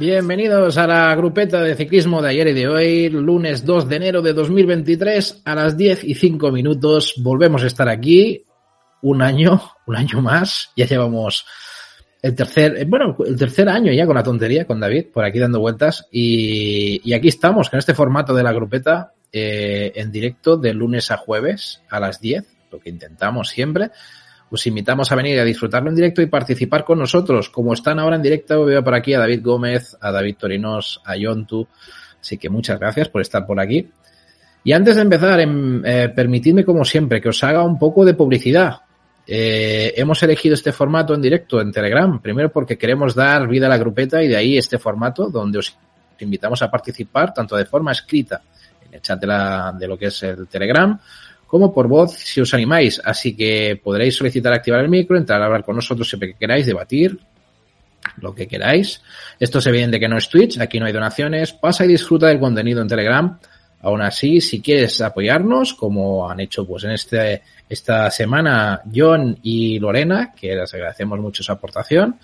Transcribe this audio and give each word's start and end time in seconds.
Bienvenidos 0.00 0.78
a 0.78 0.86
la 0.86 1.14
grupeta 1.14 1.60
de 1.60 1.74
ciclismo 1.74 2.22
de 2.22 2.30
ayer 2.30 2.48
y 2.48 2.54
de 2.54 2.66
hoy, 2.66 3.10
lunes 3.10 3.66
2 3.66 3.86
de 3.86 3.96
enero 3.96 4.22
de 4.22 4.32
2023 4.32 5.42
a 5.44 5.54
las 5.54 5.76
10 5.76 6.04
y 6.04 6.14
5 6.14 6.50
minutos. 6.50 7.16
Volvemos 7.18 7.62
a 7.62 7.66
estar 7.66 7.86
aquí 7.86 8.46
un 9.02 9.20
año, 9.20 9.60
un 9.86 9.96
año 9.96 10.22
más. 10.22 10.70
Ya 10.74 10.86
llevamos 10.86 11.44
el 12.22 12.34
tercer, 12.34 12.78
eh, 12.78 12.86
bueno, 12.86 13.14
el 13.26 13.36
tercer 13.36 13.68
año 13.68 13.92
ya 13.92 14.06
con 14.06 14.16
la 14.16 14.22
tontería, 14.22 14.64
con 14.64 14.80
David, 14.80 15.08
por 15.12 15.22
aquí 15.22 15.38
dando 15.38 15.60
vueltas. 15.60 16.08
Y, 16.10 17.02
y 17.04 17.12
aquí 17.12 17.28
estamos 17.28 17.68
con 17.68 17.78
este 17.78 17.92
formato 17.92 18.32
de 18.32 18.42
la 18.42 18.54
grupeta 18.54 19.12
eh, 19.30 19.92
en 19.96 20.10
directo 20.10 20.56
de 20.56 20.72
lunes 20.72 21.10
a 21.10 21.18
jueves 21.18 21.82
a 21.90 22.00
las 22.00 22.22
10, 22.22 22.46
lo 22.72 22.80
que 22.80 22.88
intentamos 22.88 23.50
siempre. 23.50 23.90
Os 24.50 24.66
invitamos 24.66 25.12
a 25.12 25.14
venir 25.14 25.38
a 25.38 25.44
disfrutarlo 25.44 25.90
en 25.90 25.94
directo 25.94 26.20
y 26.22 26.26
participar 26.26 26.84
con 26.84 26.98
nosotros. 26.98 27.50
Como 27.50 27.72
están 27.72 28.00
ahora 28.00 28.16
en 28.16 28.22
directo, 28.22 28.64
veo 28.64 28.82
por 28.82 28.94
aquí 28.94 29.14
a 29.14 29.20
David 29.20 29.42
Gómez, 29.44 29.96
a 30.00 30.10
David 30.10 30.36
Torinos, 30.36 31.00
a 31.04 31.16
Yontu. 31.16 31.68
Así 32.20 32.36
que 32.36 32.48
muchas 32.50 32.78
gracias 32.78 33.08
por 33.08 33.22
estar 33.22 33.46
por 33.46 33.60
aquí. 33.60 33.88
Y 34.64 34.72
antes 34.72 34.96
de 34.96 35.02
empezar, 35.02 35.40
em, 35.40 35.82
eh, 35.84 36.08
permitidme 36.14 36.64
como 36.64 36.84
siempre 36.84 37.20
que 37.20 37.28
os 37.28 37.42
haga 37.44 37.62
un 37.62 37.78
poco 37.78 38.04
de 38.04 38.14
publicidad. 38.14 38.80
Eh, 39.26 39.94
hemos 39.96 40.20
elegido 40.24 40.54
este 40.54 40.72
formato 40.72 41.14
en 41.14 41.22
directo 41.22 41.60
en 41.60 41.70
Telegram, 41.70 42.20
primero 42.20 42.50
porque 42.50 42.76
queremos 42.76 43.14
dar 43.14 43.46
vida 43.46 43.66
a 43.66 43.68
la 43.68 43.78
grupeta 43.78 44.20
y 44.22 44.28
de 44.28 44.36
ahí 44.36 44.58
este 44.58 44.78
formato 44.78 45.30
donde 45.30 45.60
os 45.60 45.76
invitamos 46.18 46.60
a 46.62 46.70
participar 46.70 47.32
tanto 47.32 47.56
de 47.56 47.64
forma 47.64 47.92
escrita 47.92 48.42
en 48.86 48.94
el 48.94 49.00
chat 49.00 49.22
la, 49.24 49.72
de 49.78 49.86
lo 49.86 49.96
que 49.96 50.06
es 50.06 50.22
el 50.24 50.48
Telegram 50.48 50.98
como 51.50 51.74
por 51.74 51.88
voz 51.88 52.12
si 52.12 52.40
os 52.40 52.54
animáis. 52.54 53.02
Así 53.04 53.34
que 53.34 53.78
podréis 53.82 54.14
solicitar 54.14 54.52
activar 54.52 54.84
el 54.84 54.88
micro, 54.88 55.16
entrar 55.16 55.42
a 55.42 55.46
hablar 55.46 55.64
con 55.64 55.74
nosotros 55.74 56.08
siempre 56.08 56.28
que 56.28 56.38
queráis, 56.38 56.64
debatir 56.64 57.18
lo 58.18 58.32
que 58.32 58.46
queráis. 58.46 59.02
Esto 59.40 59.58
es 59.58 59.66
evidente 59.66 59.98
que 59.98 60.06
no 60.06 60.16
es 60.16 60.28
Twitch, 60.28 60.60
aquí 60.60 60.78
no 60.78 60.86
hay 60.86 60.92
donaciones. 60.92 61.52
Pasa 61.52 61.84
y 61.84 61.88
disfruta 61.88 62.28
del 62.28 62.38
contenido 62.38 62.80
en 62.80 62.86
Telegram. 62.86 63.36
Aún 63.82 64.00
así, 64.00 64.40
si 64.40 64.60
quieres 64.60 65.00
apoyarnos, 65.00 65.74
como 65.74 66.30
han 66.30 66.38
hecho 66.38 66.64
pues 66.64 66.84
en 66.84 66.92
este, 66.92 67.42
esta 67.68 68.08
semana 68.12 68.82
John 68.94 69.36
y 69.42 69.80
Lorena, 69.80 70.32
que 70.32 70.54
les 70.54 70.72
agradecemos 70.72 71.18
mucho 71.18 71.42
su 71.42 71.50
aportación, 71.50 72.16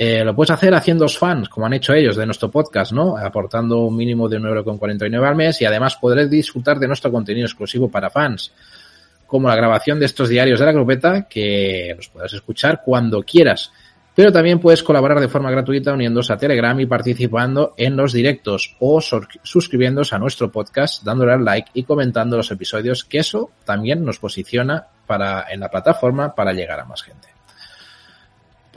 eh, 0.00 0.22
lo 0.24 0.34
puedes 0.34 0.52
hacer 0.52 0.72
haciendo 0.74 1.08
fans, 1.08 1.48
como 1.48 1.66
han 1.66 1.72
hecho 1.72 1.92
ellos 1.92 2.14
de 2.14 2.24
nuestro 2.24 2.48
podcast, 2.48 2.92
¿no? 2.92 3.16
Aportando 3.16 3.80
un 3.80 3.96
mínimo 3.96 4.28
de 4.28 4.38
1,49€ 4.38 5.26
al 5.26 5.34
mes 5.34 5.60
y 5.60 5.64
además 5.64 5.96
podrás 5.96 6.30
disfrutar 6.30 6.78
de 6.78 6.86
nuestro 6.86 7.10
contenido 7.10 7.46
exclusivo 7.46 7.90
para 7.90 8.08
fans, 8.08 8.52
como 9.26 9.48
la 9.48 9.56
grabación 9.56 9.98
de 9.98 10.06
estos 10.06 10.28
diarios 10.28 10.60
de 10.60 10.66
la 10.66 10.72
grupeta, 10.72 11.26
que 11.28 11.94
los 11.96 12.08
puedes 12.10 12.32
escuchar 12.32 12.80
cuando 12.84 13.24
quieras. 13.24 13.72
Pero 14.14 14.30
también 14.30 14.60
puedes 14.60 14.84
colaborar 14.84 15.18
de 15.18 15.28
forma 15.28 15.50
gratuita 15.50 15.92
uniéndose 15.92 16.32
a 16.32 16.36
Telegram 16.36 16.78
y 16.78 16.86
participando 16.86 17.74
en 17.76 17.96
los 17.96 18.12
directos 18.12 18.76
o 18.78 19.00
suscribiéndose 19.00 20.14
a 20.14 20.18
nuestro 20.18 20.50
podcast, 20.50 21.02
dándole 21.02 21.32
al 21.32 21.44
like 21.44 21.70
y 21.74 21.82
comentando 21.82 22.36
los 22.36 22.50
episodios, 22.52 23.04
que 23.04 23.18
eso 23.18 23.50
también 23.64 24.04
nos 24.04 24.20
posiciona 24.20 24.86
para, 25.06 25.46
en 25.50 25.58
la 25.58 25.68
plataforma 25.68 26.34
para 26.34 26.52
llegar 26.52 26.78
a 26.78 26.84
más 26.84 27.02
gente. 27.02 27.27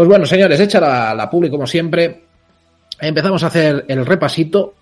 Pues 0.01 0.09
bueno, 0.09 0.25
señores, 0.25 0.59
hecha 0.59 0.79
la, 0.79 1.13
la 1.13 1.29
publi 1.29 1.51
como 1.51 1.67
siempre. 1.67 2.23
Empezamos 2.99 3.43
a 3.43 3.47
hacer 3.47 3.85
el 3.87 4.03
repasito. 4.03 4.73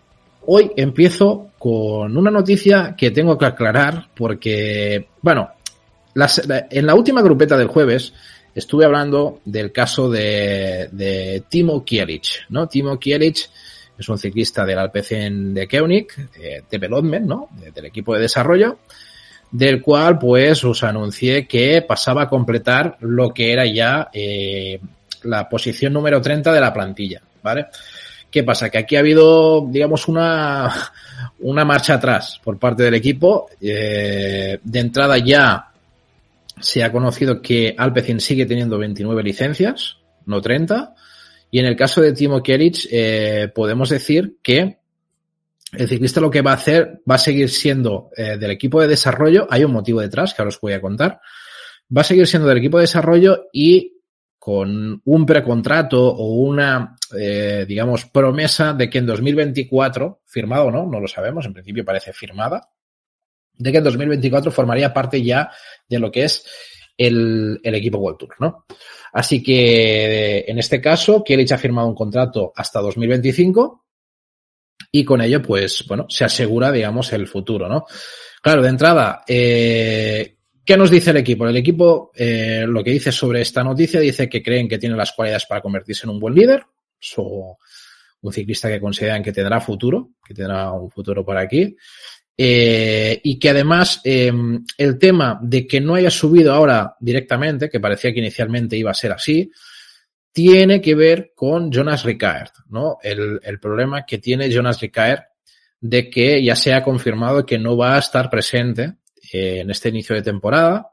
Hoy 0.46 0.72
empiezo 0.78 1.50
con 1.57 2.16
una 2.16 2.31
noticia 2.31 2.96
que 2.97 3.12
tengo 3.12 3.38
que 3.38 3.46
aclarar 3.46 4.08
porque, 4.16 5.09
bueno, 5.22 5.50
en 6.16 6.85
la 6.85 6.96
última 6.96 7.22
grupeta 7.22 7.58
del 7.58 7.68
jueves 7.68 8.13
estuve 8.56 8.85
hablando 8.85 9.41
del 9.44 9.74
caso 9.74 10.09
de, 10.09 11.44
Timo 11.50 11.84
Kierich, 11.84 12.46
¿no? 12.47 12.69
Timo 12.69 12.97
Kierich 12.97 13.50
es 13.97 14.08
un 14.08 14.18
ciclista 14.18 14.66
del 14.66 14.79
Alpecin 14.79 15.53
de 15.53 15.68
Koenig, 15.68 16.16
de 16.31 16.63
development, 16.72 17.25
¿no? 17.25 17.50
Del 17.75 17.88
equipo 17.88 18.13
de 18.16 18.22
desarrollo, 18.22 18.78
del 19.52 19.81
cual 19.81 20.18
pues 20.18 20.63
os 20.63 20.81
anuncié 20.81 21.46
que 21.46 21.81
pasaba 21.81 22.22
a 22.22 22.29
completar 22.29 22.96
lo 23.02 23.34
que 23.34 23.52
era 23.52 23.66
ya 23.66 24.09
eh, 24.13 24.79
la 25.24 25.47
posición 25.47 25.94
número 25.94 26.22
30 26.22 26.52
de 26.52 26.62
la 26.62 26.74
plantilla, 26.74 27.22
¿vale? 27.41 27.68
¿Qué 28.31 28.44
pasa? 28.44 28.69
Que 28.69 28.78
aquí 28.78 28.96
ha 28.96 29.00
habido, 29.00 29.68
digamos, 29.69 30.07
una, 30.07 30.72
una 31.40 31.66
marcha 31.66 31.96
atrás 31.96 32.40
por 32.44 32.59
parte 32.59 32.84
del 32.84 32.94
equipo. 32.94 33.50
Eh, 33.59 34.59
de 34.62 34.79
entrada 34.79 35.18
ya 35.18 35.72
se 36.59 36.84
ha 36.84 36.91
conocido 36.91 37.41
que 37.41 37.74
Alpecin 37.78 38.19
sigue 38.19 38.46
teniendo 38.46 38.78
29 38.78 39.24
licencias, 39.24 39.97
no 40.25 40.41
30. 40.41 40.94
Y 41.52 41.59
en 41.59 41.66
el 41.66 41.75
caso 41.75 42.02
de 42.02 42.13
Timo 42.13 42.44
Keric, 42.44 42.88
eh, 42.91 43.52
podemos 43.53 43.90
decir 43.90 44.38
que 44.44 44.78
el 45.72 45.88
ciclista 45.88 46.22
lo 46.22 46.29
que 46.29 46.41
va 46.41 46.52
a 46.52 46.56
hacer 46.56 47.02
va 47.09 47.16
a 47.16 47.19
seguir 47.19 47.50
siendo 47.50 48.09
eh, 48.16 48.38
del 48.38 48.52
equipo 48.52 48.81
de 48.81 48.88
desarrollo. 48.88 49.47
Hay 49.50 49.63
un 49.63 49.72
motivo 49.72 50.02
detrás 50.02 50.34
que 50.34 50.41
ahora 50.41 50.50
os 50.50 50.62
voy 50.62 50.74
a 50.74 50.81
contar. 50.81 51.19
Va 51.96 52.02
a 52.02 52.03
seguir 52.03 52.28
siendo 52.28 52.47
del 52.47 52.59
equipo 52.59 52.78
de 52.78 52.84
desarrollo 52.84 53.47
y 53.52 53.94
con 54.49 54.99
un 55.05 55.25
precontrato 55.27 56.07
o 56.07 56.25
una, 56.41 56.97
eh, 57.15 57.65
digamos, 57.67 58.07
promesa 58.07 58.73
de 58.73 58.89
que 58.89 58.97
en 58.97 59.05
2024, 59.05 60.23
firmado 60.25 60.65
o 60.65 60.71
no, 60.71 60.87
no 60.87 60.99
lo 60.99 61.07
sabemos, 61.07 61.45
en 61.45 61.53
principio 61.53 61.85
parece 61.85 62.13
firmada, 62.13 62.67
de 63.53 63.71
que 63.71 63.77
en 63.77 63.83
2024 63.83 64.49
formaría 64.49 64.91
parte 64.91 65.21
ya 65.21 65.51
de 65.87 65.99
lo 65.99 66.11
que 66.11 66.23
es 66.23 66.43
el, 66.97 67.59
el 67.61 67.75
equipo 67.75 67.99
World 67.99 68.17
Tour, 68.17 68.35
¿no? 68.39 68.65
Así 69.13 69.43
que 69.43 70.45
en 70.47 70.57
este 70.57 70.81
caso, 70.81 71.23
Kielich 71.23 71.51
ha 71.51 71.59
firmado 71.59 71.87
un 71.87 71.93
contrato 71.93 72.51
hasta 72.55 72.81
2025 72.81 73.85
y 74.91 75.05
con 75.05 75.21
ello, 75.21 75.43
pues, 75.43 75.85
bueno, 75.87 76.07
se 76.09 76.25
asegura, 76.25 76.71
digamos, 76.71 77.13
el 77.13 77.27
futuro, 77.27 77.69
¿no? 77.69 77.85
Claro, 78.41 78.63
de 78.63 78.69
entrada, 78.69 79.23
eh, 79.27 80.38
¿Qué 80.69 80.78
nos 80.78 80.91
dice 80.91 81.09
el 81.09 81.18
equipo? 81.18 81.47
El 81.47 81.57
equipo 81.57 82.12
eh, 82.13 82.63
lo 82.68 82.84
que 82.84 82.91
dice 82.91 83.12
sobre 83.12 83.41
esta 83.41 83.63
noticia 83.63 84.00
dice 84.00 84.30
que 84.30 84.44
creen 84.44 84.68
que 84.69 84.78
tiene 84.78 84.96
las 84.96 85.13
cualidades 85.13 85.47
para 85.47 85.62
convertirse 85.62 86.06
en 86.06 86.12
un 86.12 86.19
buen 86.19 86.35
líder, 86.35 86.63
o 87.18 87.57
un 88.22 88.31
ciclista 88.31 88.69
que 88.69 88.79
consideran 88.79 89.24
que 89.24 89.31
tendrá 89.31 89.59
futuro, 89.62 90.12
que 90.24 90.35
tendrá 90.35 90.72
un 90.72 90.91
futuro 90.91 91.25
por 91.25 91.38
aquí, 91.38 91.75
eh, 92.38 93.19
y 93.24 93.40
que 93.40 93.50
además 93.50 94.00
eh, 94.03 94.31
el 94.78 95.00
tema 95.00 95.40
de 95.41 95.66
que 95.66 95.81
no 95.81 95.96
haya 95.96 96.12
subido 96.12 96.53
ahora 96.53 96.96
directamente, 97.00 97.68
que 97.68 97.79
parecía 97.79 98.13
que 98.13 98.19
inicialmente 98.19 98.78
iba 98.78 98.91
a 98.91 98.94
ser 98.94 99.13
así, 99.13 99.52
tiene 100.31 100.79
que 100.81 100.94
ver 100.94 101.31
con 101.34 101.72
Jonas 101.72 102.03
Ricard, 102.03 102.52
¿no? 102.69 103.00
El, 103.02 103.40
el 103.41 103.59
problema 103.59 104.05
que 104.05 104.20
tiene 104.20 104.52
Jonas 104.52 104.79
Ricard 104.79 105.22
de 105.82 106.11
que 106.11 106.43
ya 106.43 106.55
se 106.55 106.76
ha 106.76 106.84
confirmado 106.84 107.43
que 107.43 107.58
no 107.58 107.76
va 107.76 107.96
a 107.96 107.99
estar 107.99 108.29
presente 108.29 108.98
en 109.31 109.70
este 109.70 109.90
inicio 109.90 110.16
de 110.16 110.22
temporada. 110.22 110.91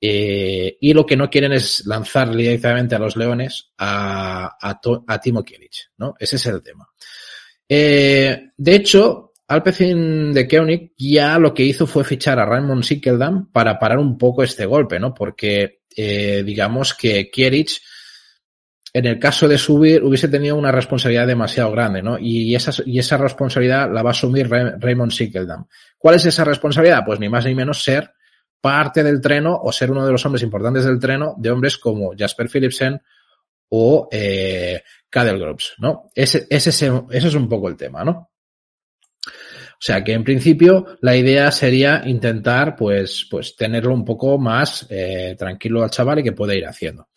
Eh, 0.00 0.76
y 0.80 0.92
lo 0.92 1.06
que 1.06 1.16
no 1.16 1.30
quieren 1.30 1.52
es 1.52 1.86
lanzar 1.86 2.34
directamente 2.34 2.94
a 2.94 2.98
los 2.98 3.16
Leones 3.16 3.72
a, 3.78 4.56
a, 4.60 5.20
Timo 5.20 5.42
Kielich, 5.42 5.90
¿no? 5.96 6.14
Ese 6.18 6.36
es 6.36 6.46
el 6.46 6.62
tema. 6.62 6.88
Eh, 7.68 8.50
de 8.56 8.74
hecho, 8.74 9.32
Alpecin 9.48 10.32
de 10.32 10.46
Koenig 10.46 10.92
ya 10.98 11.38
lo 11.38 11.54
que 11.54 11.62
hizo 11.62 11.86
fue 11.86 12.04
fichar 12.04 12.38
a 12.38 12.44
Raymond 12.44 12.82
Sickeldam 12.82 13.50
para 13.50 13.78
parar 13.78 13.98
un 13.98 14.18
poco 14.18 14.42
este 14.42 14.66
golpe, 14.66 14.98
¿no? 14.98 15.14
Porque 15.14 15.80
eh, 15.96 16.42
digamos 16.44 16.94
que 16.94 17.30
Kierich, 17.30 17.80
en 18.96 19.04
el 19.04 19.18
caso 19.18 19.46
de 19.46 19.58
subir, 19.58 20.02
hubiese 20.02 20.26
tenido 20.26 20.56
una 20.56 20.72
responsabilidad 20.72 21.26
demasiado 21.26 21.70
grande, 21.70 22.02
¿no? 22.02 22.16
Y 22.18 22.54
esa, 22.54 23.18
responsabilidad 23.18 23.92
la 23.92 24.02
va 24.02 24.08
a 24.08 24.12
asumir 24.12 24.48
Raymond 24.48 25.12
Sickeldam. 25.12 25.66
¿Cuál 25.98 26.14
es 26.14 26.24
esa 26.24 26.44
responsabilidad? 26.44 27.02
Pues 27.04 27.20
ni 27.20 27.28
más 27.28 27.44
ni 27.44 27.54
menos 27.54 27.84
ser 27.84 28.14
parte 28.58 29.02
del 29.02 29.20
treno 29.20 29.54
o 29.62 29.70
ser 29.70 29.90
uno 29.90 30.06
de 30.06 30.12
los 30.12 30.24
hombres 30.24 30.42
importantes 30.42 30.86
del 30.86 30.98
treno 30.98 31.34
de 31.36 31.50
hombres 31.50 31.76
como 31.76 32.12
Jasper 32.16 32.48
Philipsen 32.48 32.98
o 33.68 34.08
eh, 34.10 34.82
Cadel 35.10 35.40
Groups, 35.40 35.74
¿no? 35.76 36.10
Ese, 36.14 36.46
ese, 36.48 36.70
ese 36.70 36.88
es 37.10 37.34
un 37.34 37.50
poco 37.50 37.68
el 37.68 37.76
tema, 37.76 38.02
¿no? 38.02 38.30
O 39.26 39.78
sea 39.78 40.02
que 40.02 40.14
en 40.14 40.24
principio 40.24 40.86
la 41.02 41.14
idea 41.14 41.52
sería 41.52 42.02
intentar 42.06 42.76
pues, 42.76 43.26
pues 43.30 43.54
tenerlo 43.56 43.92
un 43.92 44.06
poco 44.06 44.38
más 44.38 44.86
eh, 44.88 45.36
tranquilo 45.38 45.84
al 45.84 45.90
chaval 45.90 46.20
y 46.20 46.22
que 46.22 46.32
pueda 46.32 46.54
ir 46.54 46.66
haciendo. 46.66 47.08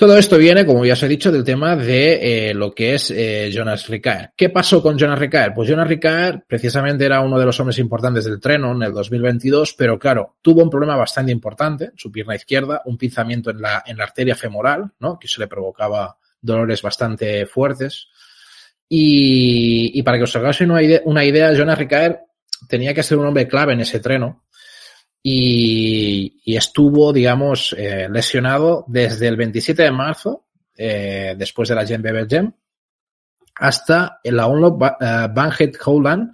Todo 0.00 0.16
esto 0.16 0.38
viene, 0.38 0.64
como 0.64 0.82
ya 0.86 0.94
os 0.94 1.02
he 1.02 1.08
dicho, 1.08 1.30
del 1.30 1.44
tema 1.44 1.76
de 1.76 2.48
eh, 2.48 2.54
lo 2.54 2.72
que 2.74 2.94
es 2.94 3.10
eh, 3.10 3.50
Jonas 3.52 3.86
Ricaer. 3.86 4.32
¿Qué 4.34 4.48
pasó 4.48 4.82
con 4.82 4.96
Jonas 4.96 5.18
Ricaer? 5.18 5.52
Pues 5.54 5.68
Jonas 5.68 5.86
Ricaer 5.86 6.42
precisamente 6.48 7.04
era 7.04 7.20
uno 7.20 7.38
de 7.38 7.44
los 7.44 7.60
hombres 7.60 7.78
importantes 7.80 8.24
del 8.24 8.40
treno 8.40 8.72
en 8.72 8.82
el 8.82 8.94
2022, 8.94 9.74
pero 9.74 9.98
claro, 9.98 10.36
tuvo 10.40 10.62
un 10.62 10.70
problema 10.70 10.96
bastante 10.96 11.32
importante, 11.32 11.90
su 11.96 12.10
pierna 12.10 12.34
izquierda, 12.34 12.80
un 12.86 12.96
pinzamiento 12.96 13.50
en 13.50 13.60
la, 13.60 13.84
arteria 13.98 14.34
femoral, 14.34 14.90
¿no? 15.00 15.18
Que 15.18 15.28
se 15.28 15.38
le 15.38 15.48
provocaba 15.48 16.16
dolores 16.40 16.80
bastante 16.80 17.44
fuertes. 17.44 18.08
Y, 18.88 20.02
para 20.02 20.16
que 20.16 20.24
os 20.24 20.34
hagáis 20.34 20.62
una 20.62 21.24
idea, 21.26 21.52
Jonas 21.52 21.78
Ricaer 21.78 22.20
tenía 22.70 22.94
que 22.94 23.02
ser 23.02 23.18
un 23.18 23.26
hombre 23.26 23.46
clave 23.46 23.74
en 23.74 23.80
ese 23.80 24.00
treno 24.00 24.44
y, 25.22 26.56
estuvo, 26.56 27.12
digamos, 27.12 27.74
eh, 27.76 28.08
lesionado 28.10 28.84
desde 28.88 29.28
el 29.28 29.36
27 29.36 29.82
de 29.82 29.90
marzo, 29.90 30.46
eh, 30.76 31.34
después 31.36 31.68
de 31.68 31.74
la 31.74 31.86
Gem 31.86 32.00
Beber 32.00 32.26
Gem, 32.28 32.52
hasta 33.56 34.18
la 34.24 34.48
uh, 34.48 34.78
Banhead 34.78 35.72
Holland 35.84 36.32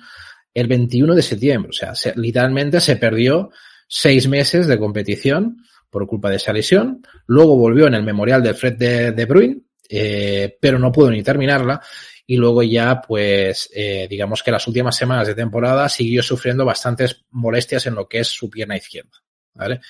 el 0.54 0.68
21 0.68 1.14
de 1.14 1.22
septiembre. 1.22 1.70
O 1.70 1.72
sea, 1.72 1.94
se, 1.94 2.14
literalmente 2.16 2.80
se 2.80 2.96
perdió 2.96 3.50
seis 3.88 4.28
meses 4.28 4.66
de 4.66 4.78
competición 4.78 5.58
por 5.90 6.06
culpa 6.06 6.30
de 6.30 6.36
esa 6.36 6.52
lesión. 6.52 7.02
Luego 7.26 7.56
volvió 7.56 7.86
en 7.86 7.94
el 7.94 8.04
memorial 8.04 8.42
del 8.42 8.54
Fred 8.54 8.76
de, 8.76 9.12
de 9.12 9.24
Bruin, 9.26 9.66
eh, 9.88 10.56
pero 10.60 10.78
no 10.78 10.92
pudo 10.92 11.10
ni 11.10 11.22
terminarla 11.22 11.80
y 12.26 12.36
luego 12.36 12.62
ya, 12.62 13.00
pues, 13.00 13.70
eh, 13.74 14.06
digamos 14.10 14.42
que 14.42 14.50
las 14.50 14.66
últimas 14.66 14.96
semanas 14.96 15.28
de 15.28 15.34
temporada 15.34 15.88
siguió 15.88 16.22
sufriendo 16.22 16.64
bastantes 16.64 17.24
molestias 17.30 17.86
en 17.86 17.94
lo 17.94 18.08
que 18.08 18.20
es 18.20 18.28
su 18.28 18.50
pierna 18.50 18.76
izquierda, 18.76 19.22
¿vale? 19.54 19.80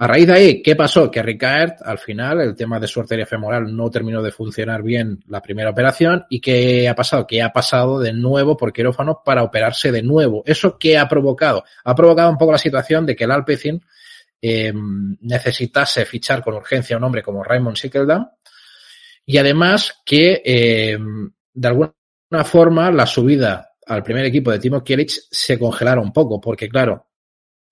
A 0.00 0.06
raíz 0.06 0.28
de 0.28 0.32
ahí, 0.32 0.62
¿qué 0.62 0.76
pasó? 0.76 1.10
Que 1.10 1.22
Ricard, 1.22 1.72
al 1.84 1.98
final, 1.98 2.40
el 2.40 2.54
tema 2.54 2.78
de 2.78 2.86
su 2.86 3.00
arteria 3.00 3.26
femoral 3.26 3.74
no 3.74 3.90
terminó 3.90 4.22
de 4.22 4.30
funcionar 4.30 4.80
bien 4.80 5.18
la 5.26 5.42
primera 5.42 5.70
operación. 5.70 6.24
¿Y 6.30 6.40
qué 6.40 6.88
ha 6.88 6.94
pasado? 6.94 7.26
Que 7.26 7.42
ha 7.42 7.52
pasado 7.52 7.98
de 7.98 8.12
nuevo 8.12 8.56
por 8.56 8.72
quirófano 8.72 9.22
para 9.24 9.42
operarse 9.42 9.90
de 9.90 10.04
nuevo. 10.04 10.44
¿Eso 10.46 10.78
qué 10.78 10.96
ha 10.96 11.08
provocado? 11.08 11.64
Ha 11.82 11.96
provocado 11.96 12.30
un 12.30 12.38
poco 12.38 12.52
la 12.52 12.58
situación 12.58 13.06
de 13.06 13.16
que 13.16 13.24
el 13.24 13.32
Alpecin 13.32 13.84
eh, 14.40 14.72
necesitase 15.20 16.04
fichar 16.04 16.44
con 16.44 16.54
urgencia 16.54 16.94
a 16.94 16.98
un 16.98 17.04
hombre 17.04 17.24
como 17.24 17.42
Raymond 17.42 17.76
Sickeldam 17.76 18.30
y 19.26 19.36
además 19.36 20.00
que 20.06 20.40
eh, 20.44 20.96
de 21.58 21.68
alguna 21.68 21.92
forma 22.44 22.90
la 22.92 23.04
subida 23.04 23.72
al 23.86 24.04
primer 24.04 24.24
equipo 24.26 24.52
de 24.52 24.60
Timo 24.60 24.84
Kielic 24.84 25.10
se 25.30 25.58
congelara 25.58 26.00
un 26.00 26.12
poco, 26.12 26.40
porque 26.40 26.68
claro, 26.68 27.08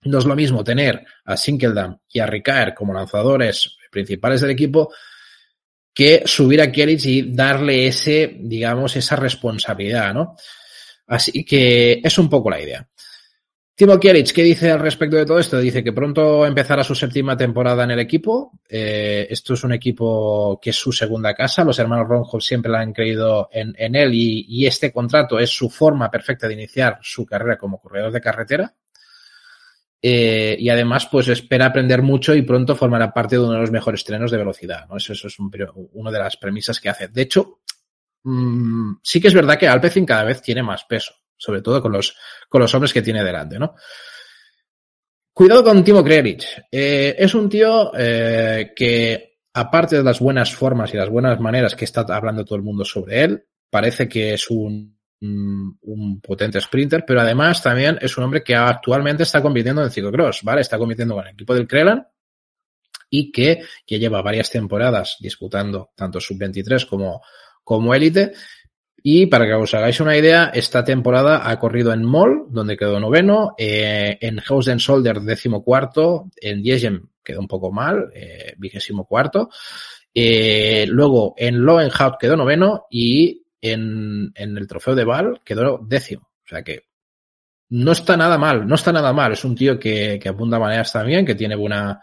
no 0.02 0.18
es 0.18 0.24
lo 0.24 0.34
mismo 0.34 0.64
tener 0.64 1.04
a 1.24 1.36
Sinkeldam 1.36 1.98
y 2.08 2.18
a 2.18 2.26
Ricard 2.26 2.74
como 2.74 2.92
lanzadores 2.92 3.76
principales 3.90 4.40
del 4.40 4.50
equipo 4.50 4.92
que 5.94 6.22
subir 6.26 6.60
a 6.60 6.70
Kielic 6.70 7.04
y 7.04 7.34
darle 7.34 7.86
ese, 7.86 8.36
digamos, 8.40 8.96
esa 8.96 9.16
responsabilidad, 9.16 10.12
¿no? 10.12 10.36
Así 11.06 11.44
que 11.44 12.00
es 12.02 12.18
un 12.18 12.28
poco 12.28 12.50
la 12.50 12.60
idea. 12.60 12.88
Timo 13.76 14.00
Kieric, 14.00 14.32
¿qué 14.32 14.42
dice 14.42 14.70
al 14.70 14.80
respecto 14.80 15.16
de 15.16 15.26
todo 15.26 15.38
esto? 15.38 15.58
Dice 15.58 15.84
que 15.84 15.92
pronto 15.92 16.46
empezará 16.46 16.82
su 16.82 16.94
séptima 16.94 17.36
temporada 17.36 17.84
en 17.84 17.90
el 17.90 17.98
equipo. 17.98 18.58
Eh, 18.66 19.26
esto 19.28 19.52
es 19.52 19.64
un 19.64 19.72
equipo 19.74 20.58
que 20.62 20.70
es 20.70 20.76
su 20.76 20.92
segunda 20.92 21.34
casa. 21.34 21.62
Los 21.62 21.78
hermanos 21.78 22.08
Ronjo 22.08 22.40
siempre 22.40 22.72
la 22.72 22.80
han 22.80 22.94
creído 22.94 23.50
en, 23.52 23.94
él 23.94 24.14
y, 24.14 24.66
este 24.66 24.90
contrato 24.90 25.38
es 25.38 25.50
su 25.50 25.68
forma 25.68 26.10
perfecta 26.10 26.48
de 26.48 26.54
iniciar 26.54 26.98
su 27.02 27.26
carrera 27.26 27.58
como 27.58 27.78
corredor 27.78 28.12
de 28.12 28.20
carretera. 28.22 28.74
Eh, 30.00 30.56
y 30.58 30.70
además, 30.70 31.06
pues 31.12 31.28
espera 31.28 31.66
aprender 31.66 32.00
mucho 32.00 32.34
y 32.34 32.40
pronto 32.40 32.76
formará 32.76 33.12
parte 33.12 33.36
de 33.36 33.42
uno 33.42 33.52
de 33.52 33.60
los 33.60 33.70
mejores 33.70 34.04
trenos 34.04 34.30
de 34.30 34.38
velocidad. 34.38 34.86
¿no? 34.88 34.96
Eso, 34.96 35.12
eso 35.12 35.26
es 35.26 35.38
un, 35.38 35.52
una 35.92 36.10
de 36.10 36.18
las 36.18 36.38
premisas 36.38 36.80
que 36.80 36.88
hace. 36.88 37.08
De 37.08 37.20
hecho, 37.20 37.60
mmm, 38.22 38.94
sí 39.02 39.20
que 39.20 39.28
es 39.28 39.34
verdad 39.34 39.58
que 39.58 39.68
Alpecin 39.68 40.06
cada 40.06 40.24
vez 40.24 40.40
tiene 40.40 40.62
más 40.62 40.84
peso 40.84 41.12
sobre 41.36 41.62
todo 41.62 41.82
con 41.82 41.92
los, 41.92 42.16
con 42.48 42.60
los 42.60 42.74
hombres 42.74 42.92
que 42.92 43.02
tiene 43.02 43.22
delante, 43.22 43.58
¿no? 43.58 43.74
Cuidado 45.32 45.64
con 45.64 45.84
Timo 45.84 46.02
Kreric. 46.02 46.44
Eh, 46.72 47.14
es 47.18 47.34
un 47.34 47.48
tío 47.48 47.92
eh, 47.94 48.72
que, 48.74 49.40
aparte 49.52 49.96
de 49.96 50.02
las 50.02 50.18
buenas 50.18 50.54
formas 50.54 50.94
y 50.94 50.96
las 50.96 51.10
buenas 51.10 51.38
maneras 51.40 51.74
que 51.74 51.84
está 51.84 52.06
hablando 52.08 52.44
todo 52.44 52.56
el 52.56 52.62
mundo 52.62 52.84
sobre 52.84 53.22
él, 53.22 53.44
parece 53.68 54.08
que 54.08 54.32
es 54.32 54.48
un, 54.50 54.98
un, 55.20 55.78
un 55.82 56.20
potente 56.22 56.60
sprinter, 56.60 57.04
pero 57.06 57.20
además 57.20 57.62
también 57.62 57.98
es 58.00 58.16
un 58.16 58.24
hombre 58.24 58.42
que 58.42 58.54
actualmente 58.54 59.24
está 59.24 59.42
compitiendo 59.42 59.82
en 59.82 59.90
ciclocross, 59.90 60.42
¿vale? 60.42 60.62
Está 60.62 60.78
compitiendo 60.78 61.14
con 61.14 61.26
el 61.26 61.34
equipo 61.34 61.54
del 61.54 61.66
Crelan 61.66 62.06
y 63.10 63.30
que, 63.30 63.62
que 63.86 63.98
lleva 63.98 64.22
varias 64.22 64.50
temporadas 64.50 65.16
disputando 65.20 65.90
tanto 65.94 66.20
sub-23 66.20 66.86
como, 66.88 67.22
como 67.62 67.94
élite 67.94 68.32
y 69.08 69.26
para 69.26 69.46
que 69.46 69.54
os 69.54 69.72
hagáis 69.72 70.00
una 70.00 70.16
idea, 70.16 70.50
esta 70.52 70.82
temporada 70.82 71.48
ha 71.48 71.60
corrido 71.60 71.92
en 71.92 72.02
Moll, 72.02 72.46
donde 72.48 72.76
quedó 72.76 72.98
noveno, 72.98 73.54
eh, 73.56 74.18
en 74.20 74.42
Hausen 74.44 74.80
Solder, 74.80 75.20
décimo 75.20 75.62
cuarto, 75.62 76.28
en 76.36 76.60
Diegem 76.60 77.06
quedó 77.22 77.38
un 77.38 77.46
poco 77.46 77.70
mal, 77.70 78.10
eh, 78.12 78.54
vigésimo 78.58 79.06
cuarto, 79.06 79.48
eh, 80.12 80.86
luego 80.88 81.34
en 81.36 81.64
Loenhout 81.64 82.18
quedó 82.18 82.36
noveno 82.36 82.86
y 82.90 83.44
en, 83.60 84.32
en 84.34 84.58
el 84.58 84.66
trofeo 84.66 84.96
de 84.96 85.04
Val 85.04 85.40
quedó 85.44 85.78
décimo. 85.80 86.28
O 86.44 86.48
sea 86.48 86.64
que 86.64 86.86
no 87.68 87.92
está 87.92 88.16
nada 88.16 88.38
mal, 88.38 88.66
no 88.66 88.74
está 88.74 88.90
nada 88.90 89.12
mal. 89.12 89.34
Es 89.34 89.44
un 89.44 89.54
tío 89.54 89.78
que, 89.78 90.18
que 90.20 90.28
apunta 90.30 90.58
maneras 90.58 90.92
también, 90.92 91.24
que 91.24 91.36
tiene 91.36 91.54
buena, 91.54 92.02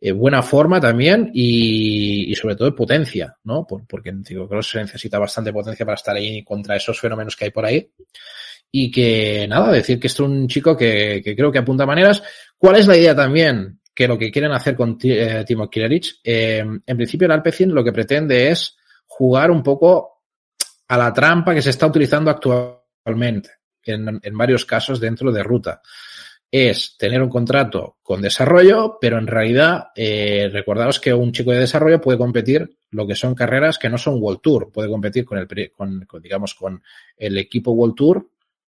buena 0.00 0.42
forma 0.42 0.80
también 0.80 1.30
y, 1.34 2.30
y, 2.30 2.34
sobre 2.34 2.54
todo 2.54 2.74
potencia, 2.74 3.36
¿no? 3.44 3.66
Por, 3.66 3.86
porque 3.86 4.10
en 4.10 4.24
ciclocross 4.24 4.70
se 4.70 4.78
necesita 4.78 5.18
bastante 5.18 5.52
potencia 5.52 5.84
para 5.84 5.96
estar 5.96 6.14
ahí 6.14 6.44
contra 6.44 6.76
esos 6.76 7.00
fenómenos 7.00 7.36
que 7.36 7.46
hay 7.46 7.50
por 7.50 7.64
ahí. 7.64 7.90
Y 8.70 8.90
que 8.90 9.46
nada, 9.48 9.72
decir 9.72 9.98
que 9.98 10.06
es 10.06 10.20
un 10.20 10.46
chico 10.46 10.76
que, 10.76 11.20
que 11.24 11.34
creo 11.34 11.50
que 11.50 11.58
apunta 11.58 11.86
maneras. 11.86 12.22
¿Cuál 12.56 12.76
es 12.76 12.86
la 12.86 12.96
idea 12.96 13.16
también? 13.16 13.80
Que 13.94 14.06
lo 14.06 14.18
que 14.18 14.30
quieren 14.30 14.52
hacer 14.52 14.76
con 14.76 14.98
eh, 15.02 15.44
Timo 15.46 15.68
Kilerich, 15.68 16.20
eh, 16.22 16.64
en 16.86 16.96
principio 16.96 17.26
el 17.26 17.32
Alpecin 17.32 17.74
lo 17.74 17.82
que 17.82 17.92
pretende 17.92 18.50
es 18.50 18.76
jugar 19.06 19.50
un 19.50 19.62
poco 19.62 20.22
a 20.86 20.96
la 20.96 21.12
trampa 21.12 21.54
que 21.54 21.62
se 21.62 21.70
está 21.70 21.86
utilizando 21.86 22.30
actualmente 22.30 23.50
en, 23.82 24.20
en 24.22 24.38
varios 24.38 24.64
casos 24.64 25.00
dentro 25.00 25.32
de 25.32 25.42
ruta 25.42 25.82
es 26.50 26.96
tener 26.96 27.22
un 27.22 27.28
contrato 27.28 27.98
con 28.02 28.22
desarrollo, 28.22 28.98
pero 29.00 29.18
en 29.18 29.26
realidad, 29.26 29.88
eh, 29.94 30.50
que 31.02 31.12
un 31.12 31.32
chico 31.32 31.50
de 31.50 31.58
desarrollo 31.58 32.00
puede 32.00 32.16
competir 32.16 32.78
lo 32.90 33.06
que 33.06 33.14
son 33.14 33.34
carreras 33.34 33.78
que 33.78 33.90
no 33.90 33.98
son 33.98 34.22
World 34.22 34.40
Tour, 34.40 34.72
puede 34.72 34.88
competir 34.88 35.26
con 35.26 35.38
el, 35.38 35.72
con, 35.72 36.06
digamos, 36.22 36.54
con 36.54 36.82
el 37.16 37.36
equipo 37.36 37.72
World 37.72 37.94
Tour, 37.94 38.30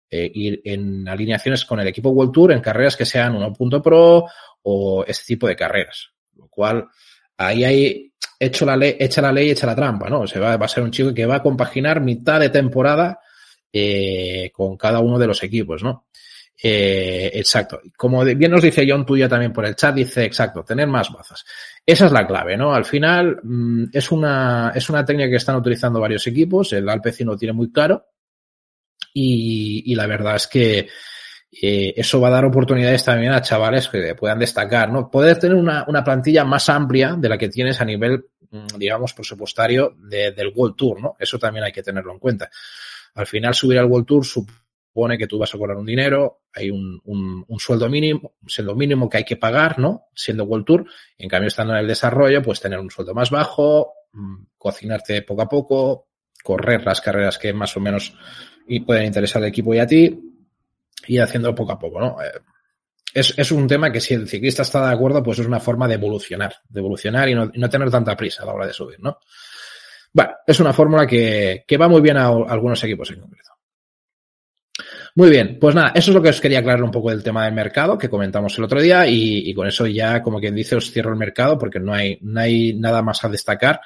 eh, 0.09 0.31
ir 0.33 0.61
en 0.65 1.09
alineaciones 1.09 1.65
con 1.65 1.81
el 1.81 1.89
equipo 1.89 2.11
World 2.11 2.33
Tour 2.33 2.53
en 2.53 2.61
carreras 2.61 2.97
que 2.97 3.05
sean 3.05 3.35
1.pro 3.35 4.27
o 4.63 5.05
este 5.05 5.25
tipo 5.27 5.49
de 5.49 5.57
carreras. 5.57 6.11
Lo 6.37 6.47
cual, 6.47 6.87
ahí 7.37 7.65
hay 7.65 8.13
hecho 8.39 8.65
la 8.65 8.77
ley, 8.77 8.97
hecha 9.01 9.21
la 9.21 9.33
ley, 9.33 9.51
hecha 9.51 9.67
la 9.67 9.75
trampa, 9.75 10.09
¿no? 10.09 10.21
O 10.21 10.27
sea, 10.29 10.41
va, 10.41 10.57
va 10.57 10.67
a 10.67 10.69
ser 10.69 10.85
un 10.85 10.93
chico 10.93 11.13
que 11.13 11.27
va 11.27 11.37
a 11.37 11.43
compaginar 11.43 12.01
mitad 12.01 12.39
de 12.39 12.51
temporada 12.51 13.19
eh, 13.73 14.53
con 14.53 14.77
cada 14.77 15.01
uno 15.01 15.19
de 15.19 15.27
los 15.27 15.43
equipos, 15.43 15.83
¿no? 15.83 16.07
Eh, 16.63 17.31
exacto. 17.35 17.81
Como 17.97 18.25
bien 18.25 18.51
nos 18.51 18.63
dice 18.63 18.87
John 18.89 19.05
Tuya 19.05 19.29
también 19.29 19.53
por 19.53 19.67
el 19.67 19.75
chat, 19.75 19.95
dice 19.95 20.25
exacto, 20.25 20.63
tener 20.63 20.87
más 20.87 21.13
bazas. 21.13 21.45
Esa 21.85 22.07
es 22.07 22.13
la 22.13 22.27
clave, 22.27 22.57
¿no? 22.57 22.75
Al 22.75 22.85
final 22.85 23.41
mmm, 23.43 23.85
es 23.93 24.11
una, 24.11 24.73
es 24.75 24.89
una 24.89 25.05
técnica 25.05 25.31
que 25.31 25.37
están 25.37 25.57
utilizando 25.57 26.01
varios 26.01 26.27
equipos, 26.27 26.73
el 26.73 26.89
Alpecin 26.89 27.27
lo 27.27 27.37
tiene 27.37 27.53
muy 27.53 27.71
claro 27.73 28.07
y, 29.13 29.83
y 29.87 29.95
la 29.95 30.07
verdad 30.07 30.37
es 30.37 30.47
que 30.47 30.89
eh, 31.61 31.95
eso 31.97 32.21
va 32.21 32.29
a 32.29 32.33
dar 32.33 32.45
oportunidades 32.45 33.05
también 33.05 33.33
a 33.33 33.43
chavales 33.43 33.89
que 33.89 34.15
puedan 34.15 34.39
destacar, 34.39 34.91
¿no? 34.91 35.11
Poder 35.11 35.39
tener 35.39 35.57
una, 35.57 35.85
una 35.87 36.03
plantilla 36.03 36.45
más 36.45 36.69
amplia 36.69 37.15
de 37.17 37.29
la 37.29 37.39
que 37.39 37.49
tienes 37.49 37.81
a 37.81 37.85
nivel, 37.85 38.25
mm, 38.51 38.79
digamos, 38.79 39.13
presupuestario 39.13 39.95
de, 39.99 40.33
del 40.33 40.53
World 40.55 40.77
Tour, 40.77 41.01
¿no? 41.01 41.17
Eso 41.19 41.39
también 41.39 41.65
hay 41.65 41.73
que 41.73 41.83
tenerlo 41.83 42.13
en 42.13 42.19
cuenta. 42.19 42.51
Al 43.15 43.27
final 43.27 43.55
subir 43.55 43.79
al 43.79 43.87
World 43.87 44.07
Tour 44.07 44.25
supone 44.25 44.64
que 45.19 45.27
tú 45.27 45.39
vas 45.39 45.55
a 45.55 45.59
cobrar 45.59 45.77
un 45.77 45.87
dinero, 45.87 46.43
hay 46.53 46.71
un, 46.71 47.01
un, 47.05 47.45
un, 47.47 47.59
sueldo 47.59 47.89
mínimo, 47.89 48.35
un 48.41 48.49
sueldo 48.49 48.75
mínimo 48.75 49.09
que 49.09 49.19
hay 49.19 49.25
que 49.25 49.37
pagar, 49.37 49.79
¿no? 49.79 50.05
Siendo 50.15 50.45
World 50.45 50.65
Tour. 50.65 50.87
En 51.19 51.29
cambio, 51.29 51.49
estando 51.49 51.73
en 51.75 51.81
el 51.81 51.87
desarrollo, 51.89 52.43
pues 52.43 52.61
tener 52.61 52.79
un 52.79 52.91
sueldo 52.91 53.13
más 53.13 53.31
bajo, 53.31 53.93
mmm, 54.13 54.45
cocinarte 54.57 55.23
poco 55.23 55.43
a 55.43 55.49
poco, 55.49 56.09
correr 56.43 56.85
las 56.85 57.01
carreras 57.01 57.39
que 57.39 57.53
más 57.53 57.77
o 57.77 57.81
menos 57.81 58.15
y 58.67 58.81
pueden 58.81 59.07
interesar 59.07 59.43
al 59.43 59.49
equipo 59.49 59.75
y 59.75 59.79
a 59.79 59.87
ti, 59.87 60.19
y 61.07 61.19
haciendo 61.19 61.55
poco 61.55 61.73
a 61.73 61.79
poco, 61.79 62.01
¿no? 62.01 62.23
Eh, 62.23 62.41
es, 63.13 63.35
es, 63.37 63.53
un 63.53 63.67
tema 63.67 63.93
que 63.93 64.01
si 64.01 64.15
el 64.15 64.29
ciclista 64.29 64.63
está 64.63 64.89
de 64.89 64.95
acuerdo, 64.95 65.23
pues 65.23 65.39
es 65.39 65.47
una 65.47 65.61
forma 65.61 65.87
de 65.87 65.95
evolucionar, 65.95 66.55
de 66.69 66.81
evolucionar 66.81 67.29
y 67.29 67.35
no, 67.35 67.51
y 67.53 67.59
no 67.59 67.69
tener 67.69 67.91
tanta 67.91 68.17
prisa 68.17 68.43
a 68.43 68.47
la 68.47 68.55
hora 68.55 68.67
de 68.67 68.73
subir, 68.73 69.01
¿no? 69.01 69.19
Bueno, 70.13 70.33
es 70.47 70.61
una 70.61 70.73
fórmula 70.73 71.07
que, 71.07 71.65
que 71.67 71.77
va 71.77 71.89
muy 71.89 72.01
bien 72.01 72.17
a, 72.17 72.27
algunos 72.27 72.83
equipos 72.85 73.11
en 73.11 73.21
concreto. 73.21 73.54
Muy 75.17 75.31
bien, 75.31 75.59
pues 75.61 75.77
nada, 75.77 75.93
eso 75.95 76.11
es 76.11 76.15
lo 76.15 76.21
que 76.21 76.31
os 76.31 76.41
quería 76.41 76.59
aclarar 76.59 76.83
un 76.83 76.91
poco 76.91 77.11
del 77.11 77.23
tema 77.23 77.45
del 77.45 77.55
mercado 77.55 77.97
que 77.97 78.09
comentamos 78.09 78.59
el 78.59 78.65
otro 78.65 78.83
día 78.83 79.07
y, 79.07 79.49
y 79.49 79.55
con 79.55 79.69
eso 79.69 79.87
ya, 79.87 80.21
como 80.21 80.41
quien 80.41 80.57
dice, 80.57 80.75
os 80.75 80.91
cierro 80.91 81.13
el 81.13 81.19
mercado 81.19 81.57
porque 81.57 81.79
no 81.79 81.95
hay, 81.95 82.19
no 82.21 82.41
hay 82.41 82.75
nada 82.75 83.01
más 83.01 83.25
a 83.25 83.29
destacar. 83.29 83.81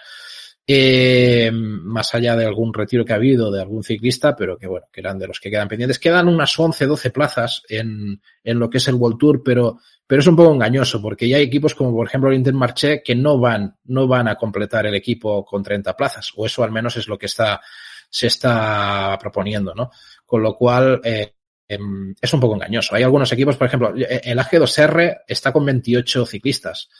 Eh, 0.70 1.50
más 1.50 2.14
allá 2.14 2.36
de 2.36 2.44
algún 2.44 2.74
retiro 2.74 3.02
que 3.02 3.14
ha 3.14 3.16
habido 3.16 3.50
de 3.50 3.62
algún 3.62 3.82
ciclista, 3.82 4.36
pero 4.36 4.58
que 4.58 4.66
bueno, 4.66 4.86
que 4.92 5.00
eran 5.00 5.18
de 5.18 5.26
los 5.26 5.40
que 5.40 5.50
quedan 5.50 5.66
pendientes. 5.66 5.98
Quedan 5.98 6.28
unas 6.28 6.58
11, 6.58 6.86
12 6.86 7.10
plazas 7.10 7.62
en, 7.70 8.20
en 8.44 8.58
lo 8.58 8.68
que 8.68 8.76
es 8.76 8.86
el 8.88 8.96
World 8.96 9.18
Tour, 9.18 9.42
pero, 9.42 9.78
pero 10.06 10.20
es 10.20 10.26
un 10.26 10.36
poco 10.36 10.52
engañoso 10.52 11.00
porque 11.00 11.26
ya 11.26 11.38
hay 11.38 11.44
equipos 11.44 11.74
como 11.74 11.94
por 11.94 12.06
ejemplo 12.06 12.28
el 12.28 12.36
Intermarché 12.36 13.02
que 13.02 13.14
no 13.14 13.38
van, 13.38 13.76
no 13.84 14.06
van 14.06 14.28
a 14.28 14.36
completar 14.36 14.84
el 14.84 14.94
equipo 14.94 15.42
con 15.42 15.62
30 15.62 15.96
plazas, 15.96 16.32
o 16.36 16.44
eso 16.44 16.62
al 16.62 16.70
menos 16.70 16.98
es 16.98 17.08
lo 17.08 17.16
que 17.16 17.26
está, 17.26 17.62
se 18.10 18.26
está 18.26 19.16
proponiendo, 19.18 19.74
¿no? 19.74 19.90
Con 20.28 20.42
lo 20.42 20.54
cual, 20.54 21.00
eh, 21.04 21.32
em, 21.66 22.14
es 22.20 22.34
un 22.34 22.40
poco 22.40 22.54
engañoso. 22.54 22.94
Hay 22.94 23.02
algunos 23.02 23.32
equipos, 23.32 23.56
por 23.56 23.66
ejemplo, 23.66 23.94
el 23.96 24.38
AG2R 24.38 25.22
está 25.26 25.54
con 25.54 25.64
28 25.64 26.26
ciclistas 26.26 26.90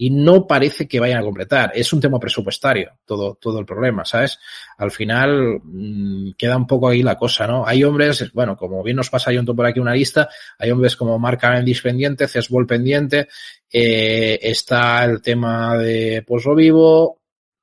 y 0.00 0.08
no 0.08 0.46
parece 0.46 0.88
que 0.88 1.00
vayan 1.00 1.18
a 1.18 1.24
completar. 1.24 1.72
Es 1.74 1.92
un 1.92 2.00
tema 2.00 2.18
presupuestario, 2.18 2.92
todo, 3.04 3.34
todo 3.34 3.58
el 3.58 3.66
problema, 3.66 4.06
¿sabes? 4.06 4.38
Al 4.78 4.92
final 4.92 5.60
mmm, 5.62 6.30
queda 6.38 6.56
un 6.56 6.66
poco 6.68 6.88
ahí 6.88 7.02
la 7.02 7.16
cosa, 7.16 7.46
¿no? 7.48 7.66
Hay 7.66 7.82
hombres, 7.82 8.32
bueno, 8.32 8.56
como 8.56 8.82
bien 8.82 8.96
nos 8.96 9.10
pasa, 9.10 9.30
hay 9.30 9.36
un 9.36 9.44
por 9.44 9.66
aquí 9.66 9.80
una 9.80 9.92
lista, 9.94 10.30
hay 10.56 10.70
hombres 10.70 10.96
como 10.96 11.18
Mark 11.18 11.40
Cavendish 11.40 11.82
pendiente, 11.82 12.26
Cesbol 12.26 12.66
pendiente, 12.66 13.28
eh, 13.70 14.38
está 14.40 15.04
el 15.04 15.20
tema 15.20 15.76
de 15.76 16.22
Pozo 16.26 16.54
Vivo, 16.54 17.17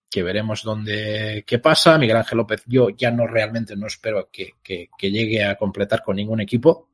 que 0.10 0.24
veremos 0.24 0.64
dónde, 0.64 1.44
qué 1.46 1.60
pasa. 1.60 1.98
Miguel 1.98 2.18
Ángel 2.18 2.38
López, 2.38 2.64
yo 2.68 2.90
ya 2.90 3.12
no 3.12 3.28
realmente 3.28 3.76
no 3.76 3.88
espero 3.88 4.30
que, 4.32 4.54
que, 4.64 4.90
que 4.98 5.12
llegue 5.12 5.44
a 5.44 5.56
completar 5.56 6.02
con 6.04 6.16
ningún 6.16 6.42
equipo, 6.42 6.90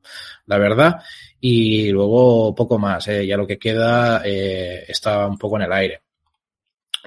la 0.46 0.58
verdad. 0.58 1.02
Y 1.40 1.90
luego 1.90 2.54
poco 2.54 2.78
más, 2.78 3.06
eh, 3.08 3.26
ya 3.26 3.36
lo 3.36 3.46
que 3.46 3.58
queda 3.58 4.22
eh, 4.24 4.84
está 4.88 5.26
un 5.26 5.38
poco 5.38 5.56
en 5.56 5.62
el 5.62 5.72
aire. 5.72 6.02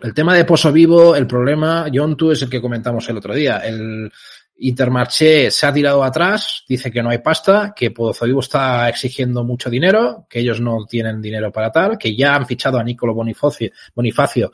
El 0.02 0.14
tema 0.14 0.36
de 0.36 0.46
Pozo 0.46 0.72
Vivo, 0.72 1.16
el 1.16 1.26
problema, 1.26 1.88
John, 1.94 2.18
tú 2.18 2.32
es 2.32 2.42
el 2.42 2.50
que 2.50 2.62
comentamos 2.62 3.08
el 3.08 3.18
otro 3.18 3.34
día. 3.34 3.60
El 3.60 4.12
Intermarché 4.58 5.52
se 5.52 5.66
ha 5.66 5.74
tirado 5.74 6.04
atrás, 6.04 6.64
dice 6.68 6.92
que 6.92 7.04
no 7.04 7.10
hay 7.10 7.18
pasta, 7.20 7.74
que 7.76 7.92
Pozo 7.92 8.26
Vivo 8.26 8.42
está 8.42 8.88
exigiendo 8.90 9.44
mucho 9.44 9.70
dinero, 9.70 10.26
que 10.30 10.40
ellos 10.40 10.62
no 10.62 10.86
tienen 10.86 11.22
dinero 11.22 11.52
para 11.52 11.72
tal, 11.72 11.98
que 11.98 12.16
ya 12.16 12.36
han 12.36 12.46
fichado 12.46 12.78
a 12.78 12.84
Nicolo 12.84 13.14
Bonifacio, 13.14 13.72
Bonifacio 13.94 14.52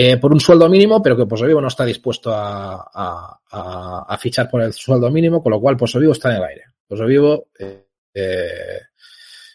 eh, 0.00 0.16
por 0.16 0.32
un 0.32 0.38
sueldo 0.38 0.68
mínimo, 0.68 1.02
pero 1.02 1.16
que 1.16 1.26
Pozo 1.26 1.44
Vivo 1.44 1.60
no 1.60 1.66
está 1.66 1.84
dispuesto 1.84 2.30
a, 2.32 4.16
fichar 4.20 4.48
por 4.48 4.62
el 4.62 4.72
sueldo 4.72 5.10
mínimo, 5.10 5.42
con 5.42 5.50
lo 5.50 5.60
cual 5.60 5.76
Pozo 5.76 5.98
Vivo 5.98 6.12
está 6.12 6.30
en 6.30 6.36
el 6.36 6.44
aire. 6.44 6.62
Pozo 6.86 7.04
Vivo, 7.04 7.48
eh, 7.58 7.88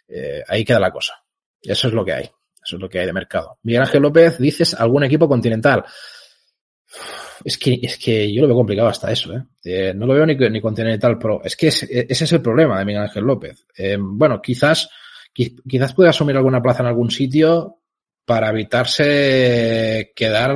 eh, 0.06 0.44
ahí 0.46 0.66
queda 0.66 0.82
la 0.82 0.92
cosa. 0.92 1.14
Eso 1.62 1.88
es 1.88 1.94
lo 1.94 2.04
que 2.04 2.12
hay. 2.12 2.24
Eso 2.24 2.76
es 2.76 2.82
lo 2.82 2.90
que 2.90 3.00
hay 3.00 3.06
de 3.06 3.14
mercado. 3.14 3.58
Miguel 3.64 3.84
Ángel 3.84 4.02
López, 4.02 4.38
dices 4.38 4.74
algún 4.74 5.06
equipo 5.06 5.30
continental. 5.30 5.86
Es 7.46 7.58
que, 7.58 7.80
es 7.82 7.98
que 7.98 8.34
yo 8.34 8.42
lo 8.42 8.48
veo 8.48 8.58
complicado 8.58 8.90
hasta 8.90 9.14
eso, 9.14 9.32
¿eh? 9.34 9.44
eh 9.64 9.94
no 9.96 10.06
lo 10.06 10.14
veo 10.14 10.26
ni, 10.26 10.36
ni 10.36 10.60
Continental 10.60 11.18
Pro. 11.18 11.42
Es 11.42 11.56
que 11.56 11.68
es, 11.68 11.84
ese 11.84 12.26
es 12.26 12.32
el 12.34 12.42
problema 12.42 12.78
de 12.80 12.84
Miguel 12.84 13.04
Ángel 13.04 13.24
López. 13.24 13.66
Eh, 13.78 13.96
bueno, 13.98 14.42
quizás, 14.42 14.90
quizás 15.32 15.94
puede 15.94 16.10
asumir 16.10 16.36
alguna 16.36 16.62
plaza 16.62 16.84
en 16.84 16.88
algún 16.88 17.12
sitio, 17.12 17.83
para 18.26 18.50
evitarse 18.50 20.12
quedar 20.16 20.56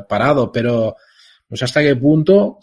eh, 0.00 0.04
parado, 0.08 0.50
pero 0.50 0.96
no 1.48 1.56
sé 1.56 1.64
hasta 1.64 1.82
qué 1.82 1.96
punto 1.96 2.58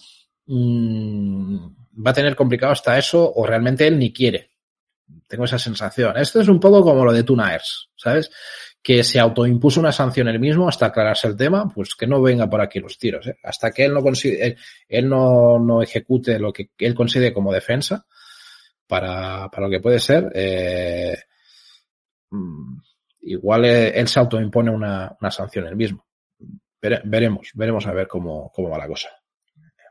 mmm, 0.47 1.57
va 2.05 2.11
a 2.11 2.13
tener 2.13 2.35
complicado 2.35 2.71
hasta 2.71 2.97
eso 2.97 3.31
o 3.35 3.45
realmente 3.45 3.87
él 3.87 3.97
ni 3.99 4.11
quiere. 4.11 4.49
Tengo 5.27 5.45
esa 5.45 5.59
sensación. 5.59 6.17
Esto 6.17 6.41
es 6.41 6.47
un 6.47 6.59
poco 6.59 6.81
como 6.81 7.05
lo 7.05 7.13
de 7.13 7.23
Tunaers, 7.23 7.89
¿sabes? 7.95 8.31
Que 8.81 9.03
se 9.03 9.19
autoimpuso 9.19 9.79
una 9.79 9.91
sanción 9.91 10.27
él 10.27 10.39
mismo 10.39 10.67
hasta 10.67 10.87
aclararse 10.87 11.27
el 11.27 11.37
tema, 11.37 11.69
pues 11.69 11.95
que 11.95 12.07
no 12.07 12.21
venga 12.21 12.49
por 12.49 12.61
aquí 12.61 12.79
los 12.79 12.97
tiros. 12.97 13.27
¿eh? 13.27 13.37
Hasta 13.43 13.71
que 13.71 13.85
él 13.85 13.93
no 13.93 14.01
consigue, 14.01 14.57
él 14.87 15.09
no, 15.09 15.59
no 15.59 15.81
ejecute 15.81 16.39
lo 16.39 16.51
que 16.51 16.69
él 16.77 16.95
considere 16.95 17.33
como 17.33 17.53
defensa 17.53 18.05
para, 18.87 19.49
para 19.49 19.67
lo 19.67 19.69
que 19.69 19.79
puede 19.79 19.99
ser, 19.99 20.31
eh, 20.33 21.17
igual 23.23 23.65
él 23.65 24.07
se 24.07 24.19
autoimpone 24.19 24.71
una, 24.71 25.15
una 25.19 25.31
sanción 25.31 25.67
él 25.67 25.75
mismo. 25.75 26.05
Vere, 26.81 27.01
veremos, 27.05 27.51
veremos 27.53 27.87
a 27.87 27.93
ver 27.93 28.07
cómo, 28.07 28.51
cómo 28.53 28.69
va 28.69 28.77
la 28.77 28.87
cosa. 28.87 29.09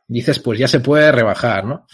Dices, 0.07 0.39
pues 0.41 0.59
ya 0.59 0.69
se 0.69 0.81
puede 0.81 1.11
rebajar, 1.11 1.65
¿no? 1.65 1.87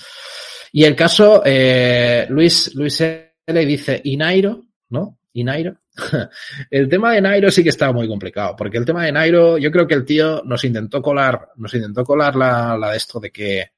Y 0.72 0.84
el 0.84 0.96
caso, 0.96 1.42
eh, 1.44 2.26
Luis, 2.28 2.74
Luis 2.74 3.00
L. 3.00 3.66
dice, 3.66 4.00
¿y 4.04 4.16
Nairo? 4.16 4.64
¿No? 4.90 5.18
¿Y 5.32 5.44
Nairo? 5.44 5.78
el 6.70 6.88
tema 6.88 7.12
de 7.12 7.20
Nairo 7.20 7.50
sí 7.50 7.62
que 7.62 7.68
estaba 7.68 7.92
muy 7.92 8.08
complicado, 8.08 8.54
porque 8.56 8.78
el 8.78 8.84
tema 8.84 9.04
de 9.04 9.12
Nairo, 9.12 9.56
yo 9.58 9.70
creo 9.70 9.86
que 9.86 9.94
el 9.94 10.04
tío 10.04 10.42
nos 10.44 10.64
intentó 10.64 11.00
colar, 11.00 11.48
nos 11.56 11.72
intentó 11.74 12.04
colar 12.04 12.34
la, 12.36 12.76
la 12.76 12.90
de 12.90 12.96
esto 12.96 13.20
de 13.20 13.30
que, 13.30 13.70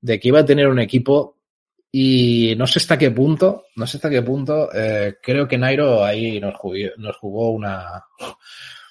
de 0.00 0.18
que 0.18 0.28
iba 0.28 0.40
a 0.40 0.44
tener 0.44 0.68
un 0.68 0.80
equipo 0.80 1.39
y 1.92 2.54
no 2.56 2.66
sé 2.66 2.78
hasta 2.78 2.98
qué 2.98 3.10
punto, 3.10 3.66
no 3.76 3.86
sé 3.86 3.96
hasta 3.96 4.10
qué 4.10 4.22
punto, 4.22 4.72
eh, 4.72 5.16
creo 5.22 5.48
que 5.48 5.58
Nairo 5.58 6.04
ahí 6.04 6.40
nos 6.40 6.54
jugó, 6.56 6.76
nos 6.98 7.16
jugó 7.16 7.50
una, 7.50 8.04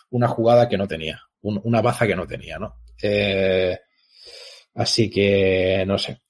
una 0.09 0.27
jugada 0.27 0.67
que 0.67 0.77
no 0.77 0.87
tenía, 0.87 1.21
un, 1.41 1.61
una 1.63 1.81
baza 1.81 2.05
que 2.05 2.15
no 2.15 2.27
tenía, 2.27 2.59
¿no? 2.59 2.81
Eh, 3.01 3.77
así 4.75 5.09
que, 5.09 5.83
no 5.87 5.97
sé. 5.97 6.21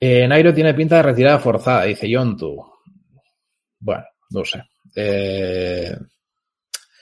Eh, 0.00 0.26
Nairo 0.26 0.52
tiene 0.52 0.74
pinta 0.74 0.96
de 0.96 1.02
retirada 1.02 1.38
forzada, 1.38 1.84
dice 1.84 2.08
Yontu. 2.08 2.56
Bueno, 3.78 4.04
no 4.30 4.44
sé. 4.44 4.64
Eh, 4.96 5.96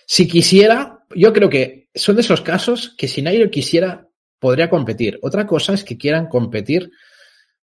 si 0.06 0.28
quisiera, 0.28 0.98
yo 1.14 1.32
creo 1.32 1.48
que 1.48 1.88
son 1.94 2.16
de 2.16 2.20
esos 2.20 2.42
casos 2.42 2.94
que 2.98 3.08
si 3.08 3.22
Nairo 3.22 3.50
quisiera, 3.50 4.06
podría 4.38 4.68
competir. 4.68 5.18
Otra 5.22 5.46
cosa 5.46 5.72
es 5.72 5.84
que 5.84 5.96
quieran 5.96 6.26
competir 6.26 6.90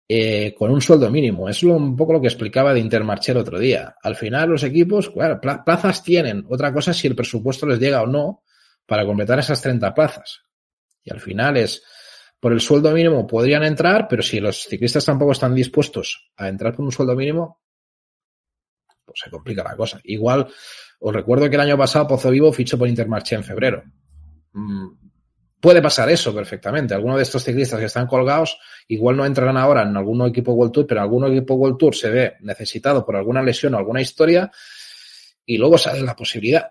eh, 0.10 0.56
con 0.58 0.72
un 0.72 0.82
sueldo 0.82 1.10
mínimo. 1.10 1.50
Es 1.50 1.64
lo, 1.64 1.76
un 1.76 1.96
poco 1.96 2.14
lo 2.14 2.22
que 2.22 2.28
explicaba 2.28 2.74
de 2.74 2.80
Intermarché 2.80 3.34
el 3.34 3.40
otro 3.40 3.60
día. 3.60 3.96
Al 4.02 4.16
final 4.16 4.50
los 4.50 4.64
equipos, 4.64 5.10
claro, 5.10 5.40
plazas 5.42 6.04
tienen. 6.04 6.46
Otra 6.50 6.74
cosa 6.74 6.94
si 6.94 7.08
el 7.08 7.16
presupuesto 7.16 7.66
les 7.66 7.80
llega 7.80 8.02
o 8.02 8.08
no 8.08 8.44
para 8.86 9.06
completar 9.06 9.40
esas 9.40 9.62
30 9.62 9.94
plazas. 9.94 10.44
Y 11.04 11.12
al 11.12 11.20
final 11.20 11.58
es, 11.58 11.84
por 12.40 12.54
el 12.54 12.62
sueldo 12.62 12.92
mínimo 12.92 13.28
podrían 13.28 13.64
entrar, 13.64 14.08
pero 14.08 14.22
si 14.22 14.40
los 14.40 14.64
ciclistas 14.64 15.06
tampoco 15.06 15.34
están 15.34 15.54
dispuestos 15.54 16.32
a 16.38 16.48
entrar 16.48 16.76
por 16.76 16.86
un 16.86 16.92
sueldo 16.92 17.16
mínimo, 17.16 17.62
pues 19.04 19.20
se 19.24 19.30
complica 19.30 19.64
la 19.64 19.76
cosa. 19.76 20.00
Igual, 20.04 20.48
os 21.00 21.14
recuerdo 21.14 21.50
que 21.50 21.56
el 21.56 21.62
año 21.62 21.78
pasado 21.78 22.08
Pozo 22.08 22.30
Vivo 22.30 22.54
fichó 22.54 22.78
por 22.78 22.88
Intermarché 22.88 23.36
en 23.36 23.44
febrero. 23.44 23.84
Puede 25.60 25.82
pasar 25.82 26.10
eso 26.10 26.34
perfectamente. 26.36 26.94
Algunos 26.94 27.18
de 27.18 27.24
estos 27.24 27.44
ciclistas 27.44 27.80
que 27.80 27.88
están 27.88 28.06
colgados 28.06 28.60
igual 28.88 29.18
no 29.18 29.26
entrarán 29.26 29.58
ahora 29.58 29.82
en 29.82 29.98
algún 29.98 30.22
equipo 30.28 30.54
World 30.54 30.72
Tour, 30.72 30.88
pero 30.88 31.02
algún 31.02 31.26
equipo 31.26 31.56
World 31.56 31.78
Tour 31.78 31.96
se 31.96 32.10
ve 32.10 32.34
necesitado 32.42 33.04
por 33.04 33.16
alguna 33.16 33.42
lesión 33.42 33.74
o 33.74 33.78
alguna 33.78 34.02
historia 34.02 34.52
y 35.46 35.58
luego 35.58 35.78
sale 35.78 36.02
la 36.02 36.16
posibilidad. 36.16 36.70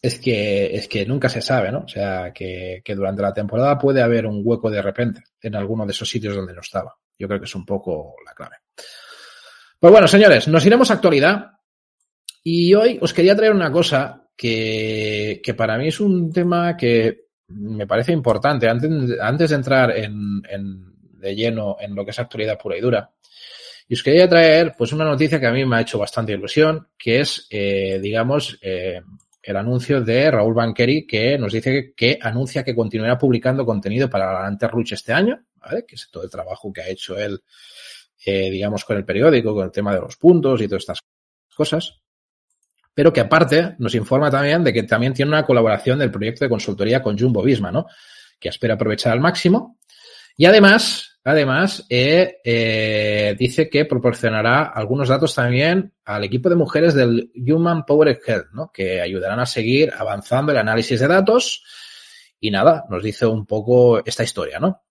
Es 0.00 0.18
que, 0.18 0.74
es 0.74 0.88
que 0.88 1.04
nunca 1.06 1.28
se 1.28 1.40
sabe, 1.40 1.72
¿no? 1.72 1.80
O 1.80 1.88
sea, 1.88 2.32
que, 2.32 2.82
que 2.84 2.94
durante 2.94 3.22
la 3.22 3.32
temporada 3.32 3.78
puede 3.78 4.02
haber 4.02 4.26
un 4.26 4.42
hueco 4.44 4.70
de 4.70 4.82
repente 4.82 5.22
en 5.40 5.54
alguno 5.54 5.84
de 5.84 5.92
esos 5.92 6.08
sitios 6.08 6.36
donde 6.36 6.54
no 6.54 6.60
estaba. 6.60 6.94
Yo 7.18 7.26
creo 7.26 7.40
que 7.40 7.46
es 7.46 7.54
un 7.54 7.64
poco 7.64 8.14
la 8.24 8.34
clave. 8.34 8.56
Pues 9.78 9.92
bueno, 9.92 10.08
señores, 10.08 10.48
nos 10.48 10.64
iremos 10.64 10.90
a 10.90 10.94
actualidad. 10.94 11.52
Y 12.42 12.74
hoy 12.74 12.98
os 13.00 13.12
quería 13.12 13.36
traer 13.36 13.52
una 13.52 13.72
cosa 13.72 14.28
que, 14.36 15.40
que 15.42 15.54
para 15.54 15.78
mí 15.78 15.88
es 15.88 16.00
un 16.00 16.32
tema 16.32 16.76
que 16.76 17.23
me 17.54 17.86
parece 17.86 18.12
importante, 18.12 18.68
antes, 18.68 18.90
antes 19.20 19.50
de 19.50 19.56
entrar 19.56 19.96
en, 19.96 20.42
de 21.18 21.34
lleno 21.34 21.76
en 21.80 21.94
lo 21.94 22.04
que 22.04 22.10
es 22.10 22.18
actualidad 22.18 22.58
pura 22.58 22.76
y 22.76 22.80
dura, 22.80 23.10
y 23.86 23.94
os 23.94 24.02
quería 24.02 24.28
traer 24.28 24.74
pues 24.76 24.92
una 24.92 25.04
noticia 25.04 25.38
que 25.38 25.46
a 25.46 25.52
mí 25.52 25.64
me 25.64 25.76
ha 25.76 25.80
hecho 25.82 25.98
bastante 25.98 26.32
ilusión, 26.32 26.88
que 26.98 27.20
es, 27.20 27.46
eh, 27.50 27.98
digamos, 28.02 28.58
eh, 28.62 29.00
el 29.42 29.56
anuncio 29.56 30.00
de 30.00 30.30
Raúl 30.30 30.54
Banqueri 30.54 31.06
que 31.06 31.36
nos 31.36 31.52
dice 31.52 31.70
que, 31.70 31.92
que, 31.94 32.18
anuncia 32.20 32.64
que 32.64 32.74
continuará 32.74 33.18
publicando 33.18 33.66
contenido 33.66 34.08
para 34.08 34.32
la 34.32 34.46
Anterruch 34.46 34.92
este 34.92 35.12
año, 35.12 35.44
¿vale? 35.56 35.84
que 35.86 35.96
es 35.96 36.08
todo 36.10 36.22
el 36.24 36.30
trabajo 36.30 36.72
que 36.72 36.80
ha 36.80 36.88
hecho 36.88 37.18
él, 37.18 37.42
eh, 38.24 38.50
digamos, 38.50 38.86
con 38.86 38.96
el 38.96 39.04
periódico, 39.04 39.54
con 39.54 39.64
el 39.64 39.70
tema 39.70 39.94
de 39.94 40.00
los 40.00 40.16
puntos 40.16 40.62
y 40.62 40.66
todas 40.66 40.82
estas 40.82 41.00
cosas 41.54 42.03
pero 42.94 43.12
que 43.12 43.20
aparte 43.20 43.74
nos 43.78 43.94
informa 43.94 44.30
también 44.30 44.62
de 44.62 44.72
que 44.72 44.84
también 44.84 45.12
tiene 45.12 45.30
una 45.30 45.44
colaboración 45.44 45.98
del 45.98 46.10
proyecto 46.10 46.44
de 46.44 46.48
consultoría 46.48 47.02
con 47.02 47.18
Jumbo 47.18 47.42
Visma, 47.42 47.72
¿no? 47.72 47.86
Que 48.38 48.48
espera 48.48 48.74
aprovechar 48.74 49.12
al 49.12 49.20
máximo. 49.20 49.78
Y 50.36 50.46
además, 50.46 51.18
además, 51.24 51.84
eh, 51.88 52.36
eh, 52.44 53.36
dice 53.38 53.68
que 53.68 53.84
proporcionará 53.84 54.64
algunos 54.64 55.08
datos 55.08 55.34
también 55.34 55.92
al 56.04 56.24
equipo 56.24 56.48
de 56.48 56.56
mujeres 56.56 56.94
del 56.94 57.30
Human 57.34 57.84
Power 57.84 58.20
Health, 58.24 58.48
¿no? 58.52 58.70
Que 58.72 59.00
ayudarán 59.00 59.40
a 59.40 59.46
seguir 59.46 59.92
avanzando 59.96 60.52
el 60.52 60.58
análisis 60.58 61.00
de 61.00 61.08
datos 61.08 61.64
y 62.40 62.50
nada, 62.50 62.84
nos 62.90 63.02
dice 63.02 63.26
un 63.26 63.46
poco 63.46 64.04
esta 64.04 64.22
historia, 64.22 64.58
¿no? 64.58 64.83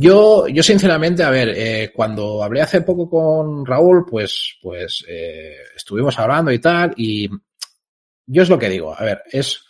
Yo, 0.00 0.46
yo 0.46 0.62
sinceramente, 0.62 1.24
a 1.24 1.30
ver, 1.30 1.48
eh, 1.48 1.90
cuando 1.92 2.40
hablé 2.44 2.62
hace 2.62 2.82
poco 2.82 3.10
con 3.10 3.66
Raúl, 3.66 4.06
pues, 4.08 4.56
pues 4.62 5.04
eh, 5.08 5.56
estuvimos 5.74 6.16
hablando 6.20 6.52
y 6.52 6.60
tal, 6.60 6.94
y 6.96 7.28
yo 8.24 8.42
es 8.42 8.48
lo 8.48 8.56
que 8.56 8.68
digo, 8.68 8.94
a 8.96 9.02
ver, 9.02 9.24
es 9.28 9.60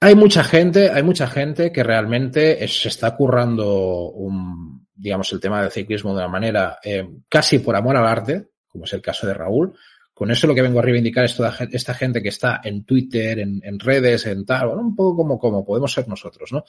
hay 0.00 0.16
mucha 0.16 0.42
gente, 0.42 0.90
hay 0.90 1.04
mucha 1.04 1.28
gente 1.28 1.70
que 1.70 1.84
realmente 1.84 2.66
se 2.66 2.88
está 2.88 3.14
currando 3.14 4.10
un, 4.10 4.88
digamos, 4.92 5.32
el 5.32 5.38
tema 5.38 5.62
del 5.62 5.70
ciclismo 5.70 6.10
de 6.10 6.16
una 6.16 6.28
manera 6.28 6.80
eh, 6.82 7.08
casi 7.28 7.60
por 7.60 7.76
amor 7.76 7.96
al 7.96 8.08
arte, 8.08 8.48
como 8.66 8.86
es 8.86 8.92
el 8.92 9.02
caso 9.02 9.28
de 9.28 9.34
Raúl. 9.34 9.72
Con 10.14 10.30
eso 10.30 10.46
lo 10.46 10.54
que 10.54 10.62
vengo 10.62 10.78
a 10.78 10.82
reivindicar 10.82 11.24
es 11.24 11.34
toda 11.34 11.56
esta 11.70 11.94
gente 11.94 12.22
que 12.22 12.28
está 12.28 12.60
en 12.62 12.84
Twitter, 12.84 13.38
en, 13.38 13.78
redes, 13.78 14.26
en 14.26 14.44
tal, 14.44 14.68
bueno, 14.68 14.82
un 14.82 14.94
poco 14.94 15.16
como, 15.16 15.38
como 15.38 15.64
podemos 15.64 15.92
ser 15.92 16.06
nosotros, 16.06 16.52
¿no? 16.52 16.64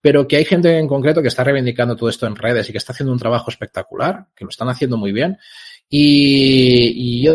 Pero 0.00 0.28
que 0.28 0.36
hay 0.36 0.44
gente 0.44 0.78
en 0.78 0.86
concreto 0.86 1.20
que 1.20 1.28
está 1.28 1.42
reivindicando 1.42 1.96
todo 1.96 2.08
esto 2.08 2.26
en 2.26 2.36
redes 2.36 2.68
y 2.68 2.72
que 2.72 2.78
está 2.78 2.92
haciendo 2.92 3.12
un 3.12 3.18
trabajo 3.18 3.50
espectacular, 3.50 4.28
que 4.34 4.44
lo 4.44 4.50
están 4.50 4.68
haciendo 4.68 4.96
muy 4.96 5.10
bien. 5.12 5.36
Y, 5.88 7.22
yo 7.22 7.34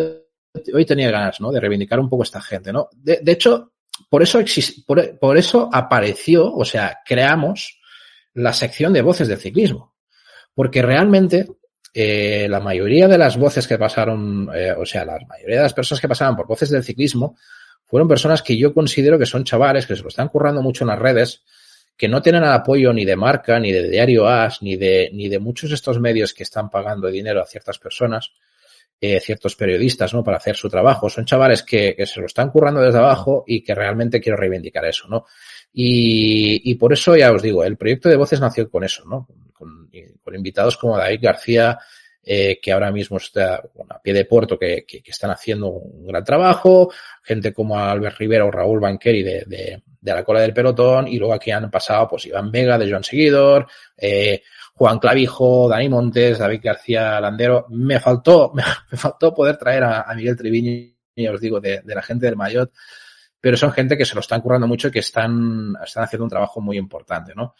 hoy 0.73 0.85
tenía 0.85 1.11
ganas, 1.11 1.41
¿no? 1.41 1.51
De 1.51 1.59
reivindicar 1.59 1.99
un 1.99 2.09
poco 2.09 2.23
esta 2.23 2.41
gente, 2.41 2.71
¿no? 2.71 2.87
De, 2.95 3.19
hecho, 3.25 3.73
por 4.09 4.23
eso, 4.23 4.39
por, 4.87 5.19
por 5.19 5.37
eso 5.37 5.69
apareció, 5.71 6.53
o 6.53 6.63
sea, 6.63 6.99
creamos 7.05 7.79
la 8.33 8.53
sección 8.53 8.93
de 8.93 9.01
voces 9.01 9.27
del 9.27 9.39
ciclismo. 9.39 9.93
Porque 10.53 10.81
realmente 10.81 11.47
eh, 12.01 12.47
la 12.47 12.61
mayoría 12.61 13.09
de 13.09 13.17
las 13.17 13.35
voces 13.35 13.67
que 13.67 13.77
pasaron, 13.77 14.49
eh, 14.55 14.71
o 14.71 14.85
sea, 14.85 15.03
la 15.03 15.17
mayoría 15.27 15.57
de 15.57 15.63
las 15.63 15.73
personas 15.73 15.99
que 15.99 16.07
pasaban 16.07 16.33
por 16.33 16.47
voces 16.47 16.69
del 16.69 16.81
ciclismo 16.81 17.35
fueron 17.83 18.07
personas 18.07 18.41
que 18.41 18.57
yo 18.57 18.73
considero 18.73 19.19
que 19.19 19.25
son 19.25 19.43
chavales, 19.43 19.85
que 19.85 19.97
se 19.97 20.03
lo 20.03 20.07
están 20.07 20.29
currando 20.29 20.61
mucho 20.61 20.85
en 20.85 20.91
las 20.91 20.99
redes, 20.99 21.43
que 21.97 22.07
no 22.07 22.21
tienen 22.21 22.43
el 22.43 22.51
apoyo 22.51 22.93
ni 22.93 23.03
de 23.03 23.17
marca, 23.17 23.59
ni 23.59 23.73
de 23.73 23.89
Diario 23.89 24.29
As, 24.29 24.61
ni 24.61 24.77
de, 24.77 25.09
ni 25.11 25.27
de 25.27 25.39
muchos 25.39 25.71
de 25.71 25.75
estos 25.75 25.99
medios 25.99 26.33
que 26.33 26.43
están 26.43 26.69
pagando 26.69 27.09
dinero 27.09 27.41
a 27.41 27.45
ciertas 27.45 27.77
personas, 27.79 28.31
eh, 29.01 29.19
ciertos 29.19 29.57
periodistas, 29.57 30.13
¿no? 30.13 30.23
Para 30.23 30.37
hacer 30.37 30.55
su 30.55 30.69
trabajo. 30.69 31.09
Son 31.09 31.25
chavales 31.25 31.63
que, 31.63 31.95
que, 31.97 32.05
se 32.05 32.21
lo 32.21 32.27
están 32.27 32.49
currando 32.49 32.79
desde 32.79 32.99
abajo 32.99 33.43
y 33.45 33.61
que 33.61 33.75
realmente 33.75 34.21
quiero 34.21 34.37
reivindicar 34.37 34.85
eso, 34.85 35.09
¿no? 35.09 35.25
Y, 35.71 36.71
y 36.71 36.75
por 36.75 36.93
eso 36.93 37.15
ya 37.15 37.31
os 37.31 37.41
digo, 37.41 37.63
el 37.63 37.77
proyecto 37.77 38.09
de 38.09 38.15
voces 38.15 38.39
nació 38.39 38.69
con 38.69 38.83
eso, 38.83 39.03
¿no? 39.05 39.27
Con, 39.53 39.89
invitados 40.31 40.77
como 40.77 40.95
David 40.95 41.21
García, 41.23 41.79
eh, 42.23 42.59
que 42.61 42.71
ahora 42.71 42.91
mismo 42.91 43.17
está 43.17 43.63
bueno, 43.73 43.95
a 43.95 43.99
pie 43.99 44.13
de 44.13 44.25
puerto, 44.25 44.59
que, 44.59 44.85
que, 44.85 45.01
que, 45.01 45.09
están 45.09 45.31
haciendo 45.31 45.69
un 45.69 46.05
gran 46.05 46.23
trabajo, 46.23 46.91
gente 47.23 47.51
como 47.51 47.75
Albert 47.75 48.17
Rivera 48.19 48.45
o 48.45 48.51
Raúl 48.51 48.79
Banqueri 48.79 49.23
de, 49.23 49.43
de, 49.47 49.81
de, 49.99 50.13
la 50.13 50.23
cola 50.23 50.41
del 50.41 50.53
pelotón, 50.53 51.07
y 51.07 51.17
luego 51.17 51.33
aquí 51.33 51.49
han 51.49 51.71
pasado 51.71 52.07
pues 52.09 52.27
Iván 52.27 52.51
Vega 52.51 52.77
de 52.77 52.89
Joan 52.89 53.03
Seguidor, 53.03 53.67
eh, 53.97 54.43
Juan 54.79 54.97
Clavijo, 54.97 55.67
Dani 55.67 55.89
Montes, 55.89 56.37
David 56.37 56.61
García 56.63 57.19
Landero. 57.19 57.65
Me 57.69 57.99
faltó, 57.99 58.53
me, 58.55 58.63
faltó 58.97 59.33
poder 59.33 59.57
traer 59.57 59.83
a, 59.83 60.03
a 60.03 60.15
Miguel 60.15 60.37
Triviño, 60.37 60.93
ya 61.17 61.33
os 61.33 61.41
digo, 61.41 61.59
de, 61.59 61.81
de, 61.81 61.95
la 61.95 62.01
gente 62.01 62.27
del 62.27 62.37
Mayot, 62.37 62.71
pero 63.41 63.57
son 63.57 63.71
gente 63.71 63.97
que 63.97 64.05
se 64.05 64.15
lo 64.15 64.21
están 64.21 64.41
currando 64.41 64.67
mucho 64.67 64.87
y 64.87 64.91
que 64.91 64.99
están, 64.99 65.73
están 65.83 66.03
haciendo 66.03 66.25
un 66.25 66.29
trabajo 66.29 66.61
muy 66.61 66.77
importante, 66.77 67.33
¿no? 67.35 67.55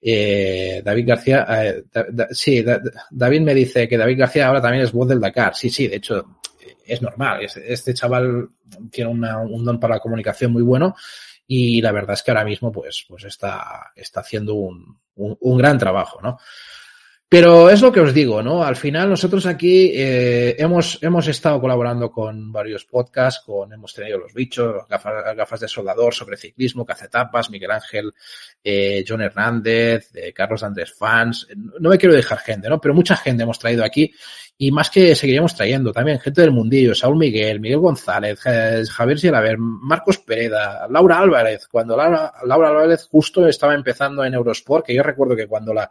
Eh, 0.00 0.82
David 0.84 1.08
García, 1.08 1.46
eh, 1.48 1.84
da, 1.92 2.06
da, 2.10 2.28
sí, 2.30 2.62
da, 2.62 2.80
David 3.10 3.40
me 3.40 3.54
dice 3.54 3.88
que 3.88 3.96
David 3.96 4.18
García 4.18 4.46
ahora 4.46 4.60
también 4.60 4.84
es 4.84 4.92
voz 4.92 5.08
del 5.08 5.20
Dakar. 5.20 5.54
Sí, 5.54 5.70
sí, 5.70 5.88
de 5.88 5.96
hecho, 5.96 6.40
es 6.86 7.02
normal. 7.02 7.40
Este 7.42 7.94
chaval 7.94 8.48
tiene 8.90 9.10
una, 9.10 9.38
un 9.38 9.64
don 9.64 9.80
para 9.80 9.94
la 9.94 10.00
comunicación 10.00 10.52
muy 10.52 10.62
bueno 10.62 10.94
y 11.46 11.80
la 11.80 11.92
verdad 11.92 12.14
es 12.14 12.22
que 12.22 12.30
ahora 12.30 12.44
mismo 12.44 12.70
pues, 12.70 13.04
pues 13.08 13.24
está, 13.24 13.92
está 13.96 14.20
haciendo 14.20 14.54
un, 14.54 14.98
un, 15.16 15.36
un 15.40 15.58
gran 15.58 15.78
trabajo, 15.78 16.20
¿no? 16.22 16.38
Pero 17.34 17.68
es 17.68 17.82
lo 17.82 17.90
que 17.90 17.98
os 17.98 18.14
digo, 18.14 18.44
¿no? 18.44 18.62
Al 18.62 18.76
final 18.76 19.10
nosotros 19.10 19.44
aquí 19.46 19.90
eh, 19.92 20.54
hemos, 20.56 21.02
hemos 21.02 21.26
estado 21.26 21.60
colaborando 21.60 22.08
con 22.08 22.52
varios 22.52 22.84
podcasts, 22.84 23.42
con 23.44 23.72
hemos 23.72 23.92
tenido 23.92 24.18
los 24.18 24.32
bichos, 24.32 24.86
gafas, 24.88 25.34
gafas 25.36 25.58
de 25.58 25.66
soldador 25.66 26.14
sobre 26.14 26.36
ciclismo, 26.36 26.86
cacetapas, 26.86 27.50
Miguel 27.50 27.72
Ángel, 27.72 28.14
eh, 28.62 29.04
John 29.04 29.20
Hernández, 29.20 30.12
eh, 30.14 30.32
Carlos 30.32 30.62
Andrés 30.62 30.94
Fans. 30.96 31.48
No 31.80 31.90
me 31.90 31.98
quiero 31.98 32.14
dejar 32.14 32.38
gente, 32.38 32.68
¿no? 32.68 32.80
Pero 32.80 32.94
mucha 32.94 33.16
gente 33.16 33.42
hemos 33.42 33.58
traído 33.58 33.84
aquí 33.84 34.14
y 34.56 34.70
más 34.70 34.88
que 34.88 35.16
seguiríamos 35.16 35.56
trayendo 35.56 35.92
también 35.92 36.20
gente 36.20 36.40
del 36.40 36.52
mundillo, 36.52 36.94
Saúl 36.94 37.16
Miguel, 37.16 37.58
Miguel 37.58 37.80
González, 37.80 38.38
Javier 38.38 39.18
Gilaver, 39.18 39.58
Marcos 39.58 40.18
Pereda, 40.18 40.86
Laura 40.88 41.18
Álvarez, 41.18 41.66
cuando 41.66 41.96
Laura, 41.96 42.32
Laura 42.46 42.68
Álvarez 42.68 43.08
justo 43.10 43.44
estaba 43.48 43.74
empezando 43.74 44.24
en 44.24 44.34
Eurosport, 44.34 44.86
que 44.86 44.94
yo 44.94 45.02
recuerdo 45.02 45.34
que 45.34 45.48
cuando 45.48 45.74
la 45.74 45.90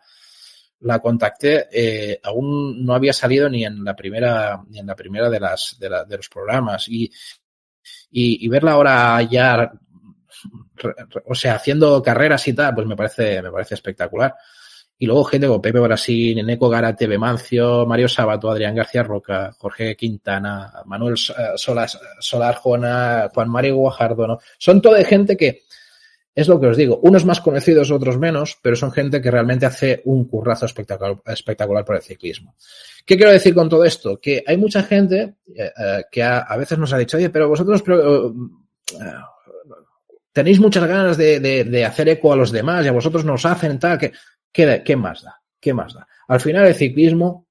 la 0.83 0.99
contacté, 0.99 1.67
eh, 1.71 2.19
aún 2.23 2.85
no 2.85 2.93
había 2.93 3.13
salido 3.13 3.49
ni 3.49 3.65
en 3.65 3.83
la 3.83 3.95
primera, 3.95 4.61
ni 4.69 4.79
en 4.79 4.87
la 4.87 4.95
primera 4.95 5.29
de 5.29 5.39
las, 5.39 5.77
de, 5.79 5.89
la, 5.89 6.03
de 6.05 6.17
los 6.17 6.29
programas. 6.29 6.87
Y, 6.89 7.11
y, 8.11 8.47
verla 8.47 8.73
ahora 8.73 9.21
ya, 9.23 9.71
o 11.25 11.35
sea, 11.35 11.55
haciendo 11.55 12.01
carreras 12.03 12.47
y 12.47 12.53
tal, 12.53 12.75
pues 12.75 12.85
me 12.85 12.95
parece, 12.95 13.41
me 13.41 13.51
parece 13.51 13.75
espectacular. 13.75 14.35
Y 14.97 15.05
luego 15.05 15.23
gente 15.23 15.47
como 15.47 15.61
Pepe 15.61 15.79
Brasil, 15.79 16.45
Neco 16.45 16.69
Garate, 16.69 17.07
Bemancio, 17.07 17.85
Mario 17.85 18.07
Sabato, 18.07 18.51
Adrián 18.51 18.75
García 18.75 19.03
Roca, 19.03 19.51
Jorge 19.57 19.95
Quintana, 19.95 20.71
Manuel 20.85 21.17
Solar, 21.17 21.89
Solar 22.19 22.55
Jona, 22.55 23.29
Juan 23.33 23.49
Mario 23.49 23.77
Guajardo, 23.77 24.27
¿no? 24.27 24.39
Son 24.57 24.81
toda 24.81 25.03
gente 25.03 25.35
que, 25.35 25.63
es 26.35 26.47
lo 26.47 26.59
que 26.59 26.67
os 26.67 26.77
digo, 26.77 26.99
unos 27.03 27.25
más 27.25 27.41
conocidos, 27.41 27.91
otros 27.91 28.17
menos, 28.17 28.57
pero 28.61 28.75
son 28.75 28.91
gente 28.91 29.21
que 29.21 29.29
realmente 29.29 29.65
hace 29.65 30.01
un 30.05 30.25
currazo 30.25 30.65
espectacular, 30.65 31.21
espectacular 31.27 31.85
por 31.85 31.95
el 31.95 32.01
ciclismo. 32.01 32.55
¿Qué 33.05 33.17
quiero 33.17 33.31
decir 33.31 33.53
con 33.53 33.69
todo 33.69 33.83
esto? 33.83 34.19
Que 34.19 34.43
hay 34.45 34.57
mucha 34.57 34.81
gente 34.83 35.35
eh, 35.55 35.71
eh, 35.77 36.03
que 36.11 36.23
a, 36.23 36.55
veces 36.57 36.77
nos 36.79 36.91
ha 36.93 36.97
dicho, 36.97 37.17
oye, 37.17 37.29
pero 37.29 37.49
vosotros 37.49 37.83
uh, 37.87 38.51
tenéis 40.31 40.59
muchas 40.59 40.85
ganas 40.87 41.17
de, 41.17 41.85
hacer 41.85 42.09
eco 42.09 42.33
a 42.33 42.35
los 42.35 42.51
demás 42.51 42.83
y 42.85 42.87
a 42.87 42.93
vosotros 42.93 43.23
nos 43.23 43.45
hacen 43.45 43.77
tal, 43.77 43.99
que, 43.99 44.11
¿qué, 44.51 44.81
¿qué 44.83 44.95
más 44.95 45.21
da? 45.21 45.39
¿Qué 45.59 45.73
más 45.73 45.93
da? 45.93 46.07
Al 46.27 46.39
final 46.39 46.65
el 46.65 46.75
ciclismo 46.75 47.47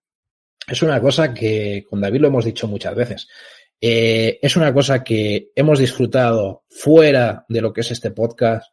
es 0.66 0.82
una 0.82 1.00
cosa 1.00 1.32
que 1.32 1.86
con 1.88 2.00
David 2.00 2.20
lo 2.20 2.28
hemos 2.28 2.44
dicho 2.44 2.66
muchas 2.66 2.94
veces. 2.94 3.28
Eh, 3.84 4.38
es 4.40 4.54
una 4.54 4.72
cosa 4.72 5.02
que 5.02 5.50
hemos 5.56 5.80
disfrutado 5.80 6.62
fuera 6.68 7.44
de 7.48 7.60
lo 7.60 7.72
que 7.72 7.80
es 7.80 7.90
este 7.90 8.12
podcast. 8.12 8.72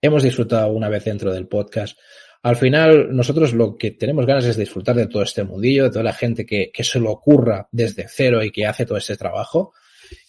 Hemos 0.00 0.22
disfrutado 0.22 0.72
una 0.72 0.88
vez 0.88 1.04
dentro 1.04 1.32
del 1.32 1.48
podcast. 1.48 1.98
Al 2.44 2.54
final, 2.54 3.14
nosotros 3.14 3.52
lo 3.52 3.76
que 3.76 3.90
tenemos 3.90 4.26
ganas 4.26 4.44
es 4.44 4.56
disfrutar 4.56 4.94
de 4.94 5.08
todo 5.08 5.24
este 5.24 5.42
mundillo, 5.42 5.82
de 5.82 5.90
toda 5.90 6.04
la 6.04 6.12
gente 6.12 6.46
que, 6.46 6.70
que 6.72 6.84
se 6.84 7.00
lo 7.00 7.10
ocurra 7.10 7.68
desde 7.72 8.06
cero 8.08 8.44
y 8.44 8.52
que 8.52 8.66
hace 8.66 8.86
todo 8.86 8.98
este 8.98 9.16
trabajo. 9.16 9.74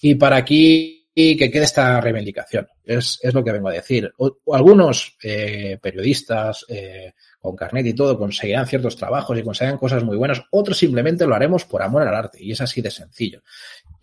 Y 0.01 0.15
para 0.15 0.37
aquí 0.37 1.01
que 1.13 1.51
quede 1.51 1.63
esta 1.63 1.99
reivindicación. 2.01 2.67
Es, 2.83 3.19
es 3.21 3.33
lo 3.33 3.43
que 3.43 3.51
vengo 3.51 3.69
a 3.69 3.73
decir. 3.73 4.11
Algunos 4.51 5.17
eh, 5.23 5.77
periodistas 5.81 6.65
eh, 6.67 7.13
con 7.39 7.55
carnet 7.55 7.85
y 7.85 7.93
todo 7.93 8.17
conseguirán 8.17 8.67
ciertos 8.67 8.95
trabajos 8.95 9.37
y 9.37 9.43
conseguirán 9.43 9.77
cosas 9.77 10.03
muy 10.03 10.17
buenas. 10.17 10.41
Otros 10.51 10.77
simplemente 10.77 11.27
lo 11.27 11.35
haremos 11.35 11.65
por 11.65 11.81
amor 11.81 12.03
al 12.03 12.15
arte 12.15 12.39
y 12.41 12.51
es 12.51 12.61
así 12.61 12.81
de 12.81 12.91
sencillo. 12.91 13.41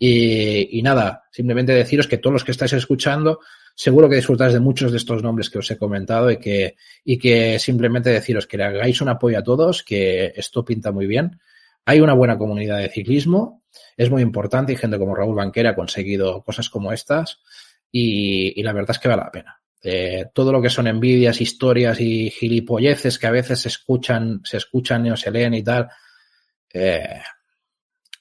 Y, 0.01 0.81
nada, 0.81 1.23
simplemente 1.29 1.73
deciros 1.73 2.07
que 2.07 2.17
todos 2.17 2.33
los 2.33 2.43
que 2.45 2.51
estáis 2.51 2.71
escuchando, 2.71 3.41
seguro 3.75 4.07
que 4.07 4.15
disfrutáis 4.15 4.53
de 4.53 4.61
muchos 4.61 4.91
de 4.91 4.97
estos 4.97 5.21
nombres 5.21 5.49
que 5.49 5.59
os 5.59 5.69
he 5.69 5.77
comentado 5.77 6.31
y 6.31 6.37
que, 6.37 6.77
y 7.03 7.17
que 7.19 7.59
simplemente 7.59 8.09
deciros 8.09 8.47
que 8.47 8.57
le 8.57 8.63
hagáis 8.63 9.01
un 9.01 9.09
apoyo 9.09 9.37
a 9.37 9.43
todos, 9.43 9.83
que 9.83 10.31
esto 10.35 10.63
pinta 10.63 10.93
muy 10.93 11.05
bien. 11.05 11.39
Hay 11.85 11.99
una 11.99 12.13
buena 12.13 12.37
comunidad 12.37 12.77
de 12.77 12.89
ciclismo, 12.89 13.63
es 13.97 14.09
muy 14.09 14.21
importante 14.21 14.71
y 14.71 14.77
gente 14.77 14.97
como 14.97 15.15
Raúl 15.15 15.35
Banquera 15.35 15.71
ha 15.71 15.75
conseguido 15.75 16.43
cosas 16.43 16.69
como 16.69 16.93
estas 16.93 17.41
y, 17.91 18.57
y 18.59 18.63
la 18.63 18.71
verdad 18.71 18.91
es 18.91 18.99
que 18.99 19.09
vale 19.09 19.23
la 19.23 19.31
pena. 19.31 19.59
Eh, 19.81 20.25
todo 20.33 20.51
lo 20.51 20.61
que 20.61 20.69
son 20.69 20.87
envidias, 20.87 21.39
historias 21.39 22.01
y 22.01 22.29
gilipolleces 22.29 23.17
que 23.17 23.27
a 23.27 23.31
veces 23.31 23.61
se 23.61 23.69
escuchan, 23.69 24.41
se 24.43 24.57
escuchan 24.57 25.03
no 25.03 25.15
se 25.15 25.31
leen 25.31 25.53
y 25.53 25.63
tal, 25.63 25.89
eh, 26.73 27.21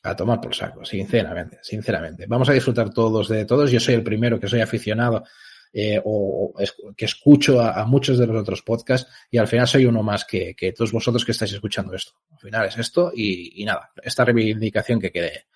a 0.02 0.14
tomar 0.14 0.40
por 0.40 0.54
saco, 0.54 0.84
sinceramente, 0.84 1.58
sinceramente. 1.62 2.26
Vamos 2.26 2.48
a 2.48 2.52
disfrutar 2.52 2.90
todos 2.90 3.28
de 3.28 3.44
todos. 3.44 3.70
Yo 3.70 3.80
soy 3.80 3.94
el 3.94 4.02
primero 4.02 4.38
que 4.38 4.48
soy 4.48 4.61
aficionado 4.61 5.24
eh, 5.72 6.00
o, 6.02 6.54
es, 6.58 6.74
que 6.96 7.04
escucho 7.04 7.61
a, 7.61 7.84
muchos 7.84 8.18
de 8.18 8.26
los 8.26 8.40
otros 8.40 8.62
podcasts 8.62 9.11
y 9.30 9.38
al 9.38 9.48
final 9.48 9.66
soy 9.66 9.87
uno 9.87 10.02
más 10.02 10.24
que, 10.24 10.54
que 10.54 10.72
todos 10.72 10.92
vosotros 10.92 11.24
que 11.24 11.32
estáis 11.32 11.52
escuchando 11.52 11.94
esto. 11.94 12.12
Al 12.32 12.38
final 12.38 12.66
es 12.66 12.78
esto 12.78 13.12
y, 13.14 13.62
y 13.62 13.64
nada, 13.64 13.90
esta 14.02 14.24
reivindicación 14.24 15.00
que 15.00 15.11
quede, 15.11 15.46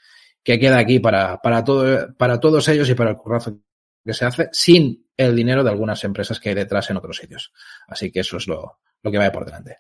que 0.43 0.59
queda 0.59 0.79
aquí 0.79 0.99
para, 0.99 1.41
para 1.41 1.65
todo, 1.65 2.15
para 2.17 2.41
todos 2.41 2.69
ellos 2.69 2.89
y 2.91 2.95
para 2.95 3.11
el 3.11 3.17
currazo 3.17 3.61
que 4.05 4.15
se 4.15 4.25
hace 4.25 4.49
sin 4.53 5.07
el 5.17 5.37
dinero 5.37 5.63
de 5.63 5.71
algunas 5.71 6.03
empresas 6.05 6.41
que 6.41 6.49
hay 6.49 6.55
detrás 6.55 6.91
en 6.91 6.97
otros 6.97 7.17
sitios. 7.17 7.53
Así 7.87 8.11
que 8.11 8.21
eso 8.21 8.37
es 8.37 8.49
lo, 8.49 8.81
lo 9.03 9.11
que 9.11 9.19
va 9.19 9.31
por 9.31 9.45
delante. 9.45 9.79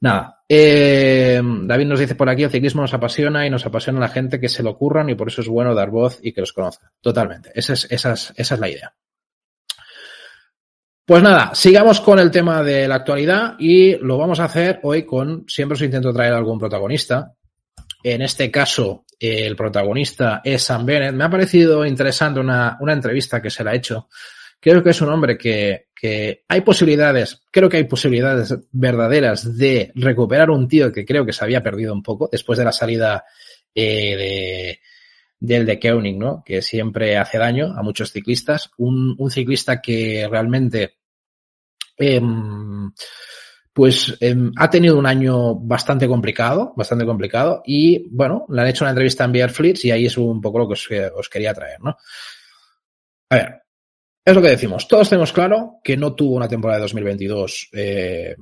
Nada, 0.00 0.42
eh, 0.48 1.40
David 1.42 1.86
nos 1.86 2.00
dice 2.00 2.14
por 2.14 2.28
aquí, 2.28 2.42
el 2.42 2.50
ciclismo 2.50 2.82
nos 2.82 2.94
apasiona 2.94 3.46
y 3.46 3.50
nos 3.50 3.64
apasiona 3.66 4.00
la 4.00 4.08
gente 4.08 4.38
que 4.38 4.48
se 4.48 4.62
lo 4.62 4.70
ocurran 4.70 5.08
y 5.08 5.14
por 5.14 5.28
eso 5.28 5.40
es 5.40 5.48
bueno 5.48 5.74
dar 5.74 5.90
voz 5.90 6.18
y 6.22 6.32
que 6.32 6.40
los 6.40 6.52
conozcan. 6.52 6.90
Totalmente, 7.00 7.50
esa 7.54 7.72
es, 7.72 7.86
esa 7.90 8.12
es, 8.12 8.32
esa 8.36 8.54
es 8.54 8.60
la 8.60 8.68
idea. 8.68 8.94
Pues 11.04 11.22
nada, 11.22 11.54
sigamos 11.54 12.00
con 12.00 12.18
el 12.18 12.32
tema 12.32 12.64
de 12.64 12.88
la 12.88 12.96
actualidad 12.96 13.54
y 13.58 13.96
lo 13.98 14.18
vamos 14.18 14.40
a 14.40 14.44
hacer 14.44 14.80
hoy 14.82 15.04
con, 15.04 15.44
siempre 15.46 15.74
os 15.74 15.82
intento 15.82 16.12
traer 16.12 16.32
algún 16.32 16.58
protagonista. 16.58 17.32
En 18.02 18.22
este 18.22 18.50
caso, 18.50 19.04
el 19.18 19.54
protagonista 19.54 20.40
es 20.44 20.64
Sam 20.64 20.84
Bennett. 20.84 21.14
Me 21.14 21.24
ha 21.24 21.30
parecido 21.30 21.86
interesante 21.86 22.40
una, 22.40 22.76
una 22.80 22.92
entrevista 22.92 23.40
que 23.40 23.50
se 23.50 23.62
le 23.62 23.70
ha 23.70 23.74
hecho. 23.74 24.08
Creo 24.66 24.82
que 24.82 24.90
es 24.90 25.00
un 25.00 25.10
hombre 25.10 25.38
que, 25.38 25.90
que 25.94 26.42
hay 26.48 26.62
posibilidades, 26.62 27.40
creo 27.52 27.68
que 27.68 27.76
hay 27.76 27.84
posibilidades 27.84 28.52
verdaderas 28.72 29.56
de 29.56 29.92
recuperar 29.94 30.50
un 30.50 30.66
tío 30.66 30.90
que 30.90 31.04
creo 31.04 31.24
que 31.24 31.32
se 31.32 31.44
había 31.44 31.62
perdido 31.62 31.94
un 31.94 32.02
poco 32.02 32.28
después 32.32 32.58
de 32.58 32.64
la 32.64 32.72
salida 32.72 33.24
eh, 33.72 34.16
de, 34.16 34.80
del 35.38 35.66
de 35.66 35.78
Koenig, 35.78 36.18
¿no? 36.18 36.42
Que 36.44 36.62
siempre 36.62 37.16
hace 37.16 37.38
daño 37.38 37.74
a 37.78 37.82
muchos 37.84 38.10
ciclistas. 38.10 38.72
Un, 38.78 39.14
un 39.16 39.30
ciclista 39.30 39.80
que 39.80 40.26
realmente, 40.28 40.96
eh, 41.96 42.20
pues, 43.72 44.16
eh, 44.20 44.34
ha 44.56 44.68
tenido 44.68 44.98
un 44.98 45.06
año 45.06 45.54
bastante 45.54 46.08
complicado, 46.08 46.74
bastante 46.76 47.06
complicado. 47.06 47.62
Y 47.64 48.08
bueno, 48.10 48.46
le 48.48 48.62
han 48.62 48.66
hecho 48.66 48.82
una 48.82 48.90
entrevista 48.90 49.22
en 49.22 49.30
Bear 49.30 49.50
Fleets 49.50 49.84
y 49.84 49.92
ahí 49.92 50.06
es 50.06 50.18
un 50.18 50.40
poco 50.40 50.58
lo 50.58 50.68
que 50.68 51.06
os 51.14 51.28
quería 51.28 51.54
traer, 51.54 51.80
¿no? 51.80 51.96
A 53.30 53.36
ver, 53.36 53.65
es 54.26 54.34
lo 54.34 54.42
que 54.42 54.48
decimos. 54.48 54.88
Todos 54.88 55.08
tenemos 55.08 55.32
claro 55.32 55.78
que 55.84 55.96
no 55.96 56.14
tuvo 56.14 56.34
una 56.34 56.48
temporada 56.48 56.78
de 56.78 56.82
2022 56.82 57.68
eh, 57.72 58.34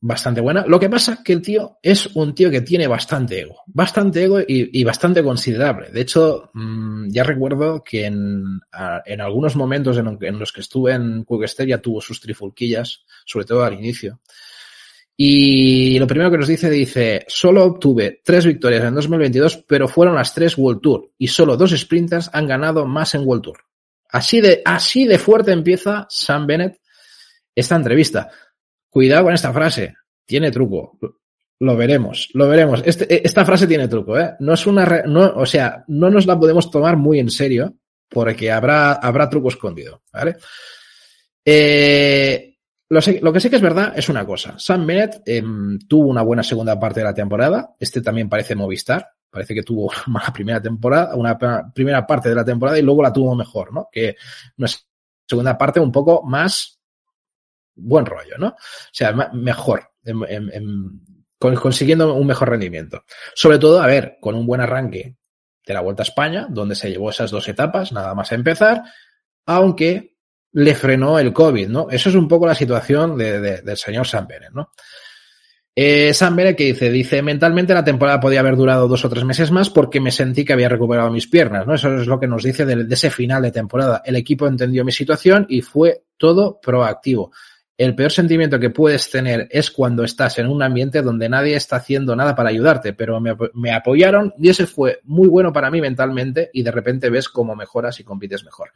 bastante 0.00 0.40
buena. 0.40 0.64
Lo 0.66 0.80
que 0.80 0.90
pasa 0.90 1.22
que 1.24 1.32
el 1.32 1.40
tío 1.40 1.78
es 1.80 2.08
un 2.16 2.34
tío 2.34 2.50
que 2.50 2.60
tiene 2.60 2.88
bastante 2.88 3.40
ego, 3.40 3.60
bastante 3.66 4.24
ego 4.24 4.40
y, 4.44 4.82
bastante 4.82 5.22
considerable. 5.22 5.90
De 5.90 6.00
hecho, 6.00 6.50
mmm, 6.54 7.08
ya 7.08 7.22
recuerdo 7.22 7.84
que 7.84 8.06
en, 8.06 8.60
algunos 9.20 9.54
momentos 9.54 9.96
en, 9.96 10.38
los 10.40 10.52
que 10.52 10.62
estuve 10.62 10.92
en 10.92 11.24
Quickstep 11.24 11.68
ya 11.68 11.78
tuvo 11.78 12.00
sus 12.00 12.20
trifulquillas, 12.20 13.04
sobre 13.24 13.46
todo 13.46 13.62
al 13.62 13.74
inicio. 13.74 14.20
Y 15.16 16.00
lo 16.00 16.08
primero 16.08 16.32
que 16.32 16.38
nos 16.38 16.48
dice, 16.48 16.68
dice, 16.68 17.24
solo 17.28 17.62
obtuve 17.62 18.20
tres 18.24 18.44
victorias 18.44 18.82
en 18.82 18.96
2022, 18.96 19.64
pero 19.68 19.86
fueron 19.86 20.16
las 20.16 20.34
tres 20.34 20.58
World 20.58 20.80
Tour 20.80 21.12
y 21.16 21.28
solo 21.28 21.56
dos 21.56 21.70
sprinters 21.70 22.28
han 22.32 22.48
ganado 22.48 22.84
más 22.84 23.14
en 23.14 23.22
World 23.24 23.44
Tour. 23.44 23.58
Así 24.14 24.40
de, 24.40 24.62
así 24.64 25.06
de 25.06 25.18
fuerte 25.18 25.50
empieza 25.50 26.06
Sam 26.08 26.46
Bennett 26.46 26.80
esta 27.52 27.74
entrevista. 27.74 28.30
Cuidado 28.88 29.24
con 29.24 29.34
esta 29.34 29.52
frase. 29.52 29.92
Tiene 30.24 30.52
truco. 30.52 30.96
Lo 31.58 31.76
veremos, 31.76 32.28
lo 32.32 32.46
veremos. 32.46 32.80
Este, 32.86 33.26
esta 33.26 33.44
frase 33.44 33.66
tiene 33.66 33.88
truco, 33.88 34.16
¿eh? 34.16 34.36
No 34.38 34.54
es 34.54 34.68
una, 34.68 35.02
no, 35.04 35.32
o 35.34 35.44
sea, 35.44 35.84
no 35.88 36.10
nos 36.10 36.26
la 36.26 36.38
podemos 36.38 36.70
tomar 36.70 36.96
muy 36.96 37.18
en 37.18 37.28
serio 37.28 37.74
porque 38.08 38.52
habrá, 38.52 38.92
habrá 38.92 39.28
truco 39.28 39.48
escondido, 39.48 40.02
¿vale? 40.12 40.36
Eh, 41.44 42.53
lo, 42.88 43.32
que 43.32 43.40
sé 43.40 43.50
que 43.50 43.56
es 43.56 43.62
verdad 43.62 43.94
es 43.96 44.08
una 44.08 44.26
cosa. 44.26 44.58
Sam 44.58 44.86
Bennett 44.86 45.22
eh, 45.26 45.42
tuvo 45.88 46.08
una 46.08 46.22
buena 46.22 46.42
segunda 46.42 46.78
parte 46.78 47.00
de 47.00 47.04
la 47.04 47.14
temporada. 47.14 47.74
Este 47.78 48.02
también 48.02 48.28
parece 48.28 48.54
Movistar. 48.54 49.08
Parece 49.30 49.54
que 49.54 49.62
tuvo 49.62 49.90
una 50.06 50.32
primera 50.32 50.60
temporada, 50.60 51.14
una 51.14 51.38
primera 51.72 52.06
parte 52.06 52.28
de 52.28 52.34
la 52.34 52.44
temporada 52.44 52.78
y 52.78 52.82
luego 52.82 53.02
la 53.02 53.12
tuvo 53.12 53.34
mejor, 53.34 53.72
¿no? 53.72 53.88
Que 53.90 54.16
una 54.58 54.68
segunda 55.26 55.56
parte 55.56 55.80
un 55.80 55.90
poco 55.90 56.22
más 56.24 56.78
buen 57.74 58.06
rollo, 58.06 58.36
¿no? 58.38 58.48
O 58.48 58.92
sea, 58.92 59.12
mejor, 59.32 59.90
en, 60.04 60.22
en, 60.28 61.00
consiguiendo 61.38 62.14
un 62.14 62.26
mejor 62.26 62.50
rendimiento. 62.50 63.04
Sobre 63.34 63.58
todo, 63.58 63.80
a 63.82 63.86
ver, 63.86 64.18
con 64.20 64.34
un 64.34 64.46
buen 64.46 64.60
arranque 64.60 65.16
de 65.66 65.74
la 65.74 65.80
Vuelta 65.80 66.02
a 66.02 66.04
España, 66.04 66.46
donde 66.48 66.74
se 66.74 66.90
llevó 66.90 67.10
esas 67.10 67.30
dos 67.30 67.48
etapas, 67.48 67.92
nada 67.92 68.14
más 68.14 68.30
a 68.30 68.34
empezar, 68.34 68.82
aunque 69.46 70.13
le 70.54 70.74
frenó 70.74 71.18
el 71.18 71.32
COVID, 71.32 71.68
¿no? 71.68 71.88
Eso 71.90 72.08
es 72.08 72.14
un 72.14 72.26
poco 72.26 72.46
la 72.46 72.54
situación 72.54 73.16
de, 73.16 73.40
de, 73.40 73.62
del 73.62 73.76
señor 73.76 74.06
Sam 74.06 74.26
Bennett, 74.26 74.52
¿no? 74.52 74.70
Eh, 75.76 76.14
Sam 76.14 76.36
Bennett 76.36 76.56
que 76.56 76.64
dice, 76.64 76.90
dice, 76.90 77.20
mentalmente 77.20 77.74
la 77.74 77.84
temporada 77.84 78.20
podía 78.20 78.40
haber 78.40 78.56
durado 78.56 78.86
dos 78.86 79.04
o 79.04 79.08
tres 79.08 79.24
meses 79.24 79.50
más 79.50 79.70
porque 79.70 80.00
me 80.00 80.12
sentí 80.12 80.44
que 80.44 80.52
había 80.52 80.68
recuperado 80.68 81.10
mis 81.10 81.26
piernas, 81.26 81.66
¿no? 81.66 81.74
Eso 81.74 81.96
es 81.96 82.06
lo 82.06 82.18
que 82.18 82.28
nos 82.28 82.44
dice 82.44 82.64
de, 82.64 82.86
ese 82.94 83.10
final 83.10 83.42
de 83.42 83.50
temporada. 83.50 84.02
El 84.04 84.16
equipo 84.16 84.46
entendió 84.46 84.84
mi 84.84 84.92
situación 84.92 85.46
y 85.48 85.62
fue 85.62 86.04
todo 86.16 86.60
proactivo 86.60 87.32
el 87.76 87.94
peor 87.96 88.12
sentimiento 88.12 88.60
que 88.60 88.70
puedes 88.70 89.10
tener 89.10 89.48
es 89.50 89.70
cuando 89.70 90.04
estás 90.04 90.38
en 90.38 90.46
un 90.46 90.62
ambiente 90.62 91.02
donde 91.02 91.28
nadie 91.28 91.56
está 91.56 91.76
haciendo 91.76 92.14
nada 92.14 92.34
para 92.34 92.50
ayudarte, 92.50 92.92
pero 92.92 93.20
me, 93.20 93.72
apoyaron 93.72 94.32
y 94.38 94.48
ese 94.48 94.66
fue 94.66 95.00
muy 95.02 95.26
bueno 95.26 95.52
para 95.52 95.70
mí 95.70 95.80
mentalmente 95.80 96.50
y 96.52 96.62
de 96.62 96.70
repente 96.70 97.10
ves 97.10 97.28
cómo 97.28 97.56
mejoras 97.56 97.98
y 97.98 98.04
compites 98.04 98.44
mejor. 98.44 98.70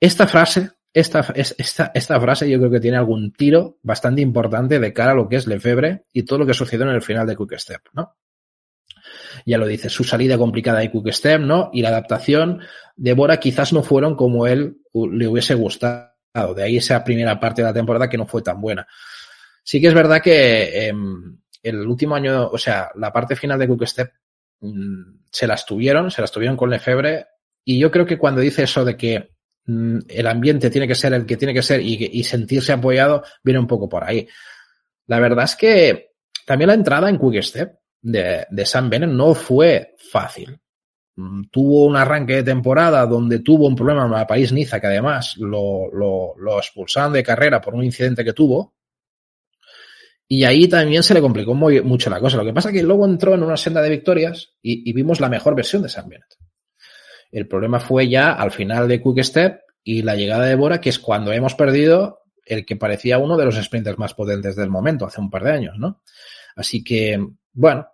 Esta 0.00 0.26
frase, 0.26 0.70
esta, 0.96 1.20
esta, 1.34 1.92
esta 1.94 2.18
frase 2.18 2.48
yo 2.48 2.56
creo 2.58 2.70
que 2.70 2.80
tiene 2.80 2.96
algún 2.96 3.30
tiro 3.30 3.76
bastante 3.82 4.22
importante 4.22 4.80
de 4.80 4.94
cara 4.94 5.12
a 5.12 5.14
lo 5.14 5.28
que 5.28 5.36
es 5.36 5.46
Lefebvre 5.46 6.06
y 6.10 6.22
todo 6.22 6.38
lo 6.38 6.46
que 6.46 6.54
sucedió 6.54 6.88
en 6.88 6.94
el 6.94 7.02
final 7.02 7.26
de 7.26 7.36
Quick 7.36 7.58
Step, 7.58 7.82
¿no? 7.92 8.16
Ya 9.44 9.58
lo 9.58 9.66
dice, 9.66 9.90
su 9.90 10.04
salida 10.04 10.38
complicada 10.38 10.78
de 10.78 10.90
Quick 10.90 11.12
Step, 11.12 11.42
¿no? 11.42 11.68
Y 11.74 11.82
la 11.82 11.90
adaptación 11.90 12.62
de 12.96 13.12
Bora 13.12 13.38
quizás 13.38 13.74
no 13.74 13.82
fueron 13.82 14.16
como 14.16 14.46
él 14.46 14.78
le 14.94 15.28
hubiese 15.28 15.54
gustado 15.54 16.14
de 16.56 16.62
ahí 16.62 16.78
esa 16.78 17.04
primera 17.04 17.38
parte 17.38 17.60
de 17.60 17.68
la 17.68 17.74
temporada 17.74 18.08
que 18.08 18.16
no 18.16 18.26
fue 18.26 18.40
tan 18.40 18.58
buena. 18.58 18.86
Sí 19.62 19.82
que 19.82 19.88
es 19.88 19.94
verdad 19.94 20.22
que 20.22 20.88
eh, 20.88 20.94
el 21.62 21.86
último 21.86 22.14
año, 22.14 22.48
o 22.48 22.56
sea, 22.56 22.90
la 22.94 23.12
parte 23.12 23.36
final 23.36 23.58
de 23.58 23.68
Quick 23.68 23.84
Step 23.84 24.12
mmm, 24.60 25.18
se 25.30 25.46
las 25.46 25.66
tuvieron, 25.66 26.10
se 26.10 26.22
las 26.22 26.32
tuvieron 26.32 26.56
con 26.56 26.70
Lefebvre 26.70 27.26
y 27.66 27.78
yo 27.78 27.90
creo 27.90 28.06
que 28.06 28.16
cuando 28.16 28.40
dice 28.40 28.62
eso 28.62 28.82
de 28.82 28.96
que 28.96 29.35
el 29.66 30.26
ambiente 30.26 30.70
tiene 30.70 30.86
que 30.86 30.94
ser 30.94 31.12
el 31.12 31.26
que 31.26 31.36
tiene 31.36 31.54
que 31.54 31.62
ser 31.62 31.80
y, 31.80 32.22
sentirse 32.22 32.72
apoyado, 32.72 33.22
viene 33.42 33.60
un 33.60 33.66
poco 33.66 33.88
por 33.88 34.04
ahí. 34.04 34.26
La 35.06 35.20
verdad 35.20 35.44
es 35.44 35.56
que 35.56 36.12
también 36.44 36.68
la 36.68 36.74
entrada 36.74 37.08
en 37.08 37.18
Quick 37.18 37.42
Step 37.42 37.78
de, 38.00 38.46
de 38.48 38.66
Sam 38.66 38.90
Bennett 38.90 39.10
no 39.10 39.34
fue 39.34 39.94
fácil. 40.10 40.58
Mm, 41.16 41.44
tuvo 41.50 41.86
un 41.86 41.96
arranque 41.96 42.36
de 42.36 42.42
temporada 42.42 43.06
donde 43.06 43.40
tuvo 43.40 43.66
un 43.66 43.74
problema 43.74 44.04
en 44.04 44.12
la 44.12 44.26
París 44.26 44.52
Niza, 44.52 44.80
que 44.80 44.86
además 44.86 45.36
lo, 45.38 45.88
expulsaron 46.58 47.12
de 47.12 47.22
carrera 47.22 47.60
por 47.60 47.74
un 47.74 47.84
incidente 47.84 48.24
que 48.24 48.32
tuvo. 48.32 48.74
Y 50.28 50.44
ahí 50.44 50.68
también 50.68 51.02
se 51.02 51.14
le 51.14 51.20
complicó 51.20 51.54
mucho 51.54 52.10
la 52.10 52.20
cosa. 52.20 52.36
Lo 52.36 52.44
que 52.44 52.52
pasa 52.52 52.68
es 52.68 52.74
que 52.74 52.82
luego 52.82 53.06
entró 53.06 53.34
en 53.34 53.44
una 53.44 53.56
senda 53.56 53.80
de 53.80 53.90
victorias 53.90 54.54
y, 54.60 54.88
y 54.88 54.92
vimos 54.92 55.20
la 55.20 55.28
mejor 55.28 55.54
versión 55.54 55.82
de 55.82 55.88
Sam 55.88 56.08
Bennett. 56.08 56.36
El 57.30 57.48
problema 57.48 57.80
fue 57.80 58.08
ya 58.08 58.32
al 58.32 58.50
final 58.50 58.88
de 58.88 59.02
Quick 59.02 59.22
Step 59.22 59.60
y 59.82 60.02
la 60.02 60.16
llegada 60.16 60.46
de 60.46 60.54
Bora, 60.54 60.80
que 60.80 60.88
es 60.88 60.98
cuando 60.98 61.32
hemos 61.32 61.54
perdido 61.54 62.20
el 62.44 62.64
que 62.64 62.76
parecía 62.76 63.18
uno 63.18 63.36
de 63.36 63.44
los 63.44 63.56
sprinters 63.56 63.98
más 63.98 64.14
potentes 64.14 64.56
del 64.56 64.70
momento, 64.70 65.06
hace 65.06 65.20
un 65.20 65.30
par 65.30 65.44
de 65.44 65.52
años, 65.52 65.78
¿no? 65.78 66.02
Así 66.54 66.82
que, 66.82 67.18
bueno, 67.52 67.86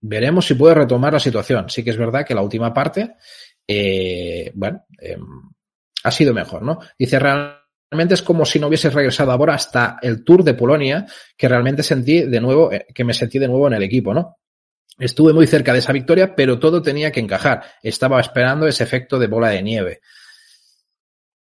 veremos 0.00 0.46
si 0.46 0.54
puede 0.54 0.74
retomar 0.74 1.12
la 1.12 1.20
situación. 1.20 1.70
Sí 1.70 1.82
que 1.82 1.90
es 1.90 1.96
verdad 1.96 2.26
que 2.26 2.34
la 2.34 2.42
última 2.42 2.74
parte, 2.74 3.14
eh, 3.66 4.50
bueno, 4.54 4.84
eh, 5.00 5.16
ha 6.04 6.10
sido 6.10 6.34
mejor, 6.34 6.62
¿no? 6.62 6.80
Dice, 6.98 7.18
realmente 7.18 8.14
es 8.14 8.22
como 8.22 8.44
si 8.44 8.58
no 8.58 8.66
hubiese 8.66 8.90
regresado 8.90 9.32
ahora 9.32 9.54
hasta 9.54 9.98
el 10.02 10.24
Tour 10.24 10.44
de 10.44 10.54
Polonia, 10.54 11.06
que 11.36 11.48
realmente 11.48 11.82
sentí 11.82 12.22
de 12.22 12.40
nuevo, 12.40 12.72
eh, 12.72 12.86
que 12.94 13.04
me 13.04 13.14
sentí 13.14 13.38
de 13.38 13.48
nuevo 13.48 13.68
en 13.68 13.74
el 13.74 13.82
equipo, 13.82 14.12
¿no? 14.12 14.38
Estuve 14.98 15.32
muy 15.32 15.46
cerca 15.46 15.72
de 15.72 15.78
esa 15.78 15.92
victoria, 15.92 16.34
pero 16.34 16.58
todo 16.58 16.82
tenía 16.82 17.12
que 17.12 17.20
encajar. 17.20 17.62
Estaba 17.82 18.20
esperando 18.20 18.66
ese 18.66 18.84
efecto 18.84 19.18
de 19.18 19.28
bola 19.28 19.50
de 19.50 19.62
nieve. 19.62 20.00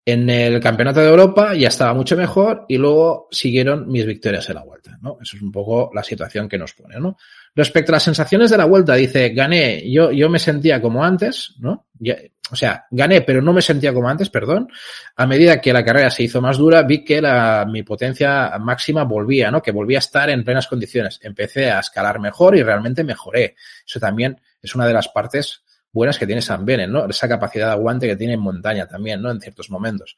En 0.05 0.29
el 0.29 0.59
Campeonato 0.61 1.01
de 1.01 1.09
Europa 1.09 1.53
ya 1.53 1.67
estaba 1.67 1.93
mucho 1.93 2.15
mejor 2.15 2.65
y 2.67 2.77
luego 2.77 3.27
siguieron 3.31 3.89
mis 3.89 4.05
victorias 4.05 4.47
en 4.49 4.55
la 4.55 4.63
vuelta, 4.63 4.97
¿no? 5.01 5.17
Eso 5.21 5.35
es 5.35 5.41
un 5.41 5.51
poco 5.51 5.91
la 5.93 6.03
situación 6.03 6.47
que 6.47 6.57
nos 6.57 6.73
pone, 6.73 6.97
¿no? 6.99 7.17
Respecto 7.57 7.91
a 7.91 7.95
las 7.95 8.03
sensaciones 8.03 8.51
de 8.51 8.57
la 8.57 8.65
vuelta, 8.65 8.93
dice, 8.93 9.29
gané, 9.29 9.81
yo, 9.89 10.11
yo 10.11 10.29
me 10.29 10.37
sentía 10.37 10.79
como 10.79 11.03
antes, 11.03 11.55
¿no? 11.57 11.87
O 12.51 12.55
sea, 12.55 12.85
gané, 12.91 13.21
pero 13.21 13.41
no 13.41 13.51
me 13.51 13.63
sentía 13.63 13.91
como 13.95 14.07
antes, 14.07 14.29
perdón. 14.29 14.67
A 15.15 15.25
medida 15.25 15.59
que 15.59 15.73
la 15.73 15.83
carrera 15.83 16.11
se 16.11 16.21
hizo 16.21 16.39
más 16.39 16.59
dura, 16.59 16.83
vi 16.83 17.03
que 17.03 17.19
la, 17.19 17.65
mi 17.67 17.81
potencia 17.81 18.55
máxima 18.59 19.05
volvía, 19.05 19.49
¿no? 19.49 19.59
Que 19.59 19.71
volvía 19.71 19.97
a 19.97 20.05
estar 20.05 20.29
en 20.29 20.43
plenas 20.43 20.67
condiciones. 20.67 21.19
Empecé 21.23 21.71
a 21.71 21.79
escalar 21.79 22.19
mejor 22.19 22.55
y 22.55 22.61
realmente 22.61 23.03
mejoré. 23.03 23.55
Eso 23.83 23.99
también 23.99 24.39
es 24.61 24.75
una 24.75 24.85
de 24.85 24.93
las 24.93 25.07
partes 25.07 25.63
buenas 25.91 26.19
que 26.19 26.27
tiene 26.27 26.43
San 26.43 26.63
Benen, 26.63 26.91
¿no? 26.91 27.07
Esa 27.07 27.27
capacidad 27.27 27.69
de 27.69 27.71
aguante 27.71 28.05
que 28.07 28.15
tiene 28.15 28.33
en 28.33 28.39
montaña 28.39 28.85
también, 28.85 29.19
¿no? 29.19 29.31
En 29.31 29.41
ciertos 29.41 29.71
momentos. 29.71 30.15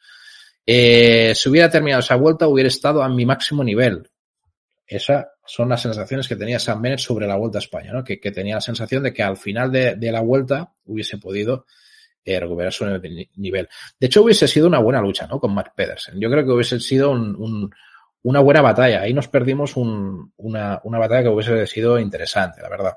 Eh, 0.65 1.32
si 1.34 1.47
hubiera 1.47 1.69
terminado 1.69 2.02
esa 2.02 2.15
vuelta, 2.15 2.49
hubiera 2.49 2.67
estado 2.67 3.02
a 3.02 3.08
mi 3.08 3.25
máximo 3.25 3.63
nivel. 3.63 4.10
Esas 4.89 5.28
son 5.45 5.69
las 5.69 5.82
sensaciones 5.82 6.28
que 6.28 6.36
tenía 6.36 6.60
Sam 6.60 6.82
Bennett 6.82 6.99
sobre 6.99 7.28
la 7.28 7.36
Vuelta 7.36 7.60
a 7.60 7.62
España, 7.62 7.93
¿no? 7.93 8.04
que, 8.04 8.17
tenía 8.17 8.56
la 8.56 8.62
sensación 8.62 9.04
de 9.04 9.13
que 9.13 9.21
al 9.21 9.38
final 9.38 9.71
de, 9.71 10.12
la 10.12 10.21
Vuelta 10.21 10.73
hubiese 10.86 11.17
podido 11.19 11.65
eh, 12.25 12.39
recuperar 12.39 12.73
su 12.73 12.86
nivel. 13.36 13.69
De 13.99 14.08
hecho, 14.08 14.23
hubiese 14.23 14.47
sido 14.47 14.67
una 14.67 14.80
buena 14.80 14.99
lucha 14.99 15.28
¿no? 15.28 15.39
con 15.39 15.54
Mark 15.54 15.73
Pedersen. 15.75 16.19
Yo 16.19 16.30
creo 16.32 16.43
que 16.43 16.52
hubiese 16.52 16.80
sido 16.80 17.12
un, 17.12 17.36
un, 17.36 17.69
una 18.23 18.39
buena 18.39 18.62
batalla. 18.62 19.02
Ahí 19.02 19.13
nos 19.13 19.28
perdimos 19.28 19.78
un, 19.78 20.34
una, 20.38 20.80
batalla 20.84 21.23
que 21.23 21.30
hubiese 21.30 21.67
sido 21.67 21.99
interesante, 21.99 22.62
la 22.62 22.69
verdad. 22.69 22.93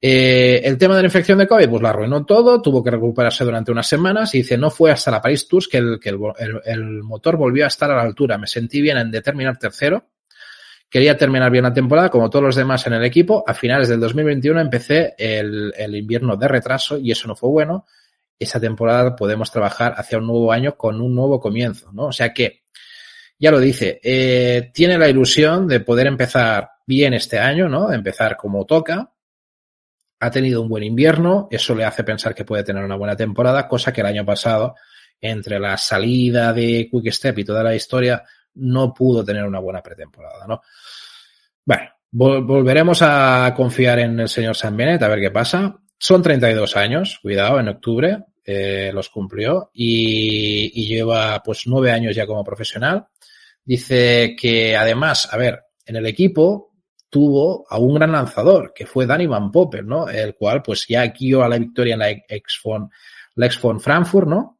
Eh, 0.00 0.60
el 0.64 0.76
tema 0.76 0.94
de 0.96 1.02
la 1.02 1.06
infección 1.06 1.38
de 1.38 1.46
COVID, 1.46 1.70
pues 1.70 1.82
la 1.82 1.88
arruinó 1.90 2.26
todo, 2.26 2.60
tuvo 2.60 2.82
que 2.82 2.90
recuperarse 2.90 3.44
durante 3.44 3.72
unas 3.72 3.86
semanas 3.86 4.34
y 4.34 4.38
dice, 4.38 4.58
no 4.58 4.70
fue 4.70 4.90
hasta 4.90 5.10
la 5.10 5.22
Paris 5.22 5.48
Tours 5.48 5.68
que 5.68 5.78
el, 5.78 7.02
motor 7.02 7.36
volvió 7.36 7.64
a 7.64 7.68
estar 7.68 7.90
a 7.90 7.96
la 7.96 8.02
altura. 8.02 8.36
Me 8.38 8.46
sentí 8.46 8.80
bien 8.80 8.98
en 8.98 9.10
determinar 9.10 9.56
tercero. 9.58 10.04
Quería 10.88 11.16
terminar 11.16 11.50
bien 11.50 11.64
la 11.64 11.72
temporada, 11.72 12.10
como 12.10 12.30
todos 12.30 12.44
los 12.44 12.56
demás 12.56 12.86
en 12.86 12.94
el 12.94 13.04
equipo. 13.04 13.44
A 13.46 13.54
finales 13.54 13.88
del 13.88 14.00
2021 14.00 14.60
empecé 14.60 15.14
el, 15.18 15.72
invierno 15.94 16.36
de 16.36 16.48
retraso 16.48 16.96
y 16.96 17.10
eso 17.10 17.26
no 17.26 17.34
fue 17.34 17.50
bueno. 17.50 17.86
Esa 18.38 18.60
temporada 18.60 19.16
podemos 19.16 19.50
trabajar 19.50 19.94
hacia 19.96 20.18
un 20.18 20.26
nuevo 20.26 20.52
año 20.52 20.76
con 20.76 21.00
un 21.00 21.14
nuevo 21.14 21.40
comienzo, 21.40 21.90
¿no? 21.92 22.06
O 22.06 22.12
sea 22.12 22.32
que, 22.32 22.64
ya 23.38 23.50
lo 23.50 23.58
dice, 23.58 24.00
eh, 24.02 24.70
tiene 24.72 24.96
la 24.98 25.08
ilusión 25.08 25.66
de 25.66 25.80
poder 25.80 26.06
empezar 26.06 26.70
bien 26.86 27.14
este 27.14 27.38
año, 27.38 27.68
¿no? 27.68 27.88
De 27.88 27.96
empezar 27.96 28.36
como 28.36 28.64
toca, 28.64 29.12
ha 30.20 30.30
tenido 30.30 30.62
un 30.62 30.68
buen 30.68 30.84
invierno, 30.84 31.48
eso 31.50 31.74
le 31.74 31.84
hace 31.84 32.04
pensar 32.04 32.34
que 32.34 32.44
puede 32.44 32.64
tener 32.64 32.84
una 32.84 32.96
buena 32.96 33.16
temporada, 33.16 33.68
cosa 33.68 33.92
que 33.92 34.00
el 34.00 34.06
año 34.06 34.24
pasado, 34.24 34.76
entre 35.20 35.58
la 35.58 35.76
salida 35.76 36.52
de 36.52 36.88
Quick 36.90 37.10
Step 37.10 37.38
y 37.38 37.44
toda 37.44 37.62
la 37.62 37.74
historia, 37.74 38.22
no 38.56 38.92
pudo 38.92 39.24
tener 39.24 39.44
una 39.44 39.60
buena 39.60 39.82
pretemporada, 39.82 40.46
¿no? 40.46 40.60
Bueno, 41.64 41.90
volveremos 42.10 43.00
a 43.02 43.52
confiar 43.56 43.98
en 44.00 44.20
el 44.20 44.28
señor 44.28 44.56
San 44.56 44.76
Benet 44.76 45.02
a 45.02 45.08
ver 45.08 45.20
qué 45.20 45.30
pasa. 45.30 45.78
Son 45.98 46.22
32 46.22 46.76
años, 46.76 47.18
cuidado, 47.22 47.58
en 47.58 47.68
octubre 47.68 48.24
eh, 48.44 48.92
los 48.94 49.08
cumplió 49.08 49.70
y, 49.72 50.70
y 50.72 50.86
lleva 50.86 51.42
pues 51.42 51.62
nueve 51.66 51.90
años 51.90 52.14
ya 52.14 52.26
como 52.26 52.44
profesional. 52.44 53.06
Dice 53.64 54.36
que 54.38 54.76
además, 54.76 55.28
a 55.32 55.36
ver, 55.36 55.64
en 55.84 55.96
el 55.96 56.06
equipo 56.06 56.72
tuvo 57.10 57.66
a 57.68 57.78
un 57.78 57.94
gran 57.94 58.12
lanzador, 58.12 58.72
que 58.72 58.86
fue 58.86 59.06
Danny 59.06 59.26
Van 59.26 59.50
Poppel, 59.50 59.86
¿no? 59.86 60.08
El 60.08 60.34
cual, 60.34 60.62
pues 60.62 60.86
ya 60.88 61.06
guió 61.06 61.42
a 61.42 61.48
la 61.48 61.58
victoria 61.58 61.94
en 61.94 61.98
la 61.98 62.10
Exfon, 62.10 62.90
la 63.34 63.50
Frankfurt, 63.50 64.28
¿no? 64.28 64.55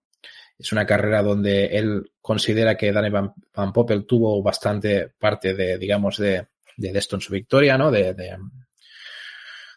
Es 0.58 0.72
una 0.72 0.86
carrera 0.86 1.22
donde 1.22 1.66
él 1.66 2.10
considera 2.20 2.76
que 2.76 2.92
Danny 2.92 3.10
Van, 3.10 3.34
Van 3.54 3.72
Poppel 3.72 4.06
tuvo 4.06 4.42
bastante 4.42 5.12
parte 5.18 5.54
de, 5.54 5.76
digamos, 5.76 6.16
de, 6.16 6.46
de 6.76 6.98
esto 6.98 7.16
en 7.16 7.20
su 7.20 7.32
victoria, 7.32 7.76
¿no? 7.76 7.90
De, 7.90 8.14
de, 8.14 8.36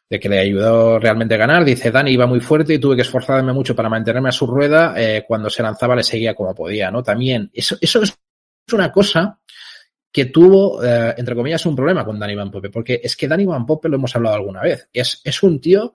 de, 0.10 0.20
que 0.20 0.30
le 0.30 0.40
ayudó 0.40 1.00
realmente 1.00 1.36
a 1.36 1.38
ganar. 1.38 1.66
Dice, 1.66 1.92
Dani 1.92 2.12
iba 2.12 2.28
muy 2.28 2.40
fuerte 2.40 2.74
y 2.74 2.80
tuve 2.80 2.96
que 2.96 3.02
esforzarme 3.02 3.54
mucho 3.54 3.76
para 3.76 3.90
mantenerme 3.90 4.30
a 4.30 4.34
su 4.34 4.48
rueda. 4.48 4.94
Eh, 4.98 5.26
cuando 5.28 5.50
se 5.50 5.64
lanzaba 5.64 5.96
le 5.96 6.04
seguía 6.04 6.34
como 6.34 6.56
podía, 6.56 6.90
¿no? 6.92 7.04
También, 7.04 7.50
eso, 7.54 7.78
eso 7.82 8.02
es 8.02 8.18
una 8.72 8.92
cosa 8.92 9.40
que 10.12 10.26
tuvo, 10.26 10.84
eh, 10.84 11.14
entre 11.18 11.36
comillas, 11.36 11.66
un 11.66 11.76
problema 11.76 12.04
con 12.04 12.18
Danny 12.18 12.36
Van 12.36 12.52
Poppe, 12.52 12.70
porque 12.70 13.00
es 13.04 13.16
que 13.16 13.28
Danny 13.28 13.46
Van 13.46 13.66
Poppe 13.66 13.90
lo 13.90 13.98
hemos 13.98 14.16
hablado 14.16 14.38
alguna 14.38 14.62
vez. 14.62 14.90
Es, 14.92 15.22
es 15.24 15.44
un 15.44 15.62
tío 15.62 15.94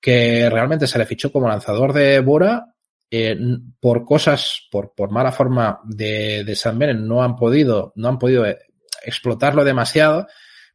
que 0.00 0.48
realmente 0.50 0.86
se 0.86 0.98
le 0.98 1.06
fichó 1.06 1.30
como 1.30 1.48
lanzador 1.48 1.92
de 1.92 2.20
Bora 2.20 2.75
eh, 3.10 3.38
por 3.80 4.04
cosas, 4.04 4.68
por, 4.70 4.92
mala 5.10 5.32
forma 5.32 5.80
de, 5.84 6.44
de 6.44 6.58
Benen, 6.74 7.06
no 7.06 7.22
han 7.22 7.36
podido, 7.36 7.92
no 7.96 8.08
han 8.08 8.18
podido 8.18 8.44
eh, 8.44 8.58
explotarlo 9.04 9.64
demasiado, 9.64 10.26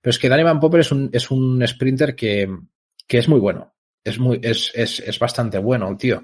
pero 0.01 0.11
es 0.11 0.19
que 0.19 0.29
Danny 0.29 0.43
Van 0.43 0.59
Poppe 0.59 0.79
es 0.79 0.91
un, 0.91 1.09
es 1.13 1.29
un 1.29 1.65
sprinter 1.67 2.15
que, 2.15 2.49
es 3.07 3.27
muy 3.27 3.39
bueno. 3.39 3.73
Es 4.03 4.17
muy, 4.17 4.39
es, 4.41 4.71
es, 4.73 5.19
bastante 5.19 5.59
bueno 5.59 5.87
el 5.87 5.97
tío. 5.97 6.23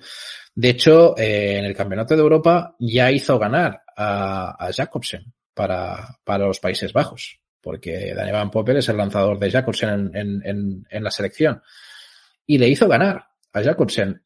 De 0.55 0.69
hecho, 0.69 1.15
eh, 1.15 1.59
en 1.59 1.65
el 1.65 1.75
Campeonato 1.75 2.15
de 2.15 2.21
Europa 2.21 2.75
ya 2.79 3.11
hizo 3.11 3.37
ganar 3.37 3.83
a, 3.95 4.71
Jacobsen 4.75 5.31
para, 5.53 6.17
para 6.23 6.47
los 6.47 6.59
Países 6.59 6.91
Bajos, 6.91 7.39
porque 7.61 8.15
Daniel 8.15 8.33
Van 8.33 8.49
Poppel 8.49 8.77
es 8.77 8.89
el 8.89 8.97
lanzador 8.97 9.37
de 9.37 9.51
Jacobsen 9.51 10.11
en, 10.15 10.41
en, 10.43 10.87
en, 10.89 11.03
la 11.03 11.11
selección. 11.11 11.61
Y 12.47 12.57
le 12.57 12.67
hizo 12.67 12.87
ganar 12.87 13.27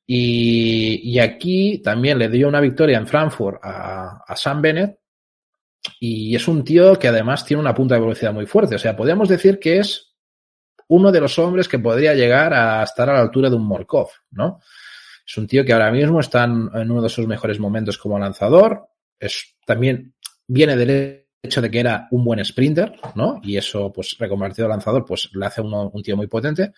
Y, 0.05 1.01
y 1.03 1.19
aquí 1.19 1.81
también 1.83 2.17
le 2.17 2.29
dio 2.29 2.47
una 2.47 2.59
victoria 2.59 2.97
en 2.97 3.07
Frankfurt 3.07 3.59
a, 3.63 4.23
a 4.27 4.35
Sam 4.35 4.61
Bennett. 4.61 4.99
Y 5.99 6.35
es 6.35 6.47
un 6.47 6.63
tío 6.63 6.97
que 6.97 7.07
además 7.07 7.45
tiene 7.45 7.61
una 7.61 7.73
punta 7.73 7.95
de 7.95 8.01
velocidad 8.01 8.33
muy 8.33 8.45
fuerte. 8.45 8.75
O 8.75 8.79
sea, 8.79 8.95
podríamos 8.95 9.29
decir 9.29 9.59
que 9.59 9.79
es 9.79 10.15
uno 10.87 11.11
de 11.11 11.21
los 11.21 11.39
hombres 11.39 11.67
que 11.67 11.79
podría 11.79 12.13
llegar 12.13 12.53
a 12.53 12.83
estar 12.83 13.09
a 13.09 13.13
la 13.13 13.21
altura 13.21 13.49
de 13.49 13.55
un 13.55 13.65
Morkov, 13.65 14.09
¿no? 14.31 14.59
Es 15.25 15.37
un 15.37 15.47
tío 15.47 15.63
que 15.63 15.71
ahora 15.71 15.91
mismo 15.91 16.19
está 16.19 16.43
en 16.43 16.91
uno 16.91 17.01
de 17.01 17.09
sus 17.09 17.25
mejores 17.27 17.59
momentos 17.59 17.97
como 17.97 18.19
lanzador. 18.19 18.89
Es 19.17 19.55
también 19.65 20.13
viene 20.47 20.75
del 20.75 21.25
hecho 21.41 21.61
de 21.61 21.71
que 21.71 21.79
era 21.79 22.07
un 22.11 22.23
buen 22.23 22.43
sprinter, 22.43 22.93
¿no? 23.15 23.39
Y 23.41 23.55
eso, 23.55 23.91
pues, 23.93 24.17
reconvertido 24.19 24.67
lanzador, 24.67 25.05
pues, 25.05 25.29
le 25.33 25.45
hace 25.45 25.61
uno, 25.61 25.89
un 25.93 26.03
tío 26.03 26.17
muy 26.17 26.27
potente. 26.27 26.73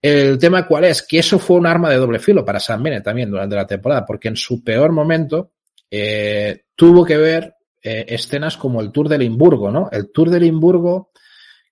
El 0.00 0.38
tema 0.38 0.66
cuál 0.66 0.84
es, 0.84 1.02
que 1.02 1.18
eso 1.18 1.38
fue 1.38 1.56
un 1.56 1.66
arma 1.66 1.90
de 1.90 1.96
doble 1.96 2.18
filo 2.18 2.44
para 2.44 2.60
Sam 2.60 2.82
Bennett 2.82 3.04
también 3.04 3.30
durante 3.30 3.56
la 3.56 3.66
temporada, 3.66 4.04
porque 4.04 4.28
en 4.28 4.36
su 4.36 4.62
peor 4.62 4.92
momento 4.92 5.52
eh, 5.90 6.64
tuvo 6.74 7.04
que 7.04 7.16
ver 7.16 7.54
eh, 7.82 8.04
escenas 8.08 8.56
como 8.56 8.80
el 8.80 8.92
Tour 8.92 9.08
de 9.08 9.18
Limburgo, 9.18 9.70
¿no? 9.70 9.88
El 9.90 10.10
Tour 10.12 10.30
de 10.30 10.40
Limburgo 10.40 11.10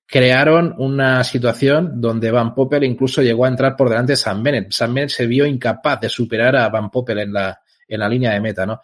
crearon 0.07 0.75
una 0.79 1.25
situación 1.25 2.01
donde 2.01 2.31
Van 2.31 2.55
Poppel 2.55 2.85
incluso 2.85 3.23
llegó 3.23 3.45
a 3.45 3.49
entrar 3.49 3.77
por 3.77 3.89
delante 3.89 4.13
de 4.13 4.17
Sam 4.17 4.43
Bennett. 4.43 4.73
Sam 4.73 4.95
Bennett 4.95 5.11
se 5.11 5.27
vio 5.27 5.47
incapaz 5.47 6.01
de 6.01 6.09
superar 6.09 6.57
a 6.57 6.69
Van 6.69 6.91
Poppel 6.91 7.19
en 7.21 7.33
la, 7.33 7.61
en 7.89 8.01
la 8.01 8.09
línea 8.09 8.33
de 8.33 8.41
meta, 8.41 8.67
¿no? 8.67 8.81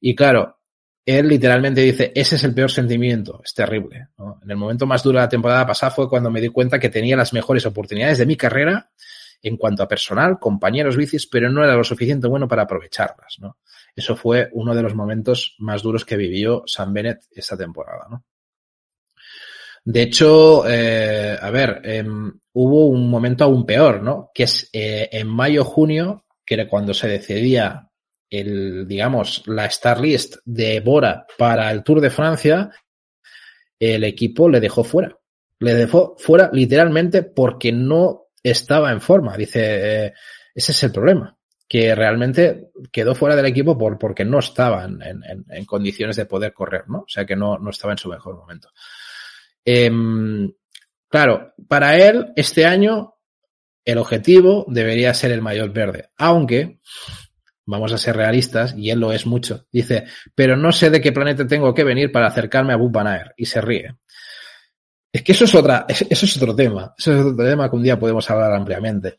Y 0.00 0.14
claro, 0.14 0.55
él 1.06 1.28
literalmente 1.28 1.80
dice, 1.82 2.10
ese 2.14 2.34
es 2.34 2.42
el 2.42 2.52
peor 2.52 2.70
sentimiento, 2.70 3.40
es 3.44 3.54
terrible. 3.54 4.08
En 4.42 4.50
el 4.50 4.56
momento 4.56 4.86
más 4.86 5.04
duro 5.04 5.18
de 5.18 5.24
la 5.24 5.28
temporada 5.28 5.64
pasada 5.64 5.92
fue 5.92 6.08
cuando 6.08 6.32
me 6.32 6.40
di 6.40 6.48
cuenta 6.48 6.80
que 6.80 6.90
tenía 6.90 7.16
las 7.16 7.32
mejores 7.32 7.64
oportunidades 7.64 8.18
de 8.18 8.26
mi 8.26 8.36
carrera 8.36 8.90
en 9.40 9.56
cuanto 9.56 9.84
a 9.84 9.88
personal, 9.88 10.40
compañeros 10.40 10.96
bicis, 10.96 11.28
pero 11.28 11.48
no 11.48 11.62
era 11.62 11.76
lo 11.76 11.84
suficiente 11.84 12.26
bueno 12.26 12.48
para 12.48 12.62
aprovecharlas. 12.62 13.36
¿no? 13.38 13.58
Eso 13.94 14.16
fue 14.16 14.48
uno 14.52 14.74
de 14.74 14.82
los 14.82 14.96
momentos 14.96 15.54
más 15.58 15.80
duros 15.80 16.04
que 16.04 16.16
vivió 16.16 16.64
Sam 16.66 16.92
Bennett 16.92 17.20
esta 17.30 17.56
temporada. 17.56 18.08
¿no? 18.10 18.24
De 19.84 20.02
hecho, 20.02 20.68
eh, 20.68 21.38
a 21.40 21.50
ver, 21.50 21.80
eh, 21.84 22.04
hubo 22.54 22.86
un 22.86 23.08
momento 23.08 23.44
aún 23.44 23.64
peor, 23.64 24.02
¿no? 24.02 24.32
Que 24.34 24.42
es 24.42 24.68
eh, 24.72 25.08
en 25.12 25.28
mayo-junio, 25.28 26.24
que 26.44 26.54
era 26.54 26.66
cuando 26.66 26.92
se 26.92 27.06
decidía 27.06 27.88
el, 28.30 28.86
digamos, 28.86 29.42
la 29.46 29.66
Star 29.66 30.00
List 30.00 30.36
de 30.44 30.80
Bora 30.80 31.26
para 31.38 31.70
el 31.70 31.82
Tour 31.82 32.00
de 32.00 32.10
Francia, 32.10 32.70
el 33.78 34.04
equipo 34.04 34.48
le 34.48 34.60
dejó 34.60 34.84
fuera. 34.84 35.16
Le 35.58 35.74
dejó 35.74 36.16
fuera 36.18 36.50
literalmente 36.52 37.22
porque 37.22 37.72
no 37.72 38.28
estaba 38.42 38.92
en 38.92 39.00
forma. 39.00 39.36
Dice, 39.36 40.06
eh, 40.06 40.14
ese 40.54 40.72
es 40.72 40.82
el 40.82 40.92
problema. 40.92 41.36
Que 41.68 41.94
realmente 41.94 42.70
quedó 42.92 43.14
fuera 43.14 43.34
del 43.34 43.46
equipo 43.46 43.76
por, 43.76 43.98
porque 43.98 44.24
no 44.24 44.38
estaba 44.38 44.84
en, 44.84 45.64
condiciones 45.64 46.16
de 46.16 46.26
poder 46.26 46.52
correr, 46.52 46.88
¿no? 46.88 47.00
O 47.00 47.08
sea 47.08 47.24
que 47.24 47.34
no, 47.34 47.58
no 47.58 47.70
estaba 47.70 47.92
en 47.92 47.98
su 47.98 48.08
mejor 48.08 48.36
momento. 48.36 48.70
Eh, 49.64 49.90
claro, 51.08 51.54
para 51.66 51.96
él, 51.98 52.32
este 52.36 52.66
año, 52.66 53.14
el 53.84 53.98
objetivo 53.98 54.64
debería 54.68 55.12
ser 55.14 55.32
el 55.32 55.42
mayor 55.42 55.72
verde. 55.72 56.10
Aunque, 56.16 56.78
vamos 57.66 57.92
a 57.92 57.98
ser 57.98 58.16
realistas, 58.16 58.74
y 58.76 58.90
él 58.90 59.00
lo 59.00 59.12
es 59.12 59.26
mucho. 59.26 59.66
Dice, 59.70 60.04
pero 60.34 60.56
no 60.56 60.72
sé 60.72 60.88
de 60.90 61.00
qué 61.00 61.12
planeta 61.12 61.46
tengo 61.46 61.74
que 61.74 61.84
venir 61.84 62.10
para 62.10 62.28
acercarme 62.28 62.72
a 62.72 62.76
Bupanaer. 62.76 63.34
Y 63.36 63.46
se 63.46 63.60
ríe. 63.60 63.96
Es 65.12 65.22
que 65.22 65.32
eso 65.32 65.44
es 65.44 65.54
otra, 65.54 65.86
eso 65.88 66.06
es 66.10 66.36
otro 66.36 66.54
tema. 66.54 66.94
Eso 66.96 67.12
es 67.12 67.24
otro 67.24 67.44
tema 67.44 67.68
que 67.68 67.76
un 67.76 67.82
día 67.82 67.98
podemos 67.98 68.28
hablar 68.30 68.52
ampliamente. 68.52 69.16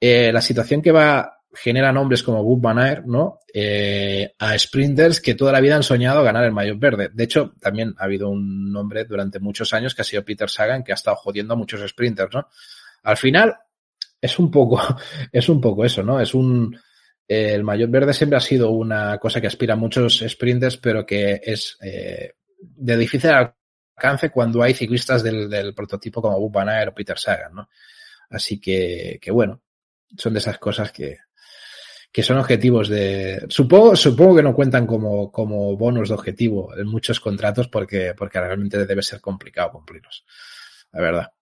Eh, 0.00 0.30
la 0.32 0.40
situación 0.40 0.82
que 0.82 0.92
va 0.92 1.40
genera 1.54 1.92
nombres 1.92 2.22
como 2.22 2.42
Bupanaer, 2.42 3.06
¿no? 3.06 3.40
Eh, 3.52 4.34
a 4.38 4.58
sprinters 4.58 5.20
que 5.20 5.34
toda 5.34 5.52
la 5.52 5.60
vida 5.60 5.76
han 5.76 5.82
soñado 5.82 6.22
ganar 6.22 6.44
el 6.44 6.52
mayor 6.52 6.76
verde. 6.76 7.10
De 7.12 7.24
hecho, 7.24 7.54
también 7.60 7.94
ha 7.98 8.04
habido 8.04 8.28
un 8.28 8.72
nombre 8.72 9.04
durante 9.04 9.38
muchos 9.38 9.72
años 9.72 9.94
que 9.94 10.02
ha 10.02 10.04
sido 10.04 10.24
Peter 10.24 10.50
Sagan, 10.50 10.82
que 10.82 10.92
ha 10.92 10.96
estado 10.96 11.16
jodiendo 11.16 11.54
a 11.54 11.56
muchos 11.56 11.88
sprinters, 11.88 12.34
¿no? 12.34 12.48
Al 13.04 13.16
final, 13.16 13.54
es 14.20 14.38
un 14.38 14.50
poco, 14.50 14.80
es 15.32 15.48
un 15.48 15.60
poco 15.60 15.84
eso, 15.84 16.02
¿no? 16.02 16.20
Es 16.20 16.34
un, 16.34 16.76
el 17.26 17.64
maillot 17.64 17.90
verde 17.90 18.12
siempre 18.12 18.36
ha 18.36 18.40
sido 18.40 18.70
una 18.70 19.18
cosa 19.18 19.40
que 19.40 19.46
aspira 19.46 19.74
a 19.74 19.78
muchos 19.78 20.24
sprinters, 20.26 20.76
pero 20.76 21.06
que 21.06 21.40
es 21.42 21.78
eh, 21.82 22.34
de 22.58 22.96
difícil 22.96 23.30
alcance 23.30 24.30
cuando 24.30 24.62
hay 24.62 24.74
ciclistas 24.74 25.22
del, 25.22 25.74
prototipo 25.74 26.20
como 26.20 26.38
Bob 26.38 26.52
Van 26.52 26.88
o 26.88 26.94
Peter 26.94 27.18
Sagan, 27.18 27.54
¿no? 27.54 27.68
Así 28.30 28.60
que, 28.60 29.18
que 29.20 29.30
bueno, 29.30 29.62
son 30.16 30.32
de 30.32 30.38
esas 30.40 30.58
cosas 30.58 30.92
que, 30.92 31.18
que 32.14 32.22
son 32.22 32.38
objetivos 32.38 32.88
de... 32.88 33.44
Supongo, 33.48 33.96
supongo 33.96 34.36
que 34.36 34.42
no 34.44 34.54
cuentan 34.54 34.86
como, 34.86 35.32
como 35.32 35.76
bonus 35.76 36.10
de 36.10 36.14
objetivo 36.14 36.72
en 36.76 36.86
muchos 36.86 37.18
contratos 37.18 37.66
porque, 37.66 38.14
porque 38.16 38.40
realmente 38.40 38.86
debe 38.86 39.02
ser 39.02 39.20
complicado 39.20 39.72
cumplirlos. 39.72 40.24
La 40.92 41.00
verdad. 41.00 41.32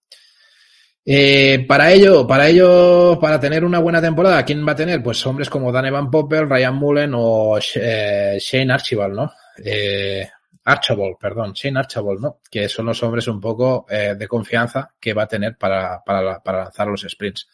Eh, 1.04 1.64
para 1.66 1.90
ello, 1.92 2.26
para 2.26 2.48
ello, 2.48 3.18
para 3.20 3.40
tener 3.40 3.64
una 3.64 3.80
buena 3.80 4.00
temporada, 4.00 4.44
¿quién 4.44 4.66
va 4.66 4.72
a 4.72 4.76
tener? 4.76 5.02
Pues 5.02 5.24
hombres 5.26 5.50
como 5.50 5.72
Dan 5.72 5.86
Evan 5.86 6.10
Popper, 6.10 6.48
Ryan 6.48 6.76
Mullen 6.76 7.12
o 7.16 7.58
eh, 7.74 8.38
Shane 8.40 8.72
Archibald, 8.72 9.14
¿no? 9.14 9.32
Eh, 9.64 10.28
Archibald, 10.64 11.16
perdón, 11.20 11.54
Shane 11.54 11.80
Archibald, 11.80 12.20
¿no? 12.20 12.38
Que 12.48 12.68
son 12.68 12.86
los 12.86 13.02
hombres 13.02 13.26
un 13.26 13.40
poco 13.40 13.84
eh, 13.90 14.14
de 14.16 14.28
confianza 14.28 14.94
que 15.00 15.12
va 15.12 15.24
a 15.24 15.28
tener 15.28 15.56
para, 15.56 16.02
lanzar 16.06 16.86
los 16.86 17.04
sprints. 17.08 17.48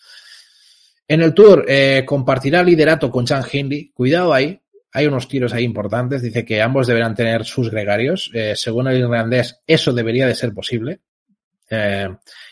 En 1.07 1.23
el 1.23 1.33
Tour 1.33 1.65
compartirá 2.05 2.63
liderato 2.63 3.11
con 3.11 3.25
Chan 3.25 3.43
Hindley. 3.51 3.93
Cuidado 3.95 4.35
ahí, 4.35 4.61
hay 4.93 5.07
unos 5.07 5.27
tiros 5.27 5.55
ahí 5.55 5.65
importantes. 5.65 6.21
Dice 6.21 6.45
que 6.45 6.61
ambos 6.61 6.87
deberán 6.87 7.15
tener 7.15 7.47
sus 7.47 7.71
gregarios. 7.71 8.31
Según 8.57 8.89
el 8.89 8.99
irlandés, 8.99 9.63
eso 9.67 9.95
debería 9.95 10.27
de 10.27 10.35
ser 10.35 10.53
posible. 10.53 11.01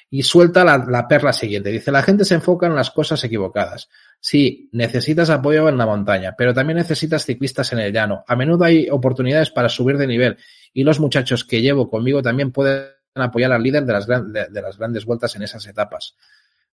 Y 0.08 0.22
suelta 0.22 0.64
la, 0.64 0.78
la, 0.88 1.08
perla 1.08 1.32
siguiente. 1.32 1.70
Dice, 1.70 1.90
la 1.90 2.02
gente 2.02 2.24
se 2.24 2.34
enfoca 2.34 2.66
en 2.66 2.74
las 2.74 2.90
cosas 2.90 3.22
equivocadas. 3.24 3.88
Sí, 4.20 4.68
necesitas 4.72 5.30
apoyo 5.30 5.68
en 5.68 5.78
la 5.78 5.86
montaña, 5.86 6.34
pero 6.36 6.54
también 6.54 6.78
necesitas 6.78 7.24
ciclistas 7.24 7.72
en 7.72 7.80
el 7.80 7.92
llano. 7.92 8.24
A 8.26 8.36
menudo 8.36 8.64
hay 8.64 8.88
oportunidades 8.90 9.50
para 9.50 9.68
subir 9.68 9.98
de 9.98 10.06
nivel 10.06 10.36
y 10.72 10.84
los 10.84 11.00
muchachos 11.00 11.44
que 11.44 11.60
llevo 11.60 11.90
conmigo 11.90 12.22
también 12.22 12.52
pueden 12.52 12.86
apoyar 13.14 13.52
al 13.52 13.62
líder 13.62 13.84
de 13.84 13.92
las, 13.92 14.06
de, 14.06 14.46
de 14.50 14.62
las 14.62 14.78
grandes 14.78 15.04
vueltas 15.04 15.34
en 15.36 15.42
esas 15.42 15.66
etapas 15.66 16.14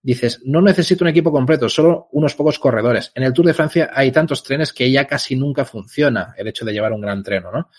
dices, 0.04 0.42
no 0.44 0.62
necesito 0.62 1.06
un 1.06 1.10
equipo 1.10 1.32
completo, 1.32 1.70
solo 1.70 2.10
unos 2.12 2.36
pocos 2.36 2.60
corredores. 2.60 3.12
En 3.16 3.24
el 3.24 3.32
Tour 3.32 3.48
de 3.48 3.54
Francia 3.54 3.90
hay 3.94 4.12
tantos 4.12 4.44
trenes 4.44 4.74
que 4.74 4.92
ya 4.92 5.08
casi 5.08 5.36
nunca 5.36 5.64
funciona 5.64 6.36
el 6.38 6.48
hecho 6.50 6.66
de 6.66 6.74
llevar 6.74 6.92
un 6.92 7.02
gran 7.02 7.24
treno, 7.24 7.52
¿no? 7.52 7.70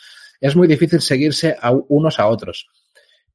Es 0.41 0.57
muy 0.57 0.67
difícil 0.67 1.01
seguirse 1.01 1.57
a 1.61 1.71
unos 1.71 2.19
a 2.19 2.27
otros. 2.27 2.69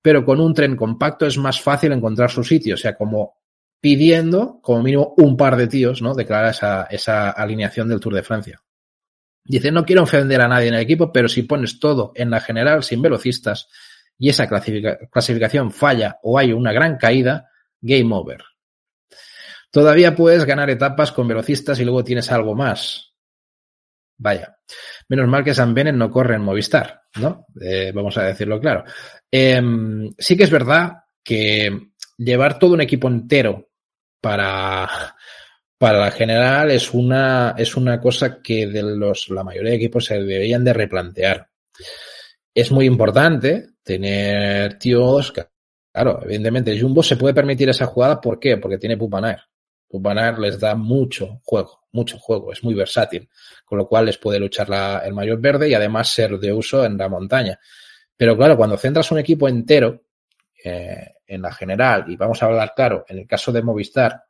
Pero 0.01 0.23
con 0.25 0.39
un 0.39 0.53
tren 0.53 0.75
compacto 0.75 1.25
es 1.25 1.37
más 1.37 1.61
fácil 1.61 1.91
encontrar 1.91 2.31
su 2.31 2.43
sitio, 2.43 2.75
o 2.75 2.77
sea, 2.77 2.95
como 2.95 3.37
pidiendo 3.81 4.59
como 4.61 4.83
mínimo 4.83 5.13
un 5.17 5.37
par 5.37 5.55
de 5.55 5.67
tíos, 5.67 6.01
¿no? 6.01 6.13
Declara 6.13 6.51
esa, 6.51 6.83
esa 6.89 7.29
alineación 7.29 7.87
del 7.87 7.99
Tour 7.99 8.15
de 8.15 8.23
Francia. 8.23 8.61
Dice, 9.43 9.71
no 9.71 9.85
quiero 9.85 10.03
ofender 10.03 10.41
a 10.41 10.47
nadie 10.47 10.67
en 10.67 10.75
el 10.75 10.81
equipo, 10.81 11.11
pero 11.11 11.27
si 11.27 11.43
pones 11.43 11.79
todo 11.79 12.11
en 12.15 12.29
la 12.29 12.39
general 12.39 12.83
sin 12.83 13.01
velocistas 13.01 13.67
y 14.17 14.29
esa 14.29 14.47
clasificación 14.47 15.71
falla 15.71 16.19
o 16.21 16.37
hay 16.37 16.51
una 16.51 16.73
gran 16.73 16.97
caída, 16.97 17.49
game 17.81 18.13
over. 18.13 18.43
Todavía 19.71 20.15
puedes 20.15 20.45
ganar 20.45 20.69
etapas 20.69 21.11
con 21.11 21.27
velocistas 21.27 21.79
y 21.79 21.85
luego 21.85 22.03
tienes 22.03 22.31
algo 22.31 22.53
más. 22.53 23.13
Vaya. 24.17 24.57
Menos 25.07 25.27
mal 25.27 25.43
que 25.43 25.53
San 25.53 25.73
Benen 25.73 25.97
no 25.97 26.11
corre 26.11 26.35
en 26.35 26.41
Movistar, 26.41 27.03
¿no? 27.15 27.45
Eh, 27.61 27.91
vamos 27.93 28.17
a 28.17 28.23
decirlo 28.23 28.59
claro. 28.59 28.83
Eh, 29.31 29.61
sí 30.17 30.37
que 30.37 30.43
es 30.43 30.49
verdad 30.49 31.03
que 31.23 31.91
llevar 32.17 32.59
todo 32.59 32.73
un 32.73 32.81
equipo 32.81 33.07
entero 33.07 33.69
para, 34.21 35.15
para 35.77 35.99
la 35.99 36.11
general 36.11 36.71
es 36.71 36.93
una, 36.93 37.55
es 37.57 37.75
una 37.77 37.99
cosa 38.01 38.41
que 38.41 38.67
de 38.67 38.83
los, 38.83 39.29
la 39.29 39.43
mayoría 39.43 39.71
de 39.71 39.77
equipos 39.77 40.05
se 40.05 40.15
deberían 40.15 40.63
de 40.63 40.73
replantear. 40.73 41.49
Es 42.53 42.71
muy 42.71 42.85
importante 42.85 43.69
tener 43.81 44.77
tíos 44.77 45.31
que, 45.31 45.45
claro, 45.93 46.19
evidentemente 46.23 46.79
Jumbo 46.79 47.01
se 47.01 47.15
puede 47.15 47.33
permitir 47.33 47.69
esa 47.69 47.85
jugada, 47.85 48.19
¿por 48.19 48.39
qué? 48.39 48.57
Porque 48.57 48.77
tiene 48.77 48.97
Pupanair. 48.97 49.39
Pupanar 49.87 50.37
les 50.37 50.59
da 50.59 50.75
mucho 50.75 51.39
juego, 51.43 51.81
mucho 51.93 52.19
juego, 52.19 52.51
es 52.51 52.63
muy 52.63 52.75
versátil, 52.75 53.27
con 53.65 53.77
lo 53.77 53.87
cual 53.87 54.05
les 54.05 54.17
puede 54.17 54.37
luchar 54.37 54.69
la, 54.69 54.99
el 54.99 55.13
mayor 55.13 55.39
verde 55.39 55.67
y 55.69 55.73
además 55.73 56.09
ser 56.09 56.37
de 56.37 56.53
uso 56.53 56.85
en 56.85 56.97
la 56.97 57.09
montaña. 57.09 57.59
Pero 58.19 58.35
claro, 58.35 58.57
cuando 58.57 58.75
centras 58.75 59.09
un 59.13 59.19
equipo 59.19 59.47
entero 59.47 60.03
eh, 60.61 61.13
en 61.25 61.41
la 61.41 61.53
general, 61.53 62.03
y 62.09 62.17
vamos 62.17 62.43
a 62.43 62.47
hablar 62.47 62.73
claro, 62.75 63.05
en 63.07 63.19
el 63.19 63.25
caso 63.25 63.53
de 63.53 63.61
Movistar, 63.61 64.23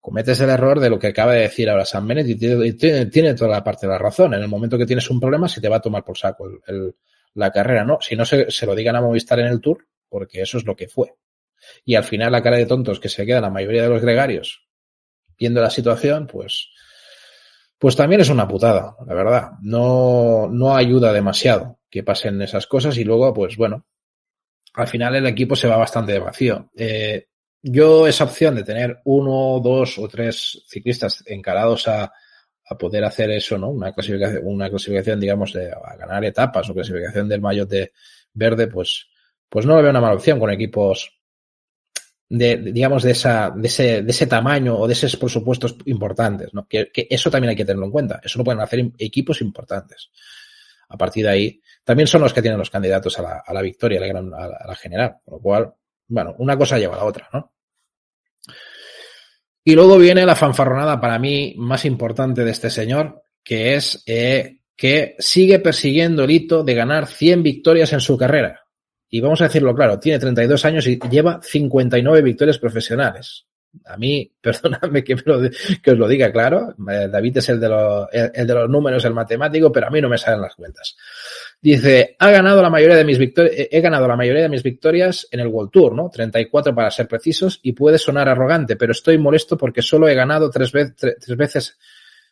cometes 0.00 0.40
el 0.42 0.50
error 0.50 0.78
de 0.78 0.88
lo 0.88 0.96
que 0.96 1.08
acaba 1.08 1.32
de 1.32 1.40
decir 1.40 1.68
ahora 1.68 1.84
San 1.84 2.06
Bennett 2.06 2.28
y 2.28 2.36
tiene, 2.76 3.34
toda 3.34 3.50
la 3.50 3.64
parte 3.64 3.88
de 3.88 3.92
la 3.92 3.98
razón. 3.98 4.34
En 4.34 4.42
el 4.42 4.46
momento 4.46 4.78
que 4.78 4.86
tienes 4.86 5.10
un 5.10 5.18
problema, 5.18 5.48
se 5.48 5.60
te 5.60 5.68
va 5.68 5.78
a 5.78 5.80
tomar 5.80 6.04
por 6.04 6.16
saco 6.16 6.46
el, 6.46 6.60
el, 6.68 6.94
la 7.34 7.50
carrera, 7.50 7.84
¿no? 7.84 7.98
Si 8.00 8.14
no 8.14 8.24
se, 8.24 8.48
se 8.48 8.64
lo 8.64 8.76
digan 8.76 8.94
a 8.94 9.00
Movistar 9.00 9.40
en 9.40 9.46
el 9.46 9.60
Tour, 9.60 9.88
porque 10.08 10.42
eso 10.42 10.58
es 10.58 10.64
lo 10.64 10.76
que 10.76 10.86
fue. 10.86 11.12
Y 11.84 11.96
al 11.96 12.04
final 12.04 12.30
la 12.30 12.44
cara 12.44 12.58
de 12.58 12.66
tontos 12.66 13.00
que 13.00 13.08
se 13.08 13.26
quedan 13.26 13.42
la 13.42 13.50
mayoría 13.50 13.82
de 13.82 13.88
los 13.88 14.02
gregarios 14.02 14.68
viendo 15.36 15.60
la 15.60 15.70
situación, 15.70 16.28
pues, 16.28 16.68
pues 17.76 17.96
también 17.96 18.20
es 18.20 18.28
una 18.28 18.46
putada, 18.46 18.94
la 19.04 19.14
verdad. 19.14 19.50
No, 19.62 20.46
no 20.48 20.76
ayuda 20.76 21.12
demasiado 21.12 21.80
que 21.96 22.02
pasen 22.02 22.42
esas 22.42 22.66
cosas 22.66 22.98
y 22.98 23.04
luego, 23.04 23.32
pues 23.32 23.56
bueno, 23.56 23.86
al 24.74 24.86
final 24.86 25.16
el 25.16 25.26
equipo 25.26 25.56
se 25.56 25.66
va 25.66 25.78
bastante 25.78 26.18
vacío. 26.18 26.70
Eh, 26.76 27.28
yo 27.62 28.06
esa 28.06 28.24
opción 28.24 28.54
de 28.54 28.64
tener 28.64 29.00
uno, 29.06 29.58
dos 29.64 29.98
o 29.98 30.06
tres 30.06 30.62
ciclistas 30.68 31.24
encarados 31.26 31.88
a, 31.88 32.12
a 32.68 32.76
poder 32.76 33.02
hacer 33.02 33.30
eso, 33.30 33.56
¿no? 33.56 33.70
Una 33.70 33.92
clasificación, 33.92 34.42
una 34.44 34.68
clasificación, 34.68 35.18
digamos, 35.18 35.54
de 35.54 35.72
a 35.72 35.96
ganar 35.96 36.22
etapas 36.26 36.68
o 36.68 36.74
clasificación 36.74 37.30
del 37.30 37.40
maillot 37.40 37.68
de 37.68 37.92
verde, 38.34 38.66
pues, 38.66 39.06
pues 39.48 39.64
no 39.64 39.74
lo 39.74 39.80
veo 39.80 39.90
una 39.90 40.02
mala 40.02 40.16
opción 40.16 40.38
con 40.38 40.50
equipos 40.50 41.10
de, 42.28 42.58
digamos, 42.58 43.04
de, 43.04 43.12
esa, 43.12 43.54
de, 43.56 43.68
ese, 43.68 44.02
de 44.02 44.10
ese 44.10 44.26
tamaño 44.26 44.76
o 44.76 44.86
de 44.86 44.92
esos 44.92 45.16
presupuestos 45.16 45.76
importantes, 45.86 46.52
¿no? 46.52 46.68
Que, 46.68 46.90
que, 46.92 47.06
eso 47.08 47.30
también 47.30 47.50
hay 47.50 47.56
que 47.56 47.64
tenerlo 47.64 47.86
en 47.86 47.92
cuenta. 47.92 48.20
Eso 48.22 48.38
lo 48.38 48.44
pueden 48.44 48.60
hacer 48.60 48.92
equipos 48.98 49.40
importantes. 49.40 50.10
A 50.88 50.98
partir 50.98 51.24
de 51.24 51.30
ahí, 51.30 51.60
también 51.86 52.08
son 52.08 52.20
los 52.20 52.34
que 52.34 52.42
tienen 52.42 52.58
los 52.58 52.68
candidatos 52.68 53.16
a 53.18 53.22
la, 53.22 53.42
a 53.46 53.54
la 53.54 53.62
victoria, 53.62 53.98
a 53.98 54.00
la, 54.02 54.08
gran, 54.08 54.34
a, 54.34 54.66
la, 54.66 54.74
general. 54.74 55.18
Con 55.24 55.34
lo 55.34 55.40
cual, 55.40 55.72
bueno, 56.08 56.34
una 56.38 56.58
cosa 56.58 56.78
lleva 56.78 56.96
a 56.96 56.98
la 56.98 57.04
otra, 57.04 57.30
¿no? 57.32 57.54
Y 59.64 59.74
luego 59.74 59.96
viene 59.96 60.26
la 60.26 60.34
fanfarronada 60.34 61.00
para 61.00 61.18
mí 61.18 61.54
más 61.56 61.84
importante 61.84 62.44
de 62.44 62.50
este 62.50 62.70
señor, 62.70 63.22
que 63.42 63.74
es 63.74 64.02
eh, 64.06 64.58
que 64.76 65.14
sigue 65.18 65.60
persiguiendo 65.60 66.24
el 66.24 66.30
hito 66.32 66.64
de 66.64 66.74
ganar 66.74 67.06
100 67.06 67.42
victorias 67.42 67.92
en 67.92 68.00
su 68.00 68.16
carrera 68.16 68.66
y 69.08 69.20
vamos 69.20 69.40
a 69.40 69.44
decirlo 69.44 69.74
claro, 69.74 69.98
tiene 69.98 70.18
32 70.18 70.64
años 70.64 70.86
y 70.86 70.98
lleva 71.10 71.40
59 71.42 72.22
victorias 72.22 72.58
profesionales. 72.58 73.46
A 73.84 73.96
mí, 73.96 74.30
perdóname 74.40 75.04
que, 75.04 75.16
que 75.82 75.90
os 75.90 75.98
lo 75.98 76.08
diga 76.08 76.32
claro, 76.32 76.74
eh, 76.90 77.08
David 77.10 77.38
es 77.38 77.48
el 77.50 77.60
de, 77.60 77.68
los, 77.68 78.08
el 78.12 78.46
de 78.46 78.54
los 78.54 78.68
números, 78.68 79.04
el 79.04 79.14
matemático, 79.14 79.70
pero 79.70 79.86
a 79.86 79.90
mí 79.90 80.00
no 80.00 80.08
me 80.08 80.18
salen 80.18 80.40
las 80.40 80.54
cuentas. 80.54 80.96
Dice, 81.60 82.16
ha 82.18 82.30
ganado 82.30 82.62
la 82.62 82.70
mayoría 82.70 82.96
de 82.96 83.04
mis 83.04 83.18
eh, 83.18 83.68
he 83.70 83.80
ganado 83.80 84.06
la 84.06 84.16
mayoría 84.16 84.42
de 84.42 84.48
mis 84.48 84.62
victorias 84.62 85.26
en 85.30 85.40
el 85.40 85.48
World 85.48 85.70
Tour, 85.70 85.94
¿no? 85.94 86.10
34 86.10 86.74
para 86.74 86.90
ser 86.90 87.08
precisos, 87.08 87.60
y 87.62 87.72
puede 87.72 87.98
sonar 87.98 88.28
arrogante, 88.28 88.76
pero 88.76 88.92
estoy 88.92 89.18
molesto 89.18 89.56
porque 89.56 89.82
solo 89.82 90.08
he 90.08 90.14
ganado 90.14 90.50
tres, 90.50 90.70
tres, 90.70 91.36
veces, 91.36 91.78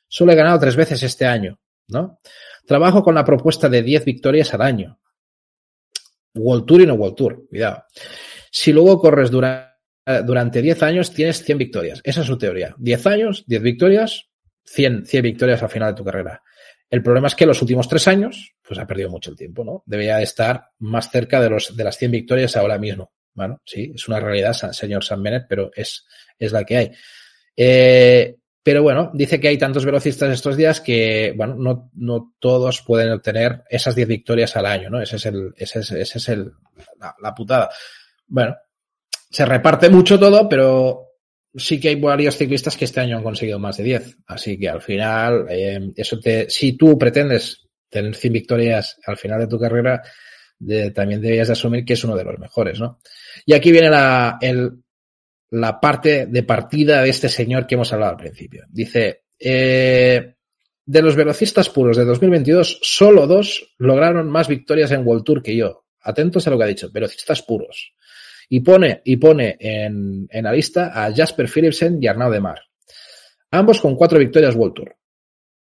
solo 0.07 0.33
he 0.33 0.37
ganado 0.37 0.59
tres 0.59 0.77
veces 0.77 1.03
este 1.03 1.27
año, 1.27 1.59
¿no? 1.89 2.21
Trabajo 2.67 3.03
con 3.03 3.15
la 3.15 3.25
propuesta 3.25 3.69
de 3.69 3.83
10 3.83 4.05
victorias 4.05 4.55
al 4.55 4.63
año. 4.63 4.99
World 6.35 6.67
Tour 6.67 6.81
y 6.81 6.87
no 6.87 6.95
World 6.95 7.17
Tour, 7.17 7.47
cuidado. 7.49 7.85
Si 8.51 8.73
luego 8.73 8.99
corres 8.99 9.31
dura, 9.31 9.74
durante 10.25 10.61
10 10.61 10.83
años, 10.83 11.13
tienes 11.13 11.43
100 11.43 11.59
victorias. 11.59 12.01
Esa 12.05 12.21
es 12.21 12.27
su 12.27 12.37
teoría. 12.37 12.75
10 12.79 13.07
años, 13.07 13.45
10 13.47 13.63
victorias, 13.63 14.29
100, 14.65 15.07
100 15.07 15.23
victorias 15.23 15.63
al 15.63 15.71
final 15.71 15.93
de 15.93 15.97
tu 15.97 16.05
carrera. 16.05 16.43
El 16.91 17.03
problema 17.03 17.27
es 17.27 17.35
que 17.35 17.47
los 17.47 17.61
últimos 17.61 17.89
tres 17.89 18.07
años, 18.07 18.55
pues 18.67 18.79
ha 18.79 18.87
perdido 18.87 19.11
mucho 19.11 19.31
el 19.31 19.37
tiempo, 19.37 19.65
¿no? 19.65 19.83
Debería 19.87 20.21
estar 20.21 20.71
más 20.79 21.11
cerca 21.11 21.41
de, 21.41 21.51
los, 21.51 21.77
de 21.77 21.85
las 21.85 21.97
100 21.97 22.11
victorias 22.11 22.57
ahora 22.57 22.79
mismo. 22.79 23.13
Bueno, 23.35 23.61
sí, 23.65 23.93
es 23.95 24.07
una 24.07 24.21
realidad, 24.21 24.53
señor 24.53 25.03
San 25.03 25.23
Bennett, 25.23 25.47
pero 25.49 25.71
es, 25.75 26.07
es 26.39 26.53
la 26.53 26.65
que 26.65 26.77
hay. 26.77 26.93
Eh, 27.57 28.37
pero 28.63 28.83
bueno, 28.83 29.11
dice 29.13 29.41
que 29.41 29.49
hay 29.49 29.59
tantos 29.59 29.85
velocistas 29.85 30.31
estos 30.31 30.57
días 30.57 30.81
que, 30.81 31.35
bueno, 31.37 31.57
no, 31.57 31.91
no 31.95 32.35
todos 32.39 32.83
pueden 32.83 33.11
obtener 33.11 33.65
esas 33.69 33.95
10 33.95 34.09
victorias 34.09 34.57
al 34.57 34.67
año, 34.67 34.89
¿no? 34.89 35.03
Ese 35.03 35.17
es 35.17 35.27
el, 35.27 35.53
ese 35.57 35.81
es, 35.81 35.91
ese 35.91 36.19
es 36.19 36.29
el, 36.29 36.53
la, 37.01 37.15
la, 37.21 37.35
putada. 37.35 37.71
Bueno, 38.27 38.57
se 39.35 39.45
reparte 39.45 39.91
mucho 39.91 40.17
todo, 40.17 40.49
pero 40.49 41.09
sí 41.57 41.81
que 41.81 41.89
hay 41.89 41.97
varios 41.97 42.37
ciclistas 42.37 42.77
que 42.77 42.85
este 42.85 43.01
año 43.01 43.17
han 43.17 43.25
conseguido 43.25 43.59
más 43.59 43.77
de 43.77 43.83
10. 43.83 44.19
Así 44.29 44.57
que 44.57 44.69
al 44.69 44.81
final, 44.81 45.47
eh, 45.51 45.91
eso 45.97 46.21
te, 46.21 46.49
si 46.49 46.75
tú 46.75 46.97
pretendes 46.97 47.67
tener 47.89 48.15
100 48.15 48.33
victorias 48.33 48.97
al 49.05 49.17
final 49.17 49.41
de 49.41 49.49
tu 49.49 49.59
carrera, 49.59 50.01
también 50.95 51.21
deberías 51.21 51.49
de 51.49 51.53
asumir 51.55 51.85
que 51.85 51.95
es 51.95 52.05
uno 52.05 52.15
de 52.15 52.23
los 52.23 52.39
mejores, 52.39 52.79
¿no? 52.79 53.01
Y 53.45 53.55
aquí 53.55 53.73
viene 53.73 53.91
la, 53.91 54.39
el, 54.41 54.71
la 55.51 55.81
parte 55.81 56.27
de 56.27 56.43
partida 56.45 57.03
de 57.03 57.11
este 57.11 57.29
señor 57.29 57.67
que 57.67 57.75
hemos 57.75 57.93
hablado 57.93 58.13
al 58.13 58.19
principio. 58.19 58.67
Dice, 58.71 59.25
eh, 59.37 60.37
de 60.87 61.03
los 61.03 61.17
velocistas 61.17 61.71
puros 61.71 61.97
de 61.97 62.05
2022, 62.05 62.79
solo 62.83 63.27
dos 63.27 63.75
lograron 63.79 64.31
más 64.31 64.47
victorias 64.47 64.93
en 64.93 65.05
World 65.05 65.25
Tour 65.25 65.43
que 65.43 65.57
yo. 65.57 65.87
Atentos 66.03 66.47
a 66.47 66.51
lo 66.51 66.57
que 66.57 66.65
ha 66.65 66.69
dicho, 66.69 66.89
velocistas 66.93 67.43
puros. 67.43 67.95
Y 68.49 68.61
pone, 68.61 69.01
y 69.05 69.17
pone 69.17 69.57
en, 69.59 70.27
en 70.31 70.45
la 70.45 70.53
lista 70.53 70.93
a 70.95 71.13
Jasper 71.15 71.49
Philipsen 71.49 71.99
y 72.01 72.07
Arnaud 72.07 72.33
de 72.33 72.41
Mar. 72.41 72.61
Ambos 73.51 73.81
con 73.81 73.97
cuatro 73.97 74.19
victorias 74.19 74.55
World 74.55 74.75
Tour. 74.75 74.97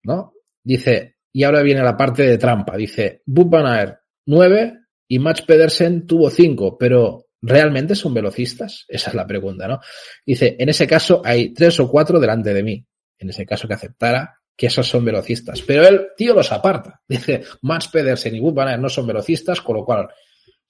¿No? 0.04 0.34
Dice, 0.62 1.16
y 1.32 1.44
ahora 1.44 1.62
viene 1.62 1.82
la 1.82 1.96
parte 1.96 2.24
de 2.24 2.38
trampa. 2.38 2.76
Dice, 2.76 3.22
Bub 3.26 3.50
Van 3.50 3.66
Aert, 3.66 3.98
nueve 4.26 4.80
y 5.08 5.18
Mats 5.18 5.42
Pedersen 5.42 6.06
tuvo 6.06 6.30
cinco, 6.30 6.76
pero 6.76 7.26
¿Realmente 7.42 7.96
son 7.96 8.14
velocistas? 8.14 8.84
Esa 8.88 9.10
es 9.10 9.16
la 9.16 9.26
pregunta, 9.26 9.66
¿no? 9.66 9.80
Dice, 10.24 10.56
en 10.58 10.68
ese 10.68 10.86
caso 10.86 11.20
hay 11.24 11.52
tres 11.52 11.78
o 11.80 11.90
cuatro 11.90 12.20
delante 12.20 12.54
de 12.54 12.62
mí. 12.62 12.86
En 13.18 13.28
ese 13.28 13.44
caso 13.44 13.68
que 13.68 13.74
aceptara 13.74 14.38
que 14.56 14.66
esos 14.66 14.88
son 14.88 15.04
velocistas. 15.04 15.62
Pero 15.62 15.86
el 15.86 16.08
tío 16.16 16.34
los 16.34 16.52
aparta. 16.52 17.00
Dice, 17.08 17.42
Mats 17.62 17.88
Pedersen 17.88 18.36
y 18.36 18.40
Wood 18.40 18.54
Van 18.54 18.80
no 18.80 18.88
son 18.88 19.06
velocistas, 19.06 19.60
con 19.60 19.76
lo 19.76 19.84
cual 19.84 20.08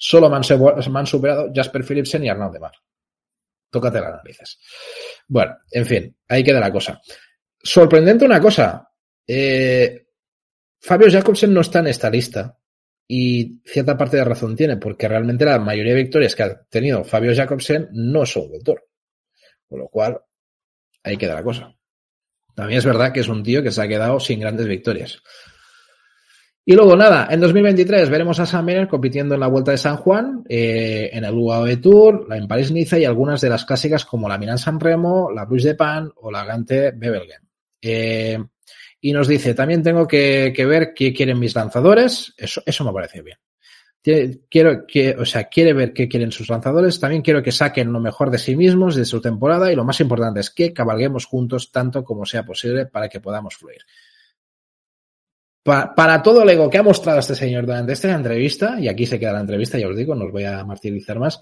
solo 0.05 0.29
me 0.29 0.37
han, 0.37 1.07
superado 1.07 1.53
Jasper 1.55 1.85
Philipsen 1.85 2.25
y 2.25 2.29
Arnaud 2.29 2.53
de 2.53 2.59
Mar. 2.59 2.73
Tócate 3.71 4.01
las 4.01 4.17
narices. 4.17 4.59
Bueno, 5.29 5.59
en 5.71 5.87
fin, 5.87 6.17
ahí 6.27 6.43
queda 6.43 6.59
la 6.59 6.73
cosa. 6.73 7.01
Sorprendente 7.63 8.25
una 8.25 8.41
cosa. 8.41 8.91
Eh, 9.25 10.09
Fabio 10.81 11.09
Jacobsen 11.09 11.55
no 11.55 11.61
está 11.61 11.79
en 11.79 11.87
esta 11.87 12.11
lista. 12.11 12.59
Y 13.07 13.61
cierta 13.65 13.97
parte 13.97 14.17
de 14.17 14.25
razón 14.25 14.57
tiene, 14.57 14.77
porque 14.77 15.07
realmente 15.07 15.45
la 15.45 15.61
mayoría 15.61 15.95
de 15.95 16.03
victorias 16.03 16.35
que 16.35 16.43
ha 16.43 16.65
tenido 16.65 17.05
Fabio 17.05 17.33
Jacobsen 17.33 17.89
no 17.93 18.27
son 18.27 18.51
doctor. 18.51 18.89
Con 19.69 19.79
lo 19.79 19.89
cual, 19.89 20.21
ahí 21.05 21.17
queda 21.17 21.35
la 21.35 21.45
cosa. 21.45 21.77
También 22.57 22.79
es 22.79 22.85
verdad 22.85 23.13
que 23.13 23.21
es 23.21 23.29
un 23.29 23.45
tío 23.45 23.63
que 23.63 23.71
se 23.71 23.83
ha 23.83 23.89
quedado 23.89 24.19
sin 24.19 24.41
grandes 24.41 24.67
victorias. 24.67 25.23
Y 26.65 26.75
luego 26.75 26.97
nada, 26.97 27.27
en 27.29 27.41
2023 27.41 28.09
veremos 28.09 28.39
a 28.39 28.47
Sam 28.47 28.67
Bennett 28.67 28.89
compitiendo 28.89 29.35
en 29.35 29.41
la 29.41 29.49
Vuelta 29.49 29.73
de 29.73 29.79
San 29.79 29.97
Juan, 29.97 30.45
eh, 30.49 31.11
en 31.13 31.25
el 31.25 31.35
UAE 31.35 31.79
Tour, 31.79 32.29
en 32.31 32.47
París-Niza 32.47 32.99
y 33.01 33.05
algunas 33.05 33.41
de 33.41 33.49
las 33.49 33.65
clásicas 33.65 34.05
como 34.05 34.29
la 34.29 34.39
Milan 34.39 34.59
San 34.59 34.79
Remo, 34.79 35.31
la 35.33 35.45
Bruce 35.45 35.69
de 35.69 35.75
Pan 35.75 36.13
o 36.17 36.31
la 36.31 36.45
Gante 36.45 36.93
Bebelgen. 36.93 37.43
Eh, 37.81 38.39
y 39.01 39.13
nos 39.13 39.27
dice, 39.27 39.55
también 39.55 39.83
tengo 39.83 40.07
que, 40.07 40.55
ver 40.57 40.93
qué 40.95 41.13
quieren 41.13 41.41
mis 41.41 41.57
lanzadores. 41.57 42.33
Eso, 42.37 42.63
eso 42.65 42.85
me 42.85 42.93
parece 42.93 43.23
bien. 43.23 43.39
Quiero 44.49 44.87
que, 44.87 45.17
o 45.19 45.25
sea, 45.25 45.45
quiere 45.45 45.73
ver 45.73 45.93
qué 45.93 46.09
quieren 46.09 46.31
sus 46.31 46.49
lanzadores. 46.49 47.01
También 47.01 47.23
quiero 47.23 47.43
que 47.43 47.51
saquen 47.51 47.93
lo 47.93 47.99
mejor 47.99 48.31
de 48.31 48.39
sí 48.39 48.55
mismos, 48.55 48.95
de 48.95 49.05
su 49.05 49.21
temporada. 49.21 49.73
Y 49.73 49.77
lo 49.77 49.85
más 49.85 50.01
importante 50.01 50.39
es 50.39 50.51
que 50.51 50.73
cabalguemos 50.73 51.27
juntos 51.27 51.73
tanto 51.73 52.05
como 52.05 52.25
sea 52.25 52.45
posible 52.45 52.87
para 52.87 53.09
que 53.09 53.19
podamos 53.19 53.57
fluir. 53.57 53.83
Para 55.63 56.23
todo 56.23 56.43
el 56.43 56.51
ego 56.51 56.69
que 56.69 56.79
ha 56.79 56.83
mostrado 56.83 57.21
este 57.21 57.35
señor 57.35 57.67
durante 57.67 57.93
esta 57.93 58.13
entrevista, 58.13 58.81
y 58.81 58.89
aquí 58.89 59.07
se 59.07 59.19
queda 59.19 59.33
la 59.33 59.41
entrevista, 59.41 59.79
ya 59.79 59.89
os 59.89 59.97
digo, 59.97 60.15
no 60.15 60.25
os 60.25 60.33
voy 60.33 60.45
a 60.45 60.65
martirizar 60.65 61.19
más, 61.19 61.41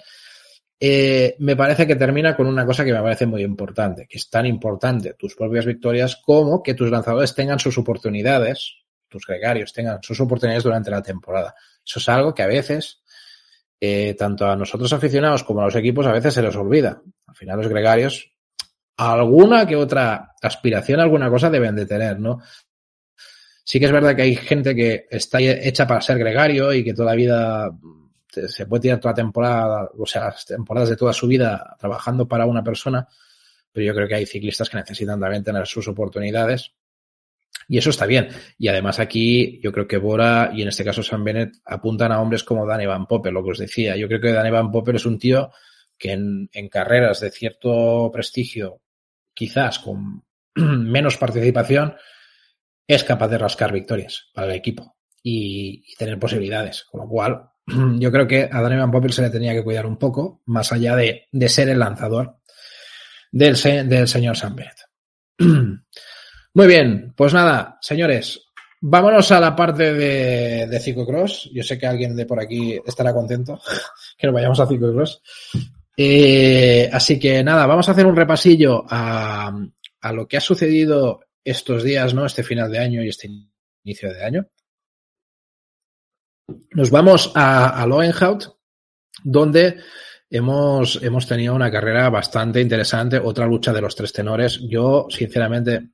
eh, 0.83 1.37
me 1.41 1.57
parece 1.57 1.87
que 1.87 1.95
termina 1.97 2.35
con 2.35 2.47
una 2.47 2.65
cosa 2.65 2.85
que 2.85 2.93
me 2.93 3.03
parece 3.03 3.27
muy 3.27 3.43
importante, 3.43 4.07
que 4.09 4.17
es 4.17 4.31
tan 4.31 4.47
importante 4.47 5.13
tus 5.13 5.35
propias 5.35 5.67
victorias 5.67 6.17
como 6.17 6.63
que 6.63 6.73
tus 6.73 6.91
lanzadores 6.91 7.35
tengan 7.35 7.59
sus 7.59 7.77
oportunidades, 7.77 8.77
tus 9.07 9.27
gregarios 9.27 9.75
tengan 9.75 10.03
sus 10.03 10.19
oportunidades 10.21 10.65
durante 10.65 10.91
la 10.91 11.03
temporada. 11.03 11.55
Eso 11.85 11.99
es 11.99 12.09
algo 12.09 12.35
que 12.35 12.43
a 12.43 12.47
veces, 12.47 13.03
eh, 13.79 14.15
tanto 14.19 14.47
a 14.47 14.57
nosotros 14.57 14.91
aficionados 14.95 15.45
como 15.45 15.61
a 15.61 15.67
los 15.67 15.77
equipos, 15.77 16.07
a 16.07 16.13
veces 16.13 16.33
se 16.33 16.43
les 16.43 16.57
olvida. 16.57 17.03
Al 17.27 17.35
final 17.35 17.59
los 17.59 17.69
gregarios, 17.69 18.33
alguna 18.97 19.67
que 19.67 19.77
otra 19.77 20.35
aspiración, 20.41 21.01
alguna 21.01 21.29
cosa 21.29 21.51
deben 21.51 21.77
de 21.77 21.85
tener, 21.85 22.19
¿no? 22.19 22.41
Sí 23.71 23.79
que 23.79 23.87
es 23.87 23.93
verdad 23.93 24.17
que 24.17 24.23
hay 24.23 24.35
gente 24.35 24.75
que 24.75 25.07
está 25.09 25.41
hecha 25.41 25.87
para 25.87 26.01
ser 26.01 26.19
gregario 26.19 26.73
y 26.73 26.83
que 26.83 26.93
toda 26.93 27.13
la 27.13 27.15
vida 27.15 27.71
se 28.29 28.67
puede 28.67 28.81
tirar 28.81 28.99
toda 28.99 29.15
temporada, 29.15 29.89
o 29.97 30.05
sea, 30.07 30.25
las 30.25 30.45
temporadas 30.45 30.89
de 30.89 30.97
toda 30.97 31.13
su 31.13 31.29
vida 31.29 31.77
trabajando 31.79 32.27
para 32.27 32.47
una 32.47 32.65
persona, 32.65 33.07
pero 33.71 33.87
yo 33.87 33.95
creo 33.95 34.09
que 34.09 34.17
hay 34.17 34.27
ciclistas 34.27 34.69
que 34.69 34.77
necesitan 34.77 35.21
también 35.21 35.45
tener 35.45 35.69
sus 35.69 35.87
oportunidades. 35.87 36.73
Y 37.69 37.79
eso 37.79 37.91
está 37.91 38.07
bien. 38.07 38.31
Y 38.59 38.67
además 38.67 38.99
aquí 38.99 39.61
yo 39.63 39.71
creo 39.71 39.87
que 39.87 39.99
Bora 39.99 40.51
y 40.53 40.63
en 40.63 40.69
este 40.69 40.85
caso 40.85 41.05
San 41.05 41.23
Bennett 41.23 41.59
apuntan 41.65 42.11
a 42.11 42.21
hombres 42.21 42.43
como 42.43 42.67
Danny 42.67 42.87
Van 42.87 43.07
Poppel, 43.07 43.35
lo 43.35 43.45
que 43.45 43.53
os 43.53 43.59
decía. 43.59 43.95
Yo 43.95 44.09
creo 44.09 44.21
que 44.21 44.33
Danny 44.33 44.51
Van 44.51 44.73
Poppel 44.73 44.97
es 44.97 45.07
un 45.07 45.17
tío 45.17 45.53
que 45.97 46.11
en 46.11 46.69
carreras 46.69 47.21
de 47.21 47.31
cierto 47.31 48.11
prestigio, 48.13 48.81
quizás 49.33 49.79
con 49.79 50.25
menos 50.57 51.17
participación, 51.17 51.95
es 52.95 53.05
capaz 53.05 53.29
de 53.29 53.39
rascar 53.39 53.73
victorias 53.73 54.31
para 54.35 54.49
el 54.49 54.55
equipo 54.55 54.97
y, 55.23 55.95
tener 55.97 56.19
posibilidades. 56.19 56.85
Con 56.91 57.03
lo 57.03 57.09
cual, 57.09 57.51
yo 57.99 58.11
creo 58.11 58.27
que 58.27 58.49
a 58.51 58.61
Danny 58.61 58.77
Van 58.77 58.91
Poppel 58.91 59.13
se 59.13 59.23
le 59.23 59.31
tenía 59.31 59.53
que 59.53 59.63
cuidar 59.63 59.87
un 59.87 59.97
poco, 59.97 60.43
más 60.47 60.73
allá 60.73 60.97
de, 60.97 61.29
de 61.31 61.49
ser 61.49 61.69
el 61.69 61.79
lanzador 61.79 62.39
del, 63.31 63.57
del 63.89 64.09
señor 64.09 64.37
Muy 66.53 66.67
bien, 66.67 67.15
pues 67.17 67.33
nada, 67.33 67.79
señores, 67.81 68.43
vámonos 68.81 69.31
a 69.31 69.39
la 69.39 69.55
parte 69.55 69.95
de, 69.95 70.67
de 70.67 70.81
ciclocross. 70.81 71.49
Yo 71.53 71.63
sé 71.63 71.79
que 71.79 71.87
alguien 71.87 72.17
de 72.17 72.27
por 72.27 72.41
aquí 72.41 72.77
estará 72.85 73.15
contento 73.15 73.61
que 74.19 74.27
nos 74.27 74.35
vayamos 74.35 74.59
a 74.59 74.67
ciclocross. 74.67 75.23
Eh, 75.97 76.91
así 76.93 77.21
que 77.21 77.45
nada, 77.45 77.67
vamos 77.67 77.89
a 77.89 77.93
hacer 77.93 78.07
un 78.07 78.17
repasillo 78.17 78.85
a, 78.89 79.53
a 80.01 80.13
lo 80.13 80.27
que 80.27 80.39
ha 80.39 80.41
sucedido 80.41 81.21
estos 81.45 81.83
días, 81.83 82.15
¿no? 82.15 82.27
Este 82.27 82.43
final 82.43 82.71
de 82.71 82.79
año 82.79 83.03
y 83.03 83.09
este 83.09 83.29
inicio 83.85 84.13
de 84.13 84.25
año. 84.25 84.47
Nos 86.73 86.91
vamos 86.91 87.33
a, 87.35 87.81
a 87.81 87.87
Loenhout, 87.87 88.57
donde 89.23 89.81
hemos, 90.29 91.03
hemos 91.03 91.27
tenido 91.27 91.55
una 91.55 91.71
carrera 91.71 92.09
bastante 92.11 92.61
interesante, 92.61 93.19
otra 93.19 93.47
lucha 93.47 93.73
de 93.73 93.81
los 93.81 93.95
tres 93.95 94.13
tenores. 94.13 94.61
Yo, 94.69 95.07
sinceramente, 95.09 95.91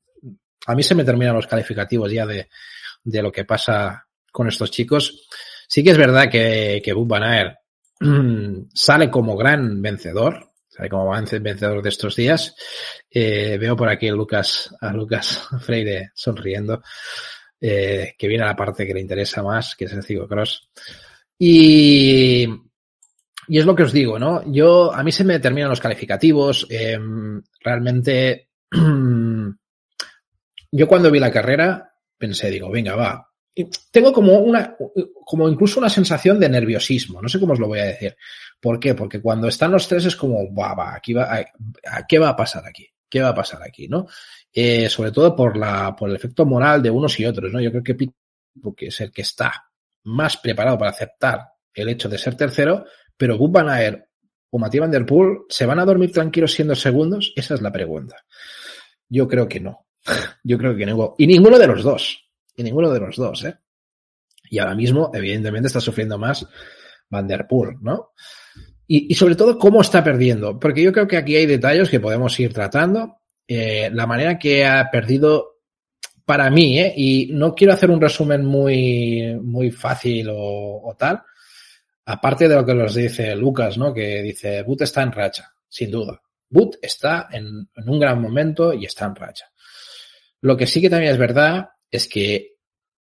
a 0.66 0.74
mí 0.74 0.82
se 0.82 0.94
me 0.94 1.04
terminan 1.04 1.34
los 1.34 1.46
calificativos 1.46 2.10
ya 2.10 2.26
de, 2.26 2.48
de 3.04 3.22
lo 3.22 3.32
que 3.32 3.44
pasa 3.44 4.06
con 4.32 4.48
estos 4.48 4.70
chicos. 4.70 5.26
Sí 5.68 5.82
que 5.82 5.90
es 5.90 5.98
verdad 5.98 6.30
que, 6.30 6.80
que 6.84 6.92
Bob 6.92 7.08
Van 7.08 7.56
sale 8.74 9.10
como 9.10 9.36
gran 9.36 9.80
vencedor, 9.80 10.45
sale 10.76 10.88
como 10.88 11.10
vencedor 11.10 11.82
de 11.82 11.88
estos 11.88 12.16
días. 12.16 12.54
Eh, 13.10 13.56
veo 13.58 13.76
por 13.76 13.88
aquí 13.88 14.08
a 14.08 14.12
Lucas, 14.12 14.74
a 14.80 14.92
Lucas 14.92 15.48
Freire 15.60 16.10
sonriendo 16.14 16.82
eh, 17.60 18.14
que 18.18 18.28
viene 18.28 18.44
a 18.44 18.48
la 18.48 18.56
parte 18.56 18.86
que 18.86 18.94
le 18.94 19.00
interesa 19.00 19.42
más, 19.42 19.74
que 19.74 19.86
es 19.86 19.92
el 19.92 20.02
ciclocross. 20.02 20.68
Y, 21.38 22.46
y 23.48 23.58
es 23.58 23.64
lo 23.64 23.74
que 23.74 23.84
os 23.84 23.92
digo, 23.92 24.18
¿no? 24.18 24.42
Yo, 24.50 24.92
a 24.92 25.02
mí 25.02 25.12
se 25.12 25.24
me 25.24 25.40
terminan 25.40 25.70
los 25.70 25.80
calificativos. 25.80 26.66
Eh, 26.68 26.98
realmente, 27.60 28.50
yo 30.70 30.86
cuando 30.86 31.10
vi 31.10 31.18
la 31.18 31.32
carrera, 31.32 31.94
pensé, 32.18 32.50
digo, 32.50 32.70
venga, 32.70 32.94
va. 32.94 33.30
Tengo 33.90 34.12
como 34.12 34.38
una, 34.38 34.76
como 35.24 35.48
incluso 35.48 35.80
una 35.80 35.88
sensación 35.88 36.38
de 36.38 36.48
nerviosismo. 36.48 37.22
No 37.22 37.28
sé 37.28 37.40
cómo 37.40 37.54
os 37.54 37.58
lo 37.58 37.68
voy 37.68 37.78
a 37.78 37.86
decir. 37.86 38.16
¿Por 38.60 38.78
qué? 38.78 38.94
Porque 38.94 39.20
cuando 39.20 39.48
están 39.48 39.72
los 39.72 39.88
tres 39.88 40.04
es 40.04 40.16
como, 40.16 40.54
va, 40.54 40.74
va, 40.74 40.94
aquí 40.94 41.14
va, 41.14 41.44
¿qué 42.06 42.18
va 42.18 42.30
a 42.30 42.36
pasar 42.36 42.66
aquí? 42.66 42.86
¿Qué 43.08 43.20
va 43.22 43.28
a 43.28 43.34
pasar 43.34 43.62
aquí? 43.62 43.88
¿No? 43.88 44.06
Eh, 44.52 44.88
sobre 44.88 45.12
todo 45.12 45.34
por, 45.34 45.56
la, 45.56 45.94
por 45.96 46.10
el 46.10 46.16
efecto 46.16 46.44
moral 46.44 46.82
de 46.82 46.90
unos 46.90 47.18
y 47.18 47.24
otros, 47.24 47.52
¿no? 47.52 47.60
Yo 47.60 47.70
creo 47.70 47.82
que 47.82 47.96
que 48.76 48.86
es 48.86 49.00
el 49.00 49.12
que 49.12 49.22
está 49.22 49.70
más 50.04 50.36
preparado 50.38 50.78
para 50.78 50.90
aceptar 50.90 51.40
el 51.74 51.88
hecho 51.88 52.08
de 52.08 52.18
ser 52.18 52.36
tercero, 52.36 52.84
pero 53.16 53.36
Wood 53.36 53.50
Van 53.50 54.06
o 54.50 54.58
Matías 54.58 54.80
Van 54.80 54.90
Der 54.90 55.04
Poel, 55.04 55.40
¿se 55.48 55.66
van 55.66 55.78
a 55.78 55.84
dormir 55.84 56.12
tranquilos 56.12 56.52
siendo 56.52 56.74
segundos? 56.74 57.32
Esa 57.36 57.54
es 57.54 57.62
la 57.62 57.72
pregunta. 57.72 58.16
Yo 59.08 59.28
creo 59.28 59.48
que 59.48 59.60
no. 59.60 59.86
Yo 60.44 60.56
creo 60.58 60.76
que 60.76 60.86
no. 60.86 61.14
Y 61.18 61.26
ninguno 61.26 61.58
de 61.58 61.66
los 61.66 61.82
dos. 61.82 62.25
Y 62.56 62.62
ninguno 62.62 62.90
de 62.90 63.00
los 63.00 63.16
dos, 63.16 63.44
¿eh? 63.44 63.54
Y 64.50 64.58
ahora 64.58 64.74
mismo, 64.74 65.10
evidentemente, 65.12 65.66
está 65.66 65.80
sufriendo 65.80 66.18
más 66.18 66.46
Van 67.10 67.26
Der 67.26 67.46
Poel, 67.46 67.76
¿no? 67.80 68.12
Y, 68.86 69.12
y, 69.12 69.14
sobre 69.14 69.34
todo, 69.34 69.58
cómo 69.58 69.80
está 69.80 70.02
perdiendo. 70.02 70.58
Porque 70.58 70.82
yo 70.82 70.92
creo 70.92 71.08
que 71.08 71.16
aquí 71.16 71.36
hay 71.36 71.46
detalles 71.46 71.90
que 71.90 72.00
podemos 72.00 72.38
ir 72.38 72.52
tratando 72.52 73.18
eh, 73.48 73.90
la 73.92 74.06
manera 74.06 74.38
que 74.38 74.64
ha 74.66 74.90
perdido 74.90 75.60
para 76.24 76.50
mí, 76.50 76.80
¿eh? 76.80 76.92
y 76.96 77.28
no 77.32 77.54
quiero 77.54 77.72
hacer 77.72 77.90
un 77.90 78.00
resumen 78.00 78.44
muy, 78.44 79.38
muy 79.40 79.70
fácil 79.70 80.28
o, 80.30 80.82
o, 80.82 80.96
tal, 80.98 81.22
aparte 82.04 82.48
de 82.48 82.56
lo 82.56 82.66
que 82.66 82.74
nos 82.74 82.94
dice 82.96 83.36
Lucas, 83.36 83.78
¿no? 83.78 83.94
que 83.94 84.22
dice, 84.22 84.62
Boot 84.62 84.82
está 84.82 85.02
en 85.02 85.12
racha, 85.12 85.52
sin 85.68 85.92
duda. 85.92 86.20
Boot 86.48 86.78
está 86.82 87.28
en, 87.30 87.68
en 87.76 87.88
un 87.88 88.00
gran 88.00 88.20
momento 88.20 88.72
y 88.72 88.84
está 88.84 89.04
en 89.06 89.14
racha. 89.14 89.46
Lo 90.40 90.56
que 90.56 90.66
sí 90.66 90.80
que 90.80 90.90
también 90.90 91.12
es 91.12 91.18
verdad 91.18 91.68
es 91.96 92.08
que 92.08 92.56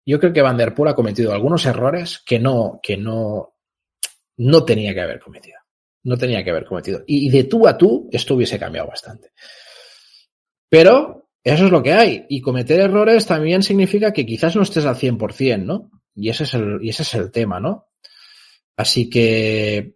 yo 0.05 0.19
creo 0.19 0.33
que 0.33 0.41
Van 0.41 0.57
Der 0.57 0.73
Poel 0.73 0.89
ha 0.89 0.95
cometido 0.95 1.33
algunos 1.33 1.65
errores 1.65 2.21
que 2.25 2.39
no, 2.39 2.79
que 2.81 2.97
no, 2.97 3.55
no 4.37 4.65
tenía 4.65 4.93
que 4.93 5.01
haber 5.01 5.19
cometido. 5.19 5.57
No 6.03 6.17
tenía 6.17 6.43
que 6.43 6.49
haber 6.49 6.65
cometido. 6.65 7.03
Y 7.05 7.29
de 7.29 7.43
tú 7.43 7.67
a 7.67 7.77
tú 7.77 8.09
esto 8.11 8.35
hubiese 8.35 8.57
cambiado 8.57 8.87
bastante. 8.87 9.31
Pero 10.67 11.29
eso 11.43 11.65
es 11.65 11.71
lo 11.71 11.83
que 11.83 11.93
hay. 11.93 12.25
Y 12.29 12.41
cometer 12.41 12.79
errores 12.79 13.25
también 13.25 13.61
significa 13.61 14.11
que 14.11 14.25
quizás 14.25 14.55
no 14.55 14.63
estés 14.63 14.85
al 14.85 14.95
100%, 14.95 15.63
¿no? 15.63 15.91
Y 16.15 16.29
ese 16.29 16.43
es 16.43 16.53
el, 16.55 16.79
y 16.81 16.89
ese 16.89 17.03
es 17.03 17.13
el 17.13 17.31
tema, 17.31 17.59
¿no? 17.59 17.89
Así 18.75 19.09
que 19.09 19.95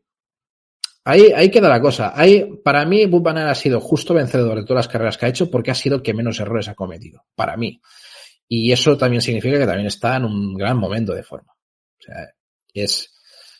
ahí, 1.04 1.32
ahí 1.36 1.50
queda 1.50 1.70
la 1.70 1.82
cosa. 1.82 2.14
Ahí, 2.16 2.60
para 2.64 2.86
mí, 2.86 3.06
Bob 3.08 3.28
ha 3.30 3.56
sido 3.56 3.80
justo 3.80 4.14
vencedor 4.14 4.58
de 4.58 4.64
todas 4.64 4.86
las 4.86 4.92
carreras 4.92 5.18
que 5.18 5.26
ha 5.26 5.30
hecho 5.30 5.50
porque 5.50 5.72
ha 5.72 5.76
sido 5.76 5.98
el 5.98 6.02
que 6.04 6.14
menos 6.14 6.40
errores 6.40 6.68
ha 6.68 6.76
cometido. 6.76 7.24
Para 7.36 7.58
mí. 7.58 7.82
Y 8.48 8.72
eso 8.72 8.98
también 8.98 9.22
significa 9.22 9.58
que 9.58 9.66
también 9.66 9.88
está 9.88 10.18
en 10.18 10.26
un 10.26 10.56
gran 10.56 10.78
momento 10.78 11.14
de 11.14 11.24
forma. 11.24 11.54
O 11.54 12.02
sea, 12.02 12.30
es 12.74 13.12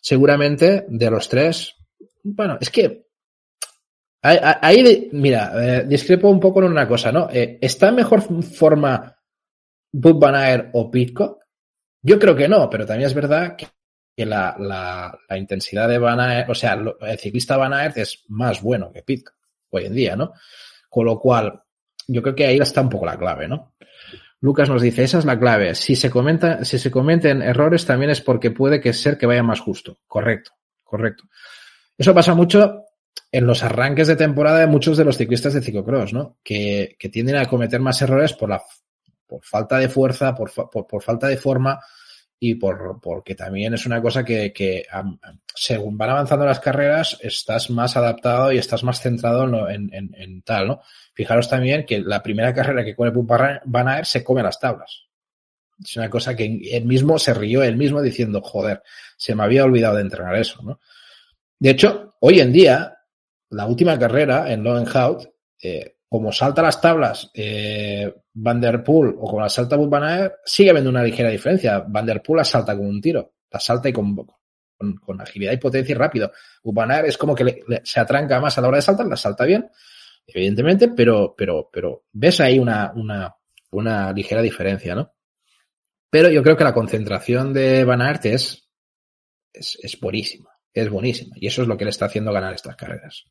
seguramente 0.02 0.86
de 0.88 1.10
los 1.10 1.28
tres. 1.28 1.74
Bueno, 2.24 2.58
es 2.60 2.70
que 2.70 3.06
Ahí, 4.28 5.10
mira, 5.12 5.52
eh, 5.54 5.84
discrepo 5.86 6.30
un 6.30 6.40
poco 6.40 6.60
en 6.60 6.72
una 6.72 6.88
cosa, 6.88 7.12
¿no? 7.12 7.30
Eh, 7.32 7.60
¿Está 7.62 7.92
mejor 7.92 8.24
forma 8.44 9.16
Bud 9.92 10.16
Van 10.16 10.34
Aert 10.34 10.70
o 10.74 10.90
Pitcock? 10.90 11.44
Yo 12.02 12.18
creo 12.18 12.36
que 12.36 12.48
no, 12.48 12.68
pero 12.68 12.88
también 12.88 13.06
es 13.06 13.14
verdad 13.14 13.56
que 13.56 13.68
la, 14.26 14.56
la, 14.58 15.16
la, 15.30 15.38
intensidad 15.38 15.88
de 15.88 16.00
Van 16.00 16.50
o 16.50 16.56
sea, 16.56 16.74
el 16.74 17.20
ciclista 17.20 17.56
Van 17.56 17.74
Aert 17.74 17.98
es 17.98 18.24
más 18.30 18.64
bueno 18.64 18.92
que 18.92 19.04
Pitcock 19.04 19.36
hoy 19.70 19.86
en 19.86 19.94
día, 19.94 20.16
¿no? 20.16 20.34
Con 20.90 21.06
lo 21.06 21.20
cual, 21.20 21.62
yo 22.08 22.24
creo 22.24 22.34
que 22.34 22.48
ahí 22.48 22.58
está 22.58 22.82
un 22.82 22.90
poco 22.90 23.06
la 23.06 23.20
clave, 23.20 23.48
¿no? 23.48 23.75
Lucas 24.46 24.70
nos 24.70 24.84
dice, 24.84 25.04
esa 25.04 25.18
es 25.18 25.26
la 25.26 25.40
clave. 25.40 25.74
Si 25.74 25.96
se 25.96 26.12
comenta, 26.12 26.64
si 26.64 26.78
se 26.78 26.92
cometen 26.92 27.42
errores 27.42 27.84
también 27.84 28.12
es 28.12 28.22
porque 28.22 28.52
puede 28.52 28.80
que 28.80 28.94
ser 28.94 29.18
que 29.18 29.26
vaya 29.26 29.42
más 29.42 29.60
justo. 29.60 29.98
Correcto, 30.06 30.52
correcto. 30.84 31.24
Eso 31.98 32.14
pasa 32.14 32.36
mucho 32.36 32.84
en 33.32 33.48
los 33.48 33.64
arranques 33.64 34.08
de 34.08 34.16
temporada 34.16 34.60
de 34.60 34.68
muchos 34.68 34.98
de 34.98 35.04
los 35.04 35.18
ciclistas 35.18 35.56
de 35.56 35.64
ciclocross, 35.64 36.14
¿no? 36.14 36.38
Que, 36.44 36.96
que 37.00 37.10
tienden 37.10 37.38
a 37.38 37.48
cometer 37.48 37.80
más 37.80 38.00
errores 38.04 38.34
por 38.34 38.50
la 38.50 38.62
por 39.26 39.44
falta 39.44 39.80
de 39.80 39.90
fuerza, 39.90 40.36
por, 40.36 40.52
por, 40.54 40.86
por 40.86 41.02
falta 41.02 41.28
de 41.28 41.38
forma, 41.38 41.80
y 42.40 42.56
por, 42.56 43.00
porque 43.02 43.34
también 43.34 43.74
es 43.74 43.86
una 43.86 44.00
cosa 44.02 44.24
que, 44.24 44.54
que 44.54 44.86
según 45.56 45.98
van 45.98 46.12
avanzando 46.12 46.46
las 46.46 46.60
carreras 46.60 47.18
estás 47.22 47.70
más 47.72 47.98
adaptado 47.98 48.52
y 48.52 48.58
estás 48.58 48.84
más 48.84 49.02
centrado 49.02 49.70
en, 49.70 49.92
en, 49.94 50.14
en, 50.14 50.42
tal, 50.42 50.68
¿no? 50.68 50.82
Fijaros 51.16 51.50
también 51.50 51.86
que 51.86 52.02
la 52.02 52.22
primera 52.22 52.54
carrera 52.54 52.84
que 52.84 52.94
corre 52.94 53.12
Van 53.64 53.88
Aert 53.88 54.06
se 54.06 54.24
come 54.24 54.44
las 54.44 54.60
tablas. 54.60 55.06
Es 55.82 55.96
una 55.96 56.10
cosa 56.10 56.36
que 56.36 56.60
él 56.72 56.86
mismo 56.86 57.18
se 57.18 57.34
rió 57.34 57.64
él 57.64 57.78
mismo 57.78 58.02
diciendo, 58.02 58.42
joder, 58.42 58.84
se 59.18 59.34
me 59.34 59.44
había 59.44 59.64
olvidado 59.64 59.96
de 59.96 60.02
entrenar 60.02 60.36
eso, 60.36 60.62
¿no? 60.62 60.80
De 61.58 61.70
hecho, 61.70 62.16
hoy 62.20 62.42
en 62.42 62.52
día, 62.52 62.98
la 63.50 63.66
última 63.66 63.98
carrera 63.98 64.52
en 64.52 64.64
Lowenhout, 64.64 65.30
eh, 65.62 65.96
como 66.08 66.32
salta 66.32 66.62
las 66.62 66.80
tablas 66.80 67.32
eh, 67.34 68.14
Van 68.34 68.62
Der 68.62 68.84
Poel 68.84 69.16
o 69.18 69.26
como 69.26 69.42
la 69.42 69.50
salta 69.50 69.78
Van 69.78 70.32
sigue 70.46 70.70
habiendo 70.70 70.90
una 70.90 71.04
ligera 71.04 71.30
diferencia. 71.30 71.80
Van 71.88 72.06
Der 72.06 72.22
Poel 72.22 72.38
la 72.38 72.44
salta 72.44 72.76
con 72.76 72.86
un 72.86 73.02
tiro, 73.02 73.36
la 73.50 73.60
salta 73.60 73.90
y 73.90 73.94
con, 73.94 74.16
con, 75.00 75.22
agilidad 75.22 75.54
y 75.54 75.58
potencia 75.58 75.94
y 75.94 75.98
rápido. 75.98 76.32
Van 76.64 77.06
es 77.06 77.18
como 77.18 77.34
que 77.34 77.64
se 77.84 78.00
atranca 78.00 78.40
más 78.40 78.58
a 78.58 78.62
la 78.62 78.68
hora 78.68 78.78
de 78.78 78.82
saltar, 78.82 79.08
la 79.08 79.18
salta 79.18 79.46
bien, 79.46 79.70
evidentemente, 80.28 80.90
pero, 80.90 81.36
pero, 81.38 81.70
pero 81.72 82.06
ves 82.12 82.40
ahí 82.40 82.60
una, 82.60 82.92
una, 82.96 83.36
una 83.72 84.12
ligera 84.12 84.42
diferencia, 84.42 84.96
¿no? 84.96 85.14
Pero 86.10 86.30
yo 86.30 86.44
creo 86.44 86.56
que 86.56 86.64
la 86.64 86.74
concentración 86.74 87.54
de 87.54 87.84
Van 87.84 88.02
Aert 88.02 88.26
es, 88.26 88.70
es, 89.52 89.78
es 89.82 90.00
buenísima, 90.00 90.50
es 90.74 90.90
buenísima. 90.90 91.36
Y 91.40 91.48
eso 91.48 91.62
es 91.62 91.68
lo 91.68 91.78
que 91.78 91.86
le 91.86 91.90
está 91.90 92.06
haciendo 92.06 92.32
ganar 92.32 92.54
estas 92.54 92.76
carreras. 92.76 93.26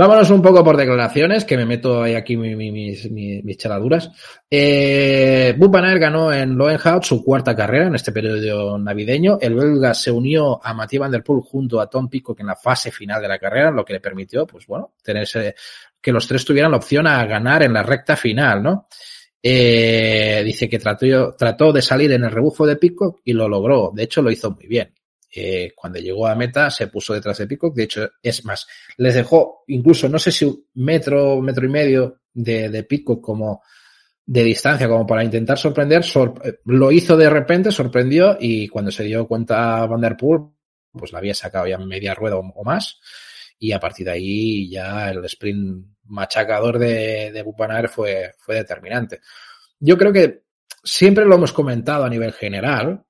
Vámonos 0.00 0.30
un 0.30 0.40
poco 0.40 0.64
por 0.64 0.78
declaraciones, 0.78 1.44
que 1.44 1.58
me 1.58 1.66
meto 1.66 2.02
ahí 2.02 2.14
aquí 2.14 2.34
mis, 2.34 2.56
mis, 2.56 3.10
mis. 3.10 3.58
Eh, 4.50 5.54
Aert 5.60 6.00
ganó 6.00 6.32
en 6.32 6.56
Loenhout 6.56 7.04
su 7.04 7.22
cuarta 7.22 7.54
carrera 7.54 7.88
en 7.88 7.96
este 7.96 8.10
periodo 8.10 8.78
navideño. 8.78 9.36
El 9.38 9.56
belga 9.56 9.92
se 9.92 10.10
unió 10.10 10.58
a 10.64 10.72
Mathieu 10.72 11.02
Van 11.02 11.10
Der 11.10 11.22
Poel 11.22 11.42
junto 11.42 11.82
a 11.82 11.90
Tom 11.90 12.08
Pico 12.08 12.34
en 12.38 12.46
la 12.46 12.56
fase 12.56 12.90
final 12.90 13.20
de 13.20 13.28
la 13.28 13.38
carrera, 13.38 13.70
lo 13.70 13.84
que 13.84 13.92
le 13.92 14.00
permitió, 14.00 14.46
pues 14.46 14.66
bueno, 14.66 14.94
tenerse, 15.02 15.54
que 16.00 16.12
los 16.12 16.26
tres 16.26 16.46
tuvieran 16.46 16.70
la 16.70 16.78
opción 16.78 17.06
a 17.06 17.22
ganar 17.26 17.62
en 17.62 17.74
la 17.74 17.82
recta 17.82 18.16
final, 18.16 18.62
¿no? 18.62 18.86
Eh, 19.42 20.40
dice 20.46 20.66
que 20.66 20.78
trató, 20.78 21.34
trató 21.36 21.74
de 21.74 21.82
salir 21.82 22.10
en 22.12 22.24
el 22.24 22.30
rebufo 22.30 22.64
de 22.64 22.76
Pico 22.76 23.20
y 23.22 23.34
lo 23.34 23.46
logró. 23.46 23.92
De 23.94 24.04
hecho, 24.04 24.22
lo 24.22 24.30
hizo 24.30 24.50
muy 24.50 24.66
bien 24.66 24.94
eh, 25.32 25.72
cuando 25.74 25.98
llegó 25.98 26.26
a 26.26 26.34
meta 26.34 26.70
se 26.70 26.88
puso 26.88 27.14
detrás 27.14 27.38
de 27.38 27.46
Pico. 27.46 27.70
De 27.74 27.84
hecho, 27.84 28.10
es 28.22 28.44
más, 28.44 28.66
les 28.96 29.14
dejó 29.14 29.64
incluso, 29.68 30.08
no 30.08 30.18
sé 30.18 30.32
si 30.32 30.44
un 30.44 30.64
metro, 30.74 31.40
metro 31.40 31.66
y 31.66 31.70
medio 31.70 32.20
de, 32.32 32.68
de 32.68 32.82
Pico 32.84 33.20
como 33.20 33.62
de 34.26 34.44
distancia, 34.44 34.88
como 34.88 35.06
para 35.06 35.24
intentar 35.24 35.58
sorprender. 35.58 36.04
Sor 36.04 36.60
lo 36.64 36.92
hizo 36.92 37.16
de 37.16 37.30
repente, 37.30 37.72
sorprendió 37.72 38.36
y 38.38 38.68
cuando 38.68 38.90
se 38.90 39.04
dio 39.04 39.26
cuenta 39.26 39.86
Van 39.86 40.00
Der 40.00 40.16
Poel, 40.16 40.42
pues 40.92 41.12
la 41.12 41.18
había 41.18 41.34
sacado 41.34 41.66
ya 41.66 41.78
media 41.78 42.14
rueda 42.14 42.36
o, 42.36 42.64
más. 42.64 43.00
Y 43.58 43.72
a 43.72 43.80
partir 43.80 44.06
de 44.06 44.12
ahí 44.12 44.70
ya 44.70 45.10
el 45.10 45.24
sprint 45.24 45.84
machacador 46.04 46.78
de, 46.78 47.30
de 47.32 47.88
fue, 47.88 48.32
fue 48.38 48.54
determinante. 48.54 49.20
Yo 49.78 49.96
creo 49.98 50.12
que 50.12 50.42
siempre 50.82 51.24
lo 51.24 51.34
hemos 51.34 51.52
comentado 51.52 52.04
a 52.04 52.08
nivel 52.10 52.32
general, 52.32 53.04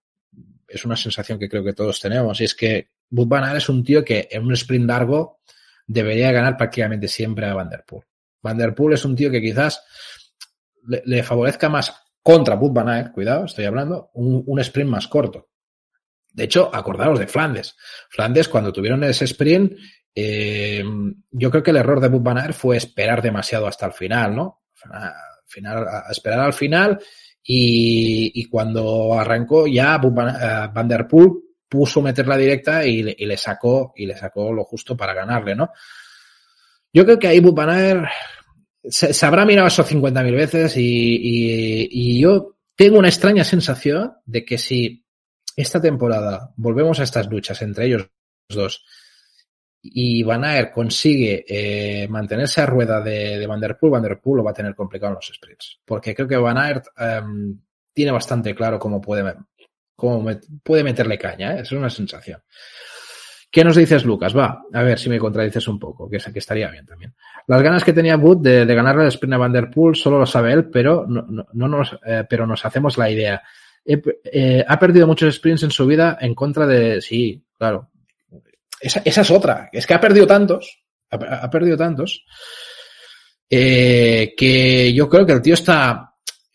es 0.71 0.85
una 0.85 0.97
sensación 0.97 1.39
que 1.39 1.49
creo 1.49 1.65
que 1.65 1.73
todos 1.73 2.01
tenemos, 2.01 2.41
y 2.41 2.45
es 2.45 2.55
que 2.55 2.91
Bud 3.09 3.33
es 3.57 3.69
un 3.69 3.83
tío 3.83 4.05
que 4.05 4.29
en 4.31 4.45
un 4.45 4.53
sprint 4.53 4.87
largo 4.87 5.41
debería 5.87 6.31
ganar 6.31 6.57
prácticamente 6.57 7.09
siempre 7.09 7.47
a 7.47 7.55
Van 7.55 7.69
Der 7.69 7.85
Poel. 7.85 8.05
Van 8.43 8.57
Der 8.57 8.75
Poel 8.75 8.95
es 8.95 9.05
un 9.05 9.17
tío 9.17 9.31
que 9.31 9.41
quizás 9.41 9.83
le, 10.87 11.23
favorezca 11.23 11.69
más 11.69 11.93
contra 12.23 12.55
Bud 12.55 12.79
cuidado, 13.13 13.47
estoy 13.47 13.65
hablando, 13.65 14.11
un, 14.15 14.45
un, 14.47 14.61
sprint 14.61 14.91
más 14.91 15.09
corto. 15.09 15.49
De 16.33 16.45
hecho, 16.45 16.71
acordaros 16.73 17.19
de 17.19 17.27
Flandes. 17.27 17.77
Flandes, 18.09 18.49
cuando 18.49 18.73
tuvieron 18.73 19.03
ese 19.03 19.25
sprint, 19.25 19.73
eh, 20.15 20.85
yo 21.31 21.51
creo 21.51 21.63
que 21.63 21.71
el 21.71 21.79
error 21.79 22.01
de 22.01 22.09
Bud 22.09 22.53
fue 22.53 22.77
esperar 22.77 23.21
demasiado 23.21 23.67
hasta 23.67 23.87
el 23.87 23.93
final, 23.93 24.37
¿no? 24.37 24.63
Al 24.85 25.13
final, 25.47 25.87
esperar 26.11 26.41
al 26.41 26.53
final 26.53 27.01
y, 27.43 28.33
y 28.35 28.45
cuando 28.47 29.19
arrancó 29.19 29.67
ya 29.67 29.99
Van 29.99 30.89
Der 30.89 31.07
Poel 31.09 31.33
puso 31.69 32.03
meter 32.03 32.27
la 32.27 32.37
directa 32.37 32.85
y 32.85 33.03
le, 33.03 33.15
y 33.17 33.27
le, 33.27 33.37
sacó 33.37 33.93
y 33.97 34.07
le 34.07 34.17
sacó 34.17 34.53
lo 34.53 34.65
justo 34.65 34.97
para 34.97 35.15
ganarle, 35.15 35.55
¿no? 35.55 35.71
Yo 36.93 37.05
creo 37.05 37.19
que 37.19 37.29
ahí 37.29 37.41
Van 37.41 37.71
Aert 37.71 38.07
se, 38.83 39.27
habrá 39.27 39.45
mirado 39.45 39.69
eso 39.69 39.85
50.000 39.85 40.35
veces 40.35 40.77
y, 40.77 41.89
y, 41.91 42.21
yo 42.21 42.57
tengo 42.75 42.99
una 42.99 43.09
extraña 43.09 43.45
sensación 43.45 44.15
de 44.25 44.45
que 44.45 44.59
si 44.59 45.05
esta 45.57 45.81
temporada 45.81 46.53
volvemos 46.57 46.99
a 46.99 47.05
estas 47.05 47.29
luchas 47.29 47.61
entre 47.63 47.87
ellos 47.87 48.09
dos 48.49 48.85
y 49.83 50.23
Van 50.23 50.45
Aert 50.45 50.73
consigue 50.73 51.45
eh, 51.49 52.07
mantenerse 52.09 52.61
a 52.61 52.67
rueda 52.67 53.01
de, 53.01 53.39
de 53.39 53.47
Van 53.47 53.61
Der 53.61 53.79
Poel, 53.79 53.93
Van 53.93 54.03
Der 54.03 54.21
Poel 54.21 54.39
lo 54.39 54.45
va 54.45 54.51
a 54.51 54.55
tener 54.55 54.75
complicado 54.75 55.13
en 55.13 55.17
los 55.17 55.33
sprints. 55.35 55.81
Porque 55.85 56.15
creo 56.15 56.29
que 56.29 56.37
Van 56.37 56.59
Aert 56.59 56.87
um, 56.99 57.59
tiene 57.93 58.13
bastante 58.13 58.55
claro 58.55 58.79
cómo 58.79 59.01
puede, 59.01 59.35
meterle 60.85 61.19
caña, 61.19 61.57
¿eh? 61.57 61.61
es 61.63 61.73
una 61.73 61.89
sensación. 61.89 62.43
¿Qué 63.51 63.65
nos 63.65 63.75
dices, 63.75 64.05
Lucas? 64.05 64.37
Va, 64.37 64.63
a 64.73 64.83
ver 64.83 64.99
si 64.99 65.09
me 65.09 65.19
contradices 65.19 65.67
un 65.67 65.79
poco, 65.79 66.09
que, 66.09 66.19
estaría 66.19 66.71
bien 66.71 66.87
también. 66.87 67.15
Las 67.49 67.63
ganas 67.63 67.83
que 67.83 67.93
tenía 67.93 68.17
Wood 68.17 68.43
de, 68.43 68.65
de 68.65 68.75
ganarle 68.75 69.03
el 69.03 69.09
sprint 69.09 69.35
a 69.35 69.39
Van 69.39 69.53
Der 69.53 69.71
Poel 69.71 69.97
solo 69.97 70.19
lo 70.19 70.27
sabe 70.27 70.53
él, 70.53 70.71
pero 70.71 71.07
no, 71.09 71.23
no, 71.23 71.47
no 71.53 71.69
nos, 71.69 71.99
eh, 72.05 72.25
pero 72.29 72.47
nos 72.47 72.65
hacemos 72.65 72.97
la 72.97 73.11
idea. 73.11 73.43
Ha 74.69 74.79
perdido 74.79 75.07
muchos 75.07 75.35
sprints 75.35 75.65
en 75.65 75.71
su 75.71 75.87
vida 75.87 76.19
en 76.21 76.35
contra 76.35 76.67
de, 76.67 77.01
sí, 77.01 77.43
claro, 77.59 77.90
esa, 78.81 79.03
esa, 79.05 79.21
es 79.21 79.31
otra. 79.31 79.69
Es 79.73 79.87
que 79.87 79.95
ha 79.95 80.01
perdido 80.01 80.27
tantos, 80.27 80.83
ha, 81.11 81.51
perdido 81.51 81.77
tantos, 81.77 82.25
eh, 83.49 84.35
que 84.37 84.93
yo 84.93 85.09
creo 85.09 85.27
que 85.27 85.33
el 85.33 85.43
tío 85.43 85.55
está, 85.55 86.15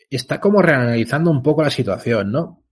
está 0.09 0.39
como 0.39 0.61
reanalizando 0.61 1.31
un 1.31 1.43
poco 1.43 1.63
la 1.63 1.69
situación, 1.69 2.31
¿no? 2.31 2.63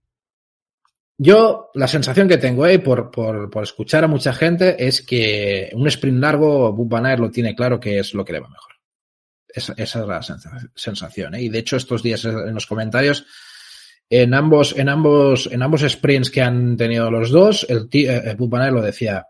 Yo, 1.16 1.70
la 1.74 1.86
sensación 1.86 2.28
que 2.28 2.38
tengo, 2.38 2.66
eh, 2.66 2.80
por, 2.80 3.10
por, 3.10 3.48
por 3.48 3.62
escuchar 3.62 4.02
a 4.02 4.08
mucha 4.08 4.32
gente, 4.32 4.84
es 4.84 5.02
que 5.02 5.70
un 5.74 5.86
sprint 5.86 6.20
largo, 6.20 6.72
Bub 6.72 6.92
lo 7.18 7.30
tiene 7.30 7.54
claro 7.54 7.78
que 7.78 8.00
es 8.00 8.14
lo 8.14 8.24
que 8.24 8.32
le 8.32 8.40
va 8.40 8.48
mejor. 8.48 8.72
Esa, 9.48 9.74
es 9.76 9.94
la 9.94 10.20
sensación, 10.74 11.36
¿eh? 11.36 11.42
Y 11.42 11.48
de 11.48 11.60
hecho, 11.60 11.76
estos 11.76 12.02
días 12.02 12.24
en 12.24 12.52
los 12.52 12.66
comentarios, 12.66 13.24
en 14.10 14.34
ambos, 14.34 14.76
en 14.76 14.88
ambos, 14.88 15.48
en 15.50 15.62
ambos 15.62 15.82
sprints 15.82 16.30
que 16.30 16.42
han 16.42 16.76
tenido 16.76 17.08
los 17.08 17.30
dos, 17.30 17.64
el 17.68 17.88
tío, 17.88 18.10
eh, 18.10 18.36
lo 18.36 18.82
decía, 18.82 19.28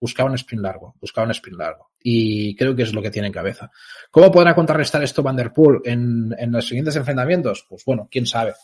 buscaba 0.00 0.30
un 0.30 0.36
sprint 0.36 0.62
largo, 0.62 0.94
buscaba 1.00 1.26
un 1.26 1.32
sprint 1.32 1.58
largo. 1.58 1.90
Y 2.02 2.56
creo 2.56 2.74
que 2.74 2.82
es 2.82 2.94
lo 2.94 3.02
que 3.02 3.10
tiene 3.10 3.28
en 3.28 3.34
cabeza. 3.34 3.70
¿Cómo 4.10 4.30
podrá 4.30 4.54
contrarrestar 4.54 5.02
esto 5.02 5.22
Van 5.22 5.36
Der 5.36 5.52
Poel 5.52 5.80
en, 5.84 6.34
en 6.38 6.50
los 6.50 6.66
siguientes 6.66 6.96
enfrentamientos? 6.96 7.66
Pues 7.68 7.84
bueno, 7.84 8.08
quién 8.10 8.26
sabe. 8.26 8.54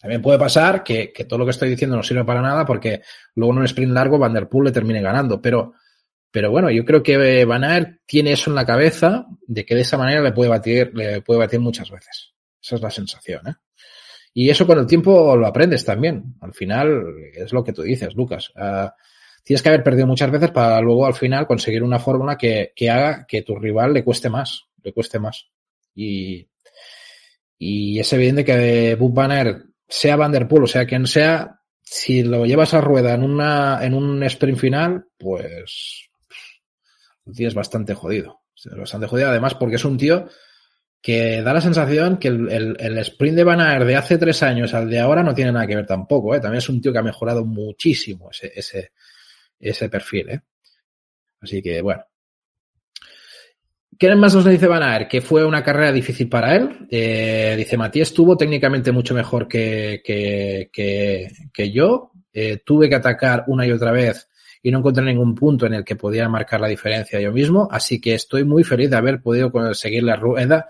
También 0.00 0.22
puede 0.22 0.38
pasar 0.38 0.84
que, 0.84 1.12
todo 1.28 1.40
lo 1.40 1.44
que 1.44 1.50
estoy 1.50 1.70
diciendo 1.70 1.96
no 1.96 2.02
sirve 2.02 2.24
para 2.24 2.40
nada 2.40 2.64
porque 2.64 3.02
luego 3.34 3.52
en 3.52 3.58
un 3.58 3.64
sprint 3.64 3.92
largo 3.92 4.18
Van 4.18 4.32
Der 4.32 4.48
Poel 4.48 4.66
le 4.66 4.72
termine 4.72 5.00
ganando. 5.00 5.40
Pero, 5.42 5.74
pero 6.30 6.50
bueno, 6.50 6.70
yo 6.70 6.84
creo 6.84 7.02
que 7.02 7.44
Van 7.44 7.64
Aert 7.64 8.00
tiene 8.06 8.32
eso 8.32 8.50
en 8.50 8.56
la 8.56 8.66
cabeza 8.66 9.26
de 9.46 9.64
que 9.64 9.74
de 9.74 9.80
esa 9.80 9.98
manera 9.98 10.20
le 10.20 10.32
puede 10.32 10.50
batir, 10.50 10.92
le 10.94 11.20
puede 11.22 11.40
batir 11.40 11.60
muchas 11.60 11.90
veces. 11.90 12.32
Esa 12.62 12.76
es 12.76 12.82
la 12.82 12.90
sensación, 12.90 13.48
¿eh? 13.48 13.54
Y 14.34 14.50
eso 14.50 14.66
con 14.66 14.78
el 14.78 14.86
tiempo 14.86 15.34
lo 15.36 15.46
aprendes 15.48 15.84
también. 15.84 16.36
Al 16.40 16.54
final 16.54 17.02
es 17.34 17.52
lo 17.52 17.64
que 17.64 17.72
tú 17.72 17.82
dices, 17.82 18.14
Lucas. 18.14 18.52
Uh, 18.54 18.88
tienes 19.48 19.62
que 19.62 19.70
haber 19.70 19.82
perdido 19.82 20.06
muchas 20.06 20.30
veces 20.30 20.50
para 20.50 20.78
luego 20.82 21.06
al 21.06 21.14
final 21.14 21.46
conseguir 21.46 21.82
una 21.82 21.98
fórmula 21.98 22.36
que, 22.36 22.74
que 22.76 22.90
haga 22.90 23.24
que 23.26 23.40
tu 23.40 23.56
rival 23.56 23.94
le 23.94 24.04
cueste 24.04 24.28
más, 24.28 24.66
le 24.82 24.92
cueste 24.92 25.18
más. 25.18 25.48
Y, 25.94 26.46
y 27.56 27.98
es 27.98 28.12
evidente 28.12 28.44
que 28.44 28.94
Book 28.96 29.14
Banner, 29.14 29.64
sea 29.88 30.16
Van 30.16 30.32
Der 30.32 30.46
Poel 30.46 30.64
o 30.64 30.66
sea 30.66 30.84
quien 30.84 31.06
sea, 31.06 31.62
si 31.80 32.22
lo 32.24 32.44
llevas 32.44 32.74
a 32.74 32.82
rueda 32.82 33.14
en 33.14 33.22
una, 33.22 33.82
en 33.82 33.94
un 33.94 34.22
sprint 34.24 34.58
final, 34.58 35.06
pues 35.16 36.10
lo 37.24 37.54
bastante 37.54 37.94
jodido. 37.94 38.42
Bastante 38.76 39.06
jodido, 39.06 39.30
además, 39.30 39.54
porque 39.54 39.76
es 39.76 39.84
un 39.86 39.96
tío 39.96 40.28
que 41.00 41.40
da 41.40 41.54
la 41.54 41.62
sensación 41.62 42.18
que 42.18 42.28
el, 42.28 42.76
el, 42.78 42.98
sprint 42.98 43.34
de 43.34 43.44
Van 43.44 43.62
Aert 43.62 43.86
de 43.86 43.96
hace 43.96 44.18
tres 44.18 44.42
años 44.42 44.74
al 44.74 44.90
de 44.90 45.00
ahora 45.00 45.22
no 45.22 45.34
tiene 45.34 45.52
nada 45.52 45.66
que 45.66 45.76
ver 45.76 45.86
tampoco. 45.86 46.34
¿eh? 46.34 46.40
También 46.40 46.58
es 46.58 46.68
un 46.68 46.82
tío 46.82 46.92
que 46.92 46.98
ha 46.98 47.02
mejorado 47.02 47.46
muchísimo 47.46 48.28
ese, 48.30 48.92
ese 49.58 49.88
perfil. 49.88 50.30
¿eh? 50.30 50.40
Así 51.40 51.62
que, 51.62 51.80
bueno. 51.82 52.04
¿Qué 53.98 54.14
más 54.14 54.34
nos 54.34 54.44
dice 54.44 54.68
Van? 54.68 55.08
Que 55.08 55.20
fue 55.20 55.44
una 55.44 55.64
carrera 55.64 55.90
difícil 55.90 56.28
para 56.28 56.54
él. 56.54 56.86
Eh, 56.90 57.54
dice, 57.56 57.76
Matías 57.76 58.08
estuvo 58.08 58.36
técnicamente 58.36 58.92
mucho 58.92 59.12
mejor 59.14 59.48
que, 59.48 60.00
que, 60.04 60.70
que, 61.52 61.72
yo. 61.72 62.12
Eh, 62.32 62.58
tuve 62.64 62.88
que 62.88 62.94
atacar 62.94 63.44
una 63.48 63.66
y 63.66 63.72
otra 63.72 63.90
vez 63.90 64.28
y 64.62 64.70
no 64.70 64.78
encontré 64.78 65.04
ningún 65.04 65.34
punto 65.34 65.66
en 65.66 65.74
el 65.74 65.84
que 65.84 65.96
pudiera 65.96 66.28
marcar 66.28 66.60
la 66.60 66.68
diferencia 66.68 67.20
yo 67.20 67.32
mismo, 67.32 67.68
así 67.70 68.00
que 68.00 68.14
estoy 68.14 68.44
muy 68.44 68.64
feliz 68.64 68.90
de 68.90 68.96
haber 68.96 69.20
podido 69.20 69.50
conseguir 69.50 70.02
la 70.02 70.16
rueda 70.16 70.68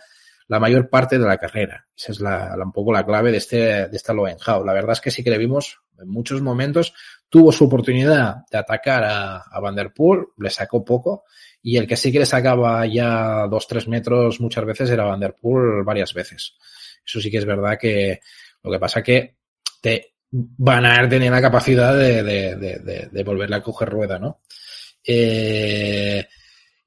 la 0.49 0.59
mayor 0.59 0.88
parte 0.88 1.18
de 1.18 1.26
la 1.26 1.36
carrera. 1.36 1.86
Esa 1.96 2.12
es 2.12 2.20
la, 2.20 2.57
un 2.62 2.72
poco 2.72 2.92
la 2.92 3.05
clave 3.05 3.30
de 3.30 3.36
este, 3.38 3.57
de 3.88 3.96
esta 3.96 4.12
Lowenhau. 4.12 4.64
La 4.64 4.72
verdad 4.72 4.92
es 4.92 5.01
que 5.01 5.11
sí 5.11 5.22
que 5.22 5.30
le 5.30 5.38
vimos 5.38 5.80
en 5.99 6.09
muchos 6.09 6.40
momentos, 6.40 6.94
tuvo 7.28 7.53
su 7.53 7.64
oportunidad 7.64 8.36
de 8.51 8.59
atacar 8.59 9.05
a, 9.05 9.38
a 9.38 9.61
Van 9.61 9.74
Der 9.74 9.92
Poel, 9.92 10.26
le 10.38 10.51
sacó 10.51 10.84
poco, 10.84 11.24
y 11.62 11.76
el 11.76 11.86
que 11.86 11.96
sí 11.96 12.11
que 12.11 12.20
le 12.20 12.26
sacaba 12.26 12.86
ya 12.86 13.46
dos, 13.49 13.66
tres 13.66 13.88
metros 13.88 14.40
muchas 14.40 14.64
veces 14.64 14.90
era 14.90 15.05
Van 15.05 15.20
Der 15.20 15.34
Poel 15.34 15.84
varias 15.84 16.14
veces. 16.14 16.57
Eso 17.05 17.20
sí 17.20 17.30
que 17.30 17.38
es 17.38 17.44
verdad 17.44 17.78
que 17.78 18.20
lo 18.62 18.70
que 18.70 18.78
pasa 18.78 19.03
que 19.03 19.36
te, 19.80 20.14
van 20.30 20.84
a 20.86 21.09
tener 21.09 21.30
la 21.30 21.40
capacidad 21.40 21.96
de, 21.96 22.22
de, 22.22 22.57
de, 22.57 23.09
de, 23.11 23.24
volverle 23.24 23.57
a 23.57 23.62
coger 23.62 23.88
rueda, 23.88 24.18
¿no? 24.18 24.40
Eh, 25.05 26.26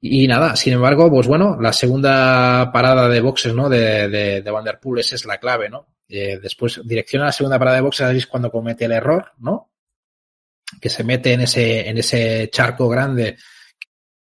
y 0.04 0.26
nada, 0.26 0.56
sin 0.56 0.72
embargo, 0.72 1.08
pues 1.08 1.28
bueno, 1.28 1.56
la 1.60 1.72
segunda 1.72 2.72
parada 2.72 3.08
de 3.08 3.20
boxes, 3.20 3.54
¿no? 3.54 3.68
De, 3.68 4.08
de, 4.08 4.42
de 4.42 4.50
Van 4.50 4.64
Der 4.64 4.80
Poel, 4.80 4.98
esa 4.98 5.14
es 5.14 5.24
la 5.26 5.38
clave, 5.38 5.70
¿no? 5.70 5.86
Eh, 6.08 6.40
después 6.42 6.80
direcciona 6.84 7.26
la 7.26 7.32
segunda 7.32 7.56
parada 7.56 7.76
de 7.76 7.82
boxes, 7.82 8.10
es 8.10 8.26
cuando 8.26 8.50
comete 8.50 8.86
el 8.86 8.92
error, 8.92 9.30
¿no? 9.38 9.70
Que 10.80 10.88
se 10.88 11.04
mete 11.04 11.34
en 11.34 11.42
ese, 11.42 11.88
en 11.88 11.98
ese 11.98 12.50
charco 12.50 12.88
grande 12.88 13.36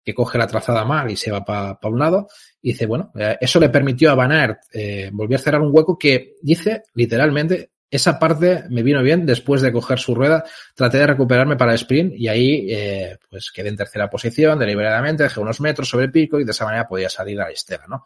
que 0.05 0.14
coge 0.14 0.39
la 0.39 0.47
trazada 0.47 0.85
mal 0.85 1.11
y 1.11 1.16
se 1.16 1.33
va 1.33 1.45
para 1.45 1.81
pa 1.81 1.89
un 1.89 1.99
lado. 1.99 2.29
Y 2.62 2.70
dice, 2.70 2.87
bueno, 2.87 3.11
eh, 3.18 3.37
eso 3.41 3.59
le 3.59 3.68
permitió 3.68 4.12
a 4.12 4.14
Van 4.14 4.31
Aert 4.31 4.61
eh, 4.72 5.11
volver 5.12 5.41
a 5.41 5.43
cerrar 5.43 5.61
un 5.61 5.75
hueco 5.75 5.99
que 5.99 6.37
dice 6.41 6.85
literalmente 6.95 7.72
esa 7.95 8.19
parte 8.19 8.65
me 8.71 8.83
vino 8.83 9.03
bien 9.03 9.25
después 9.25 9.63
de 9.63 9.71
coger 9.71 10.01
su 10.01 10.17
rueda. 10.17 10.45
Traté 10.75 10.99
de 10.99 11.07
recuperarme 11.07 11.57
para 11.57 11.73
el 11.73 11.77
sprint 11.77 12.15
y 12.17 12.27
ahí 12.27 12.67
eh, 12.69 13.19
pues 13.31 13.53
quedé 13.53 13.69
en 13.69 13.77
tercera 13.77 14.11
posición 14.11 14.59
deliberadamente, 14.59 15.23
dejé 15.23 15.39
unos 15.39 15.61
metros 15.61 15.89
sobre 15.89 16.07
el 16.07 16.11
pico 16.11 16.41
y 16.41 16.45
de 16.45 16.51
esa 16.51 16.65
manera 16.65 16.89
podía 16.89 17.09
salir 17.09 17.41
a 17.41 17.45
la 17.45 17.51
estela, 17.51 17.85
¿no? 17.87 18.05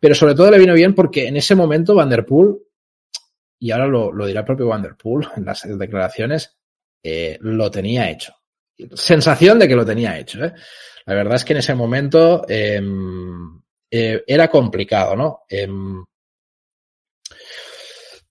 Pero 0.00 0.16
sobre 0.16 0.34
todo 0.34 0.50
le 0.50 0.58
vino 0.58 0.74
bien 0.74 0.92
porque 0.92 1.28
en 1.28 1.36
ese 1.36 1.54
momento 1.54 1.94
Van 1.94 2.10
Der 2.10 2.26
Poel, 2.26 2.56
y 3.60 3.70
ahora 3.70 3.86
lo, 3.86 4.26
dirá 4.26 4.40
el 4.40 4.46
propio 4.46 4.66
Van 4.66 4.82
Der 4.82 4.96
Poel 4.96 5.28
en 5.36 5.44
las 5.44 5.62
declaraciones, 5.78 6.56
eh, 7.00 7.38
lo 7.42 7.70
tenía 7.70 8.10
hecho. 8.10 8.34
Sensación 8.94 9.60
de 9.60 9.68
que 9.68 9.76
lo 9.76 9.86
tenía 9.86 10.18
hecho. 10.18 10.44
¿eh? 10.44 10.52
La 11.06 11.14
verdad 11.14 11.36
es 11.36 11.44
que 11.44 11.52
en 11.52 11.58
ese 11.60 11.76
momento 11.76 12.44
eh, 12.48 12.82
era 13.88 14.48
complicado, 14.48 15.14
¿no? 15.14 15.42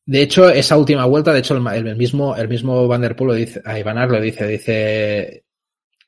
De 0.05 0.21
hecho, 0.21 0.49
esa 0.49 0.77
última 0.77 1.05
vuelta, 1.05 1.31
de 1.31 1.39
hecho, 1.39 1.55
el, 1.55 1.95
mismo, 1.95 2.35
el 2.35 2.47
mismo 2.47 2.87
Van 2.87 3.01
der 3.01 3.15
Poel 3.15 3.27
lo 3.27 3.33
dice, 3.35 3.61
a 3.63 3.77
Ivanar 3.77 4.09
lo 4.09 4.19
dice, 4.19 4.47
dice, 4.47 5.45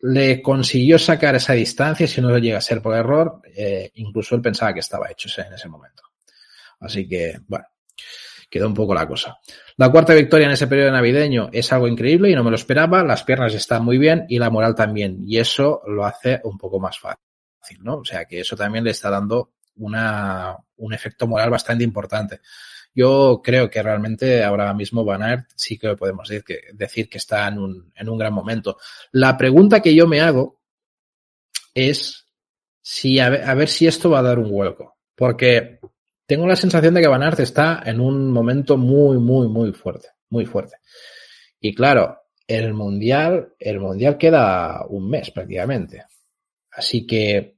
le 0.01 0.41
consiguió 0.41 0.97
sacar 0.99 1.35
esa 1.35 1.53
distancia, 1.53 2.07
si 2.07 2.19
no 2.19 2.37
llega 2.37 2.57
a 2.57 2.61
ser 2.61 2.81
por 2.81 2.95
error, 2.95 3.41
eh, 3.55 3.91
incluso 3.95 4.35
él 4.35 4.41
pensaba 4.41 4.73
que 4.73 4.81
estaba 4.81 5.09
hecho 5.09 5.29
en 5.41 5.53
ese 5.53 5.69
momento. 5.69 6.03
Así 6.79 7.07
que, 7.07 7.39
bueno, 7.47 7.65
quedó 8.49 8.67
un 8.67 8.73
poco 8.73 8.93
la 8.93 9.07
cosa. 9.07 9.39
La 9.77 9.89
cuarta 9.89 10.13
victoria 10.13 10.47
en 10.47 10.53
ese 10.53 10.67
periodo 10.67 10.91
navideño 10.91 11.49
es 11.53 11.71
algo 11.71 11.87
increíble 11.87 12.29
y 12.29 12.35
no 12.35 12.43
me 12.43 12.49
lo 12.49 12.55
esperaba, 12.55 13.03
las 13.03 13.23
piernas 13.23 13.53
están 13.53 13.85
muy 13.85 13.97
bien 13.97 14.25
y 14.27 14.39
la 14.39 14.49
moral 14.49 14.75
también, 14.75 15.19
y 15.25 15.37
eso 15.37 15.81
lo 15.87 16.05
hace 16.05 16.41
un 16.43 16.57
poco 16.57 16.79
más 16.79 16.99
fácil, 16.99 17.79
¿no? 17.81 17.97
O 17.97 18.05
sea 18.05 18.25
que 18.25 18.41
eso 18.41 18.55
también 18.55 18.83
le 18.83 18.91
está 18.91 19.09
dando 19.09 19.53
una, 19.77 20.57
un 20.77 20.93
efecto 20.93 21.27
moral 21.27 21.49
bastante 21.49 21.83
importante. 21.83 22.41
Yo 22.95 23.41
creo 23.43 23.69
que 23.69 23.81
realmente 23.81 24.43
ahora 24.43 24.73
mismo 24.73 25.03
Van 25.03 25.47
sí 25.55 25.77
que 25.77 25.95
podemos 25.95 26.29
decir 26.29 26.43
que, 26.43 26.59
decir 26.73 27.09
que 27.09 27.17
está 27.17 27.47
en 27.47 27.57
un, 27.57 27.91
en 27.95 28.09
un 28.09 28.17
gran 28.17 28.33
momento. 28.33 28.77
La 29.11 29.35
pregunta 29.37 29.81
que 29.81 29.95
yo 29.95 30.07
me 30.07 30.21
hago 30.21 30.59
es 31.73 32.27
si 32.81 33.19
a 33.19 33.29
ver, 33.29 33.69
si 33.69 33.87
esto 33.87 34.09
va 34.09 34.19
a 34.19 34.23
dar 34.23 34.37
un 34.37 34.51
vuelco. 34.51 34.97
Porque 35.15 35.79
tengo 36.25 36.45
la 36.47 36.55
sensación 36.55 36.93
de 36.93 37.01
que 37.01 37.07
Van 37.07 37.23
está 37.23 37.81
en 37.85 37.99
un 37.99 38.31
momento 38.31 38.77
muy, 38.77 39.17
muy, 39.17 39.47
muy 39.47 39.71
fuerte. 39.71 40.09
Muy 40.29 40.45
fuerte. 40.45 40.77
Y 41.59 41.73
claro, 41.73 42.17
el 42.47 42.73
mundial, 42.73 43.53
el 43.57 43.79
mundial 43.79 44.17
queda 44.17 44.85
un 44.87 45.09
mes 45.09 45.31
prácticamente. 45.31 46.05
Así 46.71 47.07
que 47.07 47.52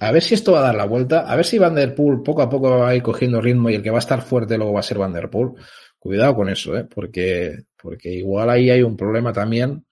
a 0.00 0.12
ver 0.12 0.22
si 0.22 0.34
esto 0.34 0.52
va 0.52 0.60
a 0.60 0.62
dar 0.62 0.74
la 0.74 0.86
vuelta, 0.86 1.20
a 1.20 1.34
ver 1.34 1.44
si 1.44 1.58
Van 1.58 1.74
Der 1.74 1.94
Poel 1.94 2.22
poco 2.22 2.42
a 2.42 2.48
poco 2.48 2.70
va 2.78 2.88
a 2.88 2.94
ir 2.94 3.02
cogiendo 3.02 3.40
ritmo 3.40 3.68
y 3.68 3.74
el 3.74 3.82
que 3.82 3.90
va 3.90 3.98
a 3.98 4.00
estar 4.00 4.22
fuerte 4.22 4.56
luego 4.56 4.72
va 4.72 4.80
a 4.80 4.84
ser 4.84 4.98
Van 4.98 5.12
Der 5.12 5.28
Poel. 5.28 5.52
Cuidado 5.98 6.36
con 6.36 6.48
eso, 6.48 6.76
¿eh? 6.76 6.84
porque, 6.84 7.64
porque 7.80 8.10
igual 8.10 8.50
ahí 8.50 8.70
hay 8.70 8.82
un 8.82 8.96
problema 8.96 9.32
también. 9.32 9.84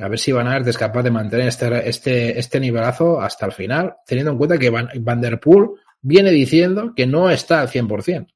A 0.00 0.08
ver 0.08 0.18
si 0.18 0.32
Van 0.32 0.48
Aert 0.48 0.66
es 0.66 0.78
capaz 0.78 1.02
de 1.02 1.10
mantener 1.10 1.46
este, 1.46 1.88
este, 1.88 2.38
este 2.38 2.58
nivelazo 2.58 3.20
hasta 3.20 3.46
el 3.46 3.52
final, 3.52 3.94
teniendo 4.06 4.32
en 4.32 4.38
cuenta 4.38 4.58
que 4.58 4.70
Van, 4.70 5.20
Der 5.20 5.38
Poel 5.38 5.68
viene 6.00 6.30
diciendo 6.30 6.92
que 6.96 7.06
no 7.06 7.30
está 7.30 7.60
al 7.60 7.68
100%. 7.68 8.26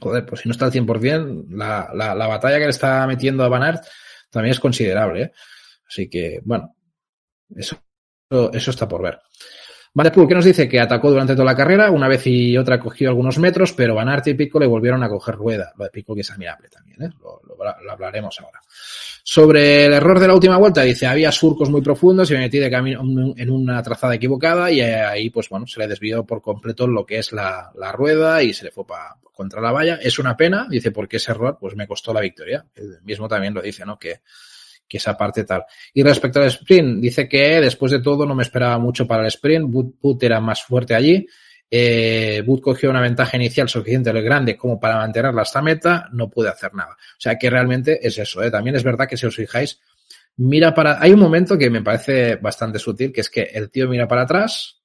Joder, 0.00 0.24
pues 0.24 0.42
si 0.42 0.48
no 0.48 0.52
está 0.52 0.66
al 0.66 0.72
100%, 0.72 1.46
la, 1.50 1.90
la, 1.92 2.14
la 2.14 2.26
batalla 2.28 2.58
que 2.58 2.64
le 2.64 2.70
está 2.70 3.04
metiendo 3.06 3.42
a 3.42 3.48
Van 3.48 3.64
Aert 3.64 3.84
también 4.30 4.52
es 4.52 4.60
considerable. 4.60 5.22
¿eh? 5.22 5.32
Así 5.88 6.08
que, 6.08 6.40
bueno, 6.44 6.76
eso 7.56 7.76
eso 8.52 8.70
está 8.70 8.86
por 8.88 9.02
ver. 9.02 9.20
Van 9.92 10.04
der 10.04 10.12
Poel, 10.12 10.28
¿qué 10.28 10.34
nos 10.36 10.44
dice? 10.44 10.68
Que 10.68 10.78
atacó 10.78 11.10
durante 11.10 11.32
toda 11.32 11.46
la 11.46 11.56
carrera, 11.56 11.90
una 11.90 12.06
vez 12.06 12.24
y 12.26 12.56
otra 12.56 12.78
cogió 12.78 13.08
algunos 13.08 13.38
metros, 13.38 13.72
pero 13.72 13.96
Van 13.96 14.08
Aert 14.08 14.28
y 14.28 14.34
Pico 14.34 14.60
le 14.60 14.66
volvieron 14.66 15.02
a 15.02 15.08
coger 15.08 15.34
rueda. 15.34 15.72
Pico 15.92 16.14
que 16.14 16.20
es 16.20 16.30
admirable 16.30 16.68
también, 16.68 17.02
¿eh? 17.02 17.10
lo, 17.20 17.40
hablaremos 17.90 18.38
ahora. 18.40 18.60
Sobre 19.24 19.86
el 19.86 19.92
error 19.92 20.20
de 20.20 20.28
la 20.28 20.34
última 20.34 20.56
vuelta, 20.58 20.82
dice, 20.82 21.08
había 21.08 21.32
surcos 21.32 21.70
muy 21.70 21.82
profundos 21.82 22.30
y 22.30 22.34
me 22.34 22.40
metí 22.40 22.58
de 22.58 22.70
camino 22.70 23.00
en 23.36 23.50
una 23.50 23.82
trazada 23.82 24.14
equivocada 24.14 24.70
y 24.70 24.80
ahí, 24.80 25.28
pues 25.30 25.48
bueno, 25.48 25.66
se 25.66 25.80
le 25.80 25.88
desvió 25.88 26.24
por 26.24 26.40
completo 26.40 26.86
lo 26.86 27.04
que 27.04 27.18
es 27.18 27.32
la, 27.32 27.72
la 27.74 27.90
rueda 27.90 28.44
y 28.44 28.54
se 28.54 28.66
le 28.66 28.70
fue 28.70 28.86
para 28.86 29.16
contra 29.32 29.60
la 29.60 29.72
valla. 29.72 29.98
Es 30.00 30.20
una 30.20 30.36
pena, 30.36 30.68
dice, 30.70 30.92
porque 30.92 31.16
ese 31.16 31.32
error 31.32 31.58
pues 31.60 31.74
me 31.74 31.88
costó 31.88 32.14
la 32.14 32.20
victoria. 32.20 32.64
El 32.76 33.02
mismo 33.02 33.26
también 33.26 33.54
lo 33.54 33.60
dice, 33.60 33.84
¿no? 33.84 33.98
Que 33.98 34.20
que 34.90 34.96
esa 34.96 35.16
parte 35.16 35.44
tal. 35.44 35.64
Y 35.94 36.02
respecto 36.02 36.40
al 36.40 36.48
sprint, 36.48 37.00
dice 37.00 37.28
que 37.28 37.60
después 37.60 37.92
de 37.92 38.00
todo 38.00 38.26
no 38.26 38.34
me 38.34 38.42
esperaba 38.42 38.76
mucho 38.78 39.06
para 39.06 39.22
el 39.22 39.28
sprint, 39.28 39.70
Boot, 39.70 40.22
era 40.24 40.40
más 40.40 40.64
fuerte 40.64 40.96
allí, 40.96 41.24
eh, 41.70 42.42
Boot 42.44 42.60
cogió 42.60 42.90
una 42.90 43.00
ventaja 43.00 43.36
inicial 43.36 43.68
suficiente 43.68 44.10
grande 44.20 44.56
como 44.56 44.80
para 44.80 44.96
mantenerla 44.96 45.42
hasta 45.42 45.62
meta, 45.62 46.08
no 46.12 46.28
pude 46.28 46.48
hacer 46.48 46.74
nada. 46.74 46.94
O 46.94 47.20
sea 47.20 47.38
que 47.38 47.48
realmente 47.48 48.04
es 48.04 48.18
eso, 48.18 48.42
¿eh? 48.42 48.50
también 48.50 48.74
es 48.74 48.82
verdad 48.82 49.06
que 49.06 49.16
si 49.16 49.26
os 49.26 49.36
fijáis, 49.36 49.80
mira 50.36 50.74
para, 50.74 51.00
hay 51.00 51.12
un 51.12 51.20
momento 51.20 51.56
que 51.56 51.70
me 51.70 51.82
parece 51.82 52.34
bastante 52.36 52.80
sutil, 52.80 53.12
que 53.12 53.20
es 53.20 53.30
que 53.30 53.42
el 53.42 53.70
tío 53.70 53.88
mira 53.88 54.08
para 54.08 54.22
atrás, 54.22 54.80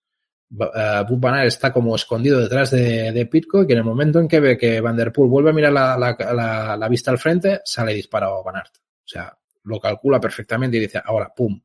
uh, 0.52 1.04
Boot 1.10 1.20
Banner 1.20 1.48
está 1.48 1.74
como 1.74 1.96
escondido 1.96 2.40
detrás 2.40 2.70
de, 2.70 3.12
de 3.12 3.26
Pitco 3.26 3.66
y 3.68 3.72
en 3.72 3.80
el 3.80 3.84
momento 3.84 4.20
en 4.20 4.28
que 4.28 4.40
ve 4.40 4.56
que 4.56 4.80
Van 4.82 4.96
Der 4.96 5.12
Poel 5.12 5.32
vuelve 5.32 5.50
a 5.50 5.54
mirar 5.54 5.74
la, 5.74 6.78
la, 6.78 6.90
vista 6.90 7.10
al 7.10 7.18
frente, 7.18 7.62
sale 7.66 7.96
disparado 7.96 8.44
Van. 8.44 8.58
O 8.58 9.08
sea, 9.08 9.36
lo 9.66 9.80
calcula 9.80 10.20
perfectamente 10.20 10.78
y 10.78 10.82
dice, 10.82 11.02
ahora, 11.04 11.34
pum. 11.36 11.62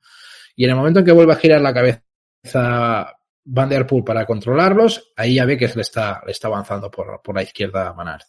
Y 0.57 0.64
en 0.64 0.70
el 0.70 0.76
momento 0.76 0.98
en 0.98 1.05
que 1.05 1.12
vuelve 1.12 1.32
a 1.32 1.36
girar 1.36 1.61
la 1.61 1.72
cabeza 1.72 3.16
Van 3.44 3.68
Der 3.68 3.86
Poel 3.86 4.05
para 4.05 4.26
controlarlos, 4.26 5.12
ahí 5.16 5.36
ya 5.36 5.44
ve 5.44 5.57
que 5.57 5.68
le 5.68 5.82
está, 5.82 6.22
está 6.26 6.48
avanzando 6.48 6.90
por, 6.90 7.20
por 7.22 7.34
la 7.34 7.42
izquierda 7.42 7.92
Manard. 7.94 8.22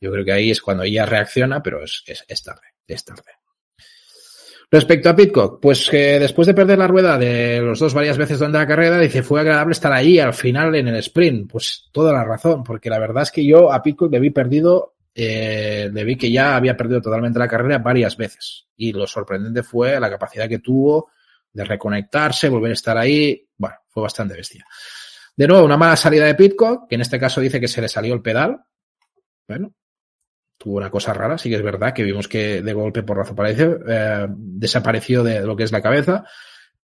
Yo 0.00 0.10
creo 0.12 0.24
que 0.24 0.32
ahí 0.32 0.50
es 0.50 0.60
cuando 0.60 0.82
ella 0.82 1.06
reacciona, 1.06 1.62
pero 1.62 1.82
es, 1.82 2.02
es, 2.06 2.24
es 2.28 2.42
tarde, 2.42 2.74
es 2.86 3.04
tarde. 3.04 3.32
Respecto 4.68 5.08
a 5.08 5.14
Pitcock, 5.14 5.60
pues 5.60 5.88
que 5.88 6.18
después 6.18 6.46
de 6.46 6.54
perder 6.54 6.78
la 6.78 6.88
rueda 6.88 7.16
de 7.16 7.60
los 7.60 7.78
dos 7.78 7.94
varias 7.94 8.18
veces 8.18 8.38
durante 8.38 8.58
la 8.58 8.66
carrera, 8.66 8.98
dice, 8.98 9.22
fue 9.22 9.40
agradable 9.40 9.72
estar 9.72 9.92
ahí 9.92 10.18
al 10.18 10.34
final 10.34 10.74
en 10.74 10.88
el 10.88 10.96
sprint. 10.96 11.50
Pues 11.50 11.88
toda 11.92 12.12
la 12.12 12.24
razón, 12.24 12.64
porque 12.64 12.90
la 12.90 12.98
verdad 12.98 13.22
es 13.22 13.30
que 13.30 13.46
yo 13.46 13.72
a 13.72 13.80
Pitcock 13.80 14.12
le 14.12 14.18
vi 14.18 14.30
perdido 14.30 14.95
eh, 15.18 15.90
vi 15.92 16.16
que 16.16 16.30
ya 16.30 16.56
había 16.56 16.76
perdido 16.76 17.00
totalmente 17.00 17.38
la 17.38 17.48
carrera 17.48 17.78
varias 17.78 18.16
veces. 18.18 18.66
Y 18.76 18.92
lo 18.92 19.06
sorprendente 19.06 19.62
fue 19.62 19.98
la 19.98 20.10
capacidad 20.10 20.46
que 20.46 20.58
tuvo 20.58 21.10
de 21.50 21.64
reconectarse, 21.64 22.50
volver 22.50 22.72
a 22.72 22.74
estar 22.74 22.98
ahí. 22.98 23.48
Bueno, 23.56 23.76
fue 23.88 24.02
bastante 24.02 24.34
bestia. 24.34 24.66
De 25.34 25.46
nuevo, 25.46 25.64
una 25.64 25.78
mala 25.78 25.96
salida 25.96 26.26
de 26.26 26.34
Pitcock, 26.34 26.86
que 26.86 26.96
en 26.96 27.00
este 27.00 27.18
caso 27.18 27.40
dice 27.40 27.58
que 27.58 27.68
se 27.68 27.80
le 27.80 27.88
salió 27.88 28.12
el 28.12 28.20
pedal. 28.20 28.60
Bueno, 29.48 29.72
tuvo 30.58 30.76
una 30.76 30.90
cosa 30.90 31.14
rara, 31.14 31.38
sí 31.38 31.48
que 31.48 31.56
es 31.56 31.62
verdad 31.62 31.94
que 31.94 32.02
vimos 32.02 32.28
que 32.28 32.60
de 32.60 32.72
golpe 32.74 33.02
por 33.02 33.16
razón 33.16 33.36
parece, 33.36 33.74
eh, 33.88 34.26
desapareció 34.28 35.24
de 35.24 35.46
lo 35.46 35.56
que 35.56 35.62
es 35.62 35.72
la 35.72 35.80
cabeza. 35.80 36.24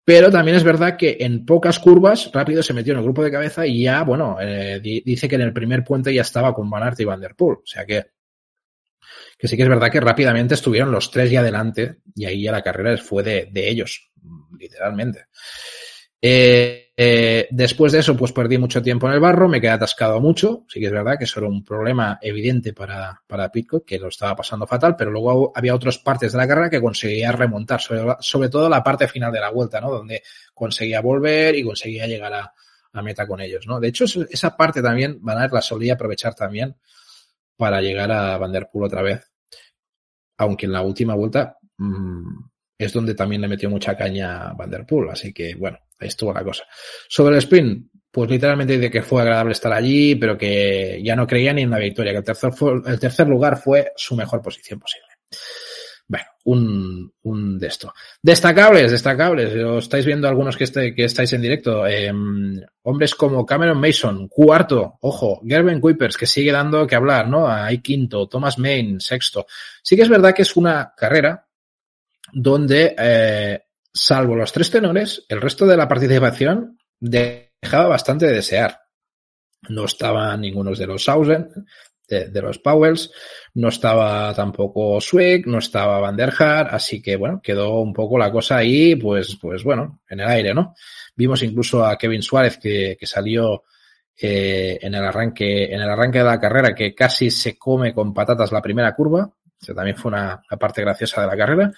Pero 0.04 0.30
también 0.30 0.56
es 0.56 0.64
verdad 0.64 0.96
que 0.96 1.18
en 1.20 1.44
pocas 1.44 1.78
curvas 1.78 2.30
rápido 2.32 2.62
se 2.62 2.72
metió 2.72 2.92
en 2.92 2.98
el 2.98 3.04
grupo 3.04 3.22
de 3.22 3.30
cabeza 3.30 3.66
y 3.66 3.82
ya, 3.82 4.02
bueno, 4.02 4.38
eh, 4.40 4.80
dice 4.80 5.28
que 5.28 5.36
en 5.36 5.42
el 5.42 5.52
primer 5.52 5.84
puente 5.84 6.12
ya 6.12 6.22
estaba 6.22 6.54
con 6.54 6.68
Van 6.68 6.94
y 6.98 7.04
Van 7.04 7.20
Der 7.20 7.34
Poel. 7.34 7.58
O 7.58 7.66
sea 7.66 7.84
que, 7.84 8.06
que 9.42 9.48
sí 9.48 9.56
que 9.56 9.64
es 9.64 9.68
verdad 9.68 9.90
que 9.90 9.98
rápidamente 9.98 10.54
estuvieron 10.54 10.92
los 10.92 11.10
tres 11.10 11.28
ya 11.28 11.40
adelante 11.40 11.96
y 12.14 12.26
ahí 12.26 12.44
ya 12.44 12.52
la 12.52 12.62
carrera 12.62 12.96
fue 12.96 13.24
de, 13.24 13.48
de 13.50 13.68
ellos, 13.68 14.12
literalmente. 14.56 15.26
Eh, 16.20 16.92
eh, 16.96 17.48
después 17.50 17.90
de 17.90 17.98
eso, 17.98 18.16
pues 18.16 18.30
perdí 18.30 18.56
mucho 18.56 18.80
tiempo 18.80 19.08
en 19.08 19.14
el 19.14 19.18
barro, 19.18 19.48
me 19.48 19.60
quedé 19.60 19.72
atascado 19.72 20.20
mucho. 20.20 20.64
Sí 20.68 20.78
que 20.78 20.86
es 20.86 20.92
verdad 20.92 21.18
que 21.18 21.24
eso 21.24 21.40
era 21.40 21.48
un 21.48 21.64
problema 21.64 22.20
evidente 22.22 22.72
para, 22.72 23.20
para 23.26 23.50
Pitcock, 23.50 23.84
que 23.84 23.98
lo 23.98 24.06
estaba 24.06 24.36
pasando 24.36 24.64
fatal, 24.64 24.94
pero 24.94 25.10
luego 25.10 25.50
había 25.56 25.74
otras 25.74 25.98
partes 25.98 26.30
de 26.30 26.38
la 26.38 26.46
carrera 26.46 26.70
que 26.70 26.80
conseguía 26.80 27.32
remontar, 27.32 27.80
sobre, 27.80 28.48
todo 28.48 28.68
la 28.68 28.84
parte 28.84 29.08
final 29.08 29.32
de 29.32 29.40
la 29.40 29.50
vuelta, 29.50 29.80
¿no? 29.80 29.90
Donde 29.90 30.22
conseguía 30.54 31.00
volver 31.00 31.56
y 31.56 31.64
conseguía 31.64 32.06
llegar 32.06 32.32
a, 32.32 32.54
meta 33.02 33.26
con 33.26 33.40
ellos, 33.40 33.66
¿no? 33.66 33.80
De 33.80 33.88
hecho, 33.88 34.04
esa 34.04 34.56
parte 34.56 34.80
también 34.80 35.18
Van 35.20 35.38
Aert 35.38 35.52
la 35.52 35.62
solía 35.62 35.94
aprovechar 35.94 36.36
también 36.36 36.76
para 37.56 37.80
llegar 37.80 38.12
a 38.12 38.38
Van 38.38 38.52
Der 38.52 38.68
Poel 38.70 38.84
otra 38.84 39.02
vez. 39.02 39.31
Aunque 40.38 40.66
en 40.66 40.72
la 40.72 40.82
última 40.82 41.14
vuelta 41.14 41.58
mmm, 41.78 42.44
es 42.78 42.92
donde 42.92 43.14
también 43.14 43.42
le 43.42 43.48
metió 43.48 43.70
mucha 43.70 43.96
caña 43.96 44.52
Van 44.54 44.70
Der 44.70 44.86
así 45.10 45.32
que 45.32 45.54
bueno, 45.54 45.78
ahí 45.98 46.08
estuvo 46.08 46.32
la 46.32 46.42
cosa. 46.42 46.64
Sobre 47.08 47.34
el 47.34 47.38
sprint, 47.38 47.86
pues 48.10 48.30
literalmente 48.30 48.74
dice 48.74 48.90
que 48.90 49.02
fue 49.02 49.22
agradable 49.22 49.52
estar 49.52 49.72
allí, 49.72 50.16
pero 50.16 50.36
que 50.36 51.00
ya 51.02 51.16
no 51.16 51.26
creía 51.26 51.52
ni 51.52 51.62
en 51.62 51.70
la 51.70 51.78
victoria, 51.78 52.12
que 52.12 52.18
el 52.18 52.24
tercer, 52.24 52.50
el 52.86 53.00
tercer 53.00 53.28
lugar 53.28 53.56
fue 53.56 53.92
su 53.96 54.16
mejor 54.16 54.42
posición 54.42 54.78
posible. 54.78 55.06
Bueno, 56.12 56.26
un, 56.44 57.10
un 57.22 57.58
de 57.58 57.68
esto. 57.68 57.94
Destacables, 58.20 58.90
destacables. 58.90 59.54
Lo 59.54 59.78
estáis 59.78 60.04
viendo 60.04 60.28
algunos 60.28 60.58
que, 60.58 60.64
este, 60.64 60.92
estáis 61.02 61.32
en 61.32 61.40
directo. 61.40 61.86
Eh, 61.86 62.12
hombres 62.82 63.14
como 63.14 63.46
Cameron 63.46 63.80
Mason, 63.80 64.28
cuarto, 64.28 64.98
ojo, 65.00 65.40
Gerben 65.42 65.80
Kuipers, 65.80 66.18
que 66.18 66.26
sigue 66.26 66.52
dando 66.52 66.86
que 66.86 66.96
hablar, 66.96 67.28
¿no? 67.28 67.48
Hay 67.48 67.78
quinto, 67.78 68.28
Thomas 68.28 68.58
Main, 68.58 69.00
sexto. 69.00 69.46
Sí 69.82 69.96
que 69.96 70.02
es 70.02 70.10
verdad 70.10 70.34
que 70.34 70.42
es 70.42 70.54
una 70.54 70.92
carrera 70.94 71.46
donde, 72.30 72.94
eh, 72.98 73.62
salvo 73.90 74.36
los 74.36 74.52
tres 74.52 74.70
tenores, 74.70 75.24
el 75.30 75.40
resto 75.40 75.64
de 75.64 75.78
la 75.78 75.88
participación 75.88 76.78
dejaba 77.00 77.88
bastante 77.88 78.26
de 78.26 78.34
desear. 78.34 78.82
No 79.70 79.86
estaba 79.86 80.36
ninguno 80.36 80.74
de 80.74 80.86
los 80.86 81.04
Sausen, 81.04 81.48
de, 82.12 82.42
los 82.42 82.58
Powells, 82.58 83.10
no 83.54 83.68
estaba 83.68 84.34
tampoco 84.34 85.00
Swig, 85.00 85.46
no 85.46 85.58
estaba 85.58 86.00
Van 86.00 86.16
der 86.16 86.32
así 86.40 87.00
que 87.00 87.16
bueno, 87.16 87.40
quedó 87.42 87.80
un 87.80 87.92
poco 87.92 88.18
la 88.18 88.30
cosa 88.30 88.58
ahí, 88.58 88.96
pues, 88.96 89.36
pues 89.40 89.64
bueno, 89.64 90.00
en 90.08 90.20
el 90.20 90.28
aire, 90.28 90.54
¿no? 90.54 90.74
Vimos 91.16 91.42
incluso 91.42 91.84
a 91.84 91.96
Kevin 91.96 92.22
Suárez 92.22 92.58
que, 92.58 92.96
que 92.98 93.06
salió 93.06 93.64
eh, 94.20 94.78
en 94.80 94.94
el 94.94 95.04
arranque, 95.04 95.64
en 95.64 95.80
el 95.80 95.88
arranque 95.88 96.18
de 96.18 96.24
la 96.24 96.40
carrera, 96.40 96.74
que 96.74 96.94
casi 96.94 97.30
se 97.30 97.56
come 97.56 97.94
con 97.94 98.12
patatas 98.12 98.52
la 98.52 98.62
primera 98.62 98.94
curva, 98.94 99.30
que 99.60 99.74
también 99.74 99.96
fue 99.96 100.10
una 100.10 100.42
parte 100.58 100.82
graciosa 100.82 101.22
de 101.22 101.26
la 101.26 101.36
carrera. 101.36 101.72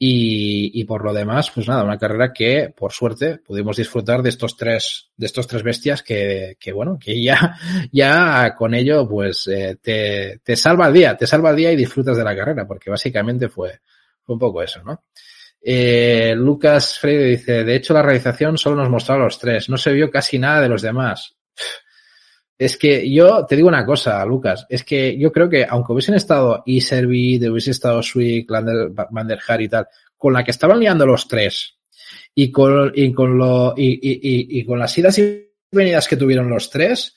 Y, 0.00 0.80
y, 0.80 0.84
por 0.84 1.04
lo 1.04 1.12
demás, 1.12 1.50
pues 1.52 1.66
nada, 1.66 1.82
una 1.82 1.98
carrera 1.98 2.32
que, 2.32 2.72
por 2.76 2.92
suerte, 2.92 3.38
pudimos 3.38 3.76
disfrutar 3.76 4.22
de 4.22 4.28
estos 4.28 4.56
tres, 4.56 5.10
de 5.16 5.26
estos 5.26 5.48
tres 5.48 5.64
bestias 5.64 6.04
que, 6.04 6.56
que 6.60 6.72
bueno, 6.72 6.96
que 7.00 7.20
ya, 7.20 7.56
ya 7.92 8.54
con 8.54 8.74
ello, 8.74 9.08
pues, 9.08 9.48
eh, 9.48 9.76
te, 9.82 10.38
te 10.44 10.54
salva 10.54 10.86
el 10.86 10.94
día, 10.94 11.16
te 11.16 11.26
salva 11.26 11.50
el 11.50 11.56
día 11.56 11.72
y 11.72 11.76
disfrutas 11.76 12.16
de 12.16 12.22
la 12.22 12.36
carrera, 12.36 12.64
porque 12.64 12.90
básicamente 12.90 13.48
fue, 13.48 13.80
fue 14.22 14.34
un 14.34 14.38
poco 14.38 14.62
eso, 14.62 14.84
¿no? 14.84 15.02
Eh, 15.60 16.34
Lucas 16.36 16.98
Freire 16.98 17.24
dice, 17.24 17.64
de 17.64 17.74
hecho 17.74 17.92
la 17.92 18.02
realización 18.02 18.56
solo 18.56 18.76
nos 18.76 18.90
mostraba 18.90 19.24
los 19.24 19.38
tres, 19.38 19.68
no 19.68 19.76
se 19.76 19.92
vio 19.92 20.10
casi 20.10 20.38
nada 20.38 20.60
de 20.60 20.68
los 20.68 20.82
demás. 20.82 21.36
Es 22.58 22.76
que 22.76 23.08
yo 23.08 23.46
te 23.46 23.54
digo 23.54 23.68
una 23.68 23.86
cosa, 23.86 24.24
Lucas, 24.24 24.66
es 24.68 24.82
que 24.82 25.16
yo 25.16 25.30
creo 25.30 25.48
que 25.48 25.64
aunque 25.64 25.92
hubiesen 25.92 26.16
estado 26.16 26.64
Iservi, 26.66 27.38
hubiese 27.48 27.70
estado 27.70 28.02
Swick, 28.02 28.50
Van 28.50 29.28
der 29.28 29.40
y 29.60 29.68
tal, 29.68 29.86
con 30.16 30.32
la 30.32 30.42
que 30.42 30.50
estaban 30.50 30.80
liando 30.80 31.06
los 31.06 31.28
tres 31.28 31.78
y 32.34 32.50
con, 32.50 32.92
lo, 33.38 33.74
y, 33.76 34.64
con 34.64 34.78
las 34.78 34.98
idas 34.98 35.18
y 35.20 35.52
venidas 35.70 36.08
que 36.08 36.16
tuvieron 36.16 36.50
los 36.50 36.68
tres, 36.68 37.14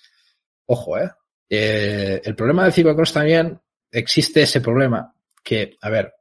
ojo, 0.67 0.99
eh, 0.99 1.09
eh 1.49 2.21
el 2.23 2.35
problema 2.35 2.63
del 2.63 2.73
ciclocross 2.73 3.13
también 3.13 3.59
existe 3.89 4.43
ese 4.43 4.61
problema 4.61 5.11
que, 5.43 5.75
a 5.81 5.89
ver, 5.89 6.13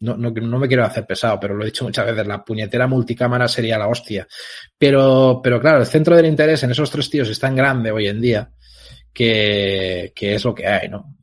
no, 0.00 0.14
no, 0.16 0.30
no, 0.30 0.58
me 0.58 0.68
quiero 0.68 0.84
hacer 0.84 1.06
pesado, 1.06 1.40
pero 1.40 1.54
lo 1.54 1.62
he 1.62 1.66
dicho 1.66 1.84
muchas 1.84 2.04
veces, 2.04 2.26
la 2.26 2.44
puñetera 2.44 2.86
multicámara 2.86 3.48
sería 3.48 3.78
la 3.78 3.88
hostia. 3.88 4.28
Pero, 4.76 5.40
pero 5.42 5.58
claro, 5.58 5.80
el 5.80 5.86
centro 5.86 6.14
del 6.14 6.26
interés 6.26 6.62
en 6.62 6.70
esos 6.70 6.90
tres 6.90 7.08
tíos 7.08 7.30
es 7.30 7.40
tan 7.40 7.56
grande 7.56 7.90
hoy 7.90 8.06
en 8.06 8.20
día 8.20 8.52
que, 9.18 10.12
que 10.14 10.36
es 10.36 10.44
lo 10.44 10.54
que 10.54 10.64
hay, 10.64 10.88
¿no? 10.88 11.16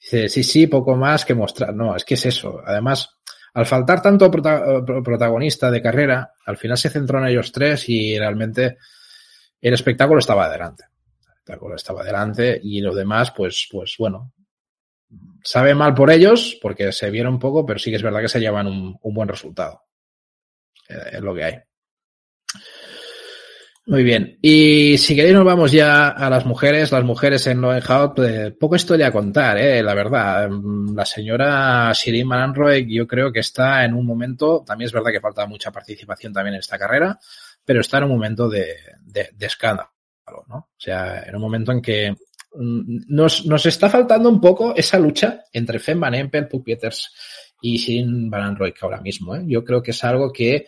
Dice, 0.00 0.28
sí, 0.28 0.42
sí, 0.42 0.66
poco 0.66 0.96
más 0.96 1.24
que 1.24 1.34
mostrar. 1.34 1.72
No, 1.72 1.94
es 1.94 2.04
que 2.04 2.14
es 2.14 2.26
eso. 2.26 2.60
Además, 2.66 3.18
al 3.54 3.66
faltar 3.66 4.02
tanto 4.02 4.28
prota 4.28 4.84
protagonista 5.04 5.70
de 5.70 5.80
carrera, 5.80 6.32
al 6.44 6.56
final 6.56 6.76
se 6.76 6.90
centró 6.90 7.20
en 7.20 7.28
ellos 7.28 7.52
tres 7.52 7.88
y 7.88 8.18
realmente 8.18 8.78
el 9.60 9.74
espectáculo 9.74 10.18
estaba 10.18 10.46
adelante. 10.46 10.86
El 11.22 11.28
espectáculo 11.28 11.76
estaba 11.76 12.00
adelante 12.00 12.60
y 12.60 12.80
lo 12.80 12.92
demás, 12.92 13.30
pues, 13.30 13.68
pues 13.70 13.94
bueno, 13.96 14.32
sabe 15.44 15.76
mal 15.76 15.94
por 15.94 16.10
ellos 16.10 16.58
porque 16.60 16.90
se 16.90 17.10
vieron 17.10 17.38
poco, 17.38 17.64
pero 17.64 17.78
sí 17.78 17.90
que 17.90 17.96
es 17.96 18.02
verdad 18.02 18.22
que 18.22 18.28
se 18.28 18.40
llevan 18.40 18.66
un, 18.66 18.98
un 19.00 19.14
buen 19.14 19.28
resultado. 19.28 19.82
Eh, 20.88 21.10
es 21.12 21.20
lo 21.20 21.32
que 21.32 21.44
hay. 21.44 21.54
Muy 23.88 24.02
bien. 24.02 24.38
Y 24.42 24.98
si 24.98 25.16
queréis 25.16 25.34
nos 25.34 25.46
vamos 25.46 25.72
ya 25.72 26.08
a 26.08 26.28
las 26.28 26.44
mujeres. 26.44 26.92
Las 26.92 27.04
mujeres 27.04 27.46
en 27.46 27.62
Lowenhout, 27.62 28.14
pues, 28.14 28.52
poco 28.52 28.76
historia 28.76 29.06
a 29.06 29.12
contar, 29.12 29.56
eh, 29.56 29.82
la 29.82 29.94
verdad. 29.94 30.50
La 30.94 31.06
señora 31.06 31.90
Shirin 31.94 32.26
Manroy 32.26 32.86
yo 32.86 33.06
creo 33.06 33.32
que 33.32 33.40
está 33.40 33.86
en 33.86 33.94
un 33.94 34.04
momento, 34.04 34.62
también 34.62 34.88
es 34.88 34.92
verdad 34.92 35.10
que 35.10 35.22
falta 35.22 35.46
mucha 35.46 35.72
participación 35.72 36.34
también 36.34 36.56
en 36.56 36.60
esta 36.60 36.78
carrera, 36.78 37.18
pero 37.64 37.80
está 37.80 37.96
en 37.96 38.04
un 38.04 38.10
momento 38.10 38.46
de, 38.46 38.76
de, 39.00 39.30
de 39.34 39.46
escándalo, 39.46 39.88
¿no? 40.48 40.56
O 40.56 40.76
sea, 40.76 41.22
en 41.22 41.34
un 41.36 41.40
momento 41.40 41.72
en 41.72 41.80
que 41.80 42.14
nos, 42.58 43.46
nos 43.46 43.64
está 43.64 43.88
faltando 43.88 44.28
un 44.28 44.38
poco 44.38 44.76
esa 44.76 44.98
lucha 44.98 45.44
entre 45.50 45.78
Fem 45.78 45.98
Van 45.98 46.14
Empel, 46.14 46.46
Puck 46.46 46.62
Peters 46.62 47.10
y 47.62 47.78
Shirin 47.78 48.28
Van 48.28 48.54
ahora 48.82 49.00
mismo. 49.00 49.34
¿eh? 49.34 49.44
Yo 49.46 49.64
creo 49.64 49.82
que 49.82 49.92
es 49.92 50.04
algo 50.04 50.30
que 50.30 50.66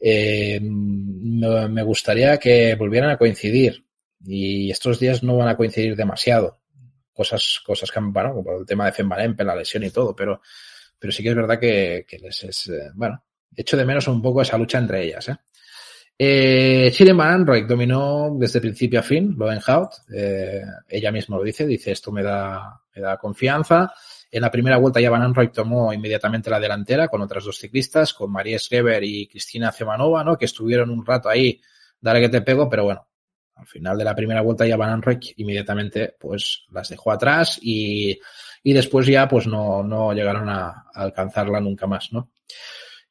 eh, 0.00 0.60
me 0.60 1.82
gustaría 1.82 2.38
que 2.38 2.74
volvieran 2.74 3.10
a 3.10 3.16
coincidir 3.18 3.84
y 4.24 4.70
estos 4.70 4.98
días 4.98 5.22
no 5.22 5.36
van 5.36 5.48
a 5.48 5.56
coincidir 5.56 5.96
demasiado. 5.96 6.60
Cosas, 7.12 7.60
cosas 7.64 7.90
que, 7.90 7.98
bueno, 8.00 8.32
como 8.34 8.60
el 8.60 8.66
tema 8.66 8.86
de 8.86 8.92
Fembalempe, 8.92 9.44
la 9.44 9.56
lesión 9.56 9.82
y 9.82 9.90
todo, 9.90 10.14
pero, 10.14 10.40
pero 10.98 11.12
sí 11.12 11.22
que 11.22 11.30
es 11.30 11.34
verdad 11.34 11.58
que, 11.58 12.06
les 12.20 12.44
es, 12.44 12.68
eh, 12.68 12.90
bueno, 12.94 13.24
echo 13.56 13.76
de 13.76 13.84
menos 13.84 14.06
un 14.06 14.22
poco 14.22 14.42
esa 14.42 14.56
lucha 14.56 14.78
entre 14.78 15.04
ellas, 15.04 15.28
¿eh? 15.28 15.36
Eh, 16.20 16.90
Shirin 16.92 17.16
Van 17.16 17.44
dominó 17.44 18.34
desde 18.36 18.60
principio 18.60 18.98
a 18.98 19.04
fin 19.04 19.36
Lowenhout. 19.38 19.90
Eh, 20.12 20.62
ella 20.88 21.12
misma 21.12 21.36
lo 21.36 21.44
dice, 21.44 21.64
dice 21.64 21.92
esto 21.92 22.10
me 22.10 22.24
da, 22.24 22.80
me 22.94 23.02
da 23.02 23.16
confianza. 23.16 23.92
En 24.30 24.42
la 24.42 24.50
primera 24.50 24.76
vuelta 24.76 25.00
ya 25.00 25.10
Van 25.10 25.22
Anroy 25.22 25.48
tomó 25.48 25.92
inmediatamente 25.92 26.50
la 26.50 26.60
delantera 26.60 27.08
con 27.08 27.22
otras 27.22 27.44
dos 27.44 27.58
ciclistas, 27.58 28.12
con 28.12 28.30
María 28.30 28.58
Schreber 28.58 29.02
y 29.02 29.26
Cristina 29.26 29.72
Zemanova, 29.72 30.22
¿no? 30.22 30.36
Que 30.36 30.44
estuvieron 30.44 30.90
un 30.90 31.04
rato 31.04 31.28
ahí, 31.28 31.60
dale 32.00 32.20
que 32.20 32.28
te 32.28 32.42
pego, 32.42 32.68
pero 32.68 32.84
bueno, 32.84 33.08
al 33.54 33.66
final 33.66 33.96
de 33.96 34.04
la 34.04 34.14
primera 34.14 34.42
vuelta 34.42 34.66
ya 34.66 34.76
Van 34.76 34.90
Anroy 34.90 35.18
inmediatamente 35.36 36.14
pues 36.18 36.66
las 36.70 36.88
dejó 36.88 37.10
atrás 37.10 37.58
y, 37.60 38.18
y 38.62 38.72
después 38.72 39.06
ya 39.06 39.26
pues 39.28 39.46
no, 39.46 39.82
no 39.82 40.12
llegaron 40.12 40.48
a, 40.48 40.68
a 40.68 41.02
alcanzarla 41.02 41.60
nunca 41.60 41.86
más, 41.86 42.12
¿no? 42.12 42.30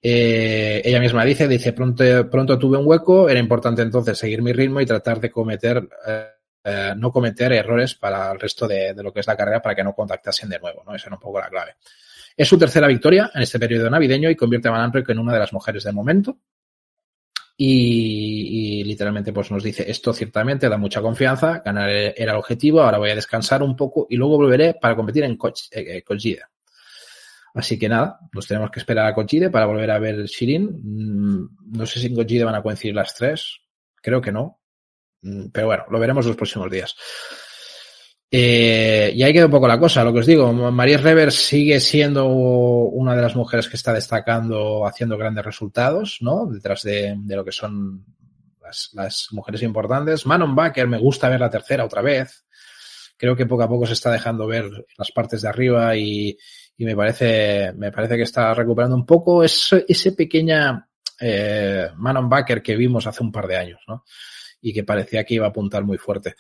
Eh, 0.02 0.82
ella 0.86 1.00
misma 1.00 1.26
dice, 1.26 1.48
dice, 1.48 1.74
pronto, 1.74 2.30
pronto 2.30 2.58
tuve 2.58 2.78
un 2.78 2.88
hueco, 2.88 3.30
era 3.30 3.40
importante 3.40 3.82
entonces 3.82 4.18
seguir 4.18 4.42
mi 4.42 4.54
ritmo 4.54 4.80
y 4.80 4.86
tratar 4.86 5.20
de 5.20 5.32
cometer 5.32 5.90
eh, 6.08 6.28
eh, 6.70 6.94
no 6.98 7.14
cometer 7.14 7.54
errores 7.54 7.96
para 7.96 8.30
el 8.30 8.38
resto 8.42 8.68
de, 8.68 8.94
lo 8.98 9.14
que 9.14 9.22
es 9.22 9.28
la 9.28 9.38
carrera 9.38 9.62
para 9.62 9.74
que 9.74 9.86
no 9.86 9.94
contactasen 9.94 10.50
de 10.50 10.60
nuevo, 10.60 10.84
¿no? 10.86 10.94
Esa 10.94 11.08
era 11.08 11.16
un 11.16 11.22
poco 11.22 11.40
la 11.40 11.48
clave. 11.48 11.76
Es 12.36 12.46
su 12.46 12.58
tercera 12.58 12.88
victoria 12.88 13.32
en 13.34 13.42
este 13.42 13.58
periodo 13.58 13.90
navideño 13.90 14.30
y 14.30 14.36
convierte 14.36 14.68
a 14.68 14.72
Van 14.72 14.92
en 14.94 15.20
una 15.20 15.32
de 15.32 15.40
las 15.40 15.54
mujeres 15.54 15.86
del 15.86 15.94
momento. 15.94 16.40
Y, 17.56 18.84
literalmente 18.84 19.32
pues 19.32 19.50
nos 19.50 19.64
dice 19.64 19.90
esto 19.90 20.14
ciertamente 20.14 20.68
da 20.68 20.78
mucha 20.78 21.02
confianza, 21.02 21.62
ganar 21.66 21.90
era 21.90 22.34
el 22.34 22.38
objetivo, 22.38 22.82
ahora 22.82 22.98
voy 22.98 23.12
a 23.12 23.16
descansar 23.16 23.64
un 23.64 23.76
poco 23.76 24.06
y 24.10 24.18
luego 24.18 24.38
volveré 24.38 24.74
para 24.74 24.96
competir 24.96 25.24
en 25.24 25.40
eh, 25.72 26.04
Cochida. 26.04 26.52
Así 27.54 27.80
que 27.80 27.88
nada, 27.88 28.20
nos 28.34 28.46
tenemos 28.46 28.70
que 28.72 28.80
esperar 28.80 29.08
a 29.08 29.16
Cochide 29.16 29.50
para 29.50 29.66
volver 29.66 29.90
a 29.90 30.00
ver 30.00 30.26
Shirin. 30.26 31.50
No 31.72 31.86
sé 31.86 32.02
si 32.02 32.08
en 32.08 32.16
Cochide 32.16 32.44
van 32.44 32.56
a 32.56 32.62
coincidir 32.62 32.94
las 32.94 33.16
tres, 33.16 33.62
creo 34.02 34.22
que 34.22 34.34
no, 34.34 34.60
Mm, 34.60 34.67
pero 35.52 35.68
bueno, 35.68 35.86
lo 35.90 36.00
veremos 36.00 36.26
los 36.26 36.36
próximos 36.36 36.70
días. 36.72 36.96
Eh, 38.30 39.12
y 39.16 39.24
ahí 39.24 39.32
queda 39.32 39.46
un 39.46 39.52
poco 39.52 39.68
la 39.68 39.80
cosa, 39.80 40.04
lo 40.04 40.12
que 40.12 40.20
os 40.20 40.26
digo, 40.26 40.52
María 40.52 40.98
Rever 40.98 41.32
sigue 41.32 41.80
siendo 41.80 42.28
una 42.28 43.16
de 43.16 43.22
las 43.22 43.36
mujeres 43.36 43.70
que 43.70 43.78
está 43.78 43.94
destacando, 43.94 44.86
haciendo 44.86 45.18
grandes 45.18 45.46
resultados, 45.46 46.18
¿no? 46.20 46.46
Detrás 46.46 46.84
de, 46.84 47.18
lo 47.26 47.46
que 47.46 47.54
son 47.54 48.06
las, 48.94 49.30
mujeres 49.32 49.64
importantes. 49.64 50.26
Manon 50.26 50.56
Baker, 50.56 50.88
me 50.88 50.98
gusta 50.98 51.30
ver 51.30 51.40
la 51.40 51.50
tercera 51.50 51.86
otra 51.86 52.02
vez. 52.02 52.46
Creo 53.16 53.36
que 53.36 53.46
poco 53.46 53.64
a 53.64 53.70
poco 53.70 53.88
se 53.88 53.94
está 53.94 54.12
dejando 54.12 54.46
ver 54.46 54.70
las 54.98 55.12
partes 55.12 55.42
de 55.42 55.48
arriba 55.48 55.96
y, 55.96 56.38
y 56.78 56.86
me 56.86 56.96
parece, 56.96 57.74
me 57.74 57.92
parece 57.92 58.18
que 58.18 58.24
está 58.24 58.54
recuperando 58.54 58.96
un 58.96 59.06
poco 59.06 59.44
ese, 59.44 59.86
ese 59.88 60.12
pequeña 60.12 60.88
eh, 61.20 61.90
Manon 61.96 62.30
Baker 62.30 62.62
que 62.62 62.76
vimos 62.76 63.08
hace 63.08 63.24
un 63.24 63.32
par 63.32 63.48
de 63.48 63.58
años, 63.58 63.82
¿no? 63.88 64.04
Y 64.68 64.74
que 64.74 64.84
parecía 64.84 65.24
que 65.24 65.36
iba 65.36 65.46
a 65.46 65.50
apuntar 65.50 65.86
muy 65.86 65.98
fuerte. 65.98 66.36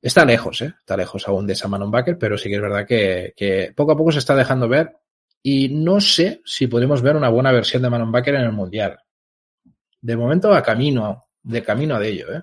Está 0.00 0.24
lejos, 0.24 0.62
¿eh? 0.62 0.72
Está 0.78 0.96
lejos 0.96 1.28
aún 1.28 1.46
de 1.46 1.52
esa 1.52 1.68
Manon 1.68 1.90
Baker, 1.90 2.16
pero 2.16 2.38
sí 2.38 2.48
que 2.48 2.54
es 2.54 2.62
verdad 2.62 2.86
que, 2.86 3.74
poco 3.76 3.92
a 3.92 3.96
poco 3.96 4.10
se 4.10 4.20
está 4.20 4.34
dejando 4.34 4.68
ver 4.68 4.96
y 5.42 5.68
no 5.68 6.00
sé 6.00 6.40
si 6.46 6.66
podemos 6.66 7.02
ver 7.02 7.14
una 7.14 7.28
buena 7.28 7.52
versión 7.52 7.82
de 7.82 7.90
Manon 7.90 8.10
Baker 8.10 8.36
en 8.36 8.40
el 8.40 8.52
Mundial. 8.52 8.98
De 10.00 10.16
momento 10.16 10.54
a 10.54 10.62
camino, 10.62 11.24
de 11.42 11.62
camino 11.62 12.00
de 12.00 12.08
ello, 12.08 12.32
¿eh? 12.32 12.42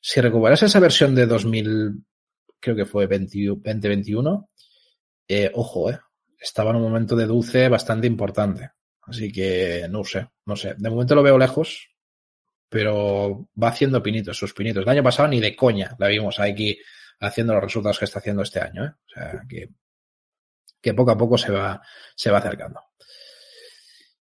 Si 0.00 0.18
recuperas 0.22 0.62
esa 0.62 0.80
versión 0.80 1.14
de 1.14 1.26
2000, 1.26 2.04
creo 2.58 2.76
que 2.76 2.86
fue 2.86 3.06
2021, 3.06 4.48
eh, 5.28 5.50
ojo, 5.54 5.90
¿eh? 5.90 5.98
Estaba 6.40 6.70
en 6.70 6.76
un 6.76 6.82
momento 6.82 7.14
de 7.16 7.26
dulce 7.26 7.68
bastante 7.68 8.06
importante. 8.06 8.70
Así 9.02 9.30
que 9.30 9.86
no 9.90 10.04
sé, 10.04 10.26
no 10.46 10.56
sé. 10.56 10.74
De 10.78 10.88
momento 10.88 11.14
lo 11.14 11.22
veo 11.22 11.36
lejos, 11.36 11.93
pero 12.74 13.50
va 13.62 13.68
haciendo 13.68 14.02
pinitos, 14.02 14.36
sus 14.36 14.52
pinitos. 14.52 14.82
El 14.82 14.88
año 14.88 15.02
pasado 15.04 15.28
ni 15.28 15.38
de 15.38 15.54
coña 15.54 15.94
la 15.96 16.08
vimos 16.08 16.40
aquí 16.40 16.76
haciendo 17.20 17.54
los 17.54 17.62
resultados 17.62 18.00
que 18.00 18.04
está 18.04 18.18
haciendo 18.18 18.42
este 18.42 18.58
año. 18.58 18.84
¿eh? 18.84 18.88
O 18.88 19.08
sea, 19.08 19.42
que, 19.48 19.68
que 20.82 20.92
poco 20.92 21.12
a 21.12 21.16
poco 21.16 21.38
se 21.38 21.52
va, 21.52 21.80
se 22.16 22.32
va 22.32 22.38
acercando. 22.38 22.80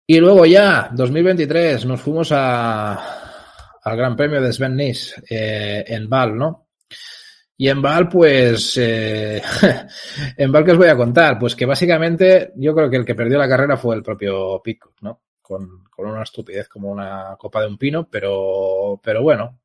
Y 0.06 0.20
luego 0.20 0.46
ya, 0.46 0.90
2023, 0.92 1.86
nos 1.86 2.02
fuimos 2.02 2.34
a, 2.34 2.96
al 3.84 3.96
Gran 3.96 4.18
Premio 4.18 4.42
de 4.42 4.52
Sven 4.52 4.76
Nys 4.76 5.16
eh, 5.30 5.86
en 5.88 6.10
Val, 6.10 6.36
¿no? 6.36 6.68
Y 7.56 7.70
en 7.70 7.82
Val, 7.82 8.10
pues, 8.10 8.76
eh, 8.76 9.42
en 10.36 10.52
Val 10.52 10.66
que 10.66 10.72
os 10.72 10.78
voy 10.78 10.90
a 10.90 10.98
contar, 10.98 11.40
pues 11.40 11.56
que 11.56 11.66
básicamente 11.66 12.52
yo 12.58 12.76
creo 12.76 12.90
que 12.90 12.98
el 12.98 13.06
que 13.06 13.16
perdió 13.16 13.38
la 13.38 13.48
carrera 13.48 13.78
fue 13.78 13.96
el 13.96 14.04
propio 14.04 14.62
Pitcock, 14.62 15.02
¿no? 15.04 15.22
Con, 15.58 15.84
una 15.98 16.24
estupidez 16.24 16.68
como 16.68 16.90
una 16.90 17.36
copa 17.38 17.62
de 17.62 17.68
un 17.68 17.78
pino, 17.78 18.08
pero, 18.10 19.00
pero 19.04 19.22
bueno, 19.22 19.60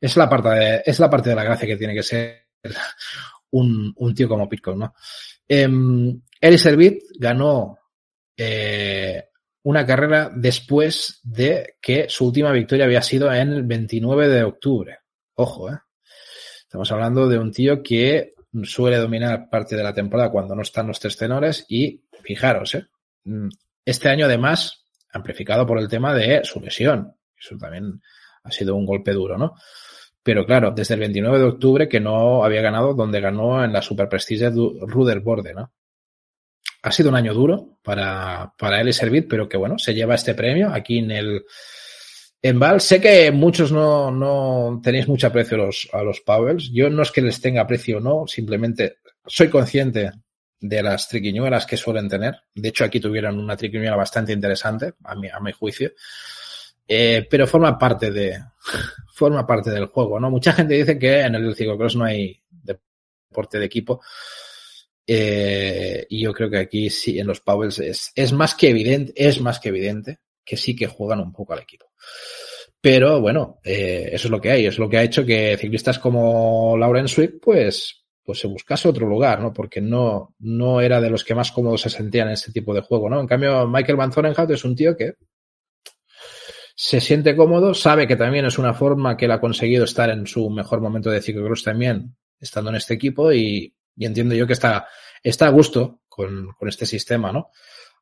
es 0.00 0.16
la 0.16 0.28
parte 0.28 0.48
de, 0.50 0.82
es 0.84 0.98
la 0.98 1.08
parte 1.08 1.30
de 1.30 1.36
la 1.36 1.44
gracia 1.44 1.66
que 1.68 1.76
tiene 1.76 1.94
que 1.94 2.02
ser 2.02 2.46
un, 3.50 4.14
tío 4.14 4.28
como 4.28 4.48
Pitcock, 4.48 4.76
¿no? 4.76 4.94
Eh, 5.48 5.68
Eli 6.40 6.58
Servit 6.58 7.02
ganó 7.18 7.78
eh, 8.36 9.28
una 9.62 9.86
carrera 9.86 10.30
después 10.34 11.20
de 11.22 11.76
que 11.80 12.08
su 12.08 12.26
última 12.26 12.52
victoria 12.52 12.86
había 12.86 13.02
sido 13.02 13.32
en 13.32 13.52
el 13.52 13.62
29 13.62 14.28
de 14.28 14.42
octubre. 14.42 14.98
Ojo, 15.34 15.70
eh. 15.70 15.78
Estamos 16.62 16.90
hablando 16.92 17.28
de 17.28 17.38
un 17.38 17.52
tío 17.52 17.82
que 17.82 18.34
suele 18.64 18.96
dominar 18.96 19.48
parte 19.48 19.76
de 19.76 19.82
la 19.82 19.94
temporada 19.94 20.30
cuando 20.30 20.54
no 20.54 20.62
están 20.62 20.86
los 20.86 20.98
tres 20.98 21.16
tenores 21.16 21.66
y 21.68 22.02
fijaros, 22.22 22.74
¿eh? 22.74 22.86
este 23.84 24.08
año 24.08 24.26
además 24.26 24.84
amplificado 25.12 25.66
por 25.66 25.78
el 25.78 25.88
tema 25.88 26.14
de 26.14 26.42
su 26.44 26.60
lesión. 26.60 27.14
Eso 27.36 27.56
también 27.56 28.00
ha 28.42 28.50
sido 28.50 28.76
un 28.76 28.86
golpe 28.86 29.12
duro, 29.12 29.36
¿no? 29.38 29.54
Pero 30.22 30.44
claro, 30.44 30.72
desde 30.72 30.94
el 30.94 31.00
29 31.00 31.38
de 31.38 31.44
octubre 31.44 31.88
que 31.88 32.00
no 32.00 32.44
había 32.44 32.60
ganado 32.60 32.94
donde 32.94 33.20
ganó 33.20 33.64
en 33.64 33.72
la 33.72 33.82
Super 33.82 34.08
Prestige 34.08 34.50
Ruderborde, 34.50 35.54
¿no? 35.54 35.72
Ha 36.82 36.92
sido 36.92 37.10
un 37.10 37.16
año 37.16 37.34
duro 37.34 37.78
para, 37.82 38.52
para 38.58 38.80
él 38.80 38.88
y 38.88 38.92
Servit, 38.92 39.28
pero 39.28 39.48
que 39.48 39.56
bueno, 39.56 39.78
se 39.78 39.94
lleva 39.94 40.14
este 40.14 40.34
premio 40.34 40.70
aquí 40.72 40.98
en 40.98 41.10
el, 41.10 41.44
en 42.42 42.58
Val, 42.58 42.80
sé 42.80 43.00
que 43.00 43.30
muchos 43.30 43.70
no, 43.70 44.10
no 44.10 44.80
tenéis 44.82 45.06
mucho 45.08 45.26
aprecio 45.26 45.56
a 45.56 45.66
los, 45.66 45.88
a 45.92 46.02
los 46.02 46.20
Powells. 46.20 46.70
Yo 46.72 46.88
no 46.88 47.02
es 47.02 47.10
que 47.10 47.20
les 47.20 47.40
tenga 47.40 47.62
aprecio 47.62 47.98
o 47.98 48.00
no, 48.00 48.26
simplemente 48.26 48.96
soy 49.26 49.48
consciente 49.48 50.10
de 50.60 50.82
las 50.82 51.08
triquiñuelas 51.08 51.66
que 51.66 51.76
suelen 51.76 52.08
tener. 52.08 52.36
De 52.54 52.68
hecho, 52.68 52.84
aquí 52.84 53.00
tuvieron 53.00 53.38
una 53.38 53.56
triquiñuela 53.56 53.96
bastante 53.96 54.32
interesante, 54.32 54.94
a 55.04 55.14
mi, 55.14 55.28
a 55.28 55.40
mi 55.40 55.52
juicio. 55.52 55.92
Eh, 56.86 57.26
pero 57.30 57.46
forma 57.46 57.78
parte 57.78 58.10
de, 58.10 58.38
forma 59.14 59.46
parte 59.46 59.70
del 59.70 59.86
juego, 59.86 60.18
¿no? 60.20 60.30
Mucha 60.30 60.52
gente 60.52 60.74
dice 60.74 60.98
que 60.98 61.20
en 61.20 61.34
el 61.34 61.54
ciclocross 61.54 61.96
no 61.96 62.04
hay 62.04 62.42
deporte 62.50 63.58
de 63.58 63.64
equipo. 63.64 64.02
Eh, 65.06 66.06
y 66.08 66.22
yo 66.22 66.32
creo 66.32 66.50
que 66.50 66.58
aquí 66.58 66.90
sí, 66.90 67.18
en 67.18 67.26
los 67.26 67.40
Powells 67.40 67.78
es, 67.78 68.12
es 68.14 68.32
más 68.32 68.54
que 68.54 68.68
evidente, 68.68 69.12
es 69.16 69.40
más 69.40 69.58
que 69.58 69.70
evidente 69.70 70.20
que 70.44 70.56
sí 70.56 70.76
que 70.76 70.86
juegan 70.86 71.20
un 71.20 71.32
poco 71.32 71.52
al 71.52 71.60
equipo. 71.60 71.86
Pero 72.80 73.20
bueno, 73.20 73.60
eh, 73.62 74.10
eso 74.12 74.28
es 74.28 74.30
lo 74.30 74.40
que 74.40 74.50
hay, 74.50 74.66
es 74.66 74.78
lo 74.78 74.88
que 74.88 74.98
ha 74.98 75.02
hecho 75.02 75.24
que 75.24 75.56
ciclistas 75.58 75.98
como 75.98 76.76
Lauren 76.78 77.08
Swift, 77.08 77.34
pues, 77.42 77.99
pues 78.30 78.38
se 78.38 78.46
buscase 78.46 78.88
otro 78.88 79.08
lugar, 79.08 79.40
¿no? 79.40 79.52
Porque 79.52 79.80
no, 79.80 80.36
no 80.38 80.80
era 80.80 81.00
de 81.00 81.10
los 81.10 81.24
que 81.24 81.34
más 81.34 81.50
cómodos 81.50 81.80
se 81.80 81.90
sentían 81.90 82.28
en 82.28 82.34
este 82.34 82.52
tipo 82.52 82.72
de 82.72 82.80
juego, 82.80 83.10
¿no? 83.10 83.20
En 83.20 83.26
cambio, 83.26 83.66
Michael 83.66 83.96
Van 83.96 84.12
Zorenhout 84.12 84.48
es 84.52 84.64
un 84.64 84.76
tío 84.76 84.96
que 84.96 85.16
se 86.76 87.00
siente 87.00 87.34
cómodo, 87.34 87.74
sabe 87.74 88.06
que 88.06 88.14
también 88.14 88.44
es 88.44 88.56
una 88.56 88.72
forma 88.72 89.16
que 89.16 89.24
él 89.24 89.32
ha 89.32 89.40
conseguido 89.40 89.82
estar 89.82 90.10
en 90.10 90.28
su 90.28 90.48
mejor 90.48 90.80
momento 90.80 91.10
de 91.10 91.20
ciclocross 91.20 91.64
también, 91.64 92.14
estando 92.38 92.70
en 92.70 92.76
este 92.76 92.94
equipo, 92.94 93.32
y, 93.32 93.74
y 93.96 94.06
entiendo 94.06 94.36
yo 94.36 94.46
que 94.46 94.52
está, 94.52 94.86
está 95.20 95.48
a 95.48 95.50
gusto 95.50 96.02
con, 96.08 96.52
con 96.52 96.68
este 96.68 96.86
sistema, 96.86 97.32
¿no? 97.32 97.50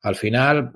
Al 0.03 0.14
final, 0.14 0.74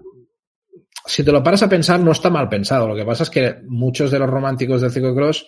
si 1.04 1.22
te 1.22 1.30
lo 1.30 1.42
paras 1.42 1.62
a 1.62 1.68
pensar, 1.68 2.00
no 2.00 2.12
está 2.12 2.30
mal 2.30 2.48
pensado. 2.48 2.88
Lo 2.88 2.96
que 2.96 3.04
pasa 3.04 3.24
es 3.24 3.28
que 3.28 3.56
muchos 3.66 4.10
de 4.10 4.18
los 4.18 4.30
románticos 4.30 4.80
del 4.80 4.92
ciclocross, 4.92 5.46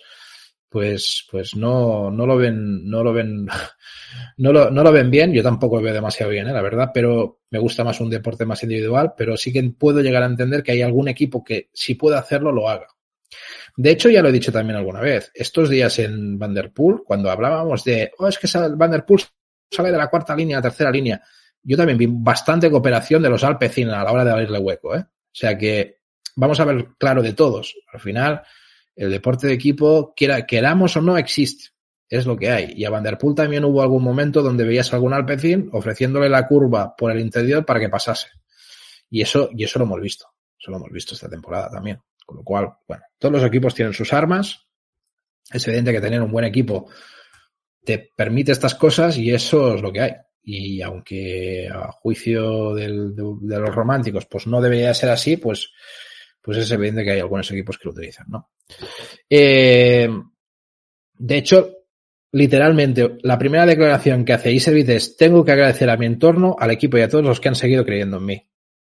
pues, 0.75 1.25
pues 1.31 1.55
no, 1.55 2.11
no 2.11 2.25
lo 2.25 2.35
ven, 2.35 2.85
no 2.89 3.01
lo 3.01 3.13
ven, 3.13 3.47
no 4.37 4.51
lo, 4.51 4.69
no 4.69 4.83
lo 4.83 4.91
ven 4.91 5.09
bien. 5.09 5.31
Yo 5.31 5.41
tampoco 5.41 5.77
lo 5.77 5.83
veo 5.83 5.93
demasiado 5.93 6.33
bien, 6.33 6.49
¿eh? 6.49 6.51
la 6.51 6.61
verdad, 6.61 6.91
pero 6.93 7.39
me 7.49 7.59
gusta 7.59 7.85
más 7.85 8.01
un 8.01 8.09
deporte 8.09 8.45
más 8.45 8.61
individual, 8.63 9.13
pero 9.15 9.37
sí 9.37 9.53
que 9.53 9.63
puedo 9.63 10.01
llegar 10.01 10.23
a 10.23 10.25
entender 10.25 10.63
que 10.63 10.73
hay 10.73 10.81
algún 10.81 11.07
equipo 11.07 11.45
que 11.45 11.69
si 11.71 11.95
puede 11.95 12.17
hacerlo, 12.17 12.51
lo 12.51 12.67
haga. 12.67 12.87
De 13.77 13.89
hecho, 13.89 14.09
ya 14.09 14.21
lo 14.21 14.27
he 14.27 14.33
dicho 14.33 14.51
también 14.51 14.75
alguna 14.75 14.99
vez. 14.99 15.31
Estos 15.33 15.69
días 15.69 15.97
en 15.99 16.37
Vanderpool, 16.37 17.05
cuando 17.05 17.31
hablábamos 17.31 17.85
de, 17.85 18.11
oh, 18.17 18.27
es 18.27 18.37
que 18.37 18.49
Vanderpool 18.75 19.21
sale 19.71 19.93
de 19.93 19.97
la 19.97 20.09
cuarta 20.09 20.35
línea 20.35 20.57
a 20.57 20.59
la 20.59 20.69
tercera 20.69 20.91
línea, 20.91 21.21
yo 21.63 21.77
también 21.77 21.97
vi 21.97 22.07
bastante 22.09 22.69
cooperación 22.69 23.23
de 23.23 23.29
los 23.29 23.45
Alpecin 23.45 23.91
a 23.91 24.03
la 24.03 24.11
hora 24.11 24.25
de 24.25 24.31
abrirle 24.31 24.59
hueco, 24.59 24.93
¿eh? 24.93 25.05
O 25.07 25.37
sea 25.37 25.57
que 25.57 25.99
vamos 26.35 26.59
a 26.59 26.65
ver 26.65 26.89
claro 26.97 27.21
de 27.21 27.31
todos. 27.31 27.77
Al 27.93 28.01
final, 28.01 28.43
el 28.95 29.11
deporte 29.11 29.47
de 29.47 29.53
equipo, 29.53 30.13
queramos 30.15 30.95
o 30.97 31.01
no, 31.01 31.17
existe. 31.17 31.69
Es 32.07 32.25
lo 32.25 32.37
que 32.37 32.51
hay. 32.51 32.73
Y 32.75 32.85
a 32.85 32.89
Vanderpool 32.89 33.35
también 33.35 33.65
hubo 33.65 33.81
algún 33.81 34.03
momento 34.03 34.41
donde 34.41 34.63
veías 34.63 34.93
algún 34.93 35.13
Alpecin 35.13 35.69
ofreciéndole 35.73 36.29
la 36.29 36.47
curva 36.47 36.95
por 36.95 37.11
el 37.11 37.19
interior 37.19 37.65
para 37.65 37.79
que 37.79 37.89
pasase. 37.89 38.27
Y 39.09 39.21
eso, 39.21 39.49
y 39.53 39.63
eso 39.63 39.79
lo 39.79 39.85
hemos 39.85 40.01
visto. 40.01 40.27
Eso 40.59 40.71
lo 40.71 40.77
hemos 40.77 40.91
visto 40.91 41.15
esta 41.15 41.29
temporada 41.29 41.69
también. 41.69 41.99
Con 42.25 42.37
lo 42.37 42.43
cual, 42.43 42.69
bueno, 42.87 43.03
todos 43.17 43.33
los 43.33 43.43
equipos 43.43 43.73
tienen 43.73 43.93
sus 43.93 44.13
armas. 44.13 44.67
Es 45.51 45.67
evidente 45.67 45.91
que 45.91 46.01
tener 46.01 46.21
un 46.21 46.31
buen 46.31 46.45
equipo 46.45 46.89
te 47.83 48.11
permite 48.15 48.51
estas 48.51 48.73
cosas 48.73 49.17
y 49.17 49.31
eso 49.31 49.75
es 49.75 49.81
lo 49.81 49.93
que 49.93 50.01
hay 50.01 50.13
y 50.45 50.81
aunque 50.81 51.67
a 51.73 51.91
juicio 51.91 52.75
del, 52.75 53.15
de, 53.15 53.23
de, 53.41 53.59
los 53.59 53.73
románticos 53.73 54.27
pues 54.27 54.45
no 54.45 54.61
debería 54.61 54.93
ser 54.93 55.09
así, 55.09 55.37
pues, 55.37 55.71
pues 56.45 56.59
es 56.59 56.71
evidente 56.71 57.03
que 57.03 57.11
hay 57.11 57.19
algunos 57.19 57.49
equipos 57.49 57.77
que 57.77 57.85
lo 57.85 57.91
utilizan, 57.91 58.27
¿no? 58.29 58.51
Eh, 59.27 60.07
de 61.17 61.37
hecho, 61.37 61.71
literalmente, 62.31 63.17
la 63.23 63.39
primera 63.39 63.65
declaración 63.65 64.23
que 64.23 64.33
hace 64.33 64.51
Iservit 64.51 64.89
es 64.89 65.17
tengo 65.17 65.43
que 65.43 65.53
agradecer 65.53 65.89
a 65.89 65.97
mi 65.97 66.05
entorno, 66.05 66.55
al 66.59 66.69
equipo 66.69 66.97
y 66.97 67.01
a 67.01 67.09
todos 67.09 67.25
los 67.25 67.39
que 67.39 67.49
han 67.49 67.55
seguido 67.55 67.83
creyendo 67.83 68.17
en 68.17 68.25
mí. 68.25 68.47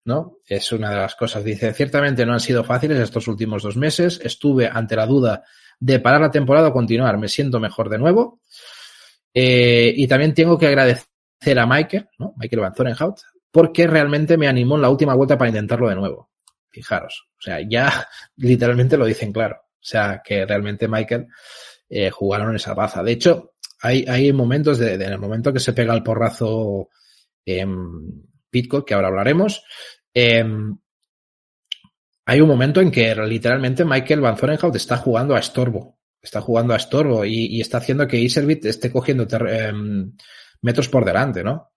¿No? 0.04 0.38
Es 0.44 0.72
una 0.72 0.90
de 0.90 0.96
las 0.96 1.14
cosas. 1.14 1.44
Dice, 1.44 1.72
ciertamente 1.74 2.26
no 2.26 2.32
han 2.32 2.40
sido 2.40 2.64
fáciles 2.64 2.98
estos 2.98 3.28
últimos 3.28 3.62
dos 3.62 3.76
meses. 3.76 4.20
Estuve 4.24 4.66
ante 4.66 4.96
la 4.96 5.06
duda 5.06 5.44
de 5.78 6.00
parar 6.00 6.22
la 6.22 6.30
temporada 6.30 6.68
o 6.68 6.72
continuar. 6.72 7.18
Me 7.18 7.28
siento 7.28 7.60
mejor 7.60 7.88
de 7.88 7.98
nuevo. 7.98 8.40
Eh, 9.32 9.92
y 9.96 10.08
también 10.08 10.34
tengo 10.34 10.58
que 10.58 10.66
agradecer 10.66 11.06
a 11.56 11.66
Michael, 11.66 12.08
¿no? 12.18 12.34
Michael 12.36 12.62
Van 12.62 12.74
Zorenhout, 12.74 13.20
porque 13.52 13.86
realmente 13.86 14.36
me 14.36 14.48
animó 14.48 14.74
en 14.74 14.82
la 14.82 14.90
última 14.90 15.14
vuelta 15.14 15.38
para 15.38 15.50
intentarlo 15.50 15.88
de 15.88 15.94
nuevo. 15.94 16.31
Fijaros. 16.72 17.28
O 17.38 17.40
sea, 17.40 17.60
ya 17.60 18.08
literalmente 18.36 18.96
lo 18.96 19.06
dicen 19.06 19.32
claro. 19.32 19.56
O 19.56 19.84
sea, 19.84 20.22
que 20.24 20.46
realmente 20.46 20.88
Michael 20.88 21.26
eh, 21.88 22.10
jugaron 22.10 22.56
esa 22.56 22.74
baza. 22.74 23.02
De 23.02 23.12
hecho, 23.12 23.54
hay, 23.80 24.04
hay 24.08 24.32
momentos 24.32 24.78
de, 24.78 24.96
de, 24.96 25.04
en 25.04 25.12
el 25.12 25.18
momento 25.18 25.52
que 25.52 25.60
se 25.60 25.72
pega 25.72 25.94
el 25.94 26.02
porrazo 26.02 26.88
eh, 27.44 27.66
Pitcock, 28.48 28.86
que 28.86 28.94
ahora 28.94 29.08
hablaremos, 29.08 29.64
eh, 30.14 30.44
hay 32.24 32.40
un 32.40 32.48
momento 32.48 32.80
en 32.80 32.90
que 32.90 33.14
literalmente 33.14 33.84
Michael 33.84 34.20
Van 34.20 34.36
Zorenhout 34.36 34.76
está 34.76 34.96
jugando 34.96 35.34
a 35.34 35.40
estorbo 35.40 35.98
está 36.22 36.40
jugando 36.40 36.72
a 36.72 36.76
estorbo 36.76 37.24
y, 37.24 37.60
está 37.60 37.78
haciendo 37.78 38.06
que 38.06 38.18
Iservit 38.18 38.64
esté 38.66 38.90
cogiendo 38.90 39.26
em, 39.48 40.12
metros 40.62 40.88
por 40.88 41.04
delante, 41.04 41.42
¿no? 41.42 41.72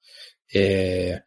Eh, 0.53 1.19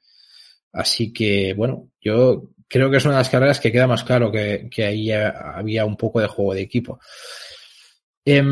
así 0.72 1.12
que, 1.12 1.52
bueno, 1.54 1.90
yo 2.00 2.50
creo 2.68 2.90
que 2.90 2.98
es 2.98 3.04
una 3.04 3.14
de 3.14 3.20
las 3.20 3.30
carreras 3.30 3.60
que 3.60 3.72
queda 3.72 3.86
más 3.86 4.04
claro 4.04 4.30
que, 4.30 4.68
que 4.70 4.84
ahí 4.84 5.10
había 5.10 5.84
un 5.84 5.96
poco 5.96 6.20
de 6.20 6.28
juego 6.28 6.54
de 6.54 6.60
equipo. 6.60 7.00
Eh, 8.24 8.42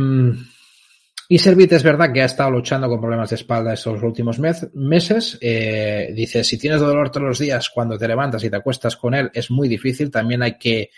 Iservit 1.29 1.73
es 1.73 1.83
verdad 1.83 2.13
que 2.13 2.23
ha 2.23 2.27
estado 2.27 2.53
luchando 2.53 2.89
con 2.89 3.01
problemas 3.01 3.31
de 3.31 3.37
espalda 3.37 3.73
estos 3.73 4.01
últimos 4.03 4.39
meses. 4.39 5.39
Eh, 5.41 6.13
dice, 6.15 6.45
si 6.45 6.57
tienes 6.57 6.81
dolor 6.81 7.11
todos 7.11 7.27
los 7.27 7.39
días 7.39 7.69
cuando 7.69 7.99
te 7.99 8.07
levantas 8.07 8.45
y 8.45 8.51
te 8.51 8.57
acuestas 8.57 8.97
con 8.97 9.13
él, 9.15 9.31
es 9.35 9.51
muy 9.51 9.69
difícil. 9.69 10.11
También 10.11 10.43
hay 10.43 10.57
que, 10.57 10.91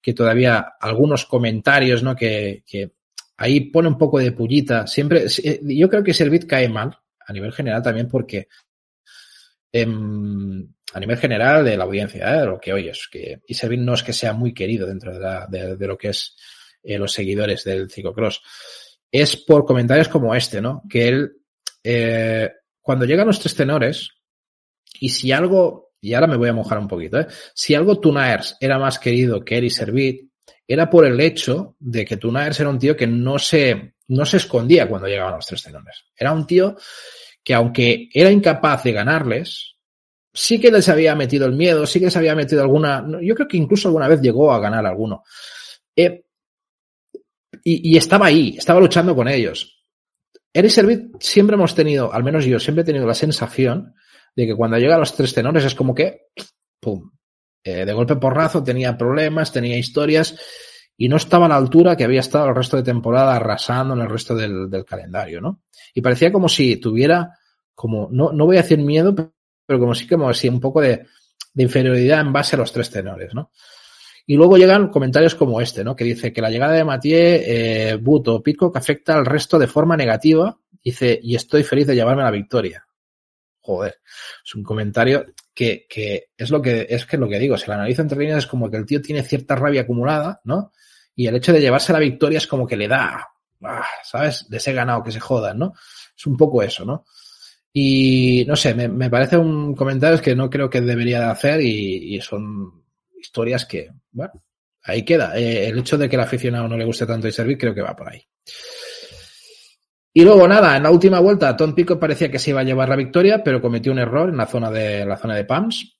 que 0.00 0.14
todavía 0.14 0.74
algunos 0.80 1.26
comentarios, 1.26 2.02
¿no? 2.02 2.14
Que, 2.14 2.62
que 2.64 2.92
ahí 3.38 3.60
pone 3.60 3.88
un 3.88 3.98
poco 3.98 4.20
de 4.20 4.30
pullita. 4.30 4.86
Siempre, 4.86 5.26
eh, 5.42 5.60
yo 5.62 5.90
creo 5.90 6.04
que 6.04 6.14
Servit 6.14 6.46
cae 6.46 6.68
mal 6.68 6.96
a 7.26 7.32
nivel 7.32 7.52
general 7.52 7.82
también 7.82 8.08
porque 8.08 8.46
em, 9.72 10.68
a 10.92 11.00
nivel 11.00 11.16
general 11.16 11.64
de 11.64 11.76
la 11.76 11.84
audiencia, 11.84 12.34
¿eh? 12.34 12.40
de 12.40 12.46
lo 12.46 12.60
que 12.60 12.72
oyes, 12.72 13.08
que 13.10 13.40
Iservit 13.46 13.80
no 13.80 13.94
es 13.94 14.02
que 14.02 14.12
sea 14.12 14.32
muy 14.32 14.52
querido 14.52 14.86
dentro 14.86 15.12
de, 15.18 15.86
lo 15.86 15.96
que 15.96 16.08
es 16.08 16.36
eh, 16.82 16.98
los 16.98 17.12
seguidores 17.12 17.64
del 17.64 17.90
ciclocross. 17.90 18.42
Es 19.10 19.36
por 19.36 19.64
comentarios 19.64 20.08
como 20.08 20.34
este, 20.34 20.60
¿no? 20.60 20.82
Que 20.88 21.08
él, 21.08 21.32
eh, 21.82 22.50
cuando 22.80 23.04
llegan 23.04 23.26
los 23.26 23.40
tres 23.40 23.54
tenores, 23.54 24.10
y 25.00 25.08
si 25.08 25.32
algo, 25.32 25.92
y 26.00 26.14
ahora 26.14 26.26
me 26.26 26.36
voy 26.36 26.48
a 26.48 26.54
mojar 26.54 26.78
un 26.78 26.88
poquito, 26.88 27.20
¿eh? 27.20 27.26
Si 27.54 27.74
algo 27.74 27.98
Tunaers 27.98 28.56
era 28.60 28.78
más 28.78 28.98
querido 28.98 29.44
que 29.44 29.56
Eri 29.56 29.70
Servit, 29.70 30.30
era 30.66 30.88
por 30.90 31.06
el 31.06 31.20
hecho 31.20 31.76
de 31.78 32.04
que 32.04 32.16
Tunaers 32.16 32.60
era 32.60 32.70
un 32.70 32.78
tío 32.78 32.96
que 32.96 33.06
no 33.06 33.38
se, 33.38 33.94
no 34.08 34.26
se 34.26 34.36
escondía 34.36 34.88
cuando 34.88 35.08
llegaban 35.08 35.36
los 35.36 35.46
tres 35.46 35.62
tenores. 35.62 36.04
Era 36.16 36.32
un 36.32 36.46
tío 36.46 36.76
que 37.42 37.54
aunque 37.54 38.08
era 38.12 38.30
incapaz 38.30 38.84
de 38.84 38.92
ganarles, 38.92 39.71
sí 40.32 40.60
que 40.60 40.70
les 40.70 40.88
había 40.88 41.14
metido 41.14 41.46
el 41.46 41.52
miedo, 41.52 41.86
sí 41.86 41.98
que 41.98 42.06
les 42.06 42.16
había 42.16 42.34
metido 42.34 42.62
alguna, 42.62 43.06
yo 43.20 43.34
creo 43.34 43.48
que 43.48 43.56
incluso 43.56 43.88
alguna 43.88 44.08
vez 44.08 44.20
llegó 44.20 44.52
a 44.52 44.58
ganar 44.58 44.86
alguno. 44.86 45.22
Eh, 45.94 46.24
y, 47.64 47.96
estaba 47.96 48.26
ahí, 48.26 48.56
estaba 48.58 48.80
luchando 48.80 49.14
con 49.14 49.28
ellos. 49.28 49.84
Eric 50.52 50.70
Servit 50.70 51.16
siempre 51.20 51.54
hemos 51.54 51.74
tenido, 51.74 52.12
al 52.12 52.24
menos 52.24 52.44
yo 52.44 52.58
siempre 52.58 52.82
he 52.82 52.84
tenido 52.84 53.06
la 53.06 53.14
sensación 53.14 53.94
de 54.34 54.46
que 54.46 54.56
cuando 54.56 54.78
llega 54.78 54.96
a 54.96 54.98
los 54.98 55.14
tres 55.14 55.32
tenores 55.32 55.64
es 55.64 55.74
como 55.74 55.94
que, 55.94 56.26
pum, 56.80 57.10
eh, 57.62 57.84
de 57.84 57.92
golpe 57.92 58.16
porrazo, 58.16 58.64
tenía 58.64 58.98
problemas, 58.98 59.52
tenía 59.52 59.78
historias 59.78 60.36
y 60.96 61.08
no 61.08 61.16
estaba 61.16 61.46
a 61.46 61.50
la 61.50 61.56
altura 61.56 61.96
que 61.96 62.04
había 62.04 62.20
estado 62.20 62.48
el 62.48 62.56
resto 62.56 62.76
de 62.76 62.82
temporada 62.82 63.36
arrasando 63.36 63.94
en 63.94 64.00
el 64.00 64.10
resto 64.10 64.34
del, 64.34 64.68
del 64.68 64.84
calendario, 64.84 65.40
¿no? 65.40 65.62
Y 65.94 66.00
parecía 66.00 66.32
como 66.32 66.48
si 66.48 66.76
tuviera, 66.76 67.30
como, 67.74 68.08
no, 68.10 68.32
no 68.32 68.46
voy 68.46 68.56
a 68.56 68.62
decir 68.62 68.78
miedo, 68.78 69.14
pero 69.72 69.80
como 69.80 69.94
si, 69.94 70.06
como 70.06 70.34
si 70.34 70.50
un 70.50 70.60
poco 70.60 70.82
de, 70.82 71.06
inferioridad 71.54 72.20
en 72.20 72.30
base 72.30 72.56
a 72.56 72.58
los 72.58 72.70
tres 72.70 72.90
tenores, 72.90 73.32
¿no? 73.32 73.50
Y 74.26 74.36
luego 74.36 74.58
llegan 74.58 74.90
comentarios 74.90 75.34
como 75.34 75.62
este, 75.62 75.82
¿no? 75.82 75.96
Que 75.96 76.04
dice 76.04 76.30
que 76.30 76.42
la 76.42 76.50
llegada 76.50 76.74
de 76.74 76.84
Mathieu, 76.84 77.18
eh, 77.18 77.98
Buto, 77.98 78.42
Pitcock 78.42 78.76
afecta 78.76 79.14
al 79.14 79.24
resto 79.24 79.58
de 79.58 79.66
forma 79.66 79.96
negativa. 79.96 80.58
Dice, 80.84 81.18
y 81.22 81.34
estoy 81.36 81.64
feliz 81.64 81.86
de 81.86 81.94
llevarme 81.94 82.22
la 82.22 82.30
victoria. 82.30 82.86
Joder, 83.62 84.00
es 84.44 84.54
un 84.54 84.62
comentario 84.62 85.24
que, 85.54 85.86
que 85.88 86.28
es 86.36 86.50
lo 86.50 86.60
que 86.60 86.86
es 86.90 87.06
que 87.06 87.16
lo 87.16 87.28
que 87.28 87.38
digo, 87.38 87.56
si 87.56 87.66
lo 87.66 87.72
analizo 87.72 88.02
entre 88.02 88.18
líneas 88.18 88.38
es 88.40 88.46
como 88.46 88.70
que 88.70 88.76
el 88.76 88.84
tío 88.84 89.00
tiene 89.00 89.22
cierta 89.22 89.56
rabia 89.56 89.82
acumulada, 89.82 90.42
¿no? 90.44 90.72
Y 91.14 91.28
el 91.28 91.36
hecho 91.36 91.52
de 91.52 91.60
llevarse 91.60 91.94
la 91.94 91.98
victoria 91.98 92.36
es 92.36 92.46
como 92.46 92.66
que 92.66 92.76
le 92.76 92.88
da, 92.88 93.26
ah, 93.62 93.86
¿sabes? 94.04 94.46
De 94.50 94.58
ese 94.58 94.74
ganado 94.74 95.02
que 95.02 95.12
se 95.12 95.20
jodan, 95.20 95.58
¿no? 95.58 95.72
Es 96.14 96.26
un 96.26 96.36
poco 96.36 96.62
eso, 96.62 96.84
¿no? 96.84 97.06
Y 97.72 98.44
no 98.46 98.54
sé, 98.54 98.74
me, 98.74 99.08
parece 99.08 99.36
un 99.36 99.74
comentario 99.74 100.20
que 100.20 100.34
no 100.34 100.50
creo 100.50 100.68
que 100.68 100.80
debería 100.80 101.20
de 101.20 101.26
hacer 101.26 101.60
y, 101.62 102.20
son 102.20 102.84
historias 103.18 103.64
que, 103.64 103.90
bueno, 104.10 104.44
ahí 104.82 105.04
queda. 105.04 105.38
Eh, 105.38 105.68
el 105.68 105.78
hecho 105.78 105.96
de 105.96 106.08
que 106.08 106.16
el 106.16 106.22
aficionado 106.22 106.68
no 106.68 106.76
le 106.76 106.84
guste 106.84 107.06
tanto 107.06 107.28
y 107.28 107.32
servir, 107.32 107.56
creo 107.56 107.74
que 107.74 107.80
va 107.80 107.96
por 107.96 108.10
ahí. 108.10 108.22
Y 110.14 110.22
luego 110.22 110.46
nada, 110.46 110.76
en 110.76 110.82
la 110.82 110.90
última 110.90 111.20
vuelta, 111.20 111.56
Tom 111.56 111.74
Pico 111.74 111.98
parecía 111.98 112.30
que 112.30 112.38
se 112.38 112.50
iba 112.50 112.60
a 112.60 112.64
llevar 112.64 112.90
la 112.90 112.96
victoria, 112.96 113.42
pero 113.42 113.62
cometió 113.62 113.92
un 113.92 113.98
error 113.98 114.28
en 114.28 114.36
la 114.36 114.46
zona 114.46 114.70
de 114.70 115.06
la 115.06 115.16
zona 115.16 115.34
de 115.34 115.44
Pams. 115.46 115.96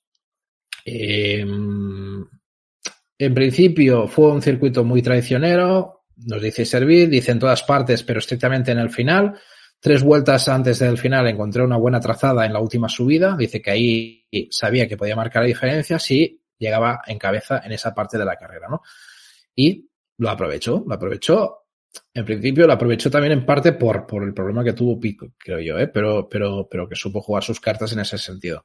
Eh, 0.85 1.43
en 3.17 3.33
principio 3.33 4.07
fue 4.07 4.31
un 4.31 4.41
circuito 4.41 4.83
muy 4.83 5.01
traicionero, 5.01 6.03
nos 6.17 6.41
dice 6.41 6.65
Servir, 6.65 7.09
dice 7.09 7.31
en 7.31 7.39
todas 7.39 7.63
partes, 7.63 8.03
pero 8.03 8.19
estrictamente 8.19 8.71
en 8.71 8.79
el 8.79 8.89
final. 8.89 9.39
Tres 9.83 10.01
vueltas 10.01 10.47
antes 10.47 10.79
del 10.79 10.97
final 10.97 11.27
encontré 11.27 11.61
una 11.61 11.75
buena 11.75 11.99
trazada 11.99 12.45
en 12.45 12.53
la 12.53 12.61
última 12.61 12.87
subida. 12.87 13.35
Dice 13.37 13.61
que 13.61 13.69
ahí 13.69 14.25
sabía 14.49 14.87
que 14.87 14.95
podía 14.95 15.13
marcar 15.13 15.41
la 15.41 15.49
diferencia 15.49 15.99
si 15.99 16.41
llegaba 16.57 17.01
en 17.05 17.19
cabeza 17.19 17.61
en 17.65 17.73
esa 17.73 17.93
parte 17.93 18.17
de 18.17 18.23
la 18.23 18.37
carrera, 18.37 18.69
¿no? 18.69 18.81
Y 19.53 19.89
lo 20.19 20.29
aprovechó, 20.29 20.85
lo 20.87 20.95
aprovechó. 20.95 21.65
En 22.13 22.23
principio 22.23 22.65
lo 22.65 22.71
aprovechó 22.71 23.11
también 23.11 23.33
en 23.33 23.45
parte 23.45 23.73
por, 23.73 24.07
por 24.07 24.23
el 24.23 24.33
problema 24.33 24.63
que 24.63 24.71
tuvo 24.71 24.97
Pico, 24.97 25.33
creo 25.37 25.59
yo, 25.59 25.77
¿eh? 25.77 25.89
pero, 25.89 26.29
pero, 26.29 26.65
pero 26.71 26.87
que 26.87 26.95
supo 26.95 27.19
jugar 27.19 27.43
sus 27.43 27.59
cartas 27.59 27.91
en 27.91 27.99
ese 27.99 28.17
sentido. 28.17 28.63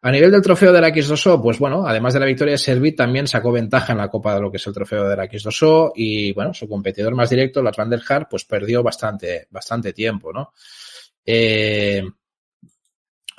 A 0.00 0.10
nivel 0.12 0.30
del 0.30 0.42
trofeo 0.42 0.72
de 0.72 0.80
la 0.80 0.88
X2O, 0.88 1.42
pues 1.42 1.58
bueno, 1.58 1.86
además 1.86 2.14
de 2.14 2.20
la 2.20 2.26
victoria 2.26 2.52
de 2.52 2.58
Servit, 2.58 2.96
también 2.96 3.26
sacó 3.26 3.50
ventaja 3.50 3.92
en 3.92 3.98
la 3.98 4.08
Copa 4.08 4.34
de 4.34 4.40
lo 4.40 4.50
que 4.50 4.58
es 4.58 4.66
el 4.66 4.72
trofeo 4.72 5.08
de 5.08 5.16
la 5.16 5.28
X2O 5.28 5.92
y 5.96 6.32
bueno, 6.32 6.54
su 6.54 6.68
competidor 6.68 7.14
más 7.14 7.30
directo, 7.30 7.62
Lars 7.62 7.76
Van 7.76 7.90
der 7.90 8.02
pues 8.30 8.44
perdió 8.44 8.82
bastante, 8.82 9.48
bastante 9.50 9.92
tiempo, 9.92 10.32
¿no? 10.32 10.52
Eh, 11.24 12.02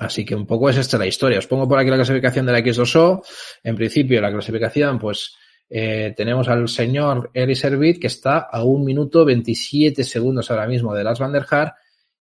Así 0.00 0.24
que 0.24 0.34
un 0.34 0.46
poco 0.46 0.70
es 0.70 0.78
esta 0.78 0.96
la 0.96 1.06
historia. 1.06 1.38
Os 1.38 1.46
pongo 1.46 1.68
por 1.68 1.78
aquí 1.78 1.90
la 1.90 1.96
clasificación 1.96 2.46
de 2.46 2.52
la 2.52 2.60
X2O. 2.60 3.22
En 3.62 3.76
principio, 3.76 4.18
la 4.22 4.32
clasificación, 4.32 4.98
pues 4.98 5.36
eh, 5.68 6.14
tenemos 6.16 6.48
al 6.48 6.66
señor 6.68 7.30
Eri 7.34 7.54
Servit 7.54 8.00
que 8.00 8.06
está 8.06 8.38
a 8.38 8.64
un 8.64 8.82
minuto 8.82 9.26
27 9.26 10.02
segundos 10.02 10.50
ahora 10.50 10.66
mismo 10.66 10.94
de 10.94 11.04
Lars 11.04 11.20
Van 11.20 11.32
der 11.32 11.44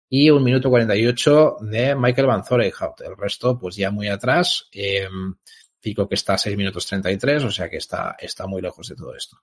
y 0.09 0.29
un 0.29 0.43
minuto 0.43 0.69
48 0.69 1.57
de 1.61 1.95
Michael 1.95 2.27
Van 2.27 2.43
Zorenhout. 2.43 3.01
El 3.01 3.15
resto, 3.15 3.57
pues 3.59 3.75
ya 3.75 3.91
muy 3.91 4.07
atrás. 4.07 4.67
Eh, 4.71 5.07
que 5.81 6.15
está 6.15 6.33
a 6.33 6.37
6 6.37 6.57
minutos 6.57 6.85
33, 6.87 7.43
o 7.43 7.51
sea 7.51 7.69
que 7.69 7.77
está, 7.77 8.15
está 8.19 8.47
muy 8.47 8.61
lejos 8.61 8.89
de 8.89 8.95
todo 8.95 9.15
esto. 9.15 9.37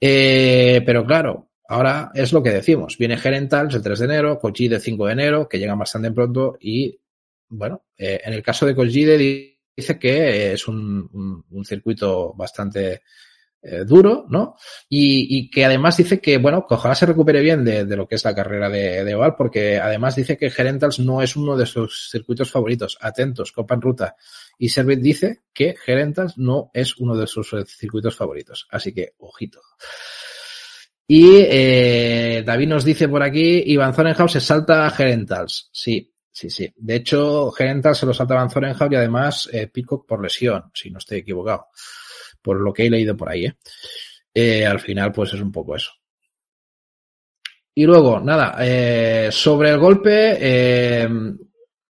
Eh, 0.00 0.82
pero 0.84 1.04
claro, 1.04 1.50
ahora 1.68 2.10
es 2.14 2.32
lo 2.32 2.42
que 2.42 2.50
decimos. 2.50 2.96
Viene 2.98 3.16
Gerentals 3.16 3.74
el 3.74 3.82
3 3.82 3.98
de 3.98 4.04
enero, 4.04 4.38
Cochi 4.38 4.68
de 4.68 4.80
5 4.80 5.06
de 5.06 5.12
enero, 5.12 5.48
que 5.48 5.58
llegan 5.58 5.78
bastante 5.78 6.10
pronto 6.12 6.56
y 6.60 7.00
bueno, 7.48 7.86
eh, 7.96 8.20
en 8.24 8.34
el 8.34 8.42
caso 8.42 8.66
de 8.66 8.74
Kojide 8.74 9.16
dice 9.16 9.98
que 9.98 10.52
es 10.52 10.68
un, 10.68 11.08
un, 11.12 11.44
un 11.50 11.64
circuito 11.64 12.34
bastante 12.34 13.02
eh, 13.60 13.84
duro, 13.84 14.26
¿no? 14.28 14.56
Y, 14.88 15.50
que 15.50 15.64
además 15.64 15.96
dice 15.96 16.20
que, 16.20 16.38
bueno, 16.38 16.64
que 16.66 16.74
ojalá 16.74 16.94
se 16.94 17.06
recupere 17.06 17.40
bien 17.40 17.64
de, 17.64 17.84
lo 17.96 18.06
que 18.06 18.14
es 18.14 18.24
la 18.24 18.34
carrera 18.34 18.68
de, 18.68 19.04
de, 19.04 19.14
Oval, 19.14 19.34
porque 19.36 19.78
además 19.78 20.14
dice 20.14 20.36
que 20.36 20.50
Gerentals 20.50 21.00
no 21.00 21.22
es 21.22 21.34
uno 21.34 21.56
de 21.56 21.66
sus 21.66 22.08
circuitos 22.10 22.50
favoritos. 22.50 22.98
Atentos, 23.00 23.52
Copa 23.52 23.74
en 23.74 23.80
Ruta. 23.80 24.16
Y 24.58 24.68
Servit 24.68 25.00
dice 25.00 25.42
que 25.52 25.74
Gerentals 25.76 26.38
no 26.38 26.70
es 26.72 26.96
uno 26.98 27.16
de 27.16 27.26
sus 27.26 27.54
circuitos 27.66 28.16
favoritos. 28.16 28.68
Así 28.70 28.92
que, 28.92 29.14
ojito. 29.18 29.60
Y 31.06 31.38
eh, 31.38 32.42
David 32.46 32.68
nos 32.68 32.84
dice 32.84 33.08
por 33.08 33.22
aquí, 33.22 33.62
Iván 33.66 33.94
Zorenhaus 33.94 34.32
se 34.32 34.40
salta 34.40 34.86
a 34.86 34.90
Gerentals. 34.90 35.70
Sí, 35.72 36.12
Sí, 36.30 36.50
sí. 36.50 36.72
De 36.76 36.94
hecho, 36.94 37.50
Gerental 37.50 37.96
se 37.96 38.06
lo 38.06 38.14
salta 38.14 38.40
en 38.40 38.48
Zorenhaus 38.48 38.92
y 38.92 38.94
además 38.94 39.50
eh, 39.52 39.66
Peacock 39.66 40.06
por 40.06 40.22
lesión, 40.22 40.70
si 40.72 40.88
no 40.88 40.98
estoy 40.98 41.18
equivocado. 41.18 41.66
Por 42.42 42.60
lo 42.60 42.72
que 42.72 42.86
he 42.86 42.90
leído 42.90 43.16
por 43.16 43.28
ahí, 43.28 43.46
¿eh? 43.46 43.54
eh 44.34 44.66
al 44.66 44.80
final, 44.80 45.12
pues 45.12 45.34
es 45.34 45.40
un 45.40 45.52
poco 45.52 45.76
eso. 45.76 45.92
Y 47.78 47.84
luego, 47.84 48.18
nada, 48.18 48.56
eh, 48.58 49.28
sobre 49.30 49.70
el 49.70 49.78
golpe 49.78 50.36
eh, 50.40 51.08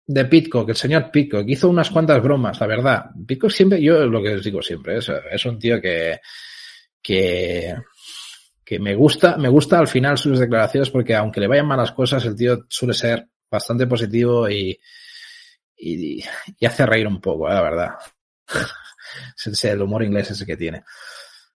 de 0.06 0.24
Pitcock, 0.26 0.68
el 0.68 0.76
señor 0.76 1.10
Pitcock, 1.10 1.48
hizo 1.48 1.66
unas 1.70 1.90
cuantas 1.90 2.22
bromas, 2.22 2.60
la 2.60 2.66
verdad. 2.66 3.06
Pitcock 3.26 3.50
siempre, 3.50 3.80
yo 3.80 4.06
lo 4.06 4.22
que 4.22 4.34
les 4.34 4.44
digo 4.44 4.60
siempre, 4.60 4.98
es, 4.98 5.46
un 5.46 5.58
tío 5.58 5.80
que, 5.80 6.20
que, 7.02 7.74
me 8.80 8.94
gusta, 8.94 9.38
me 9.38 9.48
gusta 9.48 9.78
al 9.78 9.88
final 9.88 10.18
sus 10.18 10.38
declaraciones 10.38 10.90
porque 10.90 11.14
aunque 11.14 11.40
le 11.40 11.46
vayan 11.46 11.66
malas 11.66 11.92
cosas, 11.92 12.22
el 12.26 12.36
tío 12.36 12.66
suele 12.68 12.92
ser 12.92 13.26
bastante 13.50 13.86
positivo 13.86 14.46
y, 14.46 14.78
y, 15.74 16.22
hace 16.66 16.84
reír 16.84 17.06
un 17.06 17.18
poco, 17.18 17.48
la 17.48 17.62
verdad. 17.62 17.90
El 19.62 19.82
humor 19.82 20.02
inglés 20.02 20.30
ese 20.30 20.46
que 20.46 20.56
tiene. 20.56 20.84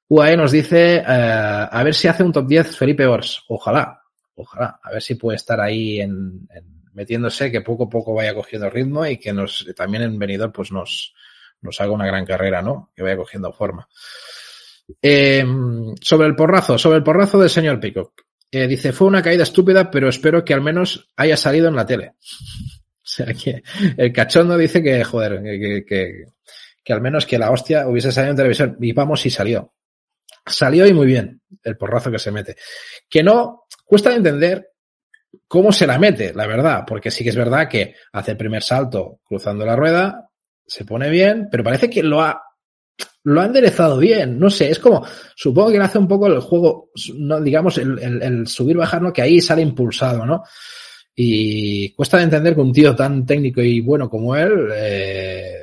UAE 0.08 0.38
nos 0.38 0.52
dice, 0.52 0.98
eh, 0.98 1.04
a 1.06 1.82
ver 1.84 1.96
si 1.96 2.08
hace 2.08 2.24
un 2.24 2.32
top 2.32 2.48
10 2.48 2.78
Felipe 2.78 3.06
Ors. 3.06 3.44
Ojalá, 3.48 4.02
ojalá. 4.36 4.80
A 4.84 4.92
ver 4.92 5.02
si 5.02 5.16
puede 5.16 5.38
estar 5.38 5.60
ahí 5.60 6.02
en, 6.02 6.48
metiéndose, 6.94 7.52
que 7.52 7.62
poco 7.62 7.86
a 7.86 7.90
poco 7.90 8.14
vaya 8.14 8.34
cogiendo 8.34 8.70
ritmo 8.70 9.06
y 9.06 9.18
que 9.18 9.34
nos, 9.34 9.66
también 9.76 10.04
en 10.04 10.20
venidor 10.20 10.52
pues 10.52 10.72
nos, 10.72 11.14
nos 11.62 11.80
haga 11.82 11.92
una 11.92 12.06
gran 12.06 12.26
carrera, 12.26 12.62
¿no? 12.62 12.92
Que 12.96 13.04
vaya 13.04 13.18
cogiendo 13.18 13.52
forma. 13.52 13.88
Eh, 15.02 15.46
sobre 16.02 16.28
el 16.28 16.36
porrazo, 16.36 16.78
sobre 16.78 16.98
el 16.98 17.04
porrazo 17.04 17.40
del 17.40 17.50
señor 17.50 17.80
Peacock. 17.80 18.26
eh, 18.52 18.68
dice, 18.68 18.92
fue 18.94 19.08
una 19.08 19.24
caída 19.24 19.44
estúpida, 19.44 19.90
pero 19.90 20.10
espero 20.10 20.44
que 20.44 20.54
al 20.54 20.62
menos 20.62 21.10
haya 21.16 21.38
salido 21.38 21.68
en 21.68 21.76
la 21.76 21.86
tele. 21.86 22.14
O 23.06 23.16
sea 23.16 23.34
que 23.34 23.62
el 23.98 24.14
cachondo 24.14 24.58
dice 24.58 24.82
que, 24.82 25.04
joder, 25.04 25.44
que, 25.44 26.24
que 26.84 26.94
al 26.94 27.02
menos 27.02 27.26
que 27.26 27.38
la 27.38 27.52
hostia 27.52 27.88
hubiese 27.88 28.12
salido 28.12 28.32
en 28.32 28.38
televisión. 28.38 28.78
Y 28.82 28.92
vamos, 28.92 29.26
y 29.26 29.30
salió. 29.30 29.74
Salió 30.46 30.86
y 30.86 30.94
muy 30.94 31.08
bien 31.08 31.42
el 31.64 31.78
porrazo 31.78 32.12
que 32.12 32.20
se 32.20 32.32
mete. 32.32 32.56
Que 33.10 33.24
no, 33.24 33.64
cuesta 33.86 34.14
entender 34.14 34.72
cómo 35.48 35.72
se 35.72 35.88
la 35.88 35.98
mete, 35.98 36.34
la 36.34 36.48
verdad, 36.48 36.84
porque 36.86 37.12
sí 37.12 37.24
que 37.24 37.30
es 37.30 37.36
verdad 37.36 37.70
que 37.70 37.96
hace 38.12 38.32
el 38.32 38.38
primer 38.38 38.62
salto 38.62 39.20
cruzando 39.24 39.66
la 39.66 39.76
rueda, 39.76 40.30
se 40.66 40.86
pone 40.86 41.10
bien, 41.10 41.48
pero 41.50 41.64
parece 41.64 41.90
que 41.90 42.04
lo 42.04 42.22
ha 42.22 42.42
lo 43.26 43.40
ha 43.40 43.46
enderezado 43.46 43.98
bien, 43.98 44.38
no 44.38 44.50
sé, 44.50 44.70
es 44.70 44.80
como, 44.80 45.06
supongo 45.34 45.72
que 45.72 45.78
le 45.78 45.86
hace 45.86 45.98
un 45.98 46.10
poco 46.10 46.28
el 46.28 46.42
juego, 46.42 46.90
no, 47.16 47.40
digamos, 47.40 47.78
el, 47.78 47.98
el, 48.00 48.22
el 48.22 48.48
subir, 48.48 48.76
bajar, 48.76 49.02
¿no? 49.02 49.14
Que 49.14 49.22
ahí 49.22 49.40
sale 49.40 49.62
impulsado, 49.62 50.26
¿no? 50.26 50.44
Y 51.16 51.94
cuesta 51.94 52.18
de 52.18 52.24
entender 52.24 52.56
que 52.56 52.62
un 52.62 52.74
tío 52.74 52.96
tan 52.96 53.26
técnico 53.26 53.62
y 53.62 53.82
bueno 53.82 54.10
como 54.10 54.36
él 54.36 54.70
eh, 54.76 55.63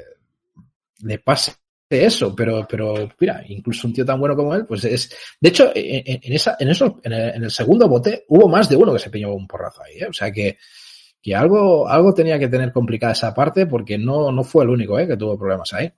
le 1.03 1.19
pase 1.19 1.53
eso, 1.89 2.35
pero, 2.37 2.67
pero 2.69 3.09
mira, 3.19 3.43
incluso 3.49 3.89
un 3.89 3.93
tío 3.93 4.05
tan 4.05 4.21
bueno 4.21 4.37
como 4.37 4.55
él, 4.55 4.65
pues 4.65 4.85
es. 4.85 5.11
De 5.41 5.49
hecho, 5.49 5.73
en, 5.75 6.21
en 6.23 6.33
esa, 6.33 6.57
en 6.59 6.69
eso, 6.69 7.01
en 7.03 7.13
el, 7.13 7.51
segundo 7.51 7.89
bote, 7.89 8.25
hubo 8.29 8.49
más 8.49 8.69
de 8.69 8.77
uno 8.77 8.93
que 8.93 9.01
se 9.01 9.11
piñó 9.11 9.35
un 9.35 9.49
porrazo 9.49 9.83
ahí, 9.83 9.99
¿eh? 9.99 10.07
O 10.09 10.13
sea 10.13 10.31
que, 10.31 10.57
que 11.21 11.35
algo, 11.35 11.89
algo 11.89 12.15
tenía 12.15 12.39
que 12.39 12.49
tener 12.49 12.73
complicada 12.73 13.13
esa 13.13 13.35
parte 13.35 13.67
porque 13.67 13.99
no, 13.99 14.31
no 14.31 14.45
fue 14.45 14.65
el 14.65 14.71
único 14.71 14.99
¿eh? 14.99 15.07
que 15.07 15.17
tuvo 15.17 15.39
problemas 15.39 15.73
ahí. 15.73 15.93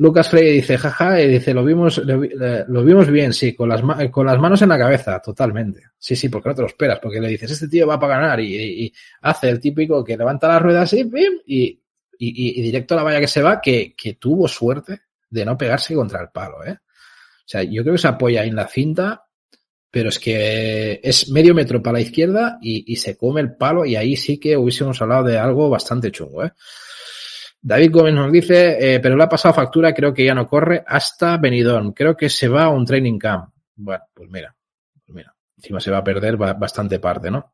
Lucas 0.00 0.28
Frey 0.28 0.52
dice, 0.52 0.78
jaja, 0.78 1.20
y 1.20 1.26
dice, 1.28 1.52
lo 1.52 1.64
vimos, 1.64 1.98
lo, 1.98 2.22
lo, 2.68 2.84
vimos 2.84 3.10
bien, 3.10 3.32
sí, 3.32 3.52
con 3.56 3.68
las, 3.68 3.82
con 4.12 4.26
las 4.26 4.38
manos 4.38 4.62
en 4.62 4.68
la 4.68 4.78
cabeza, 4.78 5.20
totalmente. 5.20 5.82
Sí, 5.98 6.14
sí, 6.14 6.28
porque 6.28 6.50
no 6.50 6.54
te 6.54 6.62
lo 6.62 6.68
esperas, 6.68 7.00
porque 7.00 7.20
le 7.20 7.28
dices, 7.28 7.50
este 7.50 7.66
tío 7.66 7.84
va 7.84 7.98
para 7.98 8.20
ganar 8.20 8.38
y, 8.38 8.84
y, 8.84 8.92
hace 9.22 9.48
el 9.48 9.58
típico 9.58 10.04
que 10.04 10.16
levanta 10.16 10.46
las 10.46 10.62
ruedas 10.62 10.94
y, 10.94 11.82
y, 12.18 12.58
y, 12.58 12.62
directo 12.62 12.94
a 12.94 12.98
la 12.98 13.02
valla 13.04 13.20
que 13.20 13.28
se 13.28 13.42
va, 13.42 13.60
que, 13.60 13.94
que 13.96 14.14
tuvo 14.14 14.48
suerte 14.48 15.02
de 15.30 15.44
no 15.44 15.56
pegarse 15.56 15.94
contra 15.94 16.20
el 16.20 16.28
palo, 16.30 16.64
¿eh? 16.64 16.72
O 16.72 17.50
sea, 17.50 17.62
yo 17.62 17.82
creo 17.82 17.94
que 17.94 18.00
se 18.00 18.08
apoya 18.08 18.42
ahí 18.42 18.48
en 18.48 18.56
la 18.56 18.68
cinta, 18.68 19.24
pero 19.90 20.10
es 20.10 20.18
que 20.18 21.00
es 21.02 21.30
medio 21.30 21.54
metro 21.54 21.82
para 21.82 21.94
la 21.94 22.00
izquierda 22.00 22.58
y, 22.60 22.92
y 22.92 22.96
se 22.96 23.16
come 23.16 23.40
el 23.40 23.56
palo 23.56 23.86
y 23.86 23.96
ahí 23.96 24.16
sí 24.16 24.38
que 24.38 24.56
hubiésemos 24.56 25.00
hablado 25.00 25.24
de 25.24 25.38
algo 25.38 25.70
bastante 25.70 26.10
chungo, 26.10 26.44
¿eh? 26.44 26.52
David 27.60 27.90
Gómez 27.90 28.14
nos 28.14 28.30
dice, 28.30 28.94
eh, 28.94 29.00
pero 29.00 29.16
le 29.16 29.24
ha 29.24 29.28
pasado 29.28 29.54
factura, 29.54 29.92
creo 29.92 30.14
que 30.14 30.24
ya 30.24 30.34
no 30.34 30.46
corre 30.46 30.84
hasta 30.86 31.36
Benidorm. 31.38 31.92
Creo 31.92 32.16
que 32.16 32.28
se 32.28 32.48
va 32.48 32.64
a 32.64 32.68
un 32.68 32.86
training 32.86 33.18
camp. 33.18 33.52
Bueno, 33.74 34.04
pues 34.14 34.30
mira, 34.30 34.54
pues 35.04 35.14
mira, 35.14 35.34
encima 35.56 35.80
se 35.80 35.90
va 35.90 35.98
a 35.98 36.04
perder 36.04 36.36
bastante 36.36 37.00
parte, 37.00 37.30
¿no? 37.30 37.52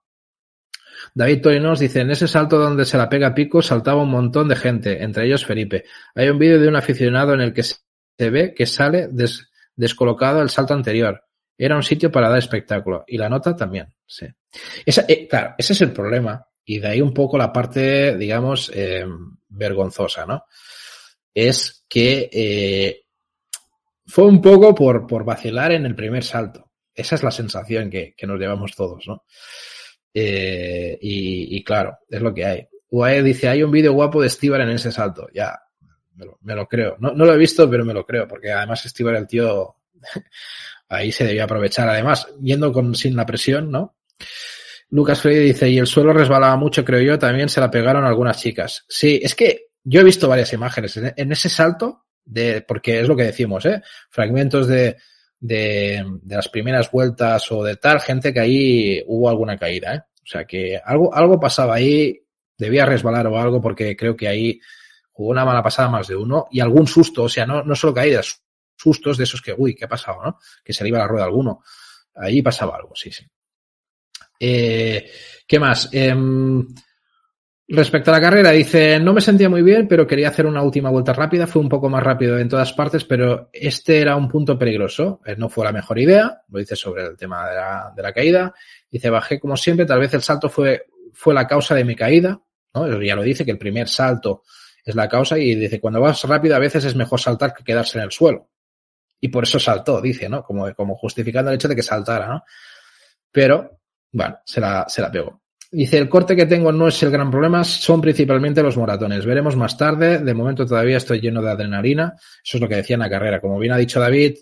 David 1.14 1.42
Torinos 1.42 1.80
dice, 1.80 2.00
en 2.00 2.11
ese 2.11 2.28
salto 2.28 2.59
donde 2.59 2.84
se 2.84 2.96
la 2.96 3.09
pega 3.09 3.34
Pico 3.34 3.61
saltaba 3.62 4.02
un 4.02 4.11
montón 4.11 4.48
de 4.48 4.57
gente, 4.57 5.02
entre 5.02 5.26
ellos 5.26 5.44
Felipe. 5.44 5.84
Hay 6.14 6.28
un 6.28 6.38
vídeo 6.38 6.61
de 6.61 6.68
un 6.68 6.76
aficionado 6.76 7.34
en 7.34 7.40
el 7.40 7.52
que 7.52 7.62
se 7.62 8.30
ve 8.30 8.55
que 8.55 8.66
sale 8.66 9.09
des 9.09 9.50
descolocado 9.76 10.40
el 10.40 10.50
salto 10.50 10.74
anterior. 10.74 11.24
Era 11.57 11.76
un 11.76 11.82
sitio 11.82 12.11
para 12.11 12.28
dar 12.28 12.38
espectáculo. 12.38 13.05
Y 13.07 13.16
la 13.16 13.28
nota 13.28 13.55
también, 13.55 13.88
sí. 14.07 14.26
Esa, 14.84 15.05
eh, 15.09 15.26
claro, 15.28 15.55
ese 15.59 15.72
es 15.72 15.80
el 15.82 15.92
problema. 15.92 16.46
Y 16.64 16.78
de 16.78 16.88
ahí 16.88 17.00
un 17.00 17.12
poco 17.12 17.36
la 17.38 17.52
parte, 17.52 18.16
digamos, 18.16 18.70
eh, 18.74 19.05
vergonzosa, 19.48 20.26
¿no? 20.26 20.44
Es 21.32 21.84
que 21.88 22.30
eh, 22.32 23.02
fue 24.07 24.24
un 24.24 24.40
poco 24.40 24.74
por, 24.74 25.07
por 25.07 25.24
vacilar 25.24 25.72
en 25.72 25.86
el 25.86 25.94
primer 25.94 26.24
salto. 26.24 26.70
Esa 26.94 27.16
es 27.16 27.22
la 27.22 27.30
sensación 27.30 27.90
que, 27.90 28.14
que 28.16 28.26
nos 28.26 28.38
llevamos 28.38 28.74
todos, 28.74 29.07
¿no? 29.07 29.24
Eh, 30.17 30.97
y, 31.01 31.65
claro, 31.65 31.99
es 32.09 32.23
lo 32.23 32.33
que 32.33 32.47
hay. 32.47 32.69
UAE 32.91 33.23
dice, 33.25 33.49
hay 33.49 33.65
un 33.65 33.73
vídeo 33.73 33.93
guapo 33.93 34.23
de 34.23 34.31
Stibar 34.31 34.61
en 34.61 34.71
ese 34.71 34.93
salto. 34.93 35.29
Ya, 35.35 35.61
me 36.15 36.27
lo, 36.27 36.39
me 36.43 36.55
lo 36.55 36.69
creo. 36.69 36.97
No, 37.01 37.12
no, 37.12 37.25
lo 37.25 37.35
he 37.35 37.39
visto, 37.39 37.69
pero 37.69 37.85
me 37.85 37.93
lo 37.93 38.07
creo, 38.07 38.29
porque 38.29 38.53
además 38.53 38.83
Stibar, 38.85 39.17
el 39.17 39.27
tío, 39.27 39.75
ahí 40.89 41.11
se 41.11 41.25
debía 41.25 41.45
aprovechar. 41.45 41.89
Además, 41.89 42.29
yendo 42.41 42.73
con, 42.73 42.95
sin 42.95 43.17
la 43.17 43.27
presión, 43.27 43.71
¿no? 43.71 43.97
Lucas 44.91 45.21
Freddy 45.21 45.47
dice, 45.47 45.69
y 45.69 45.79
el 45.79 45.89
suelo 45.89 46.12
resbalaba 46.12 46.55
mucho, 46.57 46.85
creo 46.85 47.01
yo, 47.01 47.19
también 47.19 47.49
se 47.49 47.61
la 47.61 47.71
pegaron 47.71 48.05
algunas 48.05 48.39
chicas. 48.39 48.85
Sí, 48.89 49.19
es 49.21 49.35
que 49.35 49.71
yo 49.83 50.01
he 50.01 50.05
visto 50.05 50.29
varias 50.29 50.53
imágenes 50.53 50.97
en, 50.97 51.12
en 51.17 51.33
ese 51.33 51.49
salto, 51.49 52.05
de, 52.25 52.62
porque 52.62 53.01
es 53.01 53.09
lo 53.09 53.17
que 53.17 53.25
decimos, 53.25 53.67
¿eh? 53.67 53.83
Fragmentos 54.09 54.69
de, 54.69 54.97
de, 55.47 56.03
de, 56.22 56.36
las 56.36 56.49
primeras 56.49 56.90
vueltas 56.90 57.53
o 57.53 57.62
de 57.62 57.76
tal, 57.76 58.01
gente 58.01 58.32
que 58.32 58.40
ahí 58.40 59.03
hubo 59.07 59.28
alguna 59.28 59.59
caída, 59.59 59.95
¿eh? 59.95 60.01
O 60.22 60.26
sea 60.26 60.47
que 60.47 60.80
algo, 60.82 61.14
algo 61.14 61.38
pasaba 61.38 61.74
ahí, 61.74 62.18
debía 62.57 62.86
resbalar 62.86 63.26
o 63.26 63.38
algo, 63.38 63.61
porque 63.61 63.95
creo 63.95 64.16
que 64.16 64.26
ahí 64.26 64.59
jugó 65.12 65.32
una 65.32 65.45
mala 65.45 65.62
pasada 65.62 65.90
más 65.90 66.09
de 66.09 66.16
uno 66.16 66.47
y 66.51 66.61
algún 66.61 66.86
susto, 66.86 67.24
o 67.24 67.28
sea, 67.28 67.45
no, 67.45 67.62
no 67.62 67.74
solo 67.74 67.92
caídas, 67.92 68.42
sustos 68.74 69.18
de 69.18 69.24
esos 69.24 69.42
que, 69.42 69.55
uy, 69.57 69.74
¿qué 69.74 69.84
ha 69.84 69.88
pasado, 69.88 70.22
no? 70.24 70.38
Que 70.64 70.72
se 70.72 70.82
le 70.82 70.88
iba 70.88 70.99
la 70.99 71.07
rueda 71.07 71.24
a 71.24 71.26
alguno. 71.26 71.62
Ahí 72.14 72.40
pasaba 72.40 72.76
algo, 72.76 72.95
sí, 72.95 73.12
sí. 73.12 73.26
Eh, 74.40 75.11
¿Qué 75.47 75.59
más? 75.59 75.90
Eh, 75.92 76.14
respecto 77.69 78.11
a 78.11 78.15
la 78.15 78.21
carrera, 78.21 78.51
dice, 78.51 78.99
no 79.01 79.15
me 79.15 79.21
sentía 79.21 79.49
muy 79.49 79.62
bien, 79.62 79.89
pero 79.89 80.07
quería 80.07 80.29
hacer 80.29 80.47
una 80.47 80.62
última 80.62 80.91
vuelta 80.91 81.12
rápida. 81.12 81.47
Fue 81.47 81.62
un 81.62 81.69
poco 81.69 81.89
más 81.89 82.03
rápido 82.03 82.39
en 82.39 82.49
todas 82.49 82.73
partes, 82.73 83.05
pero 83.05 83.49
este 83.53 84.01
era 84.01 84.17
un 84.17 84.29
punto 84.29 84.59
peligroso. 84.59 85.21
Eh, 85.25 85.35
no 85.37 85.49
fue 85.49 85.65
la 85.65 85.73
mejor 85.73 85.99
idea. 85.99 86.43
Lo 86.49 86.59
dice 86.59 86.77
sobre 86.77 87.05
el 87.05 87.17
tema 87.17 87.49
de 87.49 87.55
la, 87.55 87.93
de 87.97 88.03
la, 88.03 88.12
caída. 88.12 88.55
Dice, 88.91 89.11
bajé 89.11 89.41
como 89.41 89.57
siempre. 89.57 89.87
Tal 89.87 90.01
vez 90.01 90.12
el 90.15 90.23
salto 90.23 90.49
fue, 90.49 90.87
fue 91.12 91.33
la 91.33 91.47
causa 91.47 91.75
de 91.75 91.85
mi 91.85 91.97
caída. 91.97 92.41
¿no? 92.75 93.03
Ya 93.03 93.17
lo 93.17 93.23
dice, 93.23 93.45
que 93.45 93.53
el 93.53 93.59
primer 93.59 93.89
salto 93.89 94.43
es 94.85 94.95
la 94.95 95.09
causa. 95.09 95.39
Y 95.39 95.55
dice, 95.55 95.81
cuando 95.81 96.01
vas 96.01 96.23
rápido, 96.25 96.57
a 96.57 96.61
veces 96.61 96.85
es 96.85 96.95
mejor 96.95 97.21
saltar 97.21 97.55
que 97.55 97.65
quedarse 97.65 97.99
en 97.99 98.05
el 98.05 98.12
suelo. 98.12 98.51
Y 99.21 99.29
por 99.29 99.45
eso 99.45 99.59
saltó, 99.59 100.03
dice, 100.03 100.29
¿no? 100.29 100.43
Como, 100.43 100.73
como 100.75 100.97
justificando 100.97 101.51
el 101.51 101.55
hecho 101.55 101.69
de 101.69 101.77
que 101.77 101.83
saltara, 101.83 102.27
¿no? 102.27 102.45
Pero 103.33 103.81
bueno, 104.12 104.39
se 104.45 104.61
la, 104.61 104.85
se 104.87 105.01
la 105.01 105.11
pegó. 105.11 105.43
Dice, 105.75 105.99
el 105.99 106.09
corte 106.09 106.37
que 106.37 106.47
tengo 106.47 106.70
no 106.70 106.87
es 106.87 107.03
el 107.03 107.11
gran 107.11 107.33
problema, 107.33 107.64
son 107.64 108.01
principalmente 108.01 108.62
los 108.62 108.77
moratones. 108.77 109.27
Veremos 109.27 109.57
más 109.57 109.77
tarde. 109.77 110.18
De 110.18 110.33
momento 110.33 110.64
todavía 110.64 110.99
estoy 110.99 111.20
lleno 111.20 111.43
de 111.43 111.51
adrenalina. 111.51 112.14
Eso 112.45 112.59
es 112.59 112.61
lo 112.61 112.68
que 112.68 112.77
decía 112.77 112.95
en 112.95 113.01
la 113.01 113.11
carrera. 113.11 113.41
Como 113.41 113.59
bien 113.59 113.72
ha 113.72 113.77
dicho 113.77 113.99
David 113.99 114.37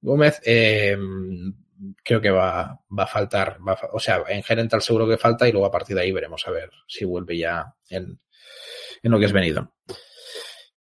Gómez, 0.00 0.40
eh, 0.42 0.96
creo 2.02 2.18
que 2.18 2.30
va, 2.30 2.80
va 2.98 3.02
a 3.02 3.06
faltar. 3.06 3.58
Va 3.66 3.72
a, 3.72 3.78
o 3.92 4.00
sea, 4.00 4.22
en 4.26 4.42
Gerental 4.42 4.80
seguro 4.80 5.06
que 5.06 5.18
falta 5.18 5.46
y 5.46 5.52
luego 5.52 5.66
a 5.66 5.70
partir 5.70 5.96
de 5.96 6.02
ahí 6.02 6.12
veremos 6.12 6.42
a 6.48 6.50
ver 6.50 6.70
si 6.88 7.04
vuelve 7.04 7.36
ya 7.36 7.66
en, 7.90 8.18
en 9.02 9.10
lo 9.10 9.18
que 9.18 9.26
es 9.26 9.32
venido. 9.32 9.74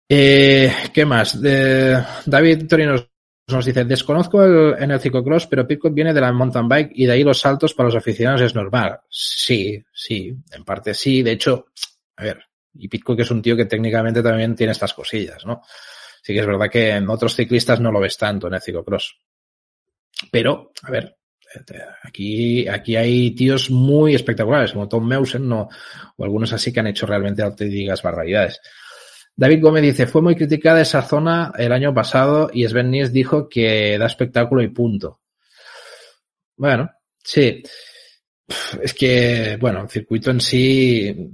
Eh, 0.07 0.71
¿Qué 0.93 1.05
más? 1.05 1.41
David 1.41 2.67
Torinos 2.67 3.10
nos 3.53 3.65
dice, 3.65 3.85
desconozco 3.85 4.43
el, 4.43 4.75
en 4.81 4.91
el 4.91 4.99
ciclocross, 4.99 5.47
pero 5.47 5.67
Pitcock 5.67 5.93
viene 5.93 6.13
de 6.13 6.21
la 6.21 6.31
mountain 6.31 6.67
bike 6.67 6.91
y 6.95 7.05
de 7.05 7.13
ahí 7.13 7.23
los 7.23 7.39
saltos 7.39 7.73
para 7.73 7.87
los 7.87 7.95
aficionados 7.95 8.41
es 8.41 8.55
normal. 8.55 8.99
Sí, 9.09 9.83
sí, 9.93 10.35
en 10.51 10.63
parte 10.63 10.93
sí. 10.93 11.23
De 11.23 11.31
hecho, 11.31 11.67
a 12.15 12.23
ver, 12.23 12.43
y 12.75 12.87
Pitcock 12.87 13.19
es 13.19 13.31
un 13.31 13.41
tío 13.41 13.55
que 13.55 13.65
técnicamente 13.65 14.23
también 14.23 14.55
tiene 14.55 14.71
estas 14.71 14.93
cosillas, 14.93 15.45
¿no? 15.45 15.61
Sí 16.23 16.33
que 16.33 16.39
es 16.39 16.45
verdad 16.45 16.69
que 16.69 16.91
en 16.91 17.09
otros 17.09 17.35
ciclistas 17.35 17.79
no 17.79 17.91
lo 17.91 17.99
ves 17.99 18.17
tanto 18.17 18.47
en 18.47 18.53
el 18.53 18.61
ciclocross. 18.61 19.17
Pero, 20.31 20.71
a 20.83 20.91
ver, 20.91 21.17
aquí, 22.03 22.67
aquí 22.67 22.95
hay 22.95 23.31
tíos 23.31 23.69
muy 23.71 24.15
espectaculares, 24.15 24.73
como 24.73 24.87
Tom 24.87 25.07
Meusen, 25.07 25.47
no, 25.47 25.67
o 26.17 26.23
algunos 26.23 26.53
así 26.53 26.71
que 26.71 26.79
han 26.79 26.87
hecho 26.87 27.05
realmente 27.05 27.41
auténticas 27.41 28.01
barbaridades. 28.01 28.61
David 29.41 29.63
Gómez 29.63 29.81
dice, 29.81 30.05
fue 30.05 30.21
muy 30.21 30.35
criticada 30.35 30.81
esa 30.81 31.01
zona 31.01 31.51
el 31.57 31.71
año 31.71 31.95
pasado 31.95 32.51
y 32.53 32.63
Sven 32.67 32.91
Nies 32.91 33.11
dijo 33.11 33.49
que 33.49 33.97
da 33.97 34.05
espectáculo 34.05 34.61
y 34.61 34.67
punto. 34.67 35.21
Bueno, 36.55 36.91
sí. 37.23 37.63
Es 38.83 38.93
que, 38.93 39.57
bueno, 39.59 39.81
el 39.81 39.89
circuito 39.89 40.29
en 40.29 40.41
sí, 40.41 41.31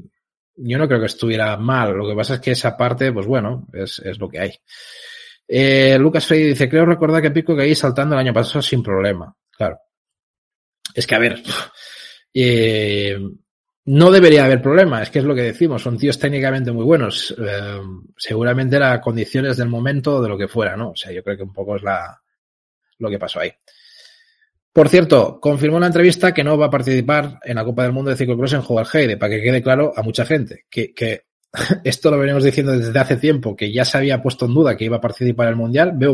yo 0.55 0.77
no 0.77 0.87
creo 0.87 1.01
que 1.01 1.07
estuviera 1.07 1.57
mal. 1.57 1.97
Lo 1.97 2.07
que 2.07 2.15
pasa 2.15 2.35
es 2.35 2.39
que 2.39 2.51
esa 2.51 2.77
parte, 2.77 3.11
pues 3.11 3.25
bueno, 3.25 3.67
es, 3.73 3.99
es 3.99 4.17
lo 4.17 4.29
que 4.29 4.39
hay. 4.39 4.53
Eh, 5.45 5.97
Lucas 5.99 6.25
Frey 6.25 6.43
dice, 6.43 6.69
creo 6.69 6.85
recordar 6.85 7.21
que 7.21 7.31
Pico 7.31 7.57
que 7.57 7.63
ahí 7.63 7.75
saltando 7.75 8.15
el 8.15 8.21
año 8.21 8.33
pasado 8.33 8.61
sin 8.61 8.81
problema. 8.81 9.35
Claro. 9.51 9.79
Es 10.93 11.05
que, 11.05 11.13
a 11.15 11.19
ver, 11.19 11.43
eh, 12.33 13.19
no 13.87 14.11
debería 14.11 14.43
haber 14.43 14.61
problema, 14.61 15.01
es 15.01 15.09
que 15.09 15.19
es 15.19 15.25
lo 15.25 15.33
que 15.33 15.43
decimos, 15.43 15.81
son 15.81 15.97
tíos 15.97 16.19
técnicamente 16.19 16.73
muy 16.73 16.83
buenos. 16.83 17.33
Eh, 17.39 17.79
seguramente 18.17 18.77
las 18.77 18.99
condiciones 18.99 19.55
del 19.55 19.69
momento 19.69 20.21
de 20.21 20.27
lo 20.27 20.37
que 20.37 20.49
fuera, 20.49 20.75
¿no? 20.75 20.89
O 20.89 20.95
sea, 20.95 21.13
yo 21.13 21.23
creo 21.23 21.37
que 21.37 21.43
un 21.43 21.53
poco 21.53 21.77
es 21.77 21.83
la, 21.83 22.21
lo 22.99 23.09
que 23.09 23.17
pasó 23.17 23.39
ahí. 23.39 23.51
Por 24.73 24.89
cierto, 24.89 25.39
confirmó 25.39 25.77
en 25.77 25.81
la 25.81 25.87
entrevista 25.87 26.33
que 26.33 26.43
no 26.43 26.57
va 26.57 26.65
a 26.65 26.69
participar 26.69 27.39
en 27.43 27.55
la 27.55 27.63
Copa 27.63 27.83
del 27.83 27.93
Mundo 27.93 28.11
de 28.11 28.17
Ciclocross 28.17 28.53
en 28.53 28.63
Heide, 28.93 29.15
para 29.15 29.33
que 29.33 29.41
quede 29.41 29.63
claro 29.63 29.93
a 29.95 30.03
mucha 30.03 30.25
gente, 30.25 30.65
que, 30.69 30.93
que 30.93 31.26
esto 31.83 32.11
lo 32.11 32.19
venimos 32.19 32.43
diciendo 32.43 32.73
desde 32.73 32.99
hace 32.99 33.17
tiempo, 33.17 33.55
que 33.55 33.71
ya 33.71 33.85
se 33.85 33.97
había 33.97 34.21
puesto 34.21 34.45
en 34.45 34.53
duda 34.53 34.75
que 34.75 34.85
iba 34.85 34.97
a 34.97 35.01
participar 35.01 35.47
en 35.47 35.51
el 35.51 35.57
Mundial. 35.57 35.91
Veo 35.95 36.13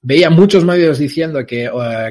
veía 0.00 0.30
muchos 0.30 0.64
medios 0.64 0.98
diciendo 0.98 1.44
que, 1.44 1.70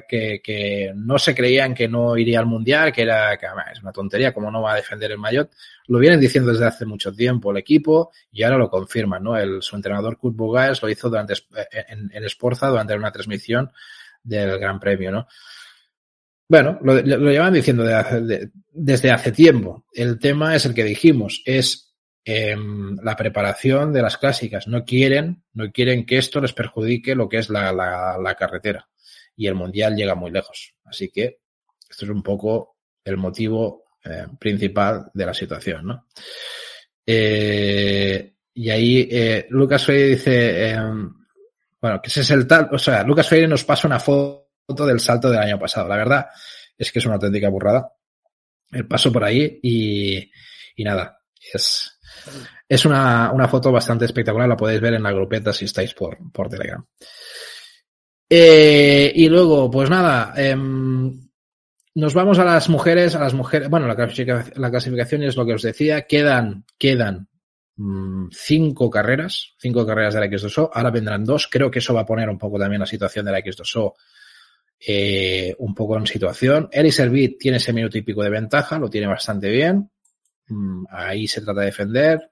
que, 0.09 0.91
no 0.95 1.17
se 1.17 1.33
creían 1.33 1.73
que 1.73 1.87
no 1.87 2.17
iría 2.17 2.39
al 2.39 2.45
Mundial, 2.45 2.91
que 2.91 3.03
era 3.03 3.37
que, 3.37 3.47
es 3.71 3.81
una 3.81 3.91
tontería, 3.91 4.33
como 4.33 4.51
no 4.51 4.61
va 4.61 4.73
a 4.73 4.77
defender 4.77 5.11
el 5.11 5.17
Mayotte. 5.17 5.55
Lo 5.87 5.99
vienen 5.99 6.19
diciendo 6.19 6.51
desde 6.51 6.65
hace 6.65 6.85
mucho 6.85 7.13
tiempo 7.13 7.51
el 7.51 7.57
equipo 7.57 8.11
y 8.31 8.43
ahora 8.43 8.57
lo 8.57 8.69
confirman, 8.69 9.23
¿no? 9.23 9.37
El, 9.37 9.61
su 9.61 9.75
entrenador 9.75 10.17
Kurt 10.17 10.35
Bugaes 10.35 10.81
lo 10.81 10.89
hizo 10.89 11.09
durante, 11.09 11.33
en, 11.87 12.11
en 12.13 12.29
Sporza 12.29 12.67
durante 12.67 12.95
una 12.95 13.11
transmisión 13.11 13.71
del 14.23 14.59
Gran 14.59 14.79
Premio, 14.79 15.11
¿no? 15.11 15.27
Bueno, 16.49 16.79
lo, 16.81 17.01
lo 17.01 17.29
llevan 17.29 17.53
diciendo 17.53 17.85
desde 18.71 19.11
hace 19.11 19.31
tiempo. 19.33 19.85
El 19.91 20.17
tema 20.17 20.55
es 20.55 20.65
el 20.65 20.73
que 20.73 20.85
dijimos, 20.85 21.41
es 21.45 21.86
eh, 22.27 22.55
la 23.01 23.15
preparación 23.15 23.93
de 23.93 24.01
las 24.01 24.17
clásicas. 24.17 24.67
No 24.67 24.83
quieren, 24.83 25.43
no 25.53 25.71
quieren 25.71 26.05
que 26.05 26.17
esto 26.17 26.41
les 26.41 26.51
perjudique 26.51 27.15
lo 27.15 27.29
que 27.29 27.37
es 27.37 27.49
la, 27.49 27.71
la, 27.71 28.17
la 28.21 28.35
carretera. 28.35 28.87
Y 29.37 29.47
el 29.47 29.55
mundial 29.55 29.95
llega 29.95 30.13
muy 30.13 30.29
lejos. 30.31 30.73
Así 30.83 31.09
que 31.09 31.39
esto 31.89 32.05
es 32.05 32.11
un 32.11 32.21
poco 32.21 32.75
el 33.03 33.15
motivo 33.15 33.85
eh, 34.03 34.25
principal 34.37 35.09
de 35.13 35.25
la 35.25 35.33
situación, 35.33 35.85
¿no? 35.85 36.07
Eh, 37.05 38.33
y 38.53 38.69
ahí 38.69 39.07
eh, 39.09 39.45
Lucas 39.49 39.85
Freire 39.85 40.07
dice, 40.09 40.71
eh, 40.71 40.77
bueno, 41.79 42.01
que 42.01 42.09
ese 42.09 42.21
es 42.21 42.31
el 42.31 42.45
tal, 42.45 42.67
o 42.71 42.77
sea, 42.77 43.03
Lucas 43.03 43.29
Freire 43.29 43.47
nos 43.47 43.63
pasa 43.63 43.87
una 43.87 43.99
foto 43.99 44.85
del 44.85 44.99
salto 44.99 45.29
del 45.29 45.39
año 45.39 45.57
pasado. 45.57 45.87
La 45.87 45.95
verdad 45.95 46.27
es 46.77 46.91
que 46.91 46.99
es 46.99 47.05
una 47.05 47.15
auténtica 47.15 47.47
burrada. 47.49 47.93
El 48.71 48.85
paso 48.85 49.13
por 49.13 49.23
ahí 49.23 49.59
y, 49.63 50.29
y 50.75 50.83
nada, 50.83 51.21
es, 51.53 51.96
es 52.67 52.85
una, 52.85 53.31
una, 53.31 53.47
foto 53.47 53.71
bastante 53.71 54.05
espectacular, 54.05 54.47
la 54.47 54.57
podéis 54.57 54.81
ver 54.81 54.93
en 54.95 55.03
la 55.03 55.11
grupeta 55.11 55.53
si 55.53 55.65
estáis 55.65 55.93
por, 55.93 56.17
por 56.31 56.49
Telegram. 56.49 56.85
Eh, 58.29 59.11
y 59.15 59.29
luego, 59.29 59.71
pues 59.71 59.89
nada, 59.89 60.33
eh, 60.35 60.55
nos 60.55 62.13
vamos 62.13 62.39
a 62.39 62.45
las 62.45 62.69
mujeres, 62.69 63.15
a 63.15 63.19
las 63.19 63.33
mujeres, 63.33 63.69
bueno, 63.69 63.87
la 63.87 63.95
clasificación, 63.95 64.53
la 64.61 64.69
clasificación 64.69 65.23
es 65.23 65.35
lo 65.35 65.45
que 65.45 65.53
os 65.53 65.61
decía, 65.61 66.03
quedan, 66.03 66.65
quedan 66.77 67.27
mmm, 67.77 68.27
cinco 68.31 68.89
carreras, 68.89 69.53
cinco 69.57 69.85
carreras 69.85 70.13
de 70.13 70.19
la 70.19 70.27
X2O, 70.27 70.69
ahora 70.73 70.91
vendrán 70.91 71.23
dos, 71.23 71.47
creo 71.49 71.71
que 71.71 71.79
eso 71.79 71.93
va 71.93 72.01
a 72.01 72.05
poner 72.05 72.29
un 72.29 72.37
poco 72.37 72.59
también 72.59 72.81
la 72.81 72.85
situación 72.85 73.25
de 73.25 73.31
la 73.31 73.39
X2O 73.39 73.93
eh, 74.79 75.55
un 75.57 75.73
poco 75.73 75.97
en 75.97 76.05
situación. 76.05 76.69
Eli 76.71 76.91
Servit 76.91 77.39
tiene 77.39 77.57
ese 77.57 77.73
minuto 77.73 77.97
y 77.97 78.03
pico 78.03 78.23
de 78.23 78.29
ventaja, 78.29 78.77
lo 78.77 78.89
tiene 78.89 79.07
bastante 79.07 79.49
bien. 79.49 79.89
Mm, 80.49 80.85
ahí 80.89 81.27
se 81.27 81.41
trata 81.41 81.61
de 81.61 81.67
defender. 81.67 82.31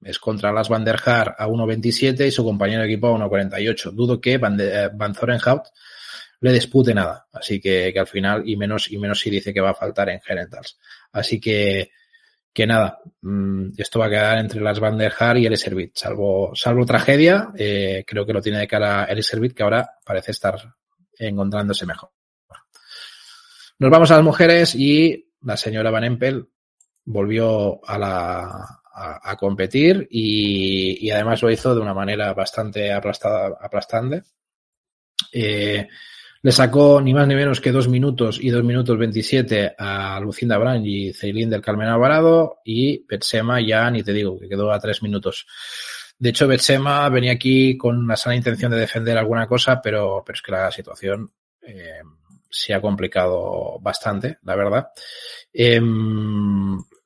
Es 0.00 0.18
contra 0.18 0.52
las 0.52 0.68
Van 0.68 0.84
der 0.84 1.00
Haar 1.04 1.34
a 1.38 1.48
1.27 1.48 2.26
y 2.26 2.30
su 2.30 2.44
compañero 2.44 2.82
de 2.82 2.88
equipo 2.88 3.08
a 3.08 3.18
1.48. 3.18 3.92
Dudo 3.92 4.20
que 4.20 4.38
Van, 4.38 4.56
de, 4.56 4.84
eh, 4.84 4.90
Van 4.92 5.14
Zorenhout 5.14 5.64
le 6.40 6.52
dispute 6.52 6.94
nada. 6.94 7.26
Así 7.32 7.60
que, 7.60 7.94
al 7.96 8.06
final, 8.06 8.48
y 8.48 8.56
menos, 8.56 8.90
y 8.90 8.98
menos 8.98 9.20
si 9.20 9.30
dice 9.30 9.54
que 9.54 9.60
va 9.60 9.70
a 9.70 9.74
faltar 9.74 10.10
en 10.10 10.20
Genitals. 10.20 10.78
Así 11.12 11.40
que, 11.40 11.90
que 12.52 12.66
nada, 12.66 13.00
mmm, 13.22 13.70
esto 13.76 13.98
va 13.98 14.06
a 14.06 14.10
quedar 14.10 14.38
entre 14.38 14.60
las 14.60 14.78
Van 14.78 14.98
der 14.98 15.14
Haar 15.18 15.38
y 15.38 15.46
el 15.46 15.56
Servit. 15.56 15.92
Salvo, 15.96 16.52
salvo 16.54 16.84
tragedia, 16.84 17.50
eh, 17.56 18.04
creo 18.06 18.26
que 18.26 18.32
lo 18.32 18.42
tiene 18.42 18.58
de 18.58 18.68
cara 18.68 19.04
el 19.04 19.22
Servit, 19.22 19.54
que 19.54 19.62
ahora 19.62 19.90
parece 20.04 20.32
estar 20.32 20.74
encontrándose 21.18 21.86
mejor. 21.86 22.10
Nos 23.78 23.90
vamos 23.90 24.10
a 24.10 24.16
las 24.16 24.24
mujeres 24.24 24.74
y 24.74 25.32
la 25.42 25.56
señora 25.56 25.90
Van 25.90 26.04
Empel 26.04 26.48
volvió 27.06 27.80
a, 27.88 27.98
la, 27.98 28.80
a, 28.92 29.36
competir 29.36 30.06
y, 30.10 31.06
y, 31.06 31.10
además 31.10 31.42
lo 31.42 31.50
hizo 31.50 31.74
de 31.74 31.80
una 31.80 31.94
manera 31.94 32.34
bastante 32.34 32.92
aplastada, 32.92 33.56
aplastante. 33.60 34.22
Eh, 35.32 35.88
le 36.42 36.52
sacó 36.52 37.00
ni 37.00 37.12
más 37.12 37.26
ni 37.26 37.34
menos 37.34 37.60
que 37.60 37.72
dos 37.72 37.88
minutos 37.88 38.38
y 38.40 38.50
dos 38.50 38.62
minutos 38.62 38.98
27 38.98 39.74
a 39.78 40.20
Lucinda 40.20 40.58
Brand 40.58 40.86
y 40.86 41.12
Ceilín 41.12 41.50
del 41.50 41.62
Carmen 41.62 41.88
Alvarado 41.88 42.60
y 42.64 43.04
Betsema 43.06 43.60
ya 43.60 43.90
ni 43.90 44.02
te 44.02 44.12
digo 44.12 44.38
que 44.38 44.48
quedó 44.48 44.70
a 44.70 44.78
tres 44.78 45.02
minutos. 45.02 45.46
De 46.18 46.30
hecho, 46.30 46.46
Betsema 46.46 47.08
venía 47.08 47.32
aquí 47.32 47.76
con 47.76 47.98
una 47.98 48.16
sana 48.16 48.36
intención 48.36 48.70
de 48.70 48.78
defender 48.78 49.18
alguna 49.18 49.46
cosa, 49.46 49.80
pero, 49.82 50.22
pero 50.24 50.36
es 50.36 50.42
que 50.42 50.52
la 50.52 50.70
situación 50.70 51.32
eh, 51.62 52.00
se 52.48 52.72
ha 52.72 52.80
complicado 52.80 53.78
bastante, 53.80 54.38
la 54.44 54.56
verdad. 54.56 54.88
Eh, 55.52 55.80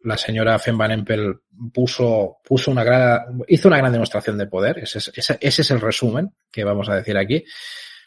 la 0.03 0.17
señora 0.17 0.59
Fem 0.59 0.77
Van 0.79 0.93
Empel 0.93 1.41
puso, 1.73 2.39
puso 2.45 2.71
una 2.71 2.85
gran, 2.85 3.43
hizo 3.49 3.69
una 3.69 3.79
gran 3.79 3.93
demostración 3.93 4.39
de 4.39 4.47
poder. 4.47 4.79
Ese 4.79 4.99
es, 4.99 5.13
ese, 5.15 5.39
es 5.41 5.71
el 5.71 5.81
resumen 5.81 6.33
que 6.51 6.65
vamos 6.65 6.89
a 6.89 6.97
decir 6.97 7.17
aquí. 7.17 7.45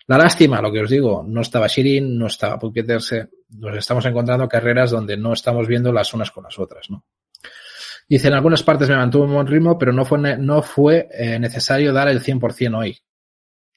La 0.08 0.18
lástima, 0.18 0.62
lo 0.62 0.72
que 0.72 0.82
os 0.82 0.90
digo, 0.90 1.24
no 1.26 1.42
estaba 1.42 1.68
Shirin, 1.68 2.18
no 2.18 2.28
estaba 2.28 2.60
Puketerse, 2.60 3.30
nos 3.50 3.78
estamos 3.78 4.06
encontrando 4.06 4.50
carreras 4.50 4.92
donde 4.92 5.16
no 5.16 5.34
estamos 5.34 5.68
viendo 5.68 5.94
las 5.94 6.14
unas 6.14 6.32
con 6.32 6.44
las 6.44 6.60
otras, 6.60 6.90
¿no? 6.90 7.06
Dice, 8.10 8.28
en 8.28 8.34
algunas 8.34 8.64
partes 8.64 8.90
me 8.90 8.98
mantuvo 8.98 9.24
un 9.24 9.34
buen 9.34 9.48
ritmo, 9.48 9.78
pero 9.78 9.94
no 9.94 10.04
fue, 10.04 10.38
no 10.38 10.62
fue 10.62 11.08
eh, 11.14 11.40
necesario 11.40 11.94
dar 11.94 12.10
el 12.10 12.22
100% 12.22 12.78
hoy. 12.78 12.98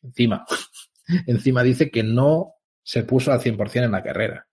Encima. 0.03 0.45
Encima 1.27 1.63
dice 1.63 1.91
que 1.91 2.03
no 2.03 2.56
se 2.87 3.03
puso 3.03 3.33
al 3.33 3.41
100% 3.41 3.85
en 3.85 3.91
la 3.91 4.03
carrera. 4.03 4.47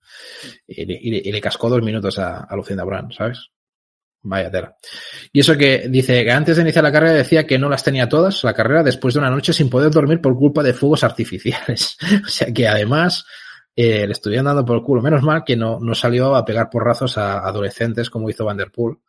Y, 0.66 0.82
y, 0.82 1.30
y, 1.30 1.32
le 1.32 1.40
cascó 1.40 1.70
dos 1.70 1.84
minutos 1.84 2.18
a, 2.18 2.40
a 2.40 2.56
Lucinda 2.56 2.84
Brand, 2.84 3.14
¿sabes? 3.14 3.52
Vaya 4.24 4.50
tela. 4.50 4.76
Y 5.32 5.42
eso 5.42 5.56
que 5.56 5.88
dice 5.88 6.24
que 6.24 6.32
antes 6.32 6.56
de 6.56 6.64
iniciar 6.64 6.84
la 6.84 6.92
carrera 6.92 7.14
decía 7.14 7.46
que 7.46 7.60
no 7.60 7.70
las 7.70 7.84
tenía 7.84 8.10
todas, 8.10 8.44
la 8.44 8.56
carrera, 8.56 8.82
después 8.82 9.14
de 9.14 9.20
una 9.20 9.30
noche 9.30 9.54
sin 9.54 9.70
poder 9.70 9.92
dormir 9.92 10.20
por 10.20 10.36
culpa 10.36 10.64
de 10.64 10.74
fuegos 10.74 11.04
artificiales. 11.04 11.96
o 12.26 12.28
sea 12.28 12.52
que 12.52 12.68
además 12.68 13.24
eh, 13.76 14.08
le 14.08 14.14
estuvieron 14.14 14.46
dando 14.46 14.66
por 14.66 14.78
el 14.78 14.84
culo. 14.84 15.04
Menos 15.04 15.22
mal 15.22 15.44
que 15.46 15.56
no, 15.56 15.80
no 15.80 15.94
salió 15.94 16.36
a 16.36 16.44
pegar 16.44 16.72
porrazos 16.72 17.20
a 17.20 17.38
adolescentes 17.40 18.10
como 18.10 18.32
hizo 18.32 18.46
Vanderpool 18.46 19.00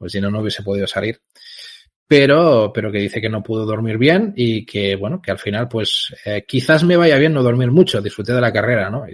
pues 0.00 0.12
si 0.12 0.20
no, 0.22 0.30
no 0.30 0.40
hubiese 0.40 0.62
podido 0.62 0.86
salir. 0.86 1.20
Pero, 2.10 2.72
pero 2.74 2.90
que 2.90 2.98
dice 2.98 3.20
que 3.20 3.28
no 3.28 3.40
pudo 3.40 3.64
dormir 3.64 3.96
bien 3.96 4.32
y 4.34 4.66
que, 4.66 4.96
bueno, 4.96 5.22
que 5.22 5.30
al 5.30 5.38
final, 5.38 5.68
pues, 5.68 6.12
eh, 6.24 6.44
quizás 6.44 6.82
me 6.82 6.96
vaya 6.96 7.16
bien 7.18 7.32
no 7.32 7.40
dormir 7.40 7.70
mucho, 7.70 8.02
disfruté 8.02 8.32
de 8.32 8.40
la 8.40 8.52
carrera, 8.52 8.90
¿no? 8.90 9.04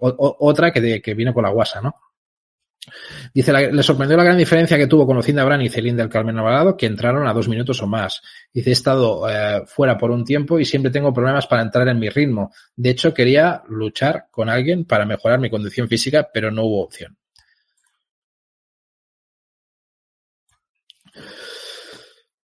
Otra 0.00 0.72
que, 0.72 0.80
de, 0.80 1.00
que 1.00 1.14
vino 1.14 1.32
con 1.32 1.44
la 1.44 1.50
guasa, 1.50 1.80
¿no? 1.80 1.94
Dice, 3.32 3.52
la, 3.52 3.60
le 3.60 3.84
sorprendió 3.84 4.16
la 4.16 4.24
gran 4.24 4.36
diferencia 4.36 4.76
que 4.76 4.88
tuvo 4.88 5.06
con 5.06 5.14
Lucinda 5.14 5.44
Brand 5.44 5.62
y 5.62 5.68
Celine 5.68 5.96
del 5.96 6.08
Carmen 6.08 6.36
Alvarado, 6.36 6.76
que 6.76 6.86
entraron 6.86 7.24
a 7.28 7.32
dos 7.32 7.46
minutos 7.46 7.80
o 7.80 7.86
más. 7.86 8.20
Dice, 8.52 8.70
he 8.70 8.72
estado 8.72 9.30
eh, 9.30 9.62
fuera 9.66 9.96
por 9.96 10.10
un 10.10 10.24
tiempo 10.24 10.58
y 10.58 10.64
siempre 10.64 10.90
tengo 10.90 11.12
problemas 11.12 11.46
para 11.46 11.62
entrar 11.62 11.86
en 11.86 12.00
mi 12.00 12.08
ritmo. 12.08 12.50
De 12.74 12.90
hecho, 12.90 13.14
quería 13.14 13.62
luchar 13.68 14.26
con 14.32 14.48
alguien 14.48 14.86
para 14.86 15.06
mejorar 15.06 15.38
mi 15.38 15.50
condición 15.50 15.86
física, 15.86 16.28
pero 16.34 16.50
no 16.50 16.64
hubo 16.64 16.82
opción. 16.82 17.16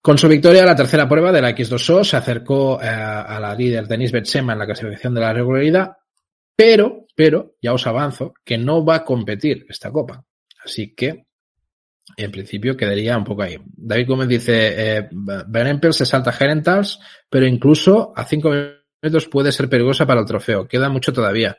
Con 0.02 0.18
su 0.18 0.28
victoria, 0.28 0.66
la 0.66 0.76
tercera 0.76 1.08
prueba 1.08 1.32
de 1.32 1.42
la 1.42 1.52
X2O 1.52 2.04
se 2.04 2.18
acercó 2.18 2.82
eh, 2.82 2.88
a 2.88 3.40
la 3.40 3.54
líder 3.54 3.88
Denise 3.88 4.14
Betsema 4.14 4.54
en 4.54 4.60
la 4.60 4.66
clasificación 4.66 5.14
de 5.14 5.22
la 5.22 5.32
regularidad, 5.32 5.92
pero, 6.56 7.06
pero, 7.16 7.56
ya 7.62 7.74
os 7.74 7.86
avanzo, 7.86 8.34
que 8.44 8.58
no 8.58 8.84
va 8.84 8.96
a 8.96 9.06
competir 9.06 9.66
esta 9.70 9.92
copa. 9.92 10.24
Así 10.64 10.96
que, 10.96 11.26
en 12.18 12.32
principio, 12.32 12.76
quedaría 12.76 13.18
un 13.18 13.24
poco 13.24 13.44
ahí. 13.44 13.58
David 13.64 14.08
Gómez 14.08 14.28
dice, 14.28 14.98
eh, 14.98 15.10
Ben 15.12 15.68
Empel 15.68 15.94
se 15.94 16.06
salta 16.06 16.32
Gerentals, 16.32 17.00
pero 17.30 17.46
incluso 17.46 18.12
a 18.16 18.26
cinco 18.26 18.52
minutos 19.02 19.28
puede 19.28 19.52
ser 19.52 19.70
peligrosa 19.70 20.06
para 20.06 20.22
el 20.22 20.26
trofeo. 20.26 20.68
Queda 20.68 20.90
mucho 20.90 21.14
todavía. 21.14 21.58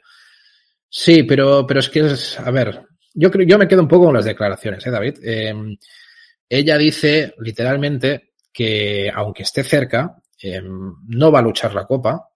Sí, 0.89 1.23
pero, 1.23 1.67
pero 1.67 1.81
es 1.81 1.89
que 1.89 2.01
es, 2.01 2.39
a 2.39 2.51
ver, 2.51 2.83
yo 3.15 3.31
creo, 3.31 3.47
yo 3.47 3.59
me 3.59 3.69
quedo 3.69 3.83
un 3.83 3.89
poco 3.89 4.07
con 4.07 4.15
las 4.15 4.25
declaraciones, 4.25 4.87
¿eh, 4.87 4.91
David? 4.91 5.15
Eh, 5.23 5.55
ella 6.49 6.77
dice, 6.77 7.35
literalmente, 7.39 8.32
que 8.53 9.11
aunque 9.15 9.43
esté 9.43 9.65
cerca, 9.65 10.17
eh, 10.43 10.61
no 10.63 11.33
va 11.33 11.39
a 11.39 11.43
luchar 11.43 11.75
la 11.75 11.87
copa. 11.87 12.29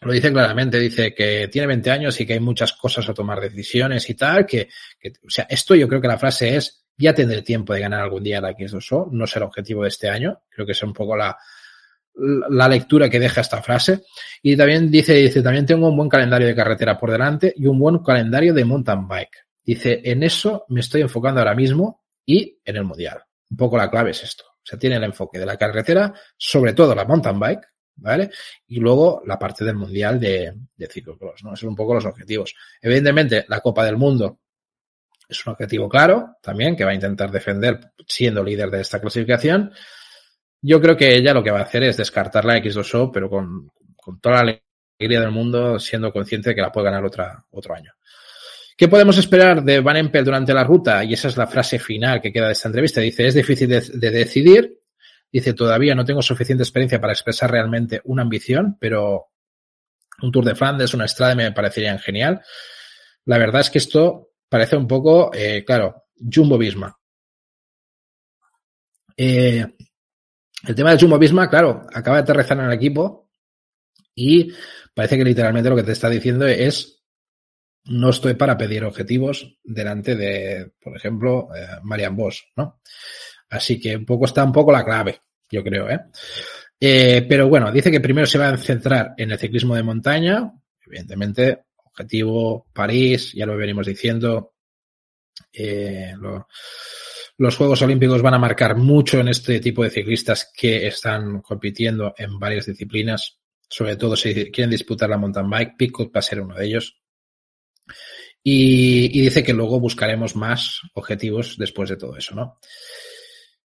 Lo 0.00 0.12
dice 0.12 0.32
claramente, 0.32 0.78
dice 0.78 1.14
que 1.14 1.48
tiene 1.48 1.68
20 1.68 1.90
años 1.90 2.20
y 2.20 2.26
que 2.26 2.34
hay 2.34 2.40
muchas 2.40 2.72
cosas 2.74 3.08
a 3.08 3.14
tomar 3.14 3.40
decisiones 3.40 4.08
y 4.10 4.14
tal, 4.14 4.44
que, 4.44 4.68
que 4.98 5.12
o 5.24 5.30
sea, 5.30 5.46
esto 5.48 5.74
yo 5.74 5.88
creo 5.88 6.00
que 6.00 6.08
la 6.08 6.18
frase 6.18 6.56
es, 6.56 6.84
ya 6.98 7.14
tendré 7.14 7.42
tiempo 7.42 7.72
de 7.72 7.80
ganar 7.80 8.00
algún 8.02 8.22
día 8.22 8.40
la 8.40 8.52
X2O, 8.52 9.10
no 9.12 9.26
será 9.26 9.46
objetivo 9.46 9.82
de 9.82 9.88
este 9.88 10.08
año, 10.08 10.42
creo 10.50 10.66
que 10.66 10.72
es 10.72 10.82
un 10.82 10.92
poco 10.92 11.16
la, 11.16 11.36
la 12.16 12.68
lectura 12.68 13.10
que 13.10 13.20
deja 13.20 13.40
esta 13.40 13.62
frase. 13.62 14.04
Y 14.42 14.56
también 14.56 14.90
dice, 14.90 15.14
dice, 15.14 15.42
también 15.42 15.66
tengo 15.66 15.88
un 15.88 15.96
buen 15.96 16.08
calendario 16.08 16.46
de 16.46 16.54
carretera 16.54 16.98
por 16.98 17.10
delante 17.10 17.52
y 17.56 17.66
un 17.66 17.78
buen 17.78 17.98
calendario 17.98 18.54
de 18.54 18.64
mountain 18.64 19.06
bike. 19.06 19.46
Dice, 19.64 20.00
en 20.04 20.22
eso 20.22 20.64
me 20.68 20.80
estoy 20.80 21.02
enfocando 21.02 21.40
ahora 21.40 21.54
mismo 21.54 22.04
y 22.24 22.58
en 22.64 22.76
el 22.76 22.84
mundial. 22.84 23.22
Un 23.50 23.56
poco 23.56 23.76
la 23.76 23.90
clave 23.90 24.10
es 24.10 24.22
esto. 24.22 24.44
Sea, 24.66 24.78
tiene 24.78 24.96
el 24.96 25.04
enfoque 25.04 25.38
de 25.38 25.46
la 25.46 25.56
carretera, 25.56 26.12
sobre 26.36 26.72
todo 26.72 26.92
la 26.94 27.04
mountain 27.04 27.38
bike, 27.38 27.68
¿vale? 27.96 28.30
Y 28.66 28.80
luego 28.80 29.22
la 29.24 29.38
parte 29.38 29.64
del 29.64 29.76
mundial 29.76 30.18
de, 30.18 30.52
de 30.76 30.86
ciclocross, 30.88 31.44
¿no? 31.44 31.50
Esos 31.50 31.60
son 31.60 31.68
un 31.70 31.76
poco 31.76 31.94
los 31.94 32.04
objetivos. 32.04 32.54
Evidentemente, 32.82 33.44
la 33.48 33.60
Copa 33.60 33.84
del 33.84 33.96
Mundo 33.96 34.40
Es 35.28 35.46
un 35.46 35.52
objetivo 35.52 35.88
claro 35.88 36.36
también 36.42 36.76
que 36.76 36.84
va 36.84 36.90
a 36.90 36.94
intentar 36.94 37.30
defender 37.30 37.92
siendo 38.06 38.42
líder 38.42 38.70
de 38.70 38.80
esta 38.80 39.00
clasificación. 39.00 39.72
Yo 40.60 40.80
creo 40.80 40.96
que 40.96 41.14
ella 41.14 41.32
lo 41.32 41.42
que 41.42 41.50
va 41.50 41.60
a 41.60 41.62
hacer 41.62 41.82
es 41.84 41.96
descartar 41.96 42.44
la 42.44 42.56
X2O, 42.58 43.10
pero 43.12 43.28
con, 43.30 43.70
con 43.96 44.20
toda 44.20 44.44
la 44.44 44.60
alegría 44.98 45.20
del 45.20 45.30
mundo, 45.30 45.78
siendo 45.78 46.12
consciente 46.12 46.50
de 46.50 46.54
que 46.56 46.62
la 46.62 46.72
puede 46.72 46.86
ganar 46.86 47.04
otra, 47.04 47.44
otro 47.50 47.74
año. 47.74 47.92
¿Qué 48.76 48.88
podemos 48.88 49.16
esperar 49.16 49.64
de 49.64 49.80
Van 49.80 49.96
Empel 49.96 50.24
durante 50.24 50.52
la 50.52 50.62
ruta? 50.62 51.02
Y 51.02 51.14
esa 51.14 51.28
es 51.28 51.36
la 51.36 51.46
frase 51.46 51.78
final 51.78 52.20
que 52.20 52.32
queda 52.32 52.46
de 52.46 52.52
esta 52.52 52.68
entrevista. 52.68 53.00
Dice, 53.00 53.26
es 53.26 53.34
difícil 53.34 53.68
de, 53.68 53.80
de 53.80 54.10
decidir. 54.10 54.80
Dice, 55.32 55.54
todavía 55.54 55.94
no 55.94 56.04
tengo 56.04 56.20
suficiente 56.20 56.62
experiencia 56.62 57.00
para 57.00 57.14
expresar 57.14 57.50
realmente 57.50 58.02
una 58.04 58.22
ambición, 58.22 58.76
pero 58.78 59.28
un 60.22 60.30
Tour 60.30 60.44
de 60.44 60.54
Flandes, 60.54 60.94
una 60.94 61.06
Estrada 61.06 61.34
me 61.34 61.52
parecerían 61.52 61.98
genial. 61.98 62.42
La 63.24 63.38
verdad 63.38 63.62
es 63.62 63.70
que 63.70 63.78
esto 63.78 64.32
parece 64.48 64.76
un 64.76 64.86
poco, 64.86 65.30
eh, 65.34 65.64
claro, 65.64 66.04
Jumbo 66.14 66.58
Visma. 66.58 66.96
Eh, 69.16 69.66
el 70.66 70.74
tema 70.74 70.90
del 70.90 71.00
Jumbo 71.00 71.18
Visma, 71.18 71.48
claro, 71.48 71.86
acaba 71.92 72.18
de 72.18 72.22
aterrizar 72.22 72.58
en 72.58 72.66
el 72.66 72.72
equipo 72.72 73.30
y 74.14 74.52
parece 74.94 75.16
que 75.16 75.24
literalmente 75.24 75.70
lo 75.70 75.76
que 75.76 75.82
te 75.82 75.92
está 75.92 76.08
diciendo 76.08 76.46
es 76.46 76.95
no 77.88 78.10
estoy 78.10 78.34
para 78.34 78.56
pedir 78.56 78.84
objetivos 78.84 79.58
delante 79.62 80.16
de, 80.16 80.72
por 80.80 80.96
ejemplo, 80.96 81.48
eh, 81.54 81.66
Marian 81.82 82.16
Bosch, 82.16 82.42
¿no? 82.56 82.80
Así 83.50 83.78
que 83.80 83.96
un 83.96 84.04
poco 84.04 84.24
está 84.24 84.44
un 84.44 84.52
poco 84.52 84.72
la 84.72 84.84
clave, 84.84 85.20
yo 85.50 85.62
creo, 85.62 85.88
¿eh? 85.88 86.00
Eh, 86.78 87.24
pero 87.28 87.48
bueno, 87.48 87.72
dice 87.72 87.90
que 87.90 88.00
primero 88.00 88.26
se 88.26 88.38
va 88.38 88.48
a 88.48 88.56
centrar 88.56 89.14
en 89.16 89.30
el 89.30 89.38
ciclismo 89.38 89.74
de 89.74 89.82
montaña, 89.82 90.52
evidentemente, 90.84 91.64
objetivo 91.84 92.66
París, 92.72 93.32
ya 93.32 93.46
lo 93.46 93.56
venimos 93.56 93.86
diciendo. 93.86 94.54
Eh, 95.52 96.12
lo, 96.18 96.46
los 97.38 97.56
Juegos 97.56 97.82
Olímpicos 97.82 98.22
van 98.22 98.34
a 98.34 98.38
marcar 98.38 98.76
mucho 98.76 99.20
en 99.20 99.28
este 99.28 99.60
tipo 99.60 99.82
de 99.82 99.90
ciclistas 99.90 100.50
que 100.54 100.86
están 100.86 101.40
compitiendo 101.40 102.14
en 102.16 102.38
varias 102.38 102.66
disciplinas, 102.66 103.38
sobre 103.68 103.96
todo 103.96 104.16
si 104.16 104.50
quieren 104.50 104.70
disputar 104.70 105.08
la 105.08 105.18
mountain 105.18 105.48
bike. 105.48 105.76
Picot 105.76 106.14
va 106.14 106.20
a 106.20 106.22
ser 106.22 106.40
uno 106.40 106.54
de 106.54 106.66
ellos. 106.66 106.98
Y, 108.48 109.20
dice 109.22 109.42
que 109.42 109.52
luego 109.52 109.80
buscaremos 109.80 110.36
más 110.36 110.80
objetivos 110.94 111.56
después 111.58 111.90
de 111.90 111.96
todo 111.96 112.16
eso, 112.16 112.34
¿no? 112.36 112.60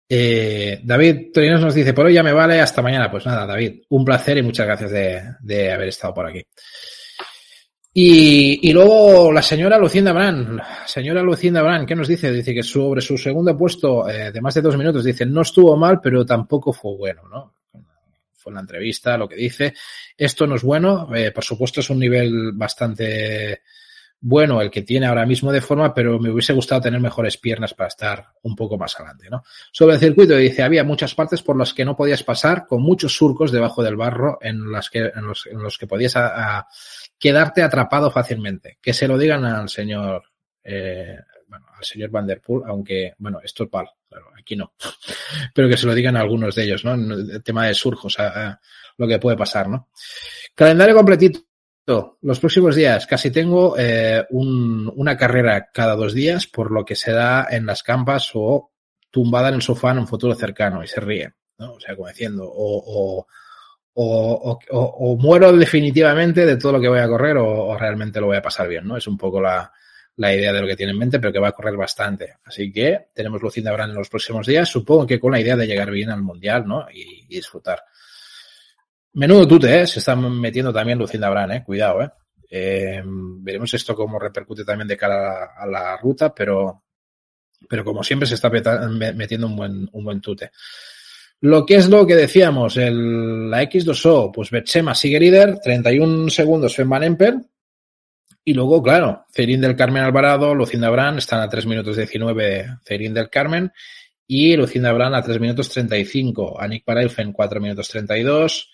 Eh, 0.08 0.80
David 0.82 1.30
Torinos 1.32 1.60
nos 1.60 1.74
dice, 1.74 1.92
por 1.92 2.06
hoy 2.06 2.14
ya 2.14 2.22
me 2.22 2.32
vale, 2.32 2.60
hasta 2.60 2.80
mañana. 2.80 3.10
Pues 3.10 3.26
nada, 3.26 3.46
David, 3.46 3.82
un 3.90 4.04
placer 4.04 4.38
y 4.38 4.42
muchas 4.42 4.66
gracias 4.66 4.90
de, 4.90 5.72
haber 5.72 5.88
estado 5.88 6.14
por 6.14 6.26
aquí. 6.26 6.42
Y, 7.94 8.72
luego 8.72 9.30
la 9.30 9.42
señora 9.42 9.76
Lucinda 9.76 10.14
Brand, 10.14 10.58
señora 10.86 11.22
Lucinda 11.22 11.60
Brand, 11.60 11.86
¿qué 11.86 11.94
nos 11.94 12.08
dice? 12.08 12.32
Dice 12.32 12.54
que 12.54 12.62
sobre 12.62 13.02
su 13.02 13.18
segundo 13.18 13.54
puesto 13.56 14.08
eh, 14.08 14.32
de 14.32 14.40
más 14.40 14.54
de 14.54 14.62
dos 14.62 14.78
minutos, 14.78 15.04
dice, 15.04 15.26
no 15.26 15.42
estuvo 15.42 15.76
mal, 15.76 16.00
pero 16.02 16.24
tampoco 16.24 16.72
fue 16.72 16.96
bueno, 16.96 17.22
¿no? 17.30 17.56
Fue 18.34 18.54
la 18.54 18.60
entrevista 18.60 19.18
lo 19.18 19.28
que 19.28 19.36
dice. 19.36 19.74
Esto 20.16 20.46
no 20.46 20.54
es 20.54 20.62
bueno, 20.62 21.14
eh, 21.14 21.30
por 21.30 21.44
supuesto 21.44 21.80
es 21.80 21.90
un 21.90 21.98
nivel 21.98 22.52
bastante 22.54 23.60
bueno 24.24 24.60
el 24.62 24.70
que 24.70 24.82
tiene 24.82 25.06
ahora 25.06 25.26
mismo 25.26 25.50
de 25.50 25.60
forma, 25.60 25.92
pero 25.92 26.18
me 26.20 26.30
hubiese 26.30 26.52
gustado 26.52 26.80
tener 26.80 27.00
mejores 27.00 27.36
piernas 27.36 27.74
para 27.74 27.88
estar 27.88 28.28
un 28.42 28.54
poco 28.54 28.78
más 28.78 28.94
adelante, 28.94 29.28
¿no? 29.28 29.42
Sobre 29.72 29.94
el 29.94 30.00
circuito 30.00 30.36
dice, 30.36 30.62
había 30.62 30.84
muchas 30.84 31.12
partes 31.14 31.42
por 31.42 31.58
las 31.58 31.74
que 31.74 31.84
no 31.84 31.96
podías 31.96 32.22
pasar, 32.22 32.64
con 32.68 32.82
muchos 32.82 33.12
surcos 33.12 33.50
debajo 33.50 33.82
del 33.82 33.96
barro 33.96 34.38
en 34.40 34.70
las 34.70 34.90
que, 34.90 35.10
en 35.12 35.26
los, 35.26 35.46
en 35.46 35.60
los 35.60 35.76
que 35.76 35.88
podías 35.88 36.16
a, 36.16 36.68
quedarte 37.18 37.62
atrapado 37.62 38.12
fácilmente. 38.12 38.78
Que 38.80 38.94
se 38.94 39.08
lo 39.08 39.18
digan 39.18 39.44
al 39.44 39.68
señor, 39.68 40.22
eh, 40.62 41.18
bueno, 41.48 41.66
al 41.76 41.84
señor 41.84 42.10
Van 42.10 42.26
Der 42.26 42.40
Poel, 42.40 42.62
aunque, 42.68 43.14
bueno, 43.18 43.40
esto 43.42 43.64
es 43.64 43.70
pal, 43.70 43.90
claro, 44.08 44.26
aquí 44.38 44.54
no. 44.54 44.72
Pero 45.52 45.68
que 45.68 45.76
se 45.76 45.86
lo 45.86 45.94
digan 45.94 46.16
algunos 46.16 46.54
de 46.54 46.62
ellos, 46.62 46.84
¿no? 46.84 46.94
El 46.94 47.42
tema 47.42 47.66
de 47.66 47.74
surcos, 47.74 48.16
lo 48.98 49.08
que 49.08 49.18
puede 49.18 49.36
pasar, 49.36 49.68
¿no? 49.68 49.88
Calendario 50.54 50.94
completito 50.94 51.40
los 51.86 52.40
próximos 52.40 52.76
días 52.76 53.06
casi 53.06 53.30
tengo 53.30 53.76
eh, 53.78 54.24
un, 54.30 54.92
una 54.94 55.16
carrera 55.16 55.70
cada 55.72 55.96
dos 55.96 56.14
días, 56.14 56.46
por 56.46 56.70
lo 56.70 56.84
que 56.84 56.94
se 56.94 57.12
da 57.12 57.46
en 57.50 57.66
las 57.66 57.82
campas 57.82 58.30
o 58.34 58.72
tumbada 59.10 59.48
en 59.48 59.56
el 59.56 59.62
sofá 59.62 59.92
en 59.92 59.98
un 59.98 60.08
futuro 60.08 60.34
cercano 60.34 60.82
y 60.82 60.88
se 60.88 61.00
ríe, 61.00 61.32
¿no? 61.58 61.74
O 61.74 61.80
sea, 61.80 61.94
como 61.94 62.08
diciendo, 62.08 62.44
o, 62.48 63.26
muero 65.18 65.52
definitivamente 65.52 66.46
de 66.46 66.56
todo 66.56 66.72
lo 66.72 66.80
que 66.80 66.88
voy 66.88 67.00
a 67.00 67.08
correr 67.08 67.36
o, 67.36 67.76
realmente 67.76 68.20
lo 68.20 68.26
voy 68.26 68.38
a 68.38 68.42
pasar 68.42 68.68
bien, 68.68 68.86
¿no? 68.86 68.96
Es 68.96 69.06
un 69.06 69.18
poco 69.18 69.40
la, 69.40 69.70
idea 70.16 70.52
de 70.52 70.60
lo 70.60 70.66
que 70.66 70.76
tiene 70.76 70.92
en 70.92 70.98
mente, 70.98 71.18
pero 71.18 71.32
que 71.32 71.38
va 71.38 71.48
a 71.48 71.52
correr 71.52 71.76
bastante. 71.76 72.36
Así 72.44 72.72
que 72.72 73.08
tenemos 73.14 73.42
Lucinda 73.42 73.72
Brand 73.72 73.90
en 73.90 73.98
los 73.98 74.08
próximos 74.08 74.46
días, 74.46 74.68
supongo 74.68 75.06
que 75.06 75.20
con 75.20 75.32
la 75.32 75.40
idea 75.40 75.56
de 75.56 75.66
llegar 75.66 75.90
bien 75.90 76.10
al 76.10 76.22
Mundial, 76.22 76.66
¿no? 76.66 76.86
Y 76.90 77.26
disfrutar. 77.26 77.84
Menudo 79.14 79.46
tute, 79.46 79.82
¿eh? 79.82 79.86
Se 79.86 79.98
está 79.98 80.16
metiendo 80.16 80.72
también 80.72 80.98
Lucinda 80.98 81.28
Brand, 81.28 81.52
¿eh? 81.52 81.62
Cuidado, 81.64 82.02
¿eh? 82.02 82.10
¿eh? 82.48 83.02
Veremos 83.04 83.72
esto 83.74 83.94
cómo 83.94 84.18
repercute 84.18 84.64
también 84.64 84.88
de 84.88 84.96
cara 84.96 85.52
a 85.56 85.66
la, 85.66 85.96
ruta, 85.98 86.34
pero, 86.34 86.84
pero 87.68 87.84
como 87.84 88.02
siempre 88.02 88.26
se 88.26 88.34
está 88.34 88.50
metiendo 88.50 89.46
un 89.46 89.56
buen, 89.56 89.88
un 89.92 90.04
buen 90.04 90.20
tute. 90.20 90.50
Lo 91.40 91.66
que 91.66 91.74
es 91.74 91.88
lo 91.88 92.06
que 92.06 92.14
decíamos, 92.14 92.76
el, 92.76 93.50
la 93.50 93.62
X2O, 93.64 94.30
pues 94.32 94.50
Betsema 94.50 94.94
sigue 94.94 95.18
líder, 95.18 95.58
31 95.58 96.30
segundos 96.30 96.76
Fem 96.76 96.88
Van 96.88 97.02
Empel, 97.02 97.44
y 98.44 98.54
luego, 98.54 98.82
claro, 98.82 99.26
Cerín 99.30 99.60
del 99.60 99.76
Carmen 99.76 100.02
Alvarado, 100.02 100.54
Lucinda 100.54 100.88
Brand 100.88 101.18
están 101.18 101.40
a 101.40 101.48
3 101.48 101.66
minutos 101.66 101.96
19 101.96 102.78
Cerín 102.84 103.12
del 103.12 103.28
Carmen, 103.28 103.72
y 104.26 104.56
Lucinda 104.56 104.92
Brand 104.92 105.14
a 105.16 105.22
3 105.22 105.40
minutos 105.40 105.68
35, 105.70 106.60
Anik 106.60 106.84
Parailfen 106.84 107.32
4 107.32 107.60
minutos 107.60 107.88
32, 107.88 108.70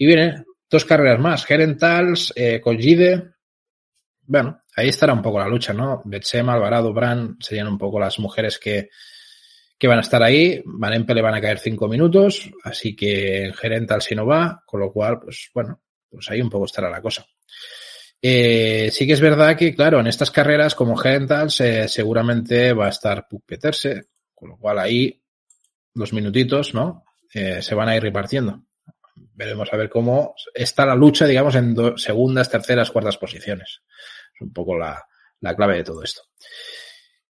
y 0.00 0.06
viene 0.06 0.46
dos 0.70 0.86
carreras 0.86 1.20
más, 1.20 1.44
Gerentals, 1.44 2.32
eh, 2.34 2.58
Collide. 2.58 3.34
Bueno, 4.22 4.62
ahí 4.74 4.88
estará 4.88 5.12
un 5.12 5.20
poco 5.20 5.38
la 5.38 5.46
lucha, 5.46 5.74
¿no? 5.74 6.00
Betsema, 6.06 6.54
Alvarado, 6.54 6.94
Brand 6.94 7.36
serían 7.38 7.68
un 7.68 7.76
poco 7.76 8.00
las 8.00 8.18
mujeres 8.18 8.58
que, 8.58 8.88
que 9.78 9.86
van 9.86 9.98
a 9.98 10.00
estar 10.00 10.22
ahí. 10.22 10.62
Van 10.64 10.94
Empe 10.94 11.12
le 11.12 11.20
van 11.20 11.34
a 11.34 11.40
caer 11.42 11.58
cinco 11.58 11.86
minutos, 11.86 12.50
así 12.64 12.96
que 12.96 13.44
en 13.44 13.52
Gerentals 13.52 14.04
si 14.04 14.14
no 14.14 14.24
va, 14.24 14.62
con 14.64 14.80
lo 14.80 14.90
cual, 14.90 15.20
pues 15.20 15.50
bueno, 15.52 15.82
pues 16.08 16.30
ahí 16.30 16.40
un 16.40 16.48
poco 16.48 16.64
estará 16.64 16.88
la 16.88 17.02
cosa. 17.02 17.26
Eh, 18.22 18.88
sí 18.90 19.06
que 19.06 19.12
es 19.12 19.20
verdad 19.20 19.54
que, 19.54 19.74
claro, 19.74 20.00
en 20.00 20.06
estas 20.06 20.30
carreras 20.30 20.74
como 20.74 20.96
Gerentals 20.96 21.60
eh, 21.60 21.88
seguramente 21.88 22.72
va 22.72 22.86
a 22.86 22.90
estar 22.90 23.28
Puck 23.28 23.44
Peterse, 23.44 24.04
con 24.34 24.48
lo 24.48 24.56
cual 24.56 24.78
ahí 24.78 25.22
los 25.92 26.14
minutitos, 26.14 26.72
¿no? 26.72 27.04
Eh, 27.34 27.60
se 27.60 27.74
van 27.74 27.90
a 27.90 27.96
ir 27.96 28.02
repartiendo 28.02 28.64
veremos 29.40 29.72
a 29.72 29.76
ver 29.78 29.88
cómo 29.88 30.34
está 30.52 30.84
la 30.84 30.94
lucha, 30.94 31.26
digamos, 31.26 31.54
en 31.54 31.74
segundas, 31.96 32.50
terceras, 32.50 32.90
cuartas 32.90 33.16
posiciones. 33.16 33.80
Es 34.34 34.40
un 34.42 34.52
poco 34.52 34.76
la, 34.76 35.02
la 35.40 35.56
clave 35.56 35.76
de 35.76 35.84
todo 35.84 36.02
esto. 36.02 36.22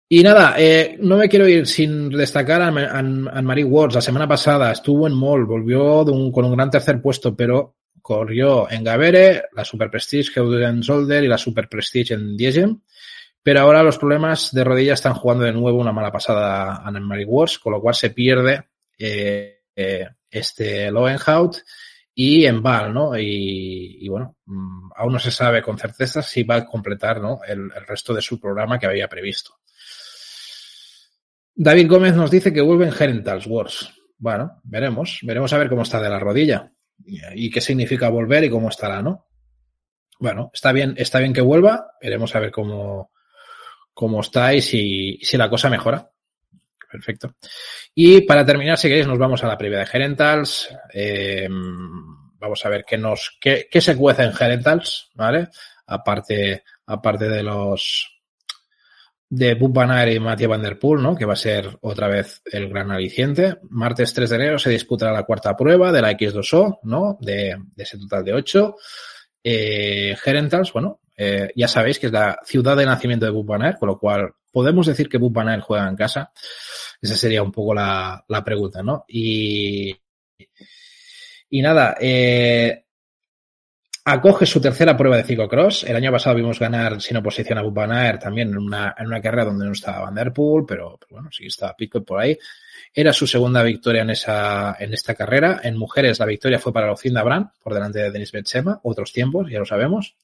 Y 0.08 0.24
nada, 0.24 0.56
eh, 0.58 0.96
no 1.02 1.18
me 1.18 1.28
quiero 1.28 1.50
ir 1.50 1.68
sin 1.68 2.10
destacar 2.10 2.62
a, 2.62 2.68
a, 2.68 3.00
a 3.00 3.42
Marie. 3.42 3.68
La 3.94 4.00
semana 4.00 4.26
pasada 4.26 4.72
estuvo 4.72 5.06
en 5.06 5.14
Mall, 5.14 5.46
volvió 5.46 6.06
con 6.32 6.46
un 6.46 6.56
gran 6.56 6.70
tercer 6.70 7.02
puesto, 7.02 7.36
pero 7.36 7.76
corrió 8.02 8.72
en 8.72 8.86
Gavere, 8.86 9.50
la 9.52 9.66
Super 9.66 9.92
Prestige 9.92 10.40
en 10.40 10.82
Solder 10.82 11.26
y 11.26 11.28
la 11.28 11.38
Super 11.38 11.68
Prestige 11.68 12.14
en 12.14 12.38
Diegen. 12.38 12.84
Pero 13.44 13.60
ahora 13.60 13.84
los 13.84 13.98
problemas 13.98 14.54
de 14.54 14.64
rodilla 14.64 14.94
están 14.94 15.14
jugando 15.14 15.44
de 15.44 15.52
nuevo 15.52 15.78
una 15.78 15.92
mala 15.92 16.12
pasada 16.12 16.78
a 16.78 16.92
Marie 16.92 17.26
Watts, 17.26 17.60
con 17.60 17.74
lo 17.74 17.82
cual 17.82 17.96
se 17.96 18.12
pierde 18.12 18.64
eh, 18.98 19.58
eh, 19.76 20.08
este 20.30 20.90
Lowenhout 20.90 21.58
y 22.20 22.48
en 22.48 22.64
Val, 22.64 22.92
¿no? 22.96 23.16
Y, 23.16 24.00
y, 24.02 24.10
bueno, 24.10 24.38
mm, 24.48 24.90
aún 24.96 25.14
no 25.14 25.20
se 25.20 25.30
sabe 25.30 25.62
con 25.62 25.78
certeza 25.78 26.24
si 26.24 26.42
va 26.42 26.56
a 26.56 26.66
completar 26.66 27.22
¿no? 27.22 27.42
el, 27.48 27.60
el, 27.60 27.86
resto 27.86 28.12
de 28.12 28.24
su 28.24 28.40
programa 28.40 28.80
que 28.80 28.88
había 28.88 29.08
previsto. 29.08 29.52
David 31.54 31.88
Gómez 31.88 32.16
nos 32.16 32.32
dice 32.32 32.52
que 32.52 32.62
vuelve 32.62 32.86
en 32.86 32.92
Gerentals 32.92 33.46
Wars. 33.46 33.94
Bueno, 34.18 34.60
veremos, 34.64 35.20
veremos 35.22 35.54
a 35.54 35.60
ver 35.60 35.70
cómo 35.70 35.84
está 35.84 36.02
de 36.02 36.10
la 36.10 36.18
rodilla 36.18 36.72
y 37.36 37.52
qué 37.52 37.62
significa 37.62 38.10
volver 38.10 38.46
y 38.46 38.50
cómo 38.50 38.70
estará, 38.70 39.04
¿no? 39.04 39.28
Bueno, 40.20 40.50
está 40.52 40.72
bien, 40.72 40.96
está 40.98 41.20
bien 41.20 41.34
que 41.34 41.42
vuelva, 41.42 41.92
veremos 42.02 42.36
a 42.36 42.40
ver 42.40 42.50
cómo, 42.50 43.12
cómo 43.94 44.22
está 44.22 44.56
y 44.56 44.62
si, 44.64 45.20
si 45.22 45.38
la 45.38 45.52
cosa 45.52 45.70
mejora. 45.70 46.10
Perfecto. 46.92 47.36
Y 47.94 48.22
para 48.22 48.46
terminar, 48.46 48.78
si 48.78 48.88
queréis, 48.88 49.08
nos 49.08 49.18
vamos 49.18 49.44
a 49.44 49.48
la 49.48 49.58
previa 49.58 49.80
de 49.80 49.86
Gerentals. 49.86 50.70
Eh, 50.94 51.48
vamos 51.50 52.66
a 52.66 52.70
ver 52.70 52.86
qué 52.86 52.98
nos, 52.98 53.38
qué, 53.42 53.68
qué, 53.70 53.82
se 53.82 53.96
cuece 53.96 54.24
en 54.24 54.34
Gerentals, 54.34 55.10
¿vale? 55.16 55.50
Aparte, 55.86 56.64
aparte 56.86 57.28
de 57.30 57.44
los 57.44 58.14
de 59.30 59.56
Van 59.56 60.10
y 60.10 60.20
Mathieu 60.20 60.50
Van 60.50 60.62
Der 60.62 60.80
Poel, 60.80 61.04
¿no? 61.04 61.16
Que 61.16 61.26
va 61.26 61.34
a 61.34 61.38
ser 61.38 61.78
otra 61.82 62.08
vez 62.08 62.42
el 62.46 62.70
gran 62.70 62.92
aliciente. 62.92 63.58
Martes 63.70 64.14
3 64.14 64.30
de 64.30 64.36
enero 64.38 64.60
se 64.60 64.70
disputará 64.70 65.12
la 65.12 65.24
cuarta 65.24 65.56
prueba 65.56 65.92
de 65.92 66.02
la 66.02 66.12
X2O, 66.12 66.80
¿no? 66.84 67.18
De, 67.20 67.58
de 67.76 67.84
ese 67.84 67.98
total 67.98 68.24
de 68.24 68.34
8. 68.34 68.76
Eh, 69.44 70.16
Gerentals, 70.22 70.72
bueno, 70.74 71.00
Eh, 71.20 71.50
ya 71.56 71.68
sabéis 71.68 71.98
que 71.98 72.08
es 72.08 72.14
la 72.14 72.38
ciudad 72.46 72.78
de 72.78 72.86
nacimiento 72.86 73.26
de 73.26 73.32
Bupanair, 73.32 73.78
con 73.80 73.90
lo 73.90 73.98
cual 73.98 74.34
podemos 74.52 74.88
decir 74.88 75.10
que 75.10 75.18
Bupanair 75.18 75.62
juega 75.62 75.88
en 75.88 75.96
casa. 75.96 76.32
Esa 77.02 77.16
sería 77.16 77.44
un 77.44 77.52
poco 77.52 77.74
la, 77.74 78.24
la 78.28 78.44
pregunta, 78.44 78.82
¿no? 78.82 79.06
Y, 79.08 79.96
y 81.50 81.62
nada, 81.62 81.96
eh, 82.00 82.86
acoge 84.06 84.46
su 84.46 84.62
tercera 84.62 84.96
prueba 84.96 85.18
de 85.18 85.24
ciclocross. 85.24 85.84
El 85.84 85.96
año 85.96 86.12
pasado 86.12 86.36
vimos 86.36 86.60
ganar 86.60 87.02
sin 87.02 87.18
oposición 87.18 87.58
a 87.58 87.62
Bupanair 87.62 88.20
también 88.20 88.50
en 88.50 88.58
una, 88.58 88.96
en 88.98 89.08
una 89.08 89.22
carrera 89.22 89.46
donde 89.46 89.66
no 89.66 89.74
estaba 89.74 90.06
Van 90.06 90.16
Der 90.16 90.32
Poel, 90.32 90.66
pero, 90.66 90.98
pero 90.98 91.10
bueno, 91.12 91.30
sí 91.32 91.46
estaba 91.46 91.76
Pitcock 91.76 92.06
por 92.06 92.20
ahí. 92.20 92.38
Era 92.94 93.12
su 93.12 93.28
segunda 93.28 93.62
victoria 93.64 94.04
en 94.04 94.12
esa, 94.12 94.78
en 94.80 94.94
esta 94.94 95.14
carrera. 95.14 95.60
En 95.62 95.78
mujeres 95.78 96.20
la 96.20 96.26
victoria 96.26 96.58
fue 96.58 96.72
para 96.72 96.88
Lucinda 96.88 97.22
Brand, 97.22 97.50
por 97.62 97.74
delante 97.74 98.00
de 98.00 98.12
Denis 98.12 98.32
Betsema, 98.32 98.80
otros 98.84 99.12
tiempos, 99.12 99.52
ya 99.52 99.60
lo 99.60 99.66
sabemos. 99.66 100.16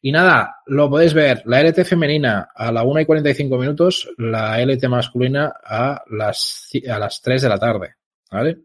Y 0.00 0.12
nada, 0.12 0.56
lo 0.66 0.88
podéis 0.88 1.12
ver, 1.12 1.42
la 1.46 1.60
LT 1.60 1.84
femenina 1.84 2.50
a 2.54 2.70
la 2.70 2.84
1 2.84 3.00
y 3.00 3.06
45 3.06 3.58
minutos, 3.58 4.08
la 4.16 4.60
LT 4.64 4.88
masculina 4.88 5.52
a 5.64 6.02
las, 6.10 6.70
a 6.88 6.98
las 6.98 7.20
3 7.20 7.42
de 7.42 7.48
la 7.48 7.58
tarde, 7.58 7.94
¿vale? 8.30 8.58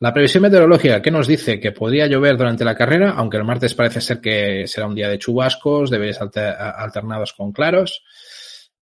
La 0.00 0.12
previsión 0.12 0.42
meteorológica, 0.42 1.00
¿qué 1.00 1.10
nos 1.10 1.26
dice? 1.26 1.58
Que 1.58 1.72
podría 1.72 2.06
llover 2.06 2.36
durante 2.36 2.64
la 2.64 2.74
carrera, 2.74 3.14
aunque 3.16 3.38
el 3.38 3.44
martes 3.44 3.74
parece 3.74 4.00
ser 4.00 4.20
que 4.20 4.66
será 4.66 4.86
un 4.86 4.94
día 4.94 5.08
de 5.08 5.18
chubascos, 5.18 5.88
deberes 5.88 6.20
alternados 6.20 7.32
con 7.32 7.52
claros. 7.52 8.02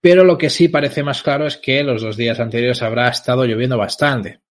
Pero 0.01 0.23
lo 0.23 0.37
que 0.37 0.49
sí 0.49 0.69
parece 0.69 1.03
más 1.03 1.21
claro 1.21 1.45
es 1.45 1.57
que 1.57 1.83
los 1.83 2.01
dos 2.01 2.17
días 2.17 2.39
anteriores 2.39 2.81
habrá 2.81 3.09
estado 3.09 3.45
lloviendo 3.45 3.77
bastante. 3.77 4.41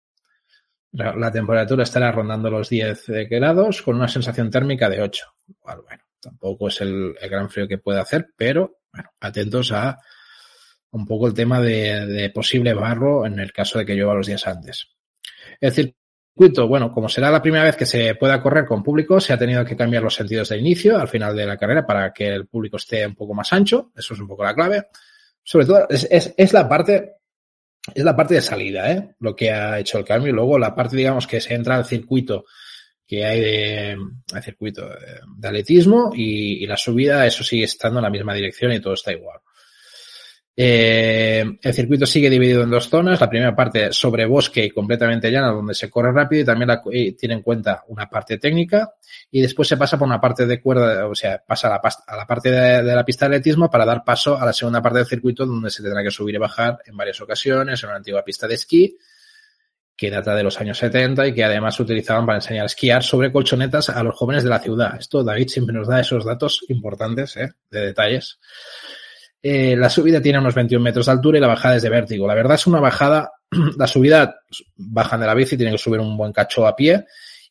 La, 0.92 1.32
temperatura 1.32 1.82
estará 1.82 2.12
rondando 2.12 2.48
los 2.48 2.68
10 2.68 3.06
grados 3.28 3.82
con 3.82 3.96
una 3.96 4.08
sensación 4.08 4.50
térmica 4.50 4.88
de 4.88 5.02
8. 5.02 5.24
Bueno, 5.62 5.82
bueno 5.82 6.05
tampoco 6.26 6.68
es 6.68 6.80
el, 6.80 7.14
el, 7.20 7.30
gran 7.30 7.48
frío 7.48 7.68
que 7.68 7.78
puede 7.78 8.00
hacer, 8.00 8.28
pero 8.36 8.78
bueno, 8.92 9.10
atentos 9.20 9.72
a 9.72 9.98
un 10.90 11.06
poco 11.06 11.26
el 11.26 11.34
tema 11.34 11.60
de, 11.60 12.06
de 12.06 12.30
posible 12.30 12.74
barro 12.74 13.26
en 13.26 13.38
el 13.38 13.52
caso 13.52 13.78
de 13.78 13.86
que 13.86 13.94
llueva 13.94 14.14
los 14.14 14.26
días 14.26 14.46
antes. 14.46 14.88
Es 15.60 15.76
decir, 15.76 15.94
bueno, 16.68 16.92
como 16.92 17.08
será 17.08 17.30
la 17.30 17.40
primera 17.40 17.64
vez 17.64 17.76
que 17.76 17.86
se 17.86 18.14
pueda 18.14 18.42
correr 18.42 18.66
con 18.66 18.82
público, 18.82 19.20
se 19.20 19.32
ha 19.32 19.38
tenido 19.38 19.64
que 19.64 19.76
cambiar 19.76 20.02
los 20.02 20.14
sentidos 20.14 20.50
de 20.50 20.58
inicio 20.58 20.98
al 20.98 21.08
final 21.08 21.34
de 21.34 21.46
la 21.46 21.56
carrera 21.56 21.86
para 21.86 22.12
que 22.12 22.28
el 22.28 22.46
público 22.46 22.76
esté 22.76 23.06
un 23.06 23.14
poco 23.14 23.34
más 23.34 23.52
ancho. 23.52 23.90
Eso 23.96 24.14
es 24.14 24.20
un 24.20 24.28
poco 24.28 24.44
la 24.44 24.54
clave. 24.54 24.88
Sobre 25.42 25.66
todo, 25.66 25.86
es, 25.88 26.06
es, 26.10 26.34
es 26.36 26.52
la 26.52 26.68
parte, 26.68 27.14
es 27.94 28.04
la 28.04 28.14
parte 28.14 28.34
de 28.34 28.42
salida, 28.42 28.92
¿eh? 28.92 29.14
Lo 29.20 29.34
que 29.34 29.50
ha 29.50 29.78
hecho 29.78 29.98
el 29.98 30.04
cambio. 30.04 30.32
Luego 30.32 30.58
la 30.58 30.74
parte, 30.74 30.96
digamos, 30.96 31.26
que 31.26 31.40
se 31.40 31.54
entra 31.54 31.76
al 31.76 31.86
circuito 31.86 32.44
que 33.06 33.24
hay 33.24 33.40
de, 33.40 33.96
circuito 34.42 34.88
de, 34.88 35.20
de 35.38 35.48
atletismo 35.48 36.10
y, 36.14 36.66
la 36.66 36.76
subida, 36.76 37.26
eso 37.26 37.44
sigue 37.44 37.64
estando 37.64 38.00
en 38.00 38.04
la 38.04 38.10
misma 38.10 38.34
dirección 38.34 38.72
y 38.72 38.80
todo 38.80 38.94
está 38.94 39.12
igual. 39.12 39.38
Eh, 40.58 41.44
el 41.60 41.74
circuito 41.74 42.06
sigue 42.06 42.30
dividido 42.30 42.62
en 42.62 42.70
dos 42.70 42.88
zonas. 42.88 43.20
La 43.20 43.28
primera 43.28 43.54
parte 43.54 43.92
sobre 43.92 44.24
bosque 44.24 44.64
y 44.64 44.70
completamente 44.70 45.30
llana, 45.30 45.52
donde 45.52 45.74
se 45.74 45.90
corre 45.90 46.12
rápido 46.12 46.42
y 46.42 46.44
también 46.46 46.70
tiene 47.16 47.34
en 47.34 47.42
cuenta 47.42 47.84
una 47.88 48.08
parte 48.08 48.38
técnica. 48.38 48.94
Y 49.30 49.42
después 49.42 49.68
se 49.68 49.76
pasa 49.76 49.98
por 49.98 50.08
una 50.08 50.20
parte 50.20 50.46
de 50.46 50.60
cuerda, 50.60 51.06
o 51.06 51.14
sea, 51.14 51.42
pasa 51.46 51.68
a 51.68 51.70
la, 51.72 51.92
a 52.06 52.16
la 52.16 52.26
parte 52.26 52.50
de, 52.50 52.82
de, 52.82 52.94
la 52.94 53.04
pista 53.04 53.28
de 53.28 53.36
atletismo 53.36 53.70
para 53.70 53.84
dar 53.84 54.02
paso 54.02 54.36
a 54.40 54.46
la 54.46 54.52
segunda 54.54 54.80
parte 54.80 54.98
del 54.98 55.06
circuito, 55.06 55.44
donde 55.44 55.70
se 55.70 55.82
tendrá 55.82 56.02
que 56.02 56.10
subir 56.10 56.34
y 56.34 56.38
bajar 56.38 56.78
en 56.86 56.96
varias 56.96 57.20
ocasiones, 57.20 57.82
en 57.82 57.90
una 57.90 57.98
antigua 57.98 58.24
pista 58.24 58.48
de 58.48 58.54
esquí 58.54 58.96
que 59.96 60.10
data 60.10 60.34
de 60.34 60.42
los 60.42 60.60
años 60.60 60.78
70 60.78 61.26
y 61.26 61.34
que 61.34 61.44
además 61.44 61.76
se 61.76 61.82
utilizaban 61.82 62.26
para 62.26 62.38
enseñar 62.38 62.64
a 62.64 62.66
esquiar 62.66 63.02
sobre 63.02 63.32
colchonetas 63.32 63.88
a 63.88 64.02
los 64.02 64.14
jóvenes 64.14 64.44
de 64.44 64.50
la 64.50 64.58
ciudad. 64.58 64.96
Esto 64.98 65.24
David 65.24 65.48
siempre 65.48 65.74
nos 65.74 65.88
da 65.88 66.00
esos 66.00 66.24
datos 66.24 66.64
importantes, 66.68 67.36
¿eh? 67.36 67.52
de 67.70 67.80
detalles. 67.80 68.38
Eh, 69.42 69.74
la 69.76 69.88
subida 69.88 70.20
tiene 70.20 70.38
unos 70.38 70.54
21 70.54 70.82
metros 70.82 71.06
de 71.06 71.12
altura 71.12 71.38
y 71.38 71.40
la 71.40 71.46
bajada 71.46 71.76
es 71.76 71.82
de 71.82 71.88
vértigo. 71.88 72.26
La 72.26 72.34
verdad 72.34 72.56
es 72.56 72.66
una 72.66 72.80
bajada, 72.80 73.32
la 73.78 73.86
subida 73.86 74.40
bajan 74.76 75.20
de 75.20 75.26
la 75.26 75.34
bici, 75.34 75.56
tienen 75.56 75.74
que 75.74 75.82
subir 75.82 76.00
un 76.00 76.16
buen 76.16 76.32
cacho 76.32 76.66
a 76.66 76.76
pie 76.76 77.06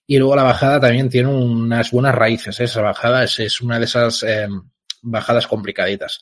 y 0.06 0.20
luego 0.20 0.36
la 0.36 0.44
bajada 0.44 0.80
también 0.80 1.10
tiene 1.10 1.30
unas 1.30 1.90
buenas 1.90 2.14
raíces. 2.14 2.60
¿eh? 2.60 2.66
Esa 2.66 2.82
bajada 2.82 3.24
es, 3.24 3.62
una 3.62 3.80
de 3.80 3.86
esas 3.86 4.22
eh, 4.22 4.48
bajadas 5.02 5.48
complicaditas. 5.48 6.22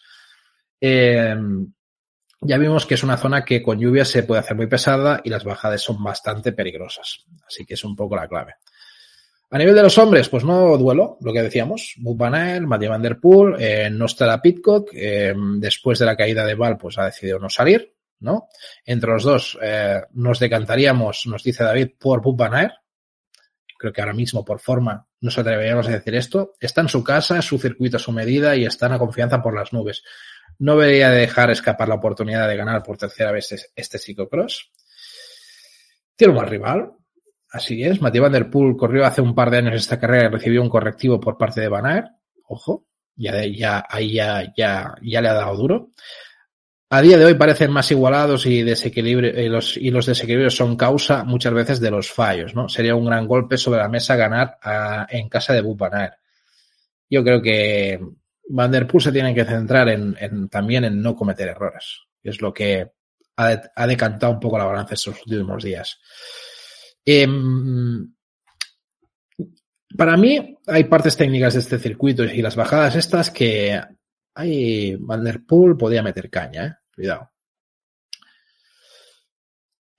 Ya 2.45 2.57
vimos 2.57 2.85
que 2.85 2.95
es 2.95 3.03
una 3.03 3.17
zona 3.17 3.43
que 3.43 3.61
con 3.61 3.79
lluvia 3.79 4.05
se 4.05 4.23
puede 4.23 4.41
hacer 4.41 4.55
muy 4.55 4.67
pesada 4.67 5.21
y 5.23 5.29
las 5.29 5.43
bajadas 5.43 5.81
son 5.81 6.03
bastante 6.03 6.51
peligrosas. 6.51 7.25
Así 7.47 7.65
que 7.65 7.73
es 7.73 7.83
un 7.83 7.95
poco 7.95 8.15
la 8.15 8.27
clave. 8.27 8.55
A 9.53 9.57
nivel 9.59 9.75
de 9.75 9.83
los 9.83 9.97
hombres, 9.99 10.29
pues 10.29 10.43
no 10.43 10.75
duelo, 10.79 11.17
lo 11.21 11.31
que 11.31 11.43
decíamos. 11.43 11.93
Bob 11.97 12.17
Van 12.17 12.33
Aert, 12.33 12.65
Matthew 12.65 12.89
Van 12.89 13.01
Der 13.03 13.19
Poel, 13.19 13.55
eh, 13.59 13.87
no 13.91 14.07
Pitcock. 14.41 14.89
Eh, 14.93 15.35
después 15.57 15.99
de 15.99 16.05
la 16.05 16.17
caída 16.17 16.43
de 16.43 16.55
Val, 16.55 16.75
pues 16.75 16.97
ha 16.97 17.05
decidido 17.05 17.37
no 17.37 17.49
salir, 17.49 17.93
¿no? 18.21 18.47
Entre 18.83 19.11
los 19.11 19.21
dos 19.23 19.59
eh, 19.61 20.01
nos 20.13 20.39
decantaríamos, 20.39 21.27
nos 21.27 21.43
dice 21.43 21.63
David, 21.63 21.89
por 21.99 22.23
Aert. 22.51 22.73
Creo 23.77 23.93
que 23.93 24.01
ahora 24.01 24.13
mismo, 24.13 24.43
por 24.43 24.59
forma, 24.59 25.05
nos 25.21 25.37
atreveríamos 25.37 25.87
a 25.87 25.91
decir 25.91 26.15
esto. 26.15 26.53
Está 26.59 26.81
en 26.81 26.89
su 26.89 27.03
casa, 27.03 27.39
su 27.43 27.59
circuito 27.59 27.97
a 27.97 27.99
su 27.99 28.11
medida 28.11 28.55
y 28.55 28.65
está 28.65 28.87
en 28.87 28.97
confianza 28.97 29.43
por 29.43 29.53
las 29.53 29.71
nubes. 29.71 30.03
No 30.59 30.77
debería 30.77 31.09
dejar 31.09 31.51
escapar 31.51 31.89
la 31.89 31.95
oportunidad 31.95 32.47
de 32.47 32.57
ganar 32.57 32.83
por 32.83 32.97
tercera 32.97 33.31
vez 33.31 33.71
este 33.75 33.97
ciclocross. 33.97 34.71
Tiene 36.15 36.31
un 36.31 36.39
mal 36.39 36.49
rival, 36.49 36.93
Así 37.53 37.83
es, 37.83 38.01
Mathieu 38.01 38.23
Van 38.23 38.31
Der 38.31 38.49
Poel 38.49 38.75
corrió 38.75 39.05
hace 39.05 39.21
un 39.21 39.35
par 39.35 39.51
de 39.51 39.57
años 39.57 39.75
esta 39.75 39.99
carrera 39.99 40.25
y 40.25 40.31
recibió 40.31 40.59
un 40.59 40.69
correctivo 40.69 41.19
por 41.19 41.37
parte 41.37 41.61
de 41.61 41.67
Van 41.67 41.85
Aert. 41.85 42.07
Ojo, 42.47 42.87
ya, 43.15 43.45
ya, 43.45 43.85
ahí 43.87 44.13
ya, 44.13 44.51
ya, 44.57 44.95
ya 45.03 45.21
le 45.21 45.29
ha 45.29 45.33
dado 45.35 45.55
duro. 45.55 45.89
A 46.89 47.01
día 47.03 47.15
de 47.15 47.25
hoy 47.25 47.35
parecen 47.35 47.69
más 47.69 47.91
igualados 47.91 48.47
y, 48.47 48.61
y, 48.61 49.49
los, 49.49 50.05
desequilibrios 50.05 50.55
son 50.55 50.75
causa 50.75 51.23
muchas 51.25 51.53
veces 51.53 51.79
de 51.79 51.91
los 51.91 52.11
fallos, 52.11 52.55
¿no? 52.55 52.69
Sería 52.69 52.95
un 52.95 53.05
gran 53.05 53.27
golpe 53.27 53.55
sobre 53.59 53.81
la 53.81 53.87
mesa 53.87 54.15
ganar 54.15 54.57
a, 54.59 55.05
en 55.11 55.29
casa 55.29 55.53
de 55.53 55.59
Aert. 55.59 56.15
Yo 57.07 57.23
creo 57.23 57.39
que 57.39 57.99
Van 58.55 58.71
Der 58.71 58.85
Poel 58.85 59.03
se 59.03 59.11
tiene 59.11 59.33
que 59.33 59.45
centrar 59.45 59.89
en, 59.89 60.15
en 60.19 60.47
también 60.47 60.83
en 60.83 61.01
no 61.01 61.15
cometer 61.15 61.49
errores. 61.49 62.01
Es 62.21 62.39
lo 62.39 62.53
que 62.53 62.91
ha, 63.35 63.87
decantado 63.87 64.31
un 64.31 64.39
poco 64.39 64.59
la 64.59 64.65
balanza 64.65 64.93
estos 64.93 65.19
últimos 65.25 65.63
días. 65.63 65.99
Eh, 67.03 67.27
para 69.97 70.17
mí 70.17 70.57
hay 70.67 70.83
partes 70.83 71.17
técnicas 71.17 71.53
de 71.55 71.61
este 71.61 71.79
circuito 71.79 72.23
y 72.23 72.43
las 72.43 72.55
bajadas 72.55 72.95
estas 72.95 73.31
que 73.31 73.81
hay 74.35 74.95
Van 74.99 75.23
Der 75.23 75.43
Poel 75.45 75.75
podía 75.75 76.03
meter 76.03 76.29
caña, 76.29 76.65
¿eh? 76.65 76.73
cuidado. 76.93 77.32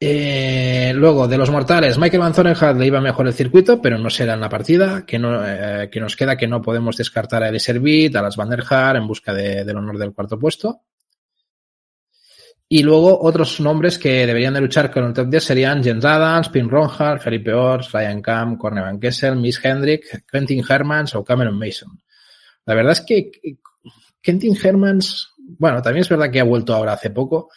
Eh, 0.06 0.92
luego, 0.94 1.26
de 1.26 1.38
los 1.38 1.50
mortales, 1.50 1.96
Michael 1.96 2.20
Van 2.20 2.78
le 2.78 2.86
iba 2.86 3.00
mejor 3.00 3.26
el 3.26 3.32
circuito, 3.32 3.80
pero 3.80 3.96
no 3.96 4.10
será 4.10 4.34
en 4.34 4.40
la 4.40 4.50
partida, 4.50 5.06
que, 5.06 5.18
no, 5.18 5.42
eh, 5.42 5.88
que 5.90 5.98
nos 5.98 6.14
queda 6.14 6.36
que 6.36 6.46
no 6.46 6.60
podemos 6.60 6.98
descartar 6.98 7.42
a 7.42 7.50
Beat, 7.50 8.14
a 8.14 8.20
las 8.20 8.36
Van 8.36 8.50
der 8.50 8.64
en 8.96 9.06
busca 9.06 9.32
de, 9.32 9.64
del 9.64 9.78
honor 9.78 9.96
del 9.96 10.12
cuarto 10.12 10.38
puesto. 10.38 10.82
Y 12.68 12.82
luego 12.82 13.18
otros 13.18 13.60
nombres 13.60 13.98
que 13.98 14.26
deberían 14.26 14.52
de 14.52 14.60
luchar 14.60 14.90
con 14.90 15.04
el 15.04 15.14
top 15.14 15.30
10 15.30 15.42
serían 15.42 15.82
Jens 15.82 16.04
Adams, 16.04 16.50
Pim 16.50 16.68
Ronhard, 16.68 17.20
Felipe 17.20 17.54
Ors, 17.54 17.90
Ryan 17.90 18.20
Camp, 18.20 18.58
Corne 18.58 18.82
Van 18.82 19.00
Kessel, 19.00 19.36
Miss 19.36 19.58
Hendrick, 19.64 20.26
Quentin 20.30 20.62
Hermans 20.68 21.14
o 21.14 21.24
Cameron 21.24 21.58
Mason. 21.58 21.98
La 22.66 22.74
verdad 22.74 22.92
es 22.92 23.00
que 23.00 23.30
Quentin 24.20 24.54
Hermans, 24.62 25.30
bueno, 25.38 25.80
también 25.80 26.02
es 26.02 26.10
verdad 26.10 26.30
que 26.30 26.40
ha 26.40 26.44
vuelto 26.44 26.74
ahora 26.74 26.92
hace 26.92 27.08
poco, 27.08 27.48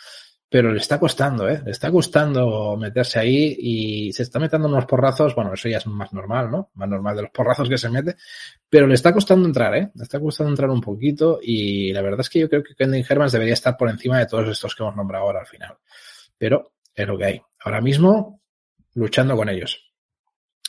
pero 0.49 0.71
le 0.71 0.79
está 0.79 0.99
costando, 0.99 1.49
¿eh? 1.49 1.61
Le 1.65 1.71
está 1.71 1.91
costando 1.91 2.77
meterse 2.77 3.19
ahí 3.19 3.55
y 3.59 4.13
se 4.13 4.23
está 4.23 4.39
metiendo 4.39 4.67
unos 4.67 4.85
porrazos, 4.85 5.35
bueno, 5.35 5.53
eso 5.53 5.67
ya 5.67 5.77
es 5.77 5.87
más 5.87 6.13
normal, 6.13 6.49
¿no? 6.49 6.71
Más 6.75 6.87
normal 6.87 7.17
de 7.17 7.21
los 7.23 7.31
porrazos 7.31 7.67
que 7.67 7.77
se 7.77 7.89
mete, 7.89 8.15
pero 8.69 8.87
le 8.87 8.93
está 8.93 9.11
costando 9.11 9.45
entrar, 9.45 9.75
¿eh? 9.75 9.91
Le 9.93 10.03
está 10.03 10.19
costando 10.19 10.51
entrar 10.51 10.69
un 10.69 10.79
poquito 10.79 11.39
y 11.41 11.91
la 11.91 12.01
verdad 12.01 12.21
es 12.21 12.29
que 12.29 12.39
yo 12.39 12.49
creo 12.49 12.63
que 12.63 12.75
Kendall 12.75 13.05
Hermans 13.07 13.33
debería 13.33 13.53
estar 13.53 13.75
por 13.75 13.89
encima 13.89 14.19
de 14.19 14.25
todos 14.25 14.47
estos 14.47 14.73
que 14.73 14.83
hemos 14.83 14.95
nombrado 14.95 15.25
ahora 15.25 15.41
al 15.41 15.47
final. 15.47 15.75
Pero 16.37 16.71
es 16.95 17.07
lo 17.07 17.17
que 17.17 17.25
hay. 17.25 17.41
Ahora 17.59 17.81
mismo, 17.81 18.41
luchando 18.93 19.35
con 19.35 19.49
ellos. 19.49 19.83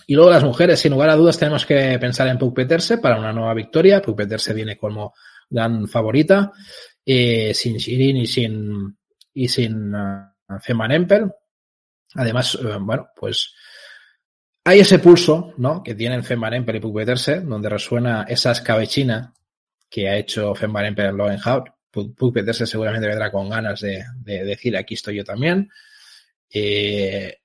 Y 0.09 0.15
luego 0.15 0.31
las 0.31 0.43
mujeres, 0.43 0.81
sin 0.81 0.93
lugar 0.93 1.11
a 1.11 1.17
dudas, 1.17 1.39
tenemos 1.39 1.67
que 1.67 1.99
pensar 2.01 2.27
en 2.29 2.39
Puk 2.39 2.55
Peterse 2.55 2.99
para 2.99 3.19
una 3.19 3.33
nueva 3.33 3.55
victoria. 3.55 4.03
Puk 4.03 4.17
Peterse 4.17 4.55
viene 4.55 4.77
como 4.77 5.15
gran 5.51 5.87
favorita, 5.87 6.53
eh, 7.05 7.53
sin 7.55 7.77
Shirin 7.77 8.17
y 8.17 8.27
sin 8.27 8.98
y 9.39 9.49
sin 9.49 9.95
uh, 9.95 10.59
Feman 10.61 10.93
Empel. 10.93 11.31
Además, 12.15 12.57
uh, 12.57 12.79
bueno, 12.81 13.09
pues 13.15 13.55
hay 14.65 14.81
ese 14.81 14.99
pulso, 14.99 15.55
¿no? 15.59 15.83
Que 15.83 15.95
tienen 15.95 16.25
Feman 16.25 16.55
Empel 16.55 16.77
y 16.77 16.81
Pugpeterse, 16.81 17.41
donde 17.41 17.69
resuena 17.69 18.25
esa 18.29 18.51
escabechina 18.51 19.33
que 19.89 20.09
ha 20.09 20.17
hecho 20.17 20.55
Feman 20.55 20.87
Empel 20.87 21.07
en 21.07 21.17
Lowenhout. 21.17 21.69
Pugpeterse 21.91 22.67
seguramente 22.67 23.09
vendrá 23.09 23.31
con 23.31 23.49
ganas 23.49 23.81
de, 23.81 24.05
de, 24.17 24.45
decir 24.45 24.77
aquí 24.77 24.95
estoy 24.95 25.17
yo 25.17 25.25
también. 25.25 25.71
Eh, 26.51 27.39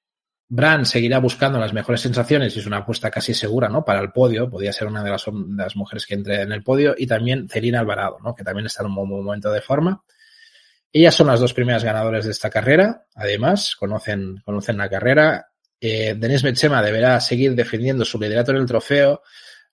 Brand 0.50 0.86
seguirá 0.86 1.20
buscando 1.20 1.58
las 1.60 1.74
mejores 1.74 2.02
sensaciones 2.02 2.56
y 2.56 2.60
es 2.60 2.66
una 2.66 2.78
apuesta 2.78 3.10
casi 3.10 3.34
segura, 3.34 3.70
¿no? 3.70 3.86
Para 3.86 4.02
el 4.02 4.12
podio, 4.12 4.50
podría 4.50 4.74
ser 4.74 4.88
una 4.88 5.04
de 5.04 5.10
las, 5.10 5.26
de 5.26 5.64
las 5.64 5.76
mujeres 5.76 6.06
que 6.06 6.14
entre 6.16 6.42
en 6.42 6.52
el 6.52 6.64
podio 6.64 6.94
y 6.98 7.08
también 7.08 7.48
Celina 7.50 7.80
Alvarado, 7.80 8.18
¿no? 8.24 8.36
Que 8.36 8.44
también 8.44 8.66
está 8.66 8.84
en 8.84 8.90
un 8.90 8.96
buen 8.96 9.10
momento 9.10 9.52
de 9.52 9.62
forma. 9.62 10.04
Ellas 10.94 11.16
son 11.16 11.28
las 11.28 11.40
dos 11.40 11.54
primeras 11.54 11.84
ganadoras 11.84 12.24
de 12.24 12.32
esta 12.32 12.50
carrera, 12.50 13.06
además, 13.16 13.76
conocen, 13.76 14.38
conocen 14.46 14.78
la 14.78 14.90
carrera. 14.90 15.48
Eh, 15.82 16.16
Denise 16.18 16.48
Bechema 16.48 16.82
deberá 16.82 17.20
seguir 17.20 17.56
defendiendo 17.56 18.06
su 18.06 18.18
liderato 18.20 18.52
en 18.52 18.58
el 18.58 18.66
trofeo 18.66 19.22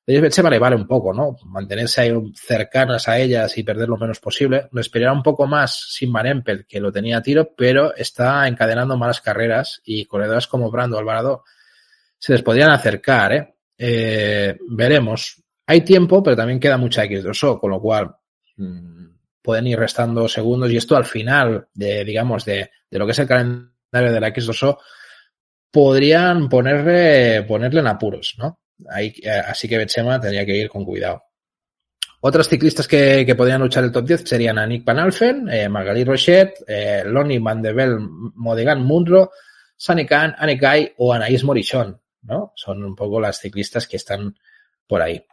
Denis 0.06 0.22
Bechema 0.22 0.51
le 0.51 0.59
vale 0.59 0.76
un 0.76 0.86
poco, 0.86 1.12
¿no? 1.12 1.36
Mantenerse 1.44 2.01
ahí 2.01 2.12
cercanas 2.34 3.06
a 3.06 3.18
ellas 3.18 3.56
y 3.56 3.62
perder 3.62 3.88
lo 3.88 3.97
menos 3.97 4.18
posible. 4.18 4.68
Lo 4.72 4.80
esperará 4.80 5.12
un 5.12 5.22
poco 5.22 5.47
más 5.47 5.88
sin 5.90 6.12
Van 6.12 6.26
Empel, 6.26 6.66
que 6.66 6.80
lo 6.80 6.90
tenía 6.90 7.18
a 7.18 7.22
tiro, 7.22 7.55
pero 7.56 7.94
está 7.94 8.48
encadenando 8.48 8.97
malas 8.97 9.20
carreras 9.20 9.80
y 9.84 10.06
corredores 10.06 10.47
como 10.47 10.70
Brando 10.70 10.98
Alvarado 10.98 11.44
se 12.18 12.32
les 12.32 12.42
podrían 12.42 12.70
acercar, 12.70 13.32
¿eh? 13.32 13.55
eh 13.78 14.59
veremos. 14.68 15.42
Hay 15.66 15.82
tiempo, 15.82 16.22
pero 16.22 16.36
también 16.36 16.59
queda 16.59 16.76
mucha 16.76 17.05
X2O, 17.05 17.60
con 17.60 17.70
lo 17.70 17.80
cual 17.80 18.12
mmm, 18.56 19.10
pueden 19.42 19.66
ir 19.66 19.78
restando 19.78 20.28
segundos 20.28 20.70
y 20.70 20.76
esto 20.76 20.96
al 20.96 21.04
final 21.04 21.68
de, 21.74 22.04
digamos, 22.04 22.44
de, 22.44 22.70
de 22.90 22.98
lo 22.98 23.06
que 23.06 23.12
es 23.12 23.18
el 23.18 23.28
calendario 23.28 24.12
de 24.12 24.20
la 24.20 24.28
X2O 24.32 24.78
podrían 25.70 26.48
ponerle, 26.48 27.42
ponerle 27.42 27.80
en 27.80 27.86
apuros, 27.86 28.34
¿no? 28.38 28.60
Eh, 28.98 29.30
así 29.46 29.68
que 29.68 29.78
Betsema 29.78 30.20
tendría 30.20 30.44
que 30.44 30.56
ir 30.56 30.68
con 30.68 30.84
cuidado. 30.84 31.22
Otras 32.22 32.48
ciclistas 32.48 32.86
que, 32.86 33.24
que 33.24 33.34
podrían 33.34 33.62
luchar 33.62 33.84
el 33.84 33.92
top 33.92 34.06
10 34.06 34.28
serían 34.28 34.58
Anik 34.58 34.84
Van 34.84 34.98
Alphen, 34.98 35.48
eh, 35.48 35.68
Margalit 35.68 36.06
Rochette, 36.06 36.64
eh, 36.66 37.02
Lonnie 37.06 37.38
Van 37.38 37.62
de 37.62 37.72
Bell, 37.72 37.98
Modegan 37.98 38.82
Munro, 38.82 39.30
Sani 39.76 40.06
Khan, 40.06 40.36
o 40.98 41.14
Anaïs 41.14 41.44
Morichon, 41.44 41.98
¿no? 42.22 42.52
Son 42.54 42.84
un 42.84 42.94
poco 42.94 43.20
las 43.20 43.38
ciclistas 43.38 43.86
que 43.86 43.96
están 43.96 44.36
por 44.86 45.00
ahí. 45.00 45.24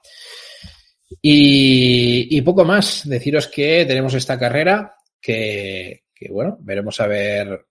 Y, 1.21 2.41
poco 2.41 2.65
más. 2.65 3.07
Deciros 3.07 3.47
que 3.47 3.85
tenemos 3.85 4.13
esta 4.13 4.37
carrera 4.37 4.95
que, 5.21 6.03
bueno, 6.29 6.57
veremos 6.61 6.99
a 6.99 7.07
ver 7.07 7.67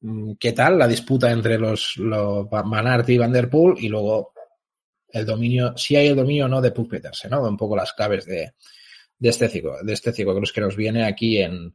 mm, 0.00 0.32
qué 0.38 0.52
tal 0.52 0.78
la 0.78 0.88
disputa 0.88 1.30
entre 1.30 1.58
los, 1.58 1.96
los 1.96 2.46
y 3.06 3.18
Van 3.18 3.32
Der 3.32 3.48
Poel 3.48 3.82
y 3.82 3.88
luego 3.88 4.32
el 5.08 5.26
dominio, 5.26 5.76
si 5.76 5.96
hay 5.96 6.08
el 6.08 6.16
dominio 6.16 6.46
o 6.46 6.48
no 6.48 6.60
de 6.60 6.72
Puck 6.72 6.90
Petersen, 6.90 7.30
¿no? 7.30 7.42
Un 7.42 7.56
poco 7.56 7.76
las 7.76 7.92
claves 7.92 8.24
de, 8.24 8.54
de 9.18 9.28
este 9.28 9.48
ciclo, 9.48 9.76
de 9.82 9.92
este 9.92 10.12
ciclo 10.12 10.40
que 10.40 10.60
nos 10.60 10.74
viene 10.74 11.04
aquí 11.04 11.38
en, 11.38 11.74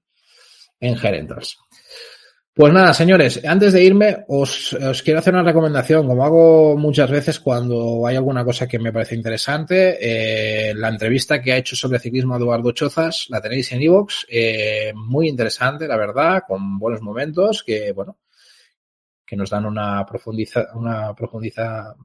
en 0.79 0.97
Gerentals. 0.97 1.57
Pues 2.57 2.73
nada, 2.73 2.91
señores, 2.91 3.39
antes 3.45 3.71
de 3.71 3.84
irme, 3.84 4.25
os, 4.27 4.75
quiero 5.03 5.19
hacer 5.19 5.31
una 5.31 5.43
recomendación, 5.43 6.07
como 6.07 6.25
hago 6.25 6.75
muchas 6.75 7.11
veces 7.11 7.39
cuando 7.39 8.07
hay 8.07 8.15
alguna 8.15 8.43
cosa 8.43 8.67
que 8.67 8.79
me 8.79 8.91
parece 8.91 9.13
interesante. 9.13 9.97
Eh, 10.01 10.73
la 10.73 10.89
entrevista 10.89 11.39
que 11.39 11.53
ha 11.53 11.57
hecho 11.57 11.75
sobre 11.75 11.99
ciclismo 11.99 12.35
Eduardo 12.35 12.71
Chozas 12.71 13.27
la 13.29 13.41
tenéis 13.41 13.71
en 13.73 13.84
Evox, 13.84 14.25
eh, 14.27 14.91
muy 14.95 15.27
interesante, 15.27 15.88
la 15.88 15.97
verdad, 15.97 16.41
con 16.47 16.79
buenos 16.79 17.03
momentos 17.03 17.61
que, 17.63 17.91
bueno, 17.91 18.17
que 19.23 19.35
nos 19.35 19.51
dan 19.51 19.67
una 19.67 20.03
profundiza, 20.03 20.65
una 20.73 21.13
profundiza, 21.13 21.95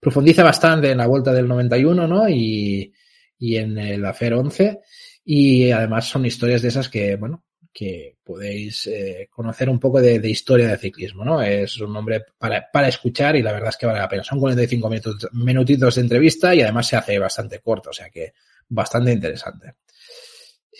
profundiza 0.00 0.42
bastante 0.42 0.90
en 0.90 0.96
la 0.96 1.06
vuelta 1.06 1.34
del 1.34 1.46
91, 1.46 2.08
¿no? 2.08 2.26
Y, 2.30 2.94
y 3.38 3.56
en 3.56 3.76
el 3.76 4.06
AFER 4.06 4.32
11. 4.32 4.80
Y 5.22 5.70
además 5.70 6.06
son 6.08 6.24
historias 6.24 6.62
de 6.62 6.68
esas 6.68 6.88
que, 6.88 7.16
bueno, 7.16 7.43
que 7.74 8.18
podéis 8.22 8.86
eh, 8.86 9.28
conocer 9.30 9.68
un 9.68 9.80
poco 9.80 10.00
de, 10.00 10.16
historia 10.30 10.68
de 10.68 10.78
ciclismo, 10.78 11.24
¿no? 11.24 11.42
Es 11.42 11.80
un 11.80 11.92
nombre 11.92 12.24
para, 12.38 12.70
para, 12.72 12.86
escuchar 12.86 13.34
y 13.34 13.42
la 13.42 13.52
verdad 13.52 13.70
es 13.70 13.76
que 13.76 13.86
vale 13.86 13.98
la 13.98 14.08
pena. 14.08 14.22
Son 14.22 14.38
45 14.38 14.88
minutos, 14.88 15.28
minutitos 15.32 15.96
de 15.96 16.00
entrevista 16.00 16.54
y 16.54 16.62
además 16.62 16.86
se 16.86 16.96
hace 16.96 17.18
bastante 17.18 17.58
corto, 17.58 17.90
o 17.90 17.92
sea 17.92 18.08
que 18.10 18.32
bastante 18.68 19.10
interesante. 19.10 19.74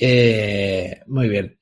Eh, 0.00 1.00
muy 1.08 1.28
bien. 1.28 1.58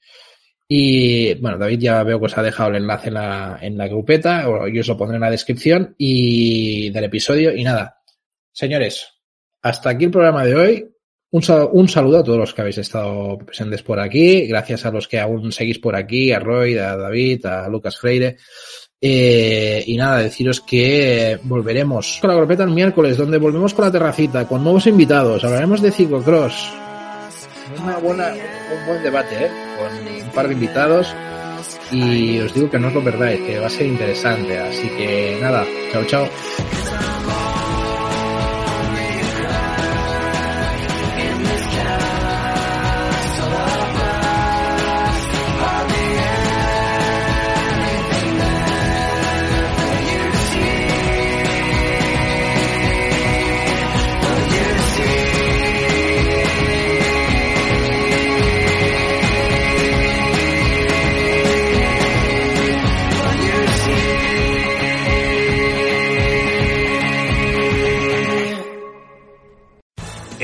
Y 0.69 1.35
bueno, 1.35 1.57
David 1.57 1.81
ya 1.81 2.03
veo 2.03 2.19
que 2.21 2.27
os 2.27 2.39
ha 2.39 2.43
dejado 2.43 2.71
el 2.71 2.77
enlace 2.77 3.09
en 3.09 3.15
la, 3.15 3.59
en 3.61 3.79
la 3.79 3.89
grupeta, 3.89 4.49
o 4.51 4.69
yo 4.69 4.83
os 4.83 4.89
lo 4.89 4.99
pondré 4.99 5.17
en 5.17 5.23
la 5.23 5.31
descripción 5.31 5.95
y 5.97 6.91
del 6.91 7.05
episodio. 7.05 7.55
Y 7.55 7.65
nada, 7.65 8.03
señores, 8.53 9.09
hasta 9.63 9.91
aquí 9.91 10.05
el 10.05 10.11
programa 10.11 10.45
de 10.45 10.55
hoy. 10.55 10.92
Un, 11.33 11.43
un, 11.73 11.89
saludo 11.89 12.19
a 12.19 12.25
todos 12.25 12.39
los 12.39 12.53
que 12.53 12.61
habéis 12.61 12.79
estado 12.79 13.39
presentes 13.39 13.83
por 13.83 13.99
aquí. 13.99 14.47
Gracias 14.47 14.85
a 14.85 14.91
los 14.91 15.09
que 15.09 15.19
aún 15.19 15.51
seguís 15.51 15.79
por 15.79 15.97
aquí, 15.97 16.31
a 16.31 16.39
Roy, 16.39 16.77
a 16.77 16.95
David, 16.97 17.47
a 17.47 17.69
Lucas 17.69 17.99
Freire. 17.99 18.37
Eh, 19.01 19.83
y 19.87 19.97
nada, 19.97 20.19
deciros 20.19 20.61
que 20.61 21.39
volveremos 21.43 22.19
con 22.21 22.31
la 22.31 22.37
grupeta 22.37 22.65
el 22.65 22.71
miércoles, 22.71 23.17
donde 23.17 23.39
volvemos 23.39 23.73
con 23.75 23.87
la 23.87 23.91
terracita, 23.91 24.47
con 24.47 24.63
nuevos 24.63 24.87
invitados. 24.87 25.43
Hablaremos 25.43 25.81
de 25.81 25.91
ciclocross. 25.91 26.71
Una 27.83 27.97
buena, 27.97 28.29
un 28.29 28.87
buen 28.87 29.03
debate, 29.03 29.47
¿eh? 29.47 29.51
Con 29.79 30.31
par 30.33 30.49
de 30.49 30.55
invitados 30.55 31.15
y 31.91 32.39
os 32.41 32.53
digo 32.55 32.71
que 32.71 32.79
no 32.79 32.89
os 32.89 32.95
lo 32.95 33.03
perdáis, 33.03 33.41
que 33.41 33.59
va 33.59 33.67
a 33.67 33.71
ser 33.71 33.87
interesante. 33.87 34.59
Así 34.59 34.89
que 34.89 35.39
nada, 35.41 35.65
chao, 35.93 36.05
chao. 36.05 36.29